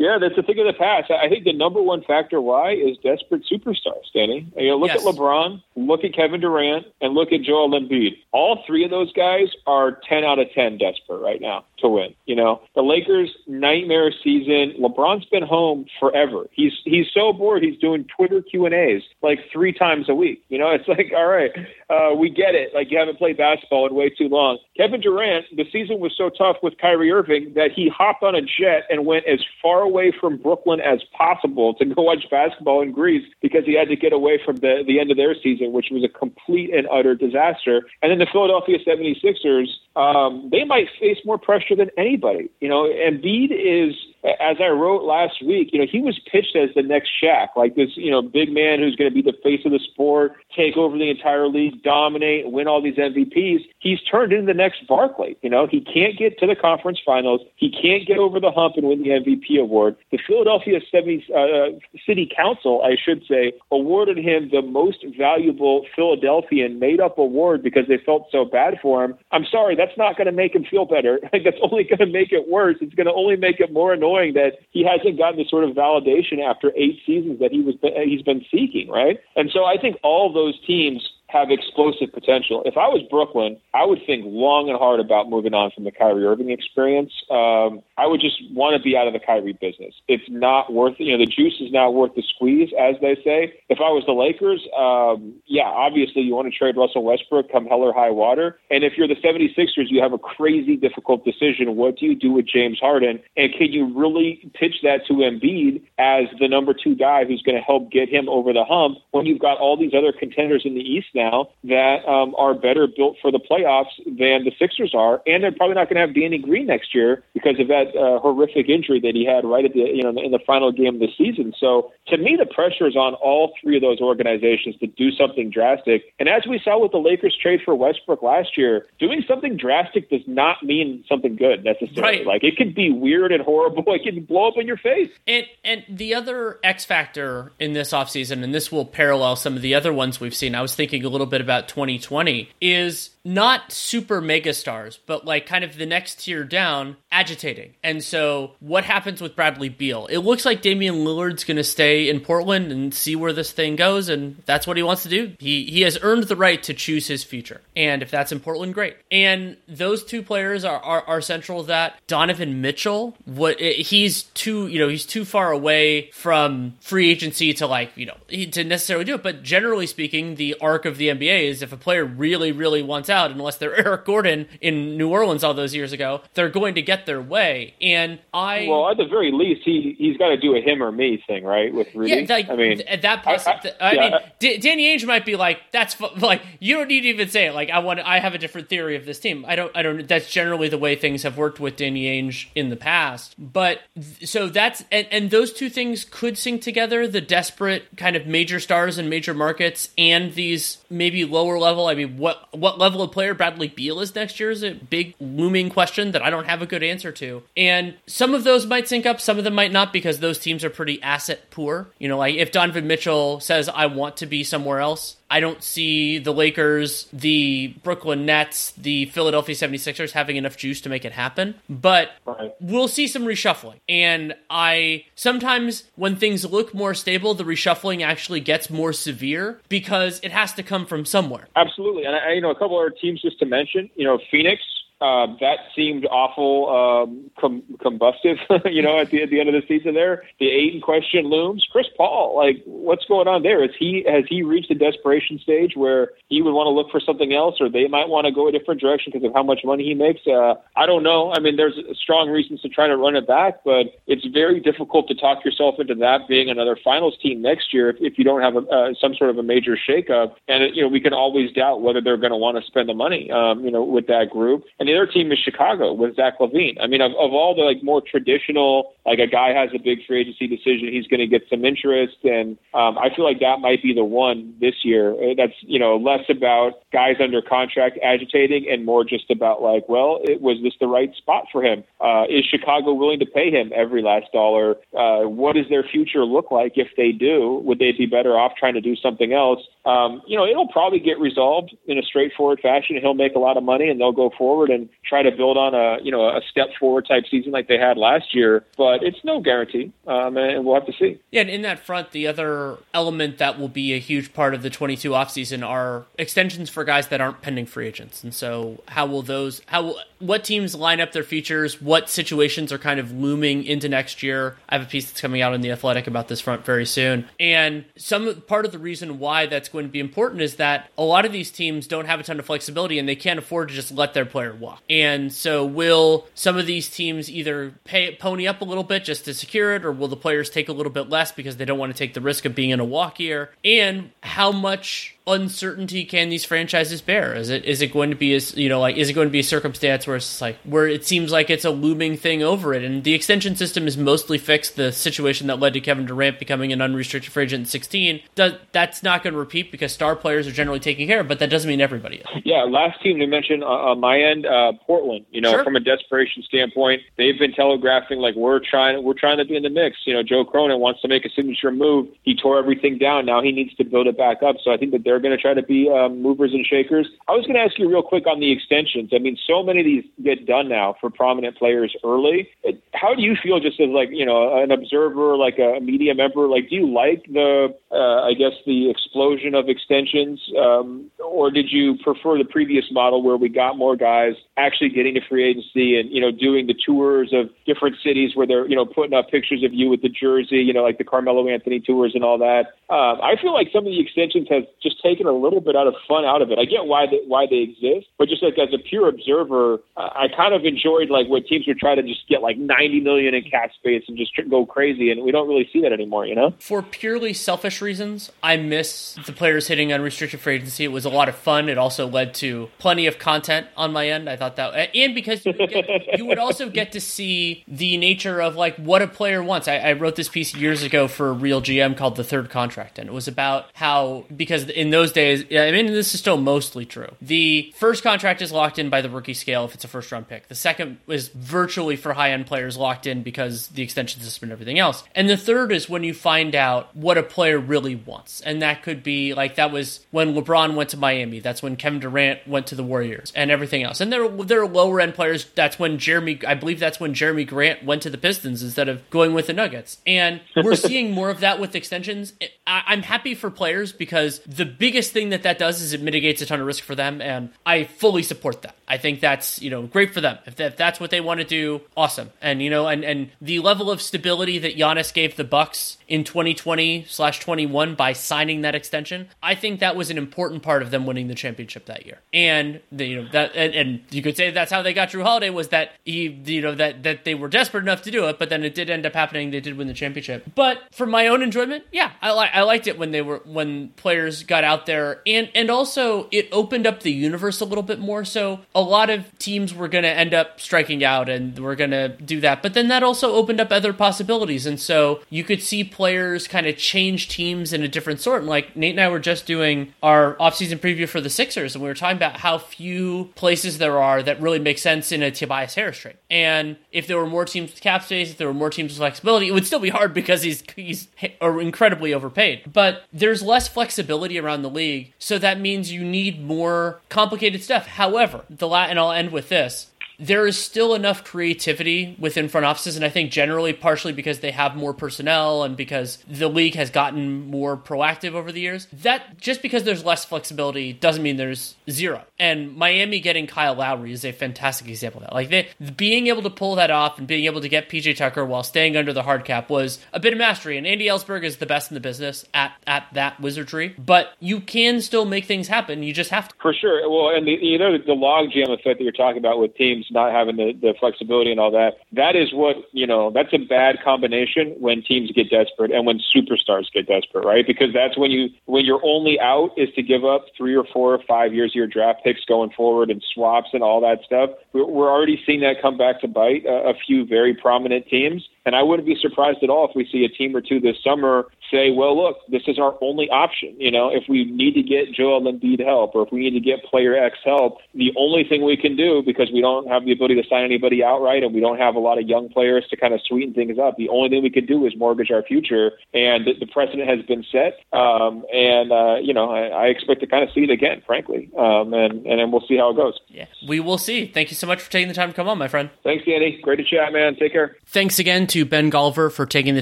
Yeah, 0.01 0.17
that's 0.19 0.35
a 0.35 0.41
thing 0.41 0.57
of 0.57 0.65
the 0.65 0.73
past. 0.73 1.11
I 1.11 1.29
think 1.29 1.43
the 1.43 1.53
number 1.53 1.79
one 1.79 2.01
factor 2.01 2.41
why 2.41 2.71
is 2.71 2.97
desperate 3.03 3.43
superstars, 3.45 4.09
Danny. 4.15 4.51
You 4.57 4.69
know, 4.69 4.77
look 4.77 4.89
yes. 4.89 5.05
at 5.05 5.13
LeBron, 5.13 5.61
look 5.75 6.03
at 6.03 6.15
Kevin 6.15 6.41
Durant, 6.41 6.87
and 7.01 7.13
look 7.13 7.31
at 7.31 7.43
Joel 7.43 7.69
Embiid. 7.69 8.17
All 8.31 8.63
three 8.65 8.83
of 8.83 8.89
those 8.89 9.13
guys 9.13 9.49
are 9.67 9.99
10 10.09 10.23
out 10.23 10.39
of 10.39 10.51
10 10.53 10.79
desperate 10.79 11.19
right 11.19 11.39
now 11.39 11.65
to 11.81 11.87
win. 11.87 12.15
You 12.25 12.35
know, 12.35 12.61
the 12.73 12.81
Lakers 12.81 13.29
nightmare 13.45 14.11
season. 14.23 14.73
LeBron's 14.81 15.25
been 15.25 15.43
home 15.43 15.85
forever. 15.99 16.47
He's 16.51 16.73
he's 16.83 17.07
so 17.13 17.31
bored. 17.31 17.61
He's 17.61 17.77
doing 17.77 18.05
Twitter 18.05 18.41
Q 18.41 18.65
and 18.65 18.73
A's 18.73 19.03
like 19.21 19.39
three 19.53 19.73
times 19.73 20.09
a 20.09 20.15
week. 20.15 20.43
You 20.49 20.57
know, 20.57 20.71
it's 20.71 20.87
like, 20.87 21.11
all 21.15 21.27
right, 21.27 21.51
uh, 21.89 22.15
we 22.15 22.29
get 22.29 22.55
it. 22.55 22.73
Like 22.73 22.89
you 22.89 22.97
haven't 22.97 23.17
played 23.17 23.37
basketball 23.37 23.87
in 23.87 23.93
way 23.93 24.09
too 24.09 24.29
long. 24.29 24.57
Kevin 24.75 25.01
Durant, 25.01 25.45
the 25.55 25.65
season 25.71 25.99
was 25.99 26.13
so 26.17 26.29
tough 26.29 26.57
with 26.63 26.77
Kyrie 26.79 27.11
Irving 27.11 27.53
that 27.55 27.71
he 27.71 27.89
hopped 27.89 28.23
on 28.23 28.33
a 28.33 28.41
jet 28.41 28.83
and 28.89 29.05
went 29.05 29.25
as 29.27 29.39
far 29.61 29.81
away 29.81 29.90
from 30.19 30.37
Brooklyn 30.37 30.79
as 30.79 31.01
possible 31.17 31.73
to 31.75 31.85
go 31.85 32.03
watch 32.03 32.25
basketball 32.29 32.81
in 32.81 32.91
Greece 32.91 33.27
because 33.41 33.65
he 33.65 33.73
had 33.73 33.89
to 33.89 33.95
get 33.95 34.13
away 34.13 34.39
from 34.43 34.57
the 34.57 34.83
the 34.85 34.99
end 34.99 35.11
of 35.11 35.17
their 35.17 35.35
season, 35.35 35.71
which 35.71 35.87
was 35.91 36.03
a 36.03 36.09
complete 36.09 36.73
and 36.73 36.87
utter 36.91 37.15
disaster. 37.15 37.83
And 38.01 38.11
then 38.11 38.19
the 38.19 38.27
Philadelphia 38.31 38.77
76ers, 38.79 39.67
um, 39.95 40.49
they 40.51 40.63
might 40.63 40.87
face 40.99 41.17
more 41.25 41.37
pressure 41.37 41.75
than 41.75 41.89
anybody. 41.97 42.49
You 42.59 42.69
know, 42.69 42.83
Embiid 42.83 43.51
is 43.51 43.95
as 44.23 44.57
I 44.59 44.67
wrote 44.67 45.03
last 45.03 45.43
week, 45.43 45.69
you 45.73 45.79
know, 45.79 45.87
he 45.89 45.99
was 45.99 46.19
pitched 46.31 46.55
as 46.55 46.69
the 46.75 46.83
next 46.83 47.09
Shaq, 47.21 47.49
like 47.55 47.75
this, 47.75 47.89
you 47.95 48.11
know, 48.11 48.21
big 48.21 48.51
man 48.51 48.79
who's 48.79 48.95
going 48.95 49.09
to 49.09 49.13
be 49.13 49.21
the 49.21 49.37
face 49.43 49.61
of 49.65 49.71
the 49.71 49.79
sport, 49.79 50.33
take 50.55 50.77
over 50.77 50.97
the 50.97 51.09
entire 51.09 51.47
league, 51.47 51.81
dominate, 51.81 52.51
win 52.51 52.67
all 52.67 52.81
these 52.81 52.97
MVPs. 52.97 53.65
He's 53.79 53.99
turned 54.01 54.31
into 54.31 54.45
the 54.45 54.53
next 54.53 54.85
Barkley. 54.87 55.37
You 55.41 55.49
know, 55.49 55.65
he 55.65 55.81
can't 55.81 56.17
get 56.17 56.37
to 56.39 56.45
the 56.45 56.55
conference 56.55 56.99
finals. 57.03 57.41
He 57.55 57.71
can't 57.71 58.05
get 58.05 58.19
over 58.19 58.39
the 58.39 58.51
hump 58.51 58.75
and 58.77 58.87
win 58.87 59.01
the 59.01 59.09
MVP 59.09 59.59
award. 59.59 59.80
The 60.11 60.19
Philadelphia 60.25 60.79
70, 60.91 61.25
uh, 61.33 61.79
City 62.05 62.29
Council, 62.35 62.81
I 62.83 62.95
should 62.95 63.23
say, 63.27 63.53
awarded 63.71 64.17
him 64.17 64.49
the 64.51 64.61
most 64.61 65.03
valuable 65.17 65.85
Philadelphian 65.95 66.79
made 66.79 66.99
up 66.99 67.17
award 67.17 67.63
because 67.63 67.87
they 67.87 67.97
felt 67.97 68.27
so 68.31 68.45
bad 68.45 68.75
for 68.81 69.03
him. 69.03 69.15
I'm 69.31 69.45
sorry, 69.49 69.75
that's 69.75 69.97
not 69.97 70.15
going 70.15 70.27
to 70.27 70.31
make 70.31 70.53
him 70.53 70.63
feel 70.63 70.85
better. 70.85 71.19
that's 71.31 71.57
only 71.61 71.83
going 71.83 71.99
to 71.99 72.05
make 72.05 72.31
it 72.31 72.47
worse. 72.47 72.77
It's 72.81 72.93
going 72.93 73.07
to 73.07 73.13
only 73.13 73.35
make 73.35 73.59
it 73.59 73.73
more 73.73 73.93
annoying 73.93 74.11
annoying 74.11 74.33
that 74.33 74.59
he 74.71 74.83
hasn't 74.83 75.17
gotten 75.17 75.37
the 75.37 75.45
sort 75.49 75.63
of 75.63 75.75
validation 75.75 76.41
after 76.43 76.71
eight 76.75 76.99
seasons 77.05 77.39
that 77.39 77.51
he 77.51 77.61
was 77.61 77.75
he's 78.05 78.21
been 78.21 78.43
seeking, 78.51 78.89
right? 78.89 79.19
And 79.35 79.49
so 79.51 79.65
I 79.65 79.77
think 79.79 79.97
all 80.03 80.31
those 80.31 80.59
teams 80.65 81.07
have 81.31 81.49
explosive 81.49 82.11
potential. 82.13 82.61
If 82.65 82.77
I 82.77 82.87
was 82.87 83.01
Brooklyn, 83.09 83.57
I 83.73 83.85
would 83.85 83.99
think 84.05 84.25
long 84.27 84.69
and 84.69 84.77
hard 84.77 84.99
about 84.99 85.29
moving 85.29 85.53
on 85.53 85.71
from 85.71 85.85
the 85.85 85.91
Kyrie 85.91 86.25
Irving 86.25 86.49
experience. 86.49 87.11
Um, 87.29 87.81
I 87.97 88.05
would 88.05 88.19
just 88.19 88.37
want 88.51 88.75
to 88.75 88.83
be 88.83 88.97
out 88.97 89.07
of 89.07 89.13
the 89.13 89.19
Kyrie 89.19 89.53
business. 89.53 89.95
It's 90.07 90.27
not 90.27 90.73
worth, 90.73 90.95
you 90.99 91.15
know, 91.15 91.23
the 91.23 91.31
juice 91.31 91.55
is 91.61 91.71
not 91.71 91.93
worth 91.93 92.15
the 92.15 92.23
squeeze, 92.35 92.69
as 92.77 92.95
they 93.01 93.15
say. 93.23 93.53
If 93.69 93.79
I 93.79 93.89
was 93.89 94.03
the 94.05 94.13
Lakers, 94.13 94.67
um, 94.77 95.35
yeah, 95.47 95.69
obviously 95.71 96.21
you 96.23 96.35
want 96.35 96.51
to 96.51 96.57
trade 96.57 96.75
Russell 96.75 97.03
Westbrook 97.03 97.51
come 97.51 97.65
hell 97.65 97.79
or 97.79 97.93
high 97.93 98.11
water. 98.11 98.59
And 98.69 98.83
if 98.83 98.93
you're 98.97 99.07
the 99.07 99.15
76ers, 99.15 99.87
you 99.87 100.01
have 100.01 100.13
a 100.13 100.19
crazy 100.19 100.75
difficult 100.75 101.23
decision. 101.23 101.75
What 101.75 101.97
do 101.97 102.05
you 102.05 102.15
do 102.15 102.31
with 102.31 102.45
James 102.45 102.79
Harden? 102.79 103.19
And 103.37 103.53
can 103.53 103.71
you 103.71 103.87
really 103.95 104.51
pitch 104.53 104.81
that 104.83 105.05
to 105.07 105.13
Embiid 105.23 105.81
as 105.97 106.25
the 106.39 106.47
number 106.47 106.73
two 106.73 106.95
guy 106.95 107.23
who's 107.25 107.41
going 107.41 107.57
to 107.57 107.63
help 107.63 107.91
get 107.91 108.09
him 108.09 108.27
over 108.27 108.51
the 108.51 108.65
hump 108.65 108.97
when 109.11 109.25
you've 109.25 109.39
got 109.39 109.57
all 109.57 109.77
these 109.77 109.93
other 109.93 110.11
contenders 110.11 110.63
in 110.65 110.75
the 110.75 110.81
East 110.81 111.07
now? 111.13 111.20
Now 111.21 111.49
that 111.63 112.07
um, 112.07 112.35
are 112.37 112.53
better 112.53 112.87
built 112.87 113.17
for 113.21 113.31
the 113.31 113.39
playoffs 113.39 113.93
than 114.05 114.43
the 114.43 114.51
Sixers 114.57 114.93
are, 114.95 115.21
and 115.25 115.43
they're 115.43 115.51
probably 115.51 115.75
not 115.75 115.89
going 115.89 115.95
to 115.95 116.01
have 116.01 116.15
Danny 116.15 116.37
Green 116.37 116.67
next 116.67 116.93
year 116.95 117.23
because 117.33 117.59
of 117.59 117.67
that 117.67 117.95
uh, 117.95 118.19
horrific 118.19 118.69
injury 118.69 118.99
that 119.01 119.15
he 119.15 119.25
had 119.25 119.45
right 119.45 119.65
at 119.65 119.73
the 119.73 119.79
you 119.79 120.03
know 120.03 120.09
in 120.09 120.31
the 120.31 120.39
final 120.45 120.71
game 120.71 120.95
of 120.95 120.99
the 120.99 121.11
season. 121.17 121.53
So 121.59 121.91
to 122.07 122.17
me, 122.17 122.35
the 122.37 122.45
pressure 122.45 122.87
is 122.87 122.95
on 122.95 123.13
all 123.15 123.53
three 123.61 123.75
of 123.75 123.81
those 123.81 123.99
organizations 124.01 124.75
to 124.79 124.87
do 124.87 125.11
something 125.11 125.49
drastic. 125.49 126.03
And 126.19 126.27
as 126.27 126.43
we 126.47 126.59
saw 126.63 126.79
with 126.79 126.91
the 126.91 126.97
Lakers 126.97 127.37
trade 127.41 127.61
for 127.63 127.75
Westbrook 127.75 128.21
last 128.21 128.57
year, 128.57 128.87
doing 128.99 129.23
something 129.27 129.57
drastic 129.57 130.09
does 130.09 130.21
not 130.27 130.63
mean 130.63 131.03
something 131.07 131.35
good 131.35 131.63
necessarily. 131.63 132.19
Right. 132.19 132.25
Like 132.25 132.43
it 132.43 132.57
could 132.57 132.73
be 132.75 132.91
weird 132.91 133.31
and 133.31 133.43
horrible. 133.43 133.83
It 133.91 134.03
can 134.03 134.23
blow 134.23 134.47
up 134.47 134.53
in 134.57 134.67
your 134.67 134.77
face. 134.77 135.09
And 135.27 135.45
and 135.65 135.83
the 135.89 136.15
other 136.15 136.59
X 136.63 136.85
factor 136.85 137.51
in 137.59 137.73
this 137.73 137.91
offseason, 137.91 138.41
and 138.41 138.53
this 138.53 138.71
will 138.71 138.85
parallel 138.85 139.35
some 139.35 139.55
of 139.55 139.61
the 139.61 139.75
other 139.75 139.91
ones 139.91 140.19
we've 140.19 140.35
seen. 140.35 140.55
I 140.55 140.61
was 140.61 140.73
thinking 140.73 141.03
a 141.03 141.09
little 141.11 141.27
bit 141.27 141.41
about 141.41 141.67
2020 141.67 142.49
is 142.59 143.11
not 143.23 143.71
super 143.71 144.21
mega 144.21 144.53
stars, 144.53 144.99
but 145.05 145.25
like 145.25 145.45
kind 145.45 145.63
of 145.63 145.77
the 145.77 145.85
next 145.85 146.23
tier 146.23 146.43
down, 146.43 146.97
agitating. 147.11 147.75
And 147.83 148.03
so, 148.03 148.51
what 148.59 148.83
happens 148.83 149.21
with 149.21 149.35
Bradley 149.35 149.69
Beal? 149.69 150.07
It 150.07 150.19
looks 150.19 150.45
like 150.45 150.61
Damian 150.61 150.95
Lillard's 150.95 151.43
going 151.43 151.57
to 151.57 151.63
stay 151.63 152.09
in 152.09 152.19
Portland 152.19 152.71
and 152.71 152.93
see 152.93 153.15
where 153.15 153.33
this 153.33 153.51
thing 153.51 153.75
goes, 153.75 154.09
and 154.09 154.41
that's 154.45 154.65
what 154.65 154.77
he 154.77 154.83
wants 154.83 155.03
to 155.03 155.09
do. 155.09 155.33
He 155.39 155.65
he 155.65 155.81
has 155.81 155.99
earned 156.01 156.23
the 156.23 156.35
right 156.35 156.61
to 156.63 156.73
choose 156.73 157.07
his 157.07 157.23
future, 157.23 157.61
and 157.75 158.01
if 158.01 158.09
that's 158.09 158.31
in 158.31 158.39
Portland, 158.39 158.73
great. 158.73 158.97
And 159.11 159.57
those 159.67 160.03
two 160.03 160.23
players 160.23 160.65
are 160.65 160.79
are, 160.79 161.03
are 161.07 161.21
central. 161.21 161.63
That 161.63 161.95
Donovan 162.07 162.61
Mitchell, 162.61 163.15
what 163.25 163.57
eh, 163.59 163.73
he's 163.73 164.23
too 164.23 164.67
you 164.67 164.79
know 164.79 164.87
he's 164.87 165.05
too 165.05 165.25
far 165.25 165.51
away 165.51 166.09
from 166.11 166.75
free 166.81 167.11
agency 167.11 167.53
to 167.55 167.67
like 167.67 167.95
you 167.95 168.07
know 168.07 168.17
to 168.29 168.63
necessarily 168.63 169.05
do 169.05 169.15
it. 169.15 169.23
But 169.23 169.43
generally 169.43 169.85
speaking, 169.85 170.35
the 170.35 170.55
arc 170.59 170.85
of 170.85 170.97
the 170.97 171.09
NBA 171.09 171.49
is 171.49 171.61
if 171.61 171.71
a 171.71 171.77
player 171.77 172.03
really 172.03 172.51
really 172.51 172.81
wants 172.81 173.10
out, 173.11 173.31
unless 173.31 173.57
they're 173.57 173.75
Eric 173.85 174.05
Gordon 174.05 174.47
in 174.59 174.97
New 174.97 175.09
Orleans 175.09 175.43
all 175.43 175.53
those 175.53 175.75
years 175.75 175.93
ago. 175.93 176.21
They're 176.33 176.49
going 176.49 176.75
to 176.75 176.81
get 176.81 177.05
their 177.05 177.21
way. 177.21 177.75
And 177.81 178.19
I 178.33 178.67
well, 178.67 178.89
at 178.89 178.97
the 178.97 179.05
very 179.05 179.31
least, 179.31 179.61
he 179.63 179.95
he's 179.97 180.17
got 180.17 180.29
to 180.29 180.37
do 180.37 180.55
a 180.55 180.61
him 180.61 180.81
or 180.81 180.91
me 180.91 181.23
thing, 181.27 181.43
right? 181.43 181.73
With 181.73 181.93
Rudy. 181.93 182.13
Yeah, 182.13 182.25
like, 182.33 182.49
I 182.49 182.55
mean, 182.55 182.81
at 182.81 183.01
that 183.03 183.23
point, 183.23 183.45
I, 183.45 183.51
I, 183.51 183.73
I 183.79 183.91
yeah, 183.91 184.09
mean, 184.09 184.19
D- 184.39 184.57
Danny 184.57 184.97
Ainge 184.97 185.05
might 185.05 185.25
be 185.25 185.35
like, 185.35 185.59
"That's 185.71 185.93
fu-. 185.93 186.07
like 186.17 186.41
you 186.59 186.75
don't 186.75 186.87
need 186.87 187.01
to 187.01 187.07
even 187.09 187.29
say 187.29 187.47
it." 187.47 187.53
Like 187.53 187.69
I 187.69 187.79
want, 187.79 187.99
I 187.99 188.19
have 188.19 188.33
a 188.33 188.37
different 188.37 188.69
theory 188.69 188.95
of 188.95 189.05
this 189.05 189.19
team. 189.19 189.45
I 189.47 189.55
don't, 189.55 189.75
I 189.75 189.81
don't. 189.81 190.07
That's 190.07 190.31
generally 190.31 190.69
the 190.69 190.77
way 190.77 190.95
things 190.95 191.23
have 191.23 191.37
worked 191.37 191.59
with 191.59 191.75
Danny 191.75 192.05
Ainge 192.05 192.47
in 192.55 192.69
the 192.69 192.75
past. 192.75 193.35
But 193.37 193.81
so 194.23 194.47
that's 194.47 194.83
and, 194.91 195.07
and 195.11 195.29
those 195.29 195.53
two 195.53 195.69
things 195.69 196.05
could 196.05 196.37
sync 196.37 196.61
together: 196.61 197.07
the 197.07 197.21
desperate 197.21 197.97
kind 197.97 198.15
of 198.15 198.25
major 198.25 198.59
stars 198.59 198.97
and 198.97 199.09
major 199.09 199.33
markets, 199.33 199.89
and 199.97 200.33
these 200.33 200.77
maybe 200.89 201.25
lower 201.25 201.59
level. 201.59 201.87
I 201.87 201.95
mean, 201.95 202.17
what 202.17 202.47
what 202.57 202.79
level 202.79 203.00
of 203.03 203.11
player 203.11 203.33
Bradley 203.33 203.67
Beal 203.67 203.99
is 203.99 204.13
next 204.15 204.39
year 204.39 204.51
is 204.51 204.63
a 204.63 204.73
big 204.73 205.15
looming 205.19 205.69
question 205.69 206.11
that 206.11 206.21
I 206.21 206.29
don't 206.29 206.45
have 206.45 206.61
a 206.61 206.65
good 206.65 206.83
answer 206.83 207.11
to. 207.13 207.43
And 207.55 207.95
some 208.07 208.33
of 208.33 208.43
those 208.43 208.65
might 208.65 208.87
sync 208.87 209.05
up, 209.05 209.19
some 209.21 209.37
of 209.37 209.43
them 209.43 209.55
might 209.55 209.71
not 209.71 209.93
because 209.93 210.19
those 210.19 210.39
teams 210.39 210.63
are 210.63 210.69
pretty 210.69 211.01
asset 211.01 211.49
poor. 211.51 211.87
You 211.99 212.07
know, 212.07 212.17
like 212.17 212.35
if 212.35 212.51
Donovan 212.51 212.87
Mitchell 212.87 213.39
says, 213.39 213.69
I 213.69 213.87
want 213.87 214.17
to 214.17 214.25
be 214.25 214.43
somewhere 214.43 214.79
else, 214.79 215.17
I 215.31 215.39
don't 215.39 215.63
see 215.63 216.17
the 216.17 216.33
Lakers, 216.33 217.07
the 217.13 217.73
Brooklyn 217.83 218.25
Nets, 218.25 218.71
the 218.71 219.05
Philadelphia 219.05 219.55
76ers 219.55 220.11
having 220.11 220.35
enough 220.35 220.57
juice 220.57 220.81
to 220.81 220.89
make 220.89 221.05
it 221.05 221.13
happen. 221.13 221.55
But 221.69 222.09
right. 222.25 222.53
we'll 222.59 222.89
see 222.89 223.07
some 223.07 223.23
reshuffling. 223.23 223.79
And 223.87 224.35
I 224.49 225.05
sometimes 225.15 225.85
when 225.95 226.17
things 226.17 226.45
look 226.45 226.73
more 226.73 226.93
stable, 226.93 227.33
the 227.33 227.45
reshuffling 227.45 228.05
actually 228.05 228.41
gets 228.41 228.69
more 228.69 228.91
severe 228.91 229.61
because 229.69 230.19
it 230.21 230.31
has 230.33 230.53
to 230.55 230.63
come 230.63 230.85
from 230.85 231.05
somewhere. 231.05 231.47
Absolutely. 231.55 232.03
And 232.03 232.13
I, 232.13 232.33
you 232.33 232.41
know, 232.41 232.51
a 232.51 232.55
couple 232.55 232.77
other 232.77 232.89
teams 232.89 233.21
just 233.21 233.39
to 233.39 233.45
mention, 233.45 233.89
you 233.95 234.03
know, 234.03 234.19
Phoenix 234.29 234.61
uh, 235.01 235.27
that 235.39 235.57
seemed 235.75 236.05
awful 236.05 236.69
um, 236.69 237.31
com- 237.39 237.63
combustive, 237.79 238.37
you 238.71 238.81
know, 238.81 238.99
at 238.99 239.09
the 239.09 239.23
at 239.23 239.31
the 239.31 239.39
end 239.39 239.49
of 239.49 239.55
the 239.55 239.67
season. 239.67 239.95
There, 239.95 240.23
the 240.39 240.47
eight 240.47 240.75
in 240.75 240.81
question 240.81 241.25
looms. 241.25 241.65
Chris 241.71 241.87
Paul, 241.97 242.37
like, 242.37 242.61
what's 242.65 243.05
going 243.05 243.27
on 243.27 243.41
there? 243.41 243.63
Is 243.63 243.71
he 243.77 244.05
has 244.07 244.25
he 244.29 244.43
reached 244.43 244.69
a 244.69 244.75
desperation 244.75 245.39
stage 245.39 245.75
where 245.75 246.11
he 246.27 246.41
would 246.43 246.53
want 246.53 246.67
to 246.67 246.71
look 246.71 246.91
for 246.91 246.99
something 246.99 247.33
else, 247.33 247.59
or 247.59 247.67
they 247.67 247.87
might 247.87 248.09
want 248.09 248.25
to 248.25 248.31
go 248.31 248.47
a 248.47 248.51
different 248.51 248.79
direction 248.79 249.11
because 249.11 249.25
of 249.25 249.33
how 249.33 249.41
much 249.41 249.61
money 249.63 249.83
he 249.83 249.95
makes? 249.95 250.21
Uh, 250.27 250.53
I 250.75 250.85
don't 250.85 251.01
know. 251.01 251.33
I 251.33 251.39
mean, 251.39 251.55
there's 251.55 251.79
strong 251.99 252.29
reasons 252.29 252.61
to 252.61 252.69
try 252.69 252.87
to 252.87 252.95
run 252.95 253.15
it 253.15 253.27
back, 253.27 253.63
but 253.65 253.87
it's 254.05 254.25
very 254.27 254.59
difficult 254.59 255.07
to 255.07 255.15
talk 255.15 255.43
yourself 255.43 255.79
into 255.79 255.95
that 255.95 256.27
being 256.27 256.49
another 256.49 256.77
finals 256.83 257.17
team 257.17 257.41
next 257.41 257.73
year 257.73 257.89
if, 257.89 257.95
if 257.99 258.17
you 258.19 258.23
don't 258.23 258.41
have 258.41 258.55
a, 258.55 258.67
uh, 258.67 258.93
some 259.01 259.15
sort 259.15 259.31
of 259.31 259.39
a 259.39 259.43
major 259.43 259.75
shakeup. 259.75 260.35
And 260.47 260.75
you 260.75 260.83
know, 260.83 260.89
we 260.89 260.99
can 260.99 261.13
always 261.13 261.51
doubt 261.53 261.81
whether 261.81 262.01
they're 262.01 262.17
going 262.17 262.31
to 262.31 262.37
want 262.37 262.57
to 262.57 262.63
spend 262.67 262.87
the 262.87 262.93
money, 262.93 263.31
um, 263.31 263.65
you 263.65 263.71
know, 263.71 263.83
with 263.83 264.05
that 264.07 264.29
group. 264.29 264.63
And 264.79 264.90
the 264.91 264.97
other 264.97 265.11
team 265.11 265.31
is 265.31 265.39
Chicago 265.39 265.93
with 265.93 266.17
Zach 266.17 266.39
LaVine. 266.39 266.77
I 266.81 266.87
mean, 266.87 267.01
of, 267.01 267.11
of 267.11 267.31
all 267.31 267.55
the 267.55 267.61
like 267.61 267.81
more 267.81 268.01
traditional, 268.01 268.93
like 269.05 269.19
a 269.19 269.27
guy 269.27 269.53
has 269.53 269.69
a 269.73 269.79
big 269.79 269.99
free 270.05 270.21
agency 270.21 270.47
decision, 270.47 270.89
he's 270.91 271.07
going 271.07 271.21
to 271.21 271.27
get 271.27 271.43
some 271.49 271.63
interest, 271.63 272.17
and 272.23 272.57
um, 272.73 272.97
I 272.97 273.07
feel 273.15 273.23
like 273.23 273.39
that 273.39 273.59
might 273.61 273.81
be 273.81 273.93
the 273.93 274.03
one 274.03 274.53
this 274.59 274.83
year. 274.83 275.13
Uh, 275.13 275.33
that's 275.37 275.55
you 275.61 275.79
know 275.79 275.95
less 275.95 276.27
about 276.29 276.83
guys 276.91 277.15
under 277.23 277.41
contract 277.41 277.99
agitating 278.03 278.67
and 278.69 278.85
more 278.85 279.05
just 279.05 279.31
about 279.31 279.61
like, 279.61 279.87
well, 279.87 280.19
it 280.23 280.41
was 280.41 280.57
this 280.61 280.73
the 280.79 280.87
right 280.87 281.15
spot 281.15 281.45
for 281.51 281.63
him? 281.63 281.83
Uh, 282.01 282.25
is 282.29 282.43
Chicago 282.43 282.93
willing 282.93 283.19
to 283.19 283.25
pay 283.25 283.49
him 283.49 283.71
every 283.73 284.01
last 284.01 284.27
dollar? 284.33 284.75
Uh, 284.97 285.23
what 285.23 285.55
does 285.55 285.69
their 285.69 285.83
future 285.83 286.25
look 286.25 286.51
like 286.51 286.73
if 286.75 286.89
they 286.97 287.11
do? 287.13 287.61
Would 287.63 287.79
they 287.79 287.93
be 287.93 288.07
better 288.07 288.37
off 288.37 288.53
trying 288.59 288.73
to 288.73 288.81
do 288.81 288.95
something 288.95 289.31
else? 289.31 289.59
Um, 289.85 290.21
you 290.27 290.35
know, 290.37 290.45
it'll 290.45 290.67
probably 290.67 290.99
get 290.99 291.19
resolved 291.19 291.75
in 291.87 291.97
a 291.97 292.03
straightforward 292.03 292.59
fashion. 292.61 292.97
He'll 293.01 293.13
make 293.13 293.35
a 293.35 293.39
lot 293.39 293.55
of 293.57 293.63
money, 293.63 293.87
and 293.89 293.99
they'll 293.99 294.11
go 294.11 294.31
forward 294.37 294.69
and 294.69 294.80
try 295.03 295.23
to 295.23 295.31
build 295.31 295.57
on 295.57 295.73
a 295.73 296.03
you 296.03 296.11
know 296.11 296.27
a 296.27 296.41
step 296.49 296.69
forward 296.79 297.05
type 297.07 297.25
season 297.29 297.51
like 297.51 297.67
they 297.67 297.77
had 297.77 297.97
last 297.97 298.33
year. 298.33 298.65
But 298.77 299.03
it's 299.03 299.17
no 299.23 299.39
guarantee, 299.39 299.91
um, 300.07 300.37
and 300.37 300.65
we'll 300.65 300.75
have 300.75 300.85
to 300.85 300.93
see. 300.93 301.19
Yeah, 301.31 301.41
and 301.41 301.49
in 301.49 301.61
that 301.63 301.79
front, 301.79 302.11
the 302.11 302.27
other 302.27 302.77
element 302.93 303.37
that 303.37 303.59
will 303.59 303.69
be 303.69 303.93
a 303.93 303.99
huge 303.99 304.33
part 304.33 304.53
of 304.53 304.61
the 304.61 304.69
22 304.69 305.11
offseason 305.11 305.67
are 305.67 306.05
extensions 306.17 306.69
for 306.69 306.83
guys 306.83 307.07
that 307.07 307.21
aren't 307.21 307.41
pending 307.41 307.65
free 307.65 307.87
agents. 307.87 308.23
And 308.23 308.33
so, 308.33 308.81
how 308.87 309.05
will 309.05 309.21
those 309.21 309.61
how 309.67 309.83
will 309.83 309.99
what 310.19 310.43
teams 310.43 310.75
line 310.75 311.01
up 311.01 311.11
their 311.11 311.23
features? 311.23 311.81
What 311.81 312.09
situations 312.09 312.71
are 312.71 312.77
kind 312.77 312.99
of 312.99 313.11
looming 313.11 313.63
into 313.63 313.89
next 313.89 314.23
year? 314.23 314.57
I 314.69 314.77
have 314.77 314.87
a 314.87 314.89
piece 314.89 315.09
that's 315.09 315.21
coming 315.21 315.41
out 315.41 315.53
in 315.53 315.61
the 315.61 315.71
Athletic 315.71 316.07
about 316.07 316.27
this 316.27 316.39
front 316.39 316.63
very 316.63 316.85
soon. 316.85 317.27
And 317.39 317.85
some 317.97 318.41
part 318.41 318.65
of 318.65 318.71
the 318.71 318.79
reason 318.79 319.19
why 319.19 319.47
that's 319.47 319.69
going 319.69 319.85
to 319.85 319.91
be 319.91 319.99
important 319.99 320.41
is 320.41 320.55
that 320.55 320.89
a 320.97 321.03
lot 321.03 321.25
of 321.25 321.31
these 321.31 321.51
teams 321.51 321.87
don't 321.87 322.05
have 322.05 322.19
a 322.19 322.23
ton 322.23 322.39
of 322.39 322.45
flexibility 322.45 322.99
and 322.99 323.09
they 323.09 323.15
can't 323.15 323.39
afford 323.39 323.69
to 323.69 323.73
just 323.73 323.91
let 323.91 324.13
their 324.13 324.25
player 324.25 324.53
walk. 324.53 324.70
And 324.89 325.31
so, 325.31 325.65
will 325.65 326.27
some 326.35 326.57
of 326.57 326.65
these 326.65 326.89
teams 326.89 327.29
either 327.29 327.73
pay 327.83 328.15
pony 328.15 328.47
up 328.47 328.61
a 328.61 328.65
little 328.65 328.83
bit 328.83 329.03
just 329.03 329.25
to 329.25 329.33
secure 329.33 329.75
it, 329.75 329.85
or 329.85 329.91
will 329.91 330.07
the 330.07 330.15
players 330.15 330.49
take 330.49 330.69
a 330.69 330.73
little 330.73 330.91
bit 330.91 331.09
less 331.09 331.31
because 331.31 331.57
they 331.57 331.65
don't 331.65 331.79
want 331.79 331.93
to 331.93 331.97
take 331.97 332.13
the 332.13 332.21
risk 332.21 332.45
of 332.45 332.55
being 332.55 332.69
in 332.69 332.79
a 332.79 332.85
walk 332.85 333.19
year? 333.19 333.51
And 333.63 334.11
how 334.21 334.51
much 334.51 335.15
uncertainty 335.27 336.03
can 336.03 336.29
these 336.29 336.43
franchises 336.43 337.01
bear? 337.01 337.35
Is 337.35 337.49
it 337.49 337.63
is 337.65 337.81
it 337.81 337.93
going 337.93 338.09
to 338.09 338.15
be 338.15 338.33
as 338.33 338.55
you 338.57 338.69
know 338.69 338.79
like 338.79 338.97
is 338.97 339.09
it 339.09 339.13
going 339.13 339.27
to 339.27 339.31
be 339.31 339.39
a 339.39 339.43
circumstance 339.43 340.07
where 340.07 340.15
it's 340.15 340.41
like 340.41 340.57
where 340.63 340.87
it 340.87 341.05
seems 341.05 341.31
like 341.31 341.49
it's 341.49 341.65
a 341.65 341.69
looming 341.69 342.17
thing 342.17 342.41
over 342.41 342.73
it? 342.73 342.83
And 342.83 343.03
the 343.03 343.13
extension 343.13 343.55
system 343.55 343.87
is 343.87 343.97
mostly 343.97 344.37
fixed. 344.37 344.75
The 344.75 344.91
situation 344.91 345.47
that 345.47 345.59
led 345.59 345.73
to 345.73 345.81
Kevin 345.81 346.05
Durant 346.05 346.39
becoming 346.39 346.71
an 346.71 346.81
unrestricted 346.81 347.31
free 347.31 347.43
agent 347.43 347.61
in 347.61 347.65
16 347.65 348.21
does, 348.35 348.53
that's 348.71 349.03
not 349.03 349.23
going 349.23 349.33
to 349.33 349.39
repeat 349.39 349.71
because 349.71 349.91
star 349.91 350.15
players 350.15 350.47
are 350.47 350.51
generally 350.51 350.79
taken 350.79 351.07
care 351.07 351.19
of, 351.19 351.27
but 351.27 351.39
that 351.39 351.49
doesn't 351.49 351.69
mean 351.69 351.81
everybody 351.81 352.17
is. 352.17 352.25
Yeah, 352.43 352.63
last 352.63 353.01
team 353.01 353.19
to 353.19 353.27
mention 353.27 353.63
uh, 353.63 353.65
on 353.65 353.99
my 353.99 354.19
end, 354.19 354.45
uh, 354.45 354.73
Portland. 354.85 355.25
You 355.31 355.41
know, 355.41 355.51
sure. 355.51 355.63
from 355.63 355.75
a 355.75 355.79
desperation 355.79 356.43
standpoint, 356.43 357.01
they've 357.17 357.37
been 357.37 357.53
telegraphing 357.53 358.19
like 358.19 358.35
we're 358.35 358.59
trying 358.59 359.03
we're 359.03 359.13
trying 359.13 359.37
to 359.37 359.45
be 359.45 359.55
in 359.55 359.63
the 359.63 359.69
mix. 359.69 359.97
You 360.05 360.13
know, 360.13 360.23
Joe 360.23 360.43
Cronin 360.43 360.79
wants 360.79 361.01
to 361.01 361.07
make 361.07 361.25
a 361.25 361.29
signature 361.29 361.71
move. 361.71 362.07
He 362.23 362.35
tore 362.35 362.57
everything 362.57 362.97
down. 362.97 363.25
Now 363.25 363.41
he 363.41 363.51
needs 363.51 363.73
to 363.75 363.83
build 363.83 364.07
it 364.07 364.17
back 364.17 364.41
up. 364.41 364.57
So 364.63 364.71
I 364.71 364.77
think 364.77 364.91
that 364.91 365.03
they're 365.11 365.19
going 365.19 365.35
to 365.35 365.41
try 365.41 365.53
to 365.53 365.61
be 365.61 365.89
um, 365.89 366.21
movers 366.21 366.53
and 366.53 366.65
shakers. 366.65 367.05
I 367.27 367.33
was 367.33 367.45
going 367.45 367.55
to 367.55 367.61
ask 367.61 367.77
you 367.77 367.89
real 367.89 368.01
quick 368.01 368.25
on 368.27 368.39
the 368.39 368.49
extensions. 368.49 369.11
I 369.13 369.19
mean, 369.19 369.37
so 369.45 369.61
many 369.61 369.81
of 369.81 369.85
these 369.85 370.05
get 370.23 370.47
done 370.47 370.69
now 370.69 370.95
for 371.01 371.09
prominent 371.09 371.57
players 371.57 371.93
early. 372.05 372.47
How 372.93 373.13
do 373.13 373.21
you 373.21 373.35
feel, 373.35 373.59
just 373.59 373.77
as 373.81 373.89
like 373.89 374.07
you 374.11 374.25
know 374.25 374.63
an 374.63 374.71
observer, 374.71 375.35
like 375.35 375.59
a 375.59 375.81
media 375.81 376.15
member? 376.15 376.47
Like, 376.47 376.69
do 376.69 376.75
you 376.77 376.87
like 376.87 377.25
the, 377.25 377.75
uh, 377.91 378.21
I 378.23 378.33
guess, 378.33 378.53
the 378.65 378.89
explosion 378.89 379.53
of 379.53 379.67
extensions, 379.67 380.39
um, 380.57 381.11
or 381.19 381.51
did 381.51 381.67
you 381.69 381.97
prefer 382.01 382.37
the 382.37 382.45
previous 382.45 382.85
model 382.89 383.21
where 383.21 383.35
we 383.35 383.49
got 383.49 383.77
more 383.77 383.97
guys 383.97 384.35
actually 384.55 384.89
getting 384.89 385.15
to 385.15 385.21
free 385.27 385.43
agency 385.43 385.99
and 385.99 386.09
you 386.09 386.21
know 386.21 386.31
doing 386.31 386.67
the 386.67 386.75
tours 386.85 387.33
of 387.33 387.49
different 387.65 387.97
cities 388.01 388.31
where 388.33 388.47
they're 388.47 388.67
you 388.69 388.77
know 388.77 388.85
putting 388.85 389.13
up 389.13 389.29
pictures 389.29 389.61
of 389.65 389.73
you 389.73 389.89
with 389.89 390.01
the 390.01 390.09
jersey, 390.09 390.63
you 390.63 390.71
know, 390.71 390.83
like 390.83 390.99
the 390.99 391.03
Carmelo 391.03 391.49
Anthony 391.49 391.81
tours 391.81 392.13
and 392.15 392.23
all 392.23 392.37
that? 392.37 392.71
Um, 392.89 393.19
I 393.21 393.35
feel 393.41 393.53
like 393.53 393.67
some 393.73 393.85
of 393.85 393.91
the 393.91 393.99
extensions 393.99 394.47
have 394.49 394.63
just 394.81 395.00
taken 395.01 395.27
a 395.27 395.31
little 395.31 395.61
bit 395.61 395.75
out 395.75 395.87
of 395.87 395.95
fun 396.07 396.25
out 396.25 396.41
of 396.41 396.51
it. 396.51 396.59
I 396.59 396.65
get 396.65 396.85
why 396.85 397.05
they, 397.07 397.21
why 397.27 397.45
they 397.49 397.57
exist, 397.57 398.07
but 398.17 398.27
just 398.29 398.43
like 398.43 398.57
as 398.57 398.73
a 398.73 398.77
pure 398.77 399.07
observer, 399.07 399.79
I 399.97 400.27
kind 400.35 400.53
of 400.53 400.65
enjoyed 400.65 401.09
like 401.09 401.27
when 401.27 401.43
teams 401.43 401.67
would 401.67 401.79
try 401.79 401.95
to 401.95 402.03
just 402.03 402.27
get 402.27 402.41
like 402.41 402.57
90 402.57 403.01
million 403.01 403.33
in 403.33 403.43
cap 403.43 403.71
space 403.73 404.03
and 404.07 404.17
just 404.17 404.31
go 404.49 404.65
crazy, 404.65 405.11
and 405.11 405.23
we 405.23 405.31
don't 405.31 405.47
really 405.47 405.69
see 405.71 405.81
that 405.81 405.91
anymore. 405.91 406.25
You 406.25 406.35
know, 406.35 406.53
for 406.59 406.81
purely 406.81 407.33
selfish 407.33 407.81
reasons, 407.81 408.31
I 408.43 408.57
miss 408.57 409.17
the 409.25 409.33
players 409.33 409.67
hitting 409.67 409.91
unrestricted 409.91 410.39
free 410.39 410.55
agency. 410.55 410.83
It 410.83 410.91
was 410.91 411.05
a 411.05 411.09
lot 411.09 411.29
of 411.29 411.35
fun. 411.35 411.69
It 411.69 411.77
also 411.77 412.07
led 412.07 412.33
to 412.35 412.69
plenty 412.77 413.07
of 413.07 413.19
content 413.19 413.67
on 413.75 413.91
my 413.91 414.07
end. 414.07 414.29
I 414.29 414.35
thought 414.35 414.55
that, 414.57 414.95
and 414.95 415.15
because 415.15 415.45
you 415.45 415.53
would, 415.57 415.69
get, 415.69 415.85
you 416.17 416.25
would 416.25 416.37
also 416.37 416.69
get 416.69 416.91
to 416.93 417.01
see 417.01 417.63
the 417.67 417.97
nature 417.97 418.41
of 418.41 418.55
like 418.55 418.75
what 418.77 419.01
a 419.01 419.07
player 419.07 419.43
wants. 419.43 419.67
I, 419.67 419.77
I 419.77 419.93
wrote 419.93 420.15
this 420.15 420.29
piece 420.29 420.55
years 420.55 420.83
ago 420.83 421.07
for 421.07 421.31
a 421.31 421.35
RealGM 421.35 421.97
called 421.97 422.15
"The 422.15 422.23
Third 422.23 422.49
Contract," 422.49 422.99
and 422.99 423.09
it 423.09 423.13
was 423.13 423.27
about 423.27 423.65
how 423.73 424.25
because 424.35 424.69
in 424.69 424.90
those 424.91 425.11
days 425.11 425.21
days, 425.21 425.45
I 425.51 425.71
mean, 425.71 425.87
this 425.87 426.13
is 426.13 426.19
still 426.19 426.37
mostly 426.37 426.85
true. 426.85 427.09
The 427.21 427.73
first 427.77 428.03
contract 428.03 428.41
is 428.41 428.51
locked 428.51 428.79
in 428.79 428.89
by 428.89 429.01
the 429.01 429.09
rookie 429.09 429.33
scale 429.33 429.65
if 429.65 429.73
it's 429.73 429.83
a 429.83 429.87
first 429.87 430.11
round 430.11 430.27
pick. 430.27 430.47
The 430.47 430.55
second 430.55 430.99
is 431.07 431.29
virtually 431.29 431.95
for 431.95 432.13
high 432.13 432.31
end 432.31 432.45
players 432.45 432.77
locked 432.77 433.07
in 433.07 433.23
because 433.23 433.67
the 433.69 433.81
extension 433.81 434.21
system 434.21 434.47
and 434.47 434.51
everything 434.51 434.79
else. 434.79 435.03
And 435.15 435.29
the 435.29 435.37
third 435.37 435.71
is 435.71 435.89
when 435.89 436.03
you 436.03 436.13
find 436.13 436.55
out 436.55 436.95
what 436.95 437.17
a 437.17 437.23
player 437.23 437.59
really 437.59 437.95
wants. 437.95 438.41
And 438.41 438.61
that 438.61 438.83
could 438.83 439.03
be 439.03 439.33
like 439.33 439.55
that 439.55 439.71
was 439.71 440.05
when 440.11 440.33
LeBron 440.33 440.75
went 440.75 440.89
to 440.91 440.97
Miami. 440.97 441.39
That's 441.39 441.63
when 441.63 441.75
Kevin 441.75 441.99
Durant 441.99 442.47
went 442.47 442.67
to 442.67 442.75
the 442.75 442.83
Warriors 442.83 443.31
and 443.35 443.51
everything 443.51 443.83
else. 443.83 444.01
And 444.01 444.11
there, 444.11 444.27
there 444.27 444.61
are 444.61 444.67
lower 444.67 444.99
end 444.99 445.15
players. 445.15 445.45
That's 445.55 445.79
when 445.79 445.97
Jeremy, 445.97 446.39
I 446.45 446.55
believe 446.55 446.79
that's 446.79 446.99
when 446.99 447.13
Jerami 447.13 447.47
Grant 447.47 447.83
went 447.83 448.01
to 448.03 448.09
the 448.09 448.17
Pistons 448.17 448.63
instead 448.63 448.89
of 448.89 449.07
going 449.09 449.33
with 449.33 449.47
the 449.47 449.53
Nuggets. 449.53 449.99
And 450.05 450.41
we're 450.55 450.75
seeing 450.75 451.11
more 451.11 451.29
of 451.29 451.39
that 451.41 451.59
with 451.59 451.75
extensions. 451.75 452.33
I, 452.65 452.83
I'm 452.87 453.03
happy 453.03 453.35
for 453.35 453.49
players 453.49 453.91
because 453.93 454.39
the 454.39 454.65
biggest 454.81 455.13
thing 455.13 455.29
that 455.29 455.43
that 455.43 455.59
does 455.59 455.79
is 455.79 455.93
it 455.93 456.01
mitigates 456.01 456.41
a 456.41 456.45
ton 456.45 456.59
of 456.59 456.65
risk 456.65 456.83
for 456.83 456.95
them, 456.95 457.21
and 457.21 457.51
I 457.65 457.83
fully 457.83 458.23
support 458.23 458.63
that. 458.63 458.75
I 458.91 458.97
think 458.97 459.21
that's 459.21 459.61
you 459.61 459.69
know 459.69 459.83
great 459.83 460.13
for 460.13 460.19
them 460.19 460.37
if, 460.45 460.59
if 460.59 460.75
that's 460.75 460.99
what 460.99 461.11
they 461.11 461.21
want 461.21 461.39
to 461.39 461.45
do. 461.45 461.79
Awesome, 461.95 462.29
and 462.41 462.61
you 462.61 462.69
know, 462.69 462.87
and 462.87 463.05
and 463.05 463.29
the 463.39 463.59
level 463.59 463.89
of 463.89 464.01
stability 464.01 464.59
that 464.59 464.75
Giannis 464.75 465.13
gave 465.13 465.37
the 465.37 465.45
Bucks 465.45 465.95
in 466.09 466.25
2020 466.25 467.05
slash 467.07 467.39
21 467.39 467.95
by 467.95 468.11
signing 468.11 468.63
that 468.63 468.75
extension, 468.75 469.29
I 469.41 469.55
think 469.55 469.79
that 469.79 469.95
was 469.95 470.09
an 470.09 470.17
important 470.17 470.61
part 470.61 470.81
of 470.81 470.91
them 470.91 471.05
winning 471.05 471.29
the 471.29 471.35
championship 471.35 471.85
that 471.85 472.05
year. 472.05 472.19
And 472.33 472.81
the, 472.91 473.05
you 473.05 473.23
know 473.23 473.29
that, 473.31 473.55
and, 473.55 473.73
and, 473.73 474.01
you 474.09 474.21
could 474.21 474.35
say 474.35 474.51
that's 474.51 474.73
how 474.73 474.81
they 474.81 474.93
got 474.93 475.11
Jrue 475.11 475.23
Holiday 475.23 475.49
was 475.49 475.69
that 475.69 475.93
he, 476.03 476.27
you 476.27 476.61
know, 476.61 476.75
that 476.75 477.03
that 477.03 477.23
they 477.23 477.33
were 477.33 477.47
desperate 477.47 477.83
enough 477.83 478.01
to 478.01 478.11
do 478.11 478.27
it, 478.27 478.39
but 478.39 478.49
then 478.49 478.65
it 478.65 478.75
did 478.75 478.89
end 478.89 479.05
up 479.05 479.13
happening. 479.13 479.51
They 479.51 479.61
did 479.61 479.77
win 479.77 479.87
the 479.87 479.93
championship. 479.93 480.51
But 480.53 480.79
for 480.91 481.05
my 481.05 481.27
own 481.27 481.41
enjoyment, 481.41 481.85
yeah, 481.93 482.11
I 482.21 482.31
like 482.31 482.51
I 482.53 482.63
liked 482.63 482.87
it 482.87 482.99
when 482.99 483.11
they 483.11 483.21
were 483.21 483.41
when 483.45 483.89
players 483.95 484.43
got 484.43 484.65
out 484.65 484.85
there, 484.85 485.21
and 485.25 485.49
and 485.55 485.71
also 485.71 486.27
it 486.29 486.49
opened 486.51 486.85
up 486.85 487.03
the 487.03 487.11
universe 487.13 487.61
a 487.61 487.65
little 487.65 487.83
bit 487.83 487.99
more. 487.99 488.25
So 488.25 488.59
a 488.75 488.80
a 488.81 488.83
lot 488.83 489.09
of 489.09 489.37
teams 489.37 489.73
were 489.73 489.87
going 489.87 490.03
to 490.03 490.09
end 490.09 490.33
up 490.33 490.59
striking 490.59 491.03
out 491.03 491.29
and 491.29 491.57
we're 491.59 491.75
going 491.75 491.91
to 491.91 492.09
do 492.09 492.39
that. 492.41 492.61
But 492.61 492.73
then 492.73 492.87
that 492.89 493.03
also 493.03 493.33
opened 493.33 493.59
up 493.59 493.71
other 493.71 493.93
possibilities. 493.93 494.65
And 494.65 494.79
so 494.79 495.21
you 495.29 495.43
could 495.43 495.61
see 495.61 495.83
players 495.83 496.47
kind 496.47 496.67
of 496.67 496.77
change 496.77 497.29
teams 497.29 497.73
in 497.73 497.83
a 497.83 497.87
different 497.87 498.21
sort. 498.21 498.41
And 498.41 498.49
like 498.49 498.75
Nate 498.75 498.91
and 498.91 498.99
I 499.01 499.09
were 499.09 499.19
just 499.19 499.45
doing 499.45 499.93
our 500.01 500.35
offseason 500.35 500.79
preview 500.79 501.07
for 501.07 501.21
the 501.21 501.29
Sixers, 501.29 501.75
and 501.75 501.83
we 501.83 501.89
were 501.89 501.95
talking 501.95 502.17
about 502.17 502.37
how 502.37 502.57
few 502.57 503.31
places 503.35 503.77
there 503.77 503.99
are 503.99 504.23
that 504.23 504.41
really 504.41 504.59
make 504.59 504.77
sense 504.77 505.11
in 505.11 505.21
a 505.21 505.31
Tobias 505.31 505.75
Harris 505.75 505.97
trade. 505.97 506.17
And 506.29 506.77
if 506.91 507.07
there 507.07 507.17
were 507.17 507.27
more 507.27 507.45
teams 507.45 507.71
with 507.71 507.81
cap 507.81 508.03
space, 508.03 508.31
if 508.31 508.37
there 508.37 508.47
were 508.47 508.53
more 508.53 508.69
teams 508.69 508.91
with 508.91 508.97
flexibility, 508.97 509.47
it 509.47 509.53
would 509.53 509.65
still 509.65 509.79
be 509.79 509.89
hard 509.89 510.13
because 510.13 510.43
he's 510.43 510.63
he's 510.75 511.07
incredibly 511.41 512.13
overpaid. 512.13 512.71
But 512.71 513.03
there's 513.13 513.41
less 513.41 513.67
flexibility 513.67 514.39
around 514.39 514.61
the 514.61 514.69
league, 514.69 515.13
so 515.19 515.37
that 515.39 515.59
means 515.59 515.91
you 515.91 516.03
need 516.03 516.43
more 516.43 517.01
complicated 517.09 517.63
stuff. 517.63 517.87
However, 517.87 518.45
the 518.49 518.67
la- 518.71 518.85
and 518.85 518.97
I'll 518.97 519.11
end 519.11 519.31
with 519.31 519.49
this 519.49 519.90
there 520.21 520.45
is 520.45 520.55
still 520.57 520.93
enough 520.93 521.23
creativity 521.23 522.15
within 522.19 522.47
front 522.47 522.65
offices, 522.65 522.95
and 522.95 523.03
I 523.03 523.09
think 523.09 523.31
generally 523.31 523.73
partially 523.73 524.13
because 524.13 524.39
they 524.39 524.51
have 524.51 524.75
more 524.75 524.93
personnel 524.93 525.63
and 525.63 525.75
because 525.75 526.19
the 526.27 526.47
league 526.47 526.75
has 526.75 526.91
gotten 526.91 527.47
more 527.47 527.75
proactive 527.75 528.33
over 528.33 528.51
the 528.51 528.61
years. 528.61 528.87
That 528.93 529.39
just 529.39 529.63
because 529.63 529.83
there's 529.83 530.05
less 530.05 530.23
flexibility 530.23 530.93
doesn't 530.93 531.23
mean 531.23 531.37
there's 531.37 531.75
zero. 531.89 532.23
And 532.37 532.75
Miami 532.77 533.19
getting 533.19 533.47
Kyle 533.47 533.73
Lowry 533.73 534.11
is 534.11 534.23
a 534.23 534.31
fantastic 534.31 534.87
example 534.87 535.21
of 535.21 535.27
that. 535.27 535.33
Like 535.33 535.49
they 535.49 535.69
being 535.97 536.27
able 536.27 536.43
to 536.43 536.51
pull 536.51 536.75
that 536.75 536.91
off 536.91 537.17
and 537.17 537.27
being 537.27 537.45
able 537.45 537.61
to 537.61 537.69
get 537.69 537.89
PJ 537.89 538.15
Tucker 538.15 538.45
while 538.45 538.63
staying 538.63 538.95
under 538.95 539.13
the 539.13 539.23
hard 539.23 539.43
cap 539.43 539.71
was 539.71 539.99
a 540.13 540.19
bit 540.19 540.33
of 540.33 540.39
mastery. 540.39 540.77
And 540.77 540.85
Andy 540.85 541.07
Elisburg 541.07 541.43
is 541.43 541.57
the 541.57 541.65
best 541.65 541.89
in 541.89 541.95
the 541.95 541.99
business 542.01 542.45
at 542.53 542.73
at 542.85 543.07
that 543.13 543.39
wizardry. 543.39 543.95
But 543.97 544.33
you 544.39 544.59
can 544.61 545.01
still 545.01 545.25
make 545.25 545.45
things 545.45 545.67
happen. 545.67 546.03
You 546.03 546.13
just 546.13 546.29
have 546.29 546.47
to. 546.47 546.55
For 546.61 546.73
sure. 546.73 547.09
Well, 547.09 547.35
and 547.35 547.47
the, 547.47 547.53
you 547.53 547.79
know 547.79 547.97
the 547.97 548.13
log 548.13 548.51
jam 548.51 548.69
effect 548.69 548.99
that 548.99 549.03
you're 549.03 549.11
talking 549.11 549.39
about 549.39 549.59
with 549.59 549.75
teams 549.75 550.10
not 550.11 550.31
having 550.31 550.57
the, 550.57 550.73
the 550.79 550.93
flexibility 550.99 551.51
and 551.51 551.59
all 551.59 551.71
that. 551.71 551.93
That 552.11 552.35
is 552.35 552.53
what, 552.53 552.75
you 552.91 553.07
know, 553.07 553.31
that's 553.31 553.53
a 553.53 553.57
bad 553.57 553.97
combination 554.03 554.75
when 554.79 555.01
teams 555.01 555.31
get 555.31 555.49
desperate 555.49 555.91
and 555.91 556.05
when 556.05 556.19
superstars 556.19 556.91
get 556.93 557.07
desperate, 557.07 557.45
right? 557.45 557.65
Because 557.65 557.93
that's 557.93 558.17
when 558.17 558.31
you, 558.31 558.49
when 558.65 558.85
your 558.85 559.01
only 559.03 559.39
out 559.39 559.71
is 559.77 559.89
to 559.95 560.03
give 560.03 560.25
up 560.25 560.45
three 560.57 560.75
or 560.75 560.85
four 560.93 561.13
or 561.13 561.19
five 561.27 561.53
years 561.53 561.71
of 561.71 561.75
your 561.75 561.87
draft 561.87 562.23
picks 562.23 562.43
going 562.45 562.71
forward 562.71 563.09
and 563.09 563.23
swaps 563.33 563.69
and 563.73 563.83
all 563.83 564.01
that 564.01 564.19
stuff. 564.25 564.49
We're, 564.73 564.85
we're 564.85 565.11
already 565.11 565.41
seeing 565.45 565.61
that 565.61 565.81
come 565.81 565.97
back 565.97 566.21
to 566.21 566.27
bite 566.27 566.65
a, 566.65 566.89
a 566.89 566.93
few 566.93 567.25
very 567.25 567.53
prominent 567.53 568.07
teams. 568.07 568.47
And 568.65 568.75
I 568.75 568.83
wouldn't 568.83 569.07
be 569.07 569.15
surprised 569.19 569.59
at 569.63 569.69
all 569.69 569.89
if 569.89 569.95
we 569.95 570.07
see 570.11 570.23
a 570.23 570.29
team 570.29 570.55
or 570.55 570.61
two 570.61 570.79
this 570.79 570.97
summer 571.03 571.47
say, 571.71 571.89
well, 571.89 572.15
look, 572.21 572.37
this 572.49 572.63
is 572.67 572.77
our 572.77 572.95
only 573.01 573.29
option. 573.29 573.73
You 573.79 573.91
know, 573.91 574.09
if 574.09 574.23
we 574.29 574.45
need 574.45 574.73
to 574.73 574.83
get 574.83 575.13
Joel 575.13 575.41
Embiid 575.41 575.83
help 575.83 576.15
or 576.15 576.25
if 576.25 576.31
we 576.31 576.41
need 576.41 576.53
to 576.53 576.59
get 576.59 576.83
player 576.83 577.15
X 577.15 577.37
help, 577.43 577.77
the 577.95 578.11
only 578.17 578.43
thing 578.43 578.63
we 578.63 578.77
can 578.77 578.95
do 578.95 579.23
because 579.25 579.49
we 579.51 579.61
don't 579.61 579.87
have 579.87 580.05
the 580.05 580.11
ability 580.11 580.35
to 580.41 580.47
sign 580.47 580.63
anybody 580.63 581.03
outright 581.03 581.43
and 581.43 581.53
we 581.53 581.61
don't 581.61 581.79
have 581.79 581.95
a 581.95 581.99
lot 581.99 582.19
of 582.19 582.27
young 582.27 582.49
players 582.49 582.85
to 582.89 582.97
kind 582.97 583.13
of 583.13 583.21
sweeten 583.25 583.53
things 583.53 583.79
up, 583.79 583.97
the 583.97 584.09
only 584.09 584.29
thing 584.29 584.43
we 584.43 584.49
can 584.49 584.65
do 584.65 584.85
is 584.85 584.93
mortgage 584.97 585.31
our 585.31 585.43
future. 585.43 585.91
And 586.13 586.45
the, 586.45 586.53
the 586.59 586.67
precedent 586.67 587.09
has 587.09 587.25
been 587.25 587.43
set. 587.51 587.79
Um, 587.97 588.43
and, 588.53 588.91
uh, 588.91 589.15
you 589.21 589.33
know, 589.33 589.49
I, 589.49 589.67
I 589.67 589.85
expect 589.87 590.19
to 590.21 590.27
kind 590.27 590.43
of 590.43 590.49
see 590.53 590.61
it 590.61 590.69
again, 590.69 591.01
frankly. 591.05 591.49
Um, 591.57 591.93
and, 591.93 592.25
and 592.25 592.39
then 592.39 592.51
we'll 592.51 592.65
see 592.67 592.77
how 592.77 592.91
it 592.91 592.95
goes. 592.95 593.19
Yeah, 593.27 593.45
we 593.67 593.79
will 593.79 593.97
see. 593.97 594.27
Thank 594.27 594.51
you 594.51 594.55
so 594.55 594.67
much 594.67 594.81
for 594.81 594.91
taking 594.91 595.07
the 595.07 595.13
time 595.13 595.29
to 595.29 595.35
come 595.35 595.47
on, 595.47 595.57
my 595.57 595.67
friend. 595.67 595.89
Thanks, 596.03 596.25
Danny. 596.25 596.59
Great 596.61 596.77
to 596.77 596.83
chat, 596.83 597.13
man. 597.13 597.35
Take 597.35 597.53
care. 597.53 597.77
Thanks 597.87 598.19
again 598.19 598.47
to 598.51 598.65
Ben 598.65 598.91
Golliver 598.91 599.31
for 599.31 599.45
taking 599.45 599.75
the 599.75 599.81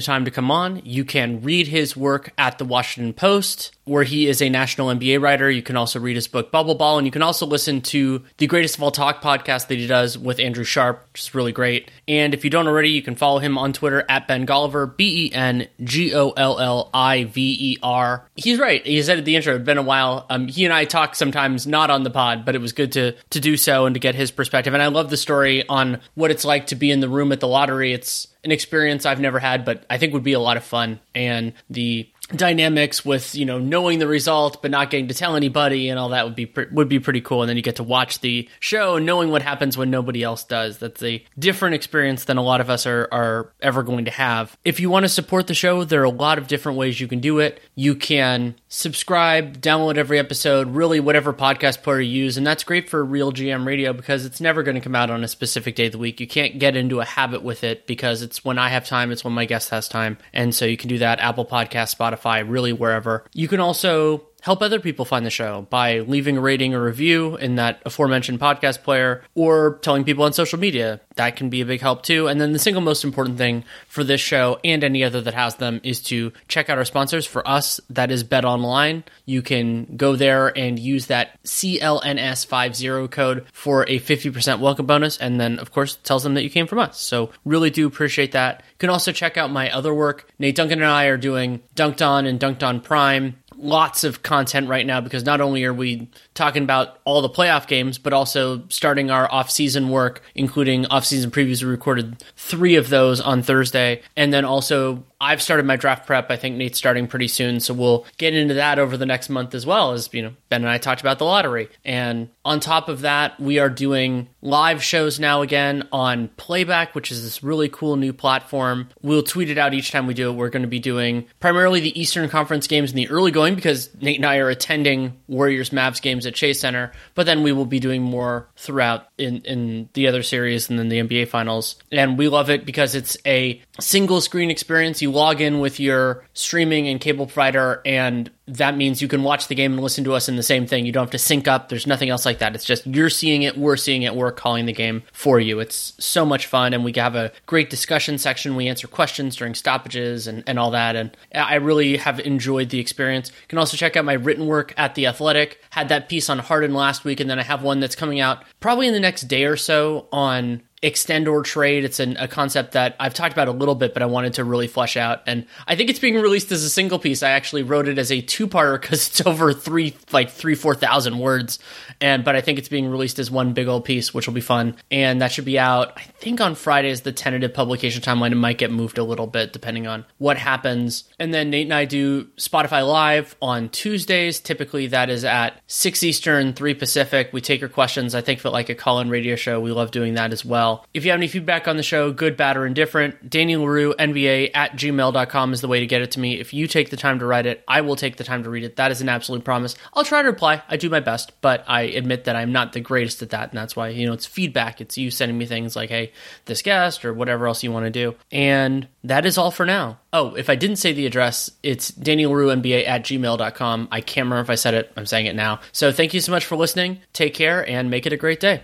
time 0.00 0.24
to 0.24 0.30
come 0.30 0.50
on. 0.50 0.80
You 0.84 1.04
can 1.04 1.42
read 1.42 1.66
his 1.66 1.96
work 1.96 2.32
at 2.38 2.58
the 2.58 2.64
Washington 2.64 3.12
Post, 3.12 3.72
where 3.90 4.04
he 4.04 4.28
is 4.28 4.40
a 4.40 4.48
national 4.48 4.86
NBA 4.86 5.20
writer. 5.20 5.50
You 5.50 5.62
can 5.62 5.76
also 5.76 5.98
read 5.98 6.14
his 6.14 6.28
book 6.28 6.52
Bubbleball, 6.52 6.98
and 6.98 7.08
you 7.08 7.10
can 7.10 7.22
also 7.22 7.44
listen 7.44 7.80
to 7.80 8.22
the 8.36 8.46
Greatest 8.46 8.76
of 8.76 8.84
All 8.84 8.92
Talk 8.92 9.20
podcast 9.20 9.66
that 9.66 9.78
he 9.78 9.88
does 9.88 10.16
with 10.16 10.38
Andrew 10.38 10.62
Sharp, 10.62 11.04
which 11.12 11.22
is 11.22 11.34
really 11.34 11.50
great. 11.50 11.90
And 12.06 12.32
if 12.32 12.44
you 12.44 12.50
don't 12.50 12.68
already, 12.68 12.90
you 12.90 13.02
can 13.02 13.16
follow 13.16 13.40
him 13.40 13.58
on 13.58 13.72
Twitter 13.72 14.04
at 14.08 14.28
Ben 14.28 14.46
Golliver, 14.46 14.96
B 14.96 15.26
E 15.26 15.34
N 15.34 15.66
G 15.82 16.14
O 16.14 16.30
L 16.30 16.60
L 16.60 16.88
I 16.94 17.24
V 17.24 17.56
E 17.58 17.78
R. 17.82 18.28
He's 18.36 18.60
right. 18.60 18.86
He 18.86 19.02
said 19.02 19.18
at 19.18 19.24
the 19.24 19.34
intro, 19.34 19.56
it's 19.56 19.64
been 19.64 19.76
a 19.76 19.82
while. 19.82 20.24
Um, 20.30 20.46
he 20.46 20.64
and 20.64 20.72
I 20.72 20.84
talk 20.84 21.16
sometimes 21.16 21.66
not 21.66 21.90
on 21.90 22.04
the 22.04 22.10
pod, 22.10 22.44
but 22.44 22.54
it 22.54 22.60
was 22.60 22.72
good 22.72 22.92
to 22.92 23.16
to 23.30 23.40
do 23.40 23.56
so 23.56 23.86
and 23.86 23.94
to 23.94 24.00
get 24.00 24.14
his 24.14 24.30
perspective. 24.30 24.72
And 24.72 24.84
I 24.84 24.86
love 24.86 25.10
the 25.10 25.16
story 25.16 25.68
on 25.68 25.98
what 26.14 26.30
it's 26.30 26.44
like 26.44 26.68
to 26.68 26.76
be 26.76 26.92
in 26.92 27.00
the 27.00 27.08
room 27.08 27.32
at 27.32 27.40
the 27.40 27.48
lottery. 27.48 27.92
It's 27.92 28.28
an 28.44 28.52
experience 28.52 29.04
I've 29.04 29.20
never 29.20 29.38
had, 29.38 29.64
but 29.64 29.84
I 29.90 29.98
think 29.98 30.12
would 30.12 30.22
be 30.22 30.32
a 30.32 30.40
lot 30.40 30.56
of 30.56 30.64
fun. 30.64 31.00
And 31.12 31.54
the 31.68 32.08
dynamics 32.32 33.04
with 33.04 33.34
you 33.34 33.44
know 33.44 33.58
knowing 33.58 33.98
the 33.98 34.06
result 34.06 34.62
but 34.62 34.70
not 34.70 34.90
getting 34.90 35.08
to 35.08 35.14
tell 35.14 35.36
anybody 35.36 35.88
and 35.88 35.98
all 35.98 36.10
that 36.10 36.24
would 36.24 36.34
be 36.34 36.46
pre- 36.46 36.66
would 36.72 36.88
be 36.88 37.00
pretty 37.00 37.20
cool. 37.20 37.42
And 37.42 37.48
then 37.48 37.56
you 37.56 37.62
get 37.62 37.76
to 37.76 37.82
watch 37.82 38.20
the 38.20 38.48
show 38.60 38.98
knowing 38.98 39.30
what 39.30 39.42
happens 39.42 39.76
when 39.76 39.90
nobody 39.90 40.22
else 40.22 40.44
does. 40.44 40.78
That's 40.78 41.02
a 41.02 41.24
different 41.38 41.74
experience 41.74 42.24
than 42.24 42.36
a 42.36 42.42
lot 42.42 42.60
of 42.60 42.70
us 42.70 42.86
are 42.86 43.08
are 43.12 43.52
ever 43.60 43.82
going 43.82 44.04
to 44.04 44.10
have. 44.10 44.56
If 44.64 44.80
you 44.80 44.90
want 44.90 45.04
to 45.04 45.08
support 45.08 45.46
the 45.46 45.54
show 45.54 45.84
there 45.84 46.00
are 46.00 46.04
a 46.04 46.10
lot 46.10 46.38
of 46.38 46.46
different 46.46 46.78
ways 46.78 47.00
you 47.00 47.08
can 47.08 47.20
do 47.20 47.38
it. 47.38 47.60
You 47.74 47.94
can 47.94 48.54
subscribe 48.72 49.60
download 49.60 49.96
every 49.96 50.18
episode 50.18 50.68
really 50.68 51.00
whatever 51.00 51.32
podcast 51.32 51.82
player 51.82 52.00
you 52.00 52.22
use 52.22 52.36
and 52.36 52.46
that's 52.46 52.62
great 52.62 52.88
for 52.88 53.04
RealGM 53.04 53.66
radio 53.66 53.92
because 53.92 54.24
it's 54.24 54.40
never 54.40 54.62
going 54.62 54.76
to 54.76 54.80
come 54.80 54.94
out 54.94 55.10
on 55.10 55.24
a 55.24 55.28
specific 55.28 55.74
day 55.74 55.86
of 55.86 55.92
the 55.92 55.98
week 55.98 56.20
you 56.20 56.26
can't 56.26 56.60
get 56.60 56.76
into 56.76 57.00
a 57.00 57.04
habit 57.04 57.42
with 57.42 57.64
it 57.64 57.84
because 57.88 58.22
it's 58.22 58.44
when 58.44 58.58
i 58.58 58.68
have 58.68 58.86
time 58.86 59.10
it's 59.10 59.24
when 59.24 59.34
my 59.34 59.44
guest 59.44 59.70
has 59.70 59.88
time 59.88 60.16
and 60.32 60.54
so 60.54 60.64
you 60.64 60.76
can 60.76 60.88
do 60.88 60.98
that 60.98 61.18
apple 61.18 61.44
podcast 61.44 61.96
spotify 61.96 62.48
really 62.48 62.72
wherever. 62.72 63.24
You 63.34 63.48
can 63.48 63.60
also 63.60 64.26
help 64.40 64.62
other 64.62 64.80
people 64.80 65.04
find 65.04 65.24
the 65.24 65.30
show 65.30 65.66
by 65.70 66.00
leaving 66.00 66.36
a 66.36 66.40
rating 66.40 66.74
or 66.74 66.82
review 66.82 67.36
in 67.36 67.56
that 67.56 67.80
aforementioned 67.84 68.40
podcast 68.40 68.82
player 68.82 69.22
or 69.34 69.78
telling 69.82 70.04
people 70.04 70.24
on 70.24 70.32
social 70.32 70.58
media. 70.58 71.00
That 71.16 71.36
can 71.36 71.50
be 71.50 71.60
a 71.60 71.66
big 71.66 71.80
help 71.80 72.02
too. 72.02 72.28
And 72.28 72.40
then 72.40 72.52
the 72.52 72.58
single 72.58 72.82
most 72.82 73.04
important 73.04 73.38
thing 73.38 73.64
for 73.88 74.04
this 74.04 74.20
show 74.20 74.58
and 74.64 74.82
any 74.82 75.04
other 75.04 75.20
that 75.20 75.34
has 75.34 75.56
them 75.56 75.80
is 75.82 76.00
to 76.04 76.32
check 76.48 76.70
out 76.70 76.78
our 76.78 76.84
sponsors. 76.84 77.26
For 77.26 77.46
us, 77.46 77.80
that 77.90 78.10
is 78.10 78.24
BetOnline. 78.24 79.04
You 79.26 79.42
can 79.42 79.96
go 79.96 80.16
there 80.16 80.56
and 80.56 80.78
use 80.78 81.06
that 81.06 81.42
CLNS50 81.44 83.10
code 83.10 83.46
for 83.52 83.82
a 83.88 83.98
50% 84.00 84.60
welcome 84.60 84.86
bonus. 84.86 85.18
And 85.18 85.40
then, 85.40 85.58
of 85.58 85.72
course, 85.72 85.96
tells 85.96 86.22
them 86.22 86.34
that 86.34 86.42
you 86.42 86.50
came 86.50 86.66
from 86.66 86.78
us. 86.78 87.00
So 87.00 87.30
really 87.44 87.70
do 87.70 87.86
appreciate 87.86 88.32
that. 88.32 88.62
You 88.70 88.78
can 88.78 88.90
also 88.90 89.12
check 89.12 89.36
out 89.36 89.50
my 89.50 89.70
other 89.70 89.92
work. 89.92 90.30
Nate 90.38 90.56
Duncan 90.56 90.80
and 90.80 90.90
I 90.90 91.06
are 91.06 91.16
doing 91.16 91.60
Dunked 91.74 92.06
On 92.06 92.26
and 92.26 92.40
Dunked 92.40 92.62
On 92.62 92.80
Prime 92.80 93.36
lots 93.62 94.04
of 94.04 94.22
content 94.22 94.68
right 94.68 94.86
now 94.86 95.00
because 95.00 95.24
not 95.24 95.40
only 95.40 95.64
are 95.64 95.74
we 95.74 96.08
talking 96.34 96.62
about 96.62 96.98
all 97.04 97.20
the 97.22 97.28
playoff 97.28 97.66
games, 97.66 97.98
but 97.98 98.12
also 98.12 98.66
starting 98.68 99.10
our 99.10 99.30
off-season 99.30 99.90
work, 99.90 100.22
including 100.34 100.86
off-season 100.86 101.30
previews. 101.30 101.62
We 101.62 101.70
recorded 101.70 102.24
three 102.36 102.76
of 102.76 102.88
those 102.88 103.20
on 103.20 103.42
Thursday, 103.42 104.02
and 104.16 104.32
then 104.32 104.44
also 104.44 105.04
I've 105.20 105.42
started 105.42 105.66
my 105.66 105.76
draft 105.76 106.06
prep. 106.06 106.30
I 106.30 106.36
think 106.36 106.56
Nate's 106.56 106.78
starting 106.78 107.06
pretty 107.06 107.28
soon, 107.28 107.60
so 107.60 107.74
we'll 107.74 108.06
get 108.16 108.34
into 108.34 108.54
that 108.54 108.78
over 108.78 108.96
the 108.96 109.06
next 109.06 109.28
month 109.28 109.54
as 109.54 109.66
well. 109.66 109.92
As 109.92 110.08
you 110.12 110.22
know, 110.22 110.32
Ben 110.48 110.62
and 110.62 110.70
I 110.70 110.78
talked 110.78 111.02
about 111.02 111.18
the 111.18 111.26
lottery, 111.26 111.68
and 111.84 112.30
on 112.44 112.60
top 112.60 112.88
of 112.88 113.02
that, 113.02 113.38
we 113.38 113.58
are 113.58 113.68
doing 113.68 114.28
live 114.40 114.82
shows 114.82 115.20
now 115.20 115.42
again 115.42 115.86
on 115.92 116.28
Playback, 116.36 116.94
which 116.94 117.12
is 117.12 117.22
this 117.22 117.42
really 117.42 117.68
cool 117.68 117.96
new 117.96 118.12
platform. 118.12 118.88
We'll 119.02 119.22
tweet 119.22 119.50
it 119.50 119.58
out 119.58 119.74
each 119.74 119.90
time 119.90 120.06
we 120.06 120.14
do 120.14 120.30
it. 120.30 120.34
We're 120.34 120.48
going 120.48 120.62
to 120.62 120.68
be 120.68 120.78
doing 120.78 121.26
primarily 121.38 121.80
the 121.80 122.00
Eastern 122.00 122.28
Conference 122.30 122.66
games 122.66 122.90
in 122.90 122.96
the 122.96 123.10
early 123.10 123.30
going 123.30 123.54
because 123.54 123.90
Nate 124.00 124.16
and 124.16 124.26
I 124.26 124.38
are 124.38 124.48
attending 124.48 125.20
Warriors 125.28 125.70
Mavs 125.70 126.00
games 126.00 126.24
at 126.24 126.34
Chase 126.34 126.60
Center, 126.60 126.92
but 127.14 127.26
then 127.26 127.42
we 127.42 127.52
will 127.52 127.66
be 127.66 127.80
doing 127.80 128.02
more 128.02 128.48
throughout 128.56 129.06
in 129.18 129.42
in 129.42 129.88
the 129.92 130.06
other 130.06 130.22
series 130.22 130.70
and 130.70 130.78
then 130.78 130.88
the 130.88 131.00
NBA 131.00 131.28
Finals. 131.28 131.76
And 131.92 132.16
we 132.16 132.28
love 132.28 132.48
it 132.48 132.64
because 132.64 132.94
it's 132.94 133.18
a 133.26 133.60
single 133.80 134.20
screen 134.20 134.50
experience. 134.50 135.02
You 135.02 135.10
log 135.10 135.40
in 135.40 135.60
with 135.60 135.80
your 135.80 136.24
streaming 136.34 136.88
and 136.88 137.00
cable 137.00 137.26
provider 137.26 137.82
and 137.84 138.30
that 138.56 138.76
means 138.76 139.00
you 139.00 139.08
can 139.08 139.22
watch 139.22 139.48
the 139.48 139.54
game 139.54 139.72
and 139.74 139.82
listen 139.82 140.04
to 140.04 140.14
us 140.14 140.28
in 140.28 140.36
the 140.36 140.42
same 140.42 140.66
thing. 140.66 140.84
You 140.84 140.92
don't 140.92 141.04
have 141.04 141.10
to 141.10 141.18
sync 141.18 141.46
up. 141.46 141.68
There's 141.68 141.86
nothing 141.86 142.10
else 142.10 142.26
like 142.26 142.38
that. 142.38 142.54
It's 142.54 142.64
just 142.64 142.86
you're 142.86 143.10
seeing 143.10 143.42
it, 143.42 143.56
we're 143.56 143.76
seeing 143.76 144.02
it, 144.02 144.14
we're 144.14 144.32
calling 144.32 144.66
the 144.66 144.72
game 144.72 145.02
for 145.12 145.38
you. 145.38 145.60
It's 145.60 145.94
so 145.98 146.24
much 146.26 146.46
fun, 146.46 146.72
and 146.72 146.84
we 146.84 146.92
have 146.96 147.14
a 147.14 147.32
great 147.46 147.70
discussion 147.70 148.18
section. 148.18 148.56
We 148.56 148.68
answer 148.68 148.88
questions 148.88 149.36
during 149.36 149.54
stoppages 149.54 150.26
and, 150.26 150.42
and 150.46 150.58
all 150.58 150.72
that. 150.72 150.96
And 150.96 151.16
I 151.34 151.56
really 151.56 151.96
have 151.98 152.18
enjoyed 152.20 152.70
the 152.70 152.80
experience. 152.80 153.30
You 153.30 153.48
can 153.48 153.58
also 153.58 153.76
check 153.76 153.96
out 153.96 154.04
my 154.04 154.14
written 154.14 154.46
work 154.46 154.74
at 154.76 154.94
The 154.94 155.06
Athletic. 155.06 155.60
Had 155.70 155.88
that 155.90 156.08
piece 156.08 156.28
on 156.28 156.38
Harden 156.40 156.74
last 156.74 157.04
week, 157.04 157.20
and 157.20 157.30
then 157.30 157.38
I 157.38 157.44
have 157.44 157.62
one 157.62 157.80
that's 157.80 157.96
coming 157.96 158.20
out 158.20 158.44
probably 158.58 158.88
in 158.88 158.94
the 158.94 159.00
next 159.00 159.22
day 159.22 159.44
or 159.44 159.56
so 159.56 160.08
on 160.12 160.62
extend 160.82 161.28
or 161.28 161.42
trade. 161.42 161.84
It's 161.84 162.00
an, 162.00 162.16
a 162.16 162.26
concept 162.26 162.72
that 162.72 162.96
I've 162.98 163.12
talked 163.12 163.32
about 163.32 163.48
a 163.48 163.52
little 163.52 163.74
bit, 163.74 163.92
but 163.92 164.02
I 164.02 164.06
wanted 164.06 164.34
to 164.34 164.44
really 164.44 164.66
flesh 164.66 164.96
out. 164.96 165.22
And 165.26 165.46
I 165.66 165.76
think 165.76 165.90
it's 165.90 165.98
being 165.98 166.14
released 166.14 166.50
as 166.52 166.64
a 166.64 166.70
single 166.70 166.98
piece. 166.98 167.22
I 167.22 167.30
actually 167.30 167.62
wrote 167.62 167.86
it 167.86 167.98
as 167.98 168.10
a 168.10 168.20
two 168.22 168.48
parter 168.48 168.80
because 168.80 169.08
it's 169.08 169.20
over 169.26 169.52
three, 169.52 169.94
like 170.12 170.30
three, 170.30 170.54
four 170.54 170.74
thousand 170.74 171.18
words. 171.18 171.58
And 172.00 172.24
but 172.24 172.34
I 172.34 172.40
think 172.40 172.58
it's 172.58 172.68
being 172.68 172.88
released 172.88 173.18
as 173.18 173.30
one 173.30 173.52
big 173.52 173.68
old 173.68 173.84
piece, 173.84 174.14
which 174.14 174.26
will 174.26 174.34
be 174.34 174.40
fun. 174.40 174.76
And 174.90 175.20
that 175.20 175.32
should 175.32 175.44
be 175.44 175.58
out. 175.58 175.92
I 175.96 176.02
think 176.02 176.40
on 176.40 176.54
Friday 176.54 176.90
is 176.90 177.02
the 177.02 177.12
tentative 177.12 177.52
publication 177.52 178.02
timeline. 178.02 178.32
It 178.32 178.36
might 178.36 178.58
get 178.58 178.70
moved 178.70 178.96
a 178.96 179.04
little 179.04 179.26
bit 179.26 179.52
depending 179.52 179.86
on 179.86 180.06
what 180.18 180.38
happens. 180.38 181.04
And 181.18 181.34
then 181.34 181.50
Nate 181.50 181.66
and 181.66 181.74
I 181.74 181.84
do 181.84 182.24
Spotify 182.36 182.86
Live 182.86 183.36
on 183.42 183.68
Tuesdays. 183.68 184.40
Typically 184.40 184.86
that 184.88 185.10
is 185.10 185.24
at 185.24 185.60
six 185.66 186.02
Eastern, 186.02 186.54
three 186.54 186.74
Pacific. 186.74 187.30
We 187.32 187.42
take 187.42 187.60
your 187.60 187.68
questions. 187.68 188.14
I 188.14 188.22
think 188.22 188.42
it 188.44 188.50
like 188.50 188.70
a 188.70 188.74
call-in 188.74 189.10
radio 189.10 189.36
show. 189.36 189.60
We 189.60 189.72
love 189.72 189.90
doing 189.90 190.14
that 190.14 190.32
as 190.32 190.44
well. 190.44 190.69
If 190.94 191.04
you 191.04 191.10
have 191.10 191.18
any 191.20 191.28
feedback 191.28 191.68
on 191.68 191.76
the 191.76 191.82
show, 191.82 192.12
good, 192.12 192.36
bad, 192.36 192.56
or 192.56 192.66
indifferent, 192.66 193.28
Danny 193.28 193.56
Leroux, 193.56 193.94
NBA 193.98 194.50
at 194.54 194.72
gmail.com 194.72 195.52
is 195.52 195.60
the 195.60 195.68
way 195.68 195.80
to 195.80 195.86
get 195.86 196.02
it 196.02 196.12
to 196.12 196.20
me. 196.20 196.40
If 196.40 196.52
you 196.52 196.66
take 196.66 196.90
the 196.90 196.96
time 196.96 197.18
to 197.18 197.26
write 197.26 197.46
it, 197.46 197.62
I 197.68 197.80
will 197.80 197.96
take 197.96 198.16
the 198.16 198.24
time 198.24 198.42
to 198.44 198.50
read 198.50 198.64
it. 198.64 198.76
That 198.76 198.90
is 198.90 199.00
an 199.00 199.08
absolute 199.08 199.44
promise. 199.44 199.74
I'll 199.94 200.04
try 200.04 200.22
to 200.22 200.28
reply. 200.28 200.62
I 200.68 200.76
do 200.76 200.88
my 200.88 201.00
best, 201.00 201.32
but 201.40 201.64
I 201.66 201.82
admit 201.82 202.24
that 202.24 202.36
I'm 202.36 202.52
not 202.52 202.72
the 202.72 202.80
greatest 202.80 203.22
at 203.22 203.30
that. 203.30 203.50
And 203.50 203.58
that's 203.58 203.76
why, 203.76 203.88
you 203.88 204.06
know, 204.06 204.12
it's 204.12 204.26
feedback. 204.26 204.80
It's 204.80 204.98
you 204.98 205.10
sending 205.10 205.38
me 205.38 205.46
things 205.46 205.76
like, 205.76 205.90
hey, 205.90 206.12
this 206.46 206.62
guest 206.62 207.04
or 207.04 207.12
whatever 207.12 207.46
else 207.46 207.62
you 207.62 207.72
want 207.72 207.86
to 207.86 207.90
do. 207.90 208.14
And 208.30 208.88
that 209.04 209.26
is 209.26 209.38
all 209.38 209.50
for 209.50 209.66
now. 209.66 209.98
Oh, 210.12 210.34
if 210.34 210.50
I 210.50 210.56
didn't 210.56 210.76
say 210.76 210.92
the 210.92 211.06
address, 211.06 211.50
it's 211.62 211.90
DannyLerouxNBA 211.90 212.86
at 212.86 213.04
gmail.com. 213.04 213.88
I 213.90 214.00
can't 214.00 214.26
remember 214.26 214.42
if 214.42 214.50
I 214.50 214.56
said 214.56 214.74
it. 214.74 214.92
I'm 214.96 215.06
saying 215.06 215.26
it 215.26 215.36
now. 215.36 215.60
So 215.72 215.92
thank 215.92 216.14
you 216.14 216.20
so 216.20 216.32
much 216.32 216.44
for 216.44 216.56
listening. 216.56 217.00
Take 217.12 217.34
care 217.34 217.68
and 217.68 217.90
make 217.90 218.06
it 218.06 218.12
a 218.12 218.16
great 218.16 218.40
day. 218.40 218.62